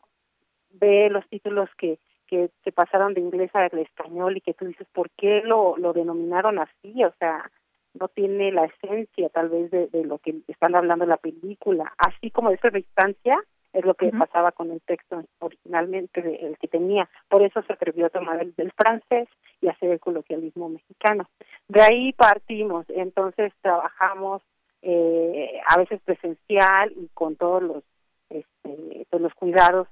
ve 0.70 1.08
los 1.08 1.26
títulos 1.28 1.70
que 1.78 1.98
que 2.26 2.50
se 2.64 2.72
pasaron 2.72 3.14
de 3.14 3.20
inglés 3.20 3.50
al 3.54 3.78
español 3.78 4.36
y 4.36 4.40
que 4.40 4.54
tú 4.54 4.66
dices, 4.66 4.86
¿por 4.92 5.10
qué 5.10 5.42
lo, 5.44 5.76
lo 5.76 5.92
denominaron 5.92 6.58
así? 6.58 7.04
O 7.04 7.12
sea, 7.18 7.50
no 7.98 8.08
tiene 8.08 8.52
la 8.52 8.64
esencia 8.64 9.28
tal 9.30 9.48
vez 9.48 9.70
de, 9.70 9.88
de, 9.88 10.04
lo 10.04 10.18
que 10.18 10.36
están 10.48 10.74
hablando 10.74 11.04
en 11.04 11.10
la 11.10 11.16
película, 11.16 11.92
así 11.98 12.30
como 12.30 12.50
esa 12.50 12.70
distancia 12.70 13.38
es 13.72 13.84
lo 13.84 13.94
que 13.94 14.10
pasaba 14.10 14.52
con 14.52 14.70
el 14.70 14.80
texto 14.80 15.22
originalmente 15.38 16.46
el 16.46 16.56
que 16.56 16.68
tenía, 16.68 17.08
por 17.28 17.42
eso 17.42 17.62
se 17.62 17.72
atrevió 17.74 18.06
a 18.06 18.10
tomar 18.10 18.40
el 18.40 18.54
del 18.54 18.72
francés 18.72 19.28
y 19.60 19.68
hacer 19.68 19.90
el 19.90 20.00
coloquialismo 20.00 20.70
mexicano. 20.70 21.28
De 21.68 21.82
ahí 21.82 22.12
partimos, 22.14 22.86
entonces 22.88 23.52
trabajamos 23.60 24.42
eh, 24.80 25.60
a 25.66 25.78
veces 25.78 26.00
presencial 26.02 26.92
y 26.96 27.08
con 27.12 27.36
todos 27.36 27.62
los 27.62 27.84
este, 28.30 29.06
todos 29.10 29.22
los 29.22 29.34
cuidados 29.34 29.88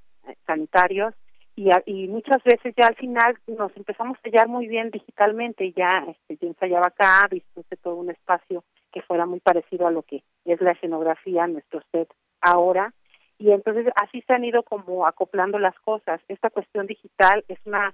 sanitarios 0.46 1.14
y, 1.56 1.70
y 1.86 2.08
muchas 2.08 2.42
veces 2.44 2.74
ya 2.76 2.88
al 2.88 2.96
final 2.96 3.36
nos 3.46 3.76
empezamos 3.76 4.18
a 4.18 4.28
hallar 4.28 4.48
muy 4.48 4.66
bien 4.66 4.90
digitalmente 4.90 5.72
ya 5.72 6.06
este, 6.08 6.36
yo 6.36 6.48
ensayaba 6.48 6.88
acá 6.88 7.28
dispuse 7.30 7.76
todo 7.76 7.96
un 7.96 8.10
espacio 8.10 8.64
que 8.94 9.02
fuera 9.02 9.26
muy 9.26 9.40
parecido 9.40 9.86
a 9.86 9.90
lo 9.90 10.02
que 10.02 10.22
es 10.44 10.60
la 10.60 10.70
escenografía 10.70 11.46
nuestro 11.48 11.82
set 11.90 12.08
ahora. 12.40 12.94
Y 13.38 13.50
entonces 13.50 13.86
así 13.96 14.22
se 14.22 14.32
han 14.32 14.44
ido 14.44 14.62
como 14.62 15.06
acoplando 15.06 15.58
las 15.58 15.74
cosas. 15.80 16.20
Esta 16.28 16.50
cuestión 16.50 16.86
digital 16.86 17.44
es 17.48 17.58
una 17.64 17.92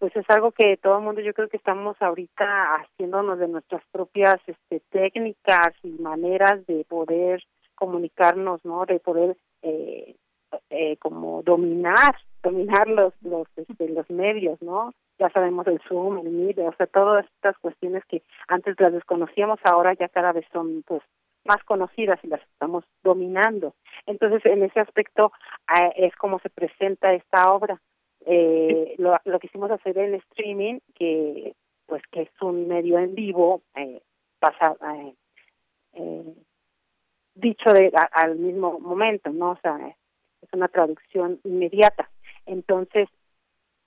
pues 0.00 0.16
es 0.16 0.28
algo 0.30 0.50
que 0.50 0.76
todo 0.78 0.98
el 0.98 1.04
mundo 1.04 1.20
yo 1.20 1.32
creo 1.32 1.48
que 1.48 1.56
estamos 1.56 1.96
ahorita 2.02 2.74
haciéndonos 2.74 3.38
de 3.38 3.46
nuestras 3.46 3.84
propias 3.92 4.34
este 4.48 4.80
técnicas 4.90 5.72
y 5.84 5.90
maneras 5.90 6.66
de 6.66 6.84
poder 6.88 7.40
comunicarnos 7.76 8.64
no 8.64 8.84
de 8.84 8.98
poder 8.98 9.36
eh, 9.62 10.16
eh, 10.70 10.96
como 10.98 11.42
dominar 11.42 12.16
dominar 12.42 12.88
los 12.88 13.12
los 13.22 13.46
este, 13.56 13.88
los 13.88 14.08
medios, 14.10 14.60
¿no? 14.62 14.92
Ya 15.18 15.30
sabemos 15.30 15.66
el 15.66 15.80
Zoom, 15.88 16.18
el 16.18 16.30
Meet, 16.30 16.58
o 16.58 16.74
sea, 16.76 16.86
todas 16.86 17.24
estas 17.36 17.56
cuestiones 17.58 18.04
que 18.06 18.22
antes 18.48 18.74
las 18.80 18.92
desconocíamos, 18.92 19.60
ahora 19.64 19.94
ya 19.94 20.08
cada 20.08 20.32
vez 20.32 20.44
son 20.52 20.82
pues 20.86 21.02
más 21.44 21.62
conocidas 21.64 22.18
y 22.22 22.28
las 22.28 22.40
estamos 22.42 22.84
dominando. 23.02 23.74
Entonces, 24.06 24.44
en 24.46 24.62
ese 24.62 24.80
aspecto 24.80 25.32
es 25.96 26.14
como 26.16 26.38
se 26.40 26.50
presenta 26.50 27.12
esta 27.12 27.52
obra. 27.52 27.80
Eh, 28.24 28.94
lo, 28.98 29.16
lo 29.24 29.38
quisimos 29.40 29.70
hacer 29.70 29.98
en 29.98 30.14
streaming, 30.14 30.78
que 30.94 31.54
pues 31.86 32.02
que 32.10 32.22
es 32.22 32.30
un 32.40 32.68
medio 32.68 32.98
en 32.98 33.14
vivo, 33.14 33.62
eh, 33.74 34.00
pasa, 34.38 34.76
eh, 34.94 35.14
eh, 35.94 36.34
dicho 37.34 37.70
de, 37.72 37.92
al 38.12 38.36
mismo 38.36 38.78
momento, 38.80 39.30
¿no? 39.30 39.50
O 39.50 39.58
sea, 39.60 39.78
una 40.52 40.68
traducción 40.68 41.40
inmediata. 41.44 42.08
Entonces, 42.46 43.08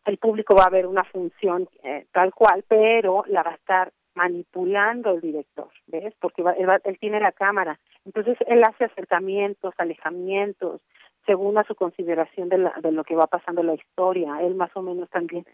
el 0.05 0.17
público 0.17 0.55
va 0.55 0.65
a 0.65 0.69
ver 0.69 0.85
una 0.85 1.03
función 1.03 1.67
eh, 1.83 2.05
tal 2.11 2.33
cual, 2.33 2.63
pero 2.67 3.23
la 3.27 3.43
va 3.43 3.51
a 3.51 3.55
estar 3.55 3.91
manipulando 4.13 5.11
el 5.11 5.21
director, 5.21 5.69
¿ves? 5.87 6.13
Porque 6.19 6.41
él, 6.41 6.97
tiene 6.99 7.19
la 7.19 7.31
cámara. 7.31 7.79
Entonces, 8.05 8.37
él 8.47 8.63
hace 8.63 8.85
acercamientos, 8.85 9.73
alejamientos, 9.77 10.81
según 11.25 11.57
a 11.57 11.63
su 11.63 11.75
consideración 11.75 12.49
de, 12.49 12.59
la, 12.59 12.73
de 12.81 12.91
lo 12.91 13.03
que 13.03 13.15
va 13.15 13.27
pasando 13.27 13.61
en 13.61 13.67
la 13.67 13.73
historia. 13.73 14.37
Él 14.41 14.55
más 14.55 14.69
o 14.75 14.81
menos 14.81 15.09
también. 15.09 15.45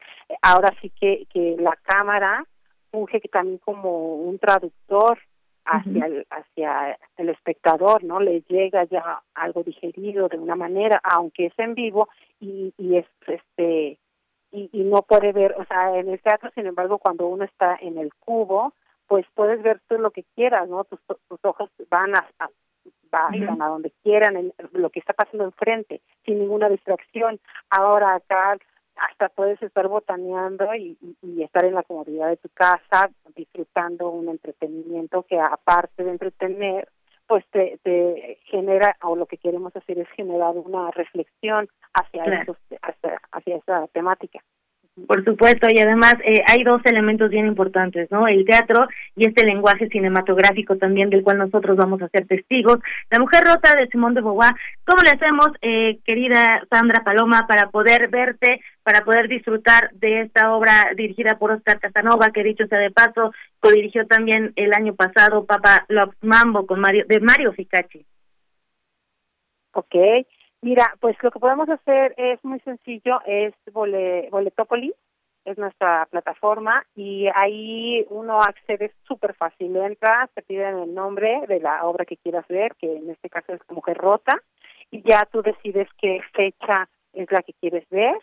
Ahora 0.41 0.73
sí 0.81 0.91
que, 0.91 1.25
que 1.33 1.55
la 1.59 1.75
cámara 1.81 2.45
funge 2.91 3.19
también 3.31 3.57
como 3.59 4.15
un 4.15 4.37
traductor 4.37 5.17
hacia 5.65 6.05
el, 6.05 6.27
hacia 6.29 6.97
el 7.17 7.29
espectador, 7.29 8.03
¿no? 8.03 8.19
Le 8.19 8.41
llega 8.47 8.83
ya 8.85 9.21
algo 9.33 9.63
digerido 9.63 10.27
de 10.27 10.37
una 10.37 10.55
manera, 10.55 10.99
aunque 11.03 11.47
es 11.47 11.53
en 11.57 11.75
vivo 11.75 12.09
y, 12.39 12.73
y 12.77 12.97
es 12.97 13.05
este 13.27 13.97
y, 14.51 14.69
y 14.73 14.83
no 14.83 15.01
puede 15.03 15.31
ver, 15.31 15.55
o 15.57 15.65
sea, 15.65 15.97
en 15.97 16.09
el 16.09 16.19
teatro, 16.21 16.51
sin 16.53 16.67
embargo, 16.67 16.97
cuando 16.97 17.25
uno 17.27 17.45
está 17.45 17.77
en 17.79 17.97
el 17.97 18.13
cubo, 18.15 18.73
pues 19.07 19.25
puedes 19.33 19.61
ver 19.63 19.79
todo 19.87 19.99
lo 19.99 20.11
que 20.11 20.25
quieras, 20.35 20.67
¿no? 20.67 20.83
Tus, 20.83 20.99
tus 21.05 21.39
ojos 21.43 21.69
van 21.89 22.15
a, 22.15 22.27
a 22.39 22.49
a 23.13 23.67
donde 23.67 23.91
quieran, 24.03 24.37
en, 24.37 24.53
lo 24.73 24.89
que 24.89 24.99
está 24.99 25.13
pasando 25.13 25.43
enfrente, 25.43 26.01
sin 26.25 26.39
ninguna 26.39 26.69
distracción. 26.69 27.39
Ahora 27.69 28.15
acá 28.15 28.57
hasta 28.95 29.29
puedes 29.29 29.61
estar 29.61 29.87
botaneando 29.87 30.73
y, 30.75 30.97
y, 31.21 31.43
estar 31.43 31.65
en 31.65 31.75
la 31.75 31.83
comodidad 31.83 32.29
de 32.29 32.37
tu 32.37 32.49
casa 32.49 33.09
disfrutando 33.35 34.09
un 34.09 34.29
entretenimiento 34.29 35.23
que 35.23 35.39
aparte 35.39 36.03
de 36.03 36.11
entretener 36.11 36.89
pues 37.27 37.45
te, 37.51 37.79
te 37.83 38.39
genera 38.45 38.97
o 39.03 39.15
lo 39.15 39.25
que 39.25 39.37
queremos 39.37 39.73
hacer 39.75 39.99
es 39.99 40.09
generar 40.09 40.57
una 40.57 40.91
reflexión 40.91 41.69
hacia 41.93 42.25
esos, 42.25 42.57
hacia, 42.81 43.21
hacia 43.31 43.55
esa 43.55 43.87
temática 43.87 44.41
por 45.07 45.23
supuesto, 45.23 45.67
y 45.69 45.79
además 45.79 46.15
eh, 46.25 46.43
hay 46.47 46.63
dos 46.63 46.81
elementos 46.85 47.29
bien 47.29 47.47
importantes, 47.47 48.11
¿no? 48.11 48.27
El 48.27 48.45
teatro 48.45 48.87
y 49.15 49.25
este 49.25 49.45
lenguaje 49.45 49.87
cinematográfico 49.87 50.77
también 50.77 51.09
del 51.09 51.23
cual 51.23 51.37
nosotros 51.37 51.77
vamos 51.77 52.01
a 52.01 52.09
ser 52.09 52.27
testigos. 52.27 52.79
La 53.09 53.19
mujer 53.19 53.43
rota 53.45 53.73
de 53.75 53.87
Simón 53.87 54.13
de 54.13 54.21
Beauvoir, 54.21 54.53
¿cómo 54.85 55.01
le 55.03 55.11
hacemos, 55.11 55.47
eh, 55.61 55.99
querida 56.05 56.61
Sandra 56.69 57.03
Paloma, 57.03 57.47
para 57.47 57.69
poder 57.69 58.09
verte, 58.09 58.61
para 58.83 59.05
poder 59.05 59.29
disfrutar 59.29 59.91
de 59.93 60.21
esta 60.21 60.53
obra 60.53 60.91
dirigida 60.95 61.37
por 61.37 61.51
Oscar 61.51 61.79
Casanova, 61.79 62.31
que 62.33 62.43
dicho 62.43 62.67
sea 62.67 62.79
de 62.79 62.91
paso, 62.91 63.33
co-dirigió 63.61 64.05
también 64.07 64.51
el 64.57 64.73
año 64.73 64.93
pasado 64.95 65.45
Papa 65.45 65.85
Love 65.87 66.15
Mambo 66.21 66.65
con 66.65 66.81
Mario, 66.81 67.05
de 67.07 67.19
Mario 67.21 67.53
Ficacci? 67.53 68.05
Ok, 69.73 69.95
Mira, 70.61 70.93
pues 70.99 71.17
lo 71.23 71.31
que 71.31 71.39
podemos 71.39 71.67
hacer 71.69 72.13
es 72.17 72.43
muy 72.43 72.59
sencillo, 72.59 73.19
es 73.25 73.53
Bole, 73.71 74.29
Boletópolis, 74.29 74.93
es 75.43 75.57
nuestra 75.57 76.05
plataforma 76.11 76.85
y 76.95 77.27
ahí 77.33 78.05
uno 78.09 78.39
accede 78.39 78.93
súper 79.07 79.33
fácil, 79.33 79.75
entra, 79.75 80.29
te 80.35 80.43
piden 80.43 80.77
el 80.77 80.93
nombre 80.93 81.41
de 81.47 81.59
la 81.59 81.83
obra 81.85 82.05
que 82.05 82.17
quieras 82.17 82.47
ver, 82.47 82.75
que 82.75 82.95
en 82.95 83.09
este 83.09 83.27
caso 83.29 83.53
es 83.53 83.61
Mujer 83.69 83.97
Rota, 83.97 84.39
y 84.91 85.01
ya 85.01 85.27
tú 85.31 85.41
decides 85.41 85.87
qué 85.97 86.21
fecha 86.33 86.87
es 87.13 87.31
la 87.31 87.41
que 87.41 87.53
quieres 87.53 87.87
ver 87.89 88.17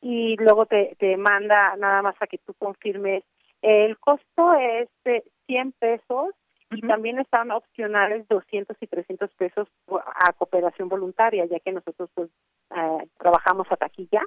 y 0.00 0.36
luego 0.36 0.66
te, 0.66 0.96
te 0.98 1.16
manda 1.16 1.76
nada 1.76 2.02
más 2.02 2.16
a 2.20 2.26
que 2.26 2.38
tú 2.38 2.54
confirmes. 2.54 3.24
El 3.62 3.98
costo 3.98 4.54
es 4.54 4.88
de 5.04 5.24
100 5.46 5.72
pesos 5.72 6.34
y 6.70 6.80
también 6.80 7.18
están 7.18 7.50
opcionales 7.50 8.26
200 8.28 8.76
y 8.80 8.86
300 8.86 9.30
pesos 9.34 9.68
a 9.88 10.32
cooperación 10.32 10.88
voluntaria, 10.88 11.44
ya 11.46 11.60
que 11.60 11.72
nosotros 11.72 12.10
pues 12.14 12.30
eh, 12.76 13.06
trabajamos 13.18 13.66
a 13.70 13.76
taquilla. 13.76 14.22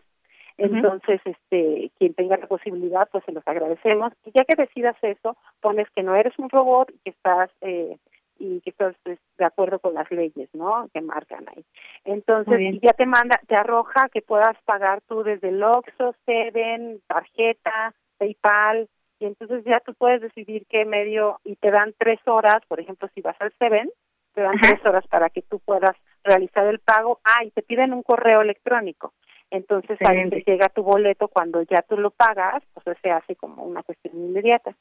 Entonces, 0.57 1.22
este, 1.23 1.91
quien 1.99 2.15
tenga 2.15 2.35
la 2.35 2.47
posibilidad, 2.47 3.07
pues 3.11 3.23
se 3.26 3.31
los 3.31 3.47
agradecemos. 3.47 4.11
Y 4.26 4.31
ya 4.31 4.43
que 4.43 4.55
decidas 4.55 4.95
eso, 5.03 5.38
pones 5.61 5.88
que 5.91 6.01
no 6.01 6.15
eres 6.15 6.34
un 6.39 6.49
robot 6.49 6.89
y 6.89 6.97
que 7.03 7.09
estás 7.11 7.51
eh, 7.61 7.97
y 8.39 8.61
que 8.61 8.72
estás 8.72 8.95
pues, 9.03 9.19
de 9.38 9.45
acuerdo 9.45 9.80
con 9.80 9.93
las 9.93 10.09
leyes, 10.11 10.49
¿no? 10.53 10.89
Que 10.93 11.01
marcan 11.01 11.45
ahí. 11.49 11.64
Entonces, 12.05 12.80
ya 12.81 12.93
te 12.93 13.05
manda, 13.05 13.39
te 13.47 13.55
arroja 13.55 14.09
que 14.09 14.22
puedas 14.22 14.55
pagar 14.65 15.01
tú 15.07 15.23
desde 15.23 15.49
el 15.49 15.61
Oxxo, 15.61 16.15
Seven, 16.26 17.01
tarjeta, 17.07 17.93
PayPal, 18.18 18.89
y 19.19 19.26
entonces 19.26 19.64
ya 19.65 19.80
tú 19.80 19.94
puedes 19.95 20.22
decidir 20.22 20.65
qué 20.69 20.85
medio 20.85 21.39
y 21.44 21.56
te 21.56 21.72
dan 21.72 21.94
tres 21.98 22.19
horas, 22.26 22.57
por 22.68 22.80
ejemplo, 22.80 23.10
si 23.15 23.22
vas 23.22 23.35
al 23.39 23.53
Seven, 23.57 23.89
te 24.34 24.41
dan 24.41 24.60
tres 24.61 24.85
horas 24.85 25.06
para 25.07 25.30
que 25.30 25.41
tú 25.41 25.60
puedas 25.60 25.95
realizar 26.23 26.68
el 26.68 26.80
pago. 26.80 27.19
Ah, 27.23 27.44
y 27.44 27.52
te 27.52 27.61
piden 27.61 27.94
un 27.94 28.03
correo 28.03 28.41
electrónico. 28.41 29.14
Entonces 29.49 29.98
ahí 30.07 30.30
te 30.30 30.44
llega 30.45 30.68
tu 30.69 30.84
boleto 30.84 31.30
cuando 31.30 31.61
ya 31.64 31.81
tú 31.88 31.98
lo 31.98 32.11
pagas, 32.11 32.61
pues 32.73 32.98
se 33.02 33.10
hace 33.10 33.35
como 33.35 33.64
una 33.64 33.81
cuestión 33.81 34.15
inmediata. 34.15 34.76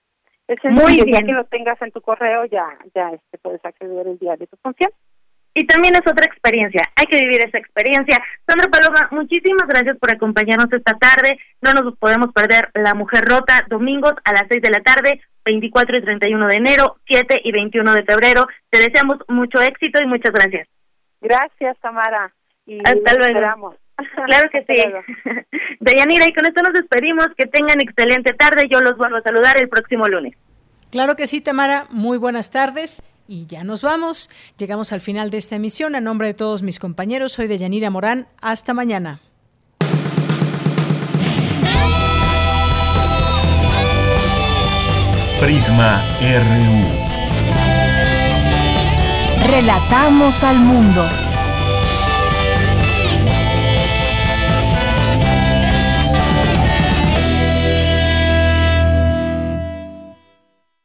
Es 0.49 0.59
Muy 0.65 1.03
bien. 1.03 1.13
Ya 1.13 1.23
que 1.23 1.33
lo 1.33 1.45
tengas 1.45 1.81
en 1.83 1.93
tu 1.93 2.01
correo, 2.01 2.45
ya 2.47 2.67
ya 2.95 3.11
este 3.11 3.39
puedes 3.39 3.65
acceder 3.65 4.07
el 4.07 4.19
día 4.19 4.37
de 4.37 4.47
tu 4.47 4.57
función 4.57 4.91
y 5.57 5.66
también 5.66 5.95
es 5.95 6.03
otra 6.03 6.27
experiencia. 6.27 6.83
Hay 6.97 7.07
que 7.07 7.19
vivir 7.19 7.43
esa 7.43 7.57
experiencia. 7.57 8.23
Sandra 8.47 8.69
Paloma, 8.69 9.09
muchísimas 9.11 9.66
gracias 9.66 9.97
por 9.97 10.11
acompañarnos 10.11 10.70
esta 10.70 10.93
tarde. 10.99 11.39
No 11.62 11.73
nos 11.73 11.97
podemos 11.97 12.31
perder 12.35 12.69
La 12.74 12.93
Mujer 12.93 13.24
Rota, 13.24 13.65
domingos 13.70 14.12
a 14.24 14.33
las 14.33 14.45
6 14.51 14.61
de 14.61 14.69
la 14.69 14.81
tarde, 14.81 15.23
24 15.47 15.97
y 15.97 16.03
31 16.03 16.47
de 16.49 16.57
enero, 16.57 16.97
7 17.07 17.41
y 17.43 17.53
21 17.53 17.95
de 17.95 18.05
febrero. 18.05 18.47
Te 18.69 18.81
deseamos 18.81 19.16
mucho 19.28 19.62
éxito 19.62 20.03
y 20.03 20.07
muchas 20.07 20.33
gracias. 20.33 20.69
Gracias, 21.23 21.78
Tamara. 21.81 22.31
Y 22.66 22.78
Hasta 22.85 23.15
luego. 23.15 23.74
Claro 24.27 24.51
que 24.53 24.62
sí. 24.69 24.83
Deyanira, 25.81 26.28
y 26.28 26.35
con 26.35 26.45
esto 26.45 26.61
nos 26.62 26.74
despedimos. 26.74 27.28
Que 27.39 27.47
tengan 27.47 27.81
excelente 27.81 28.35
tarde. 28.35 28.65
Yo 28.70 28.81
los 28.81 28.99
vuelvo 28.99 29.16
a 29.16 29.23
saludar 29.23 29.57
el 29.57 29.70
próximo 29.70 30.07
lunes. 30.07 30.35
Claro 30.91 31.16
que 31.16 31.27
sí, 31.27 31.41
Tamara. 31.41 31.87
Muy 31.89 32.19
buenas 32.19 32.51
tardes. 32.51 33.03
Y 33.28 33.47
ya 33.47 33.65
nos 33.65 33.82
vamos. 33.82 34.31
Llegamos 34.59 34.93
al 34.93 35.01
final 35.01 35.31
de 35.31 35.39
esta 35.39 35.57
emisión. 35.57 35.94
A 35.94 36.01
nombre 36.01 36.28
de 36.28 36.35
todos 36.35 36.62
mis 36.62 36.78
compañeros, 36.78 37.32
soy 37.32 37.48
de 37.48 37.59
Yanira 37.59 37.90
Morán. 37.90 38.28
Hasta 38.40 38.74
mañana. 38.74 39.20
Prisma 45.40 46.03
RU. 46.20 47.07
Relatamos 49.48 50.43
al 50.43 50.59
mundo. 50.59 51.26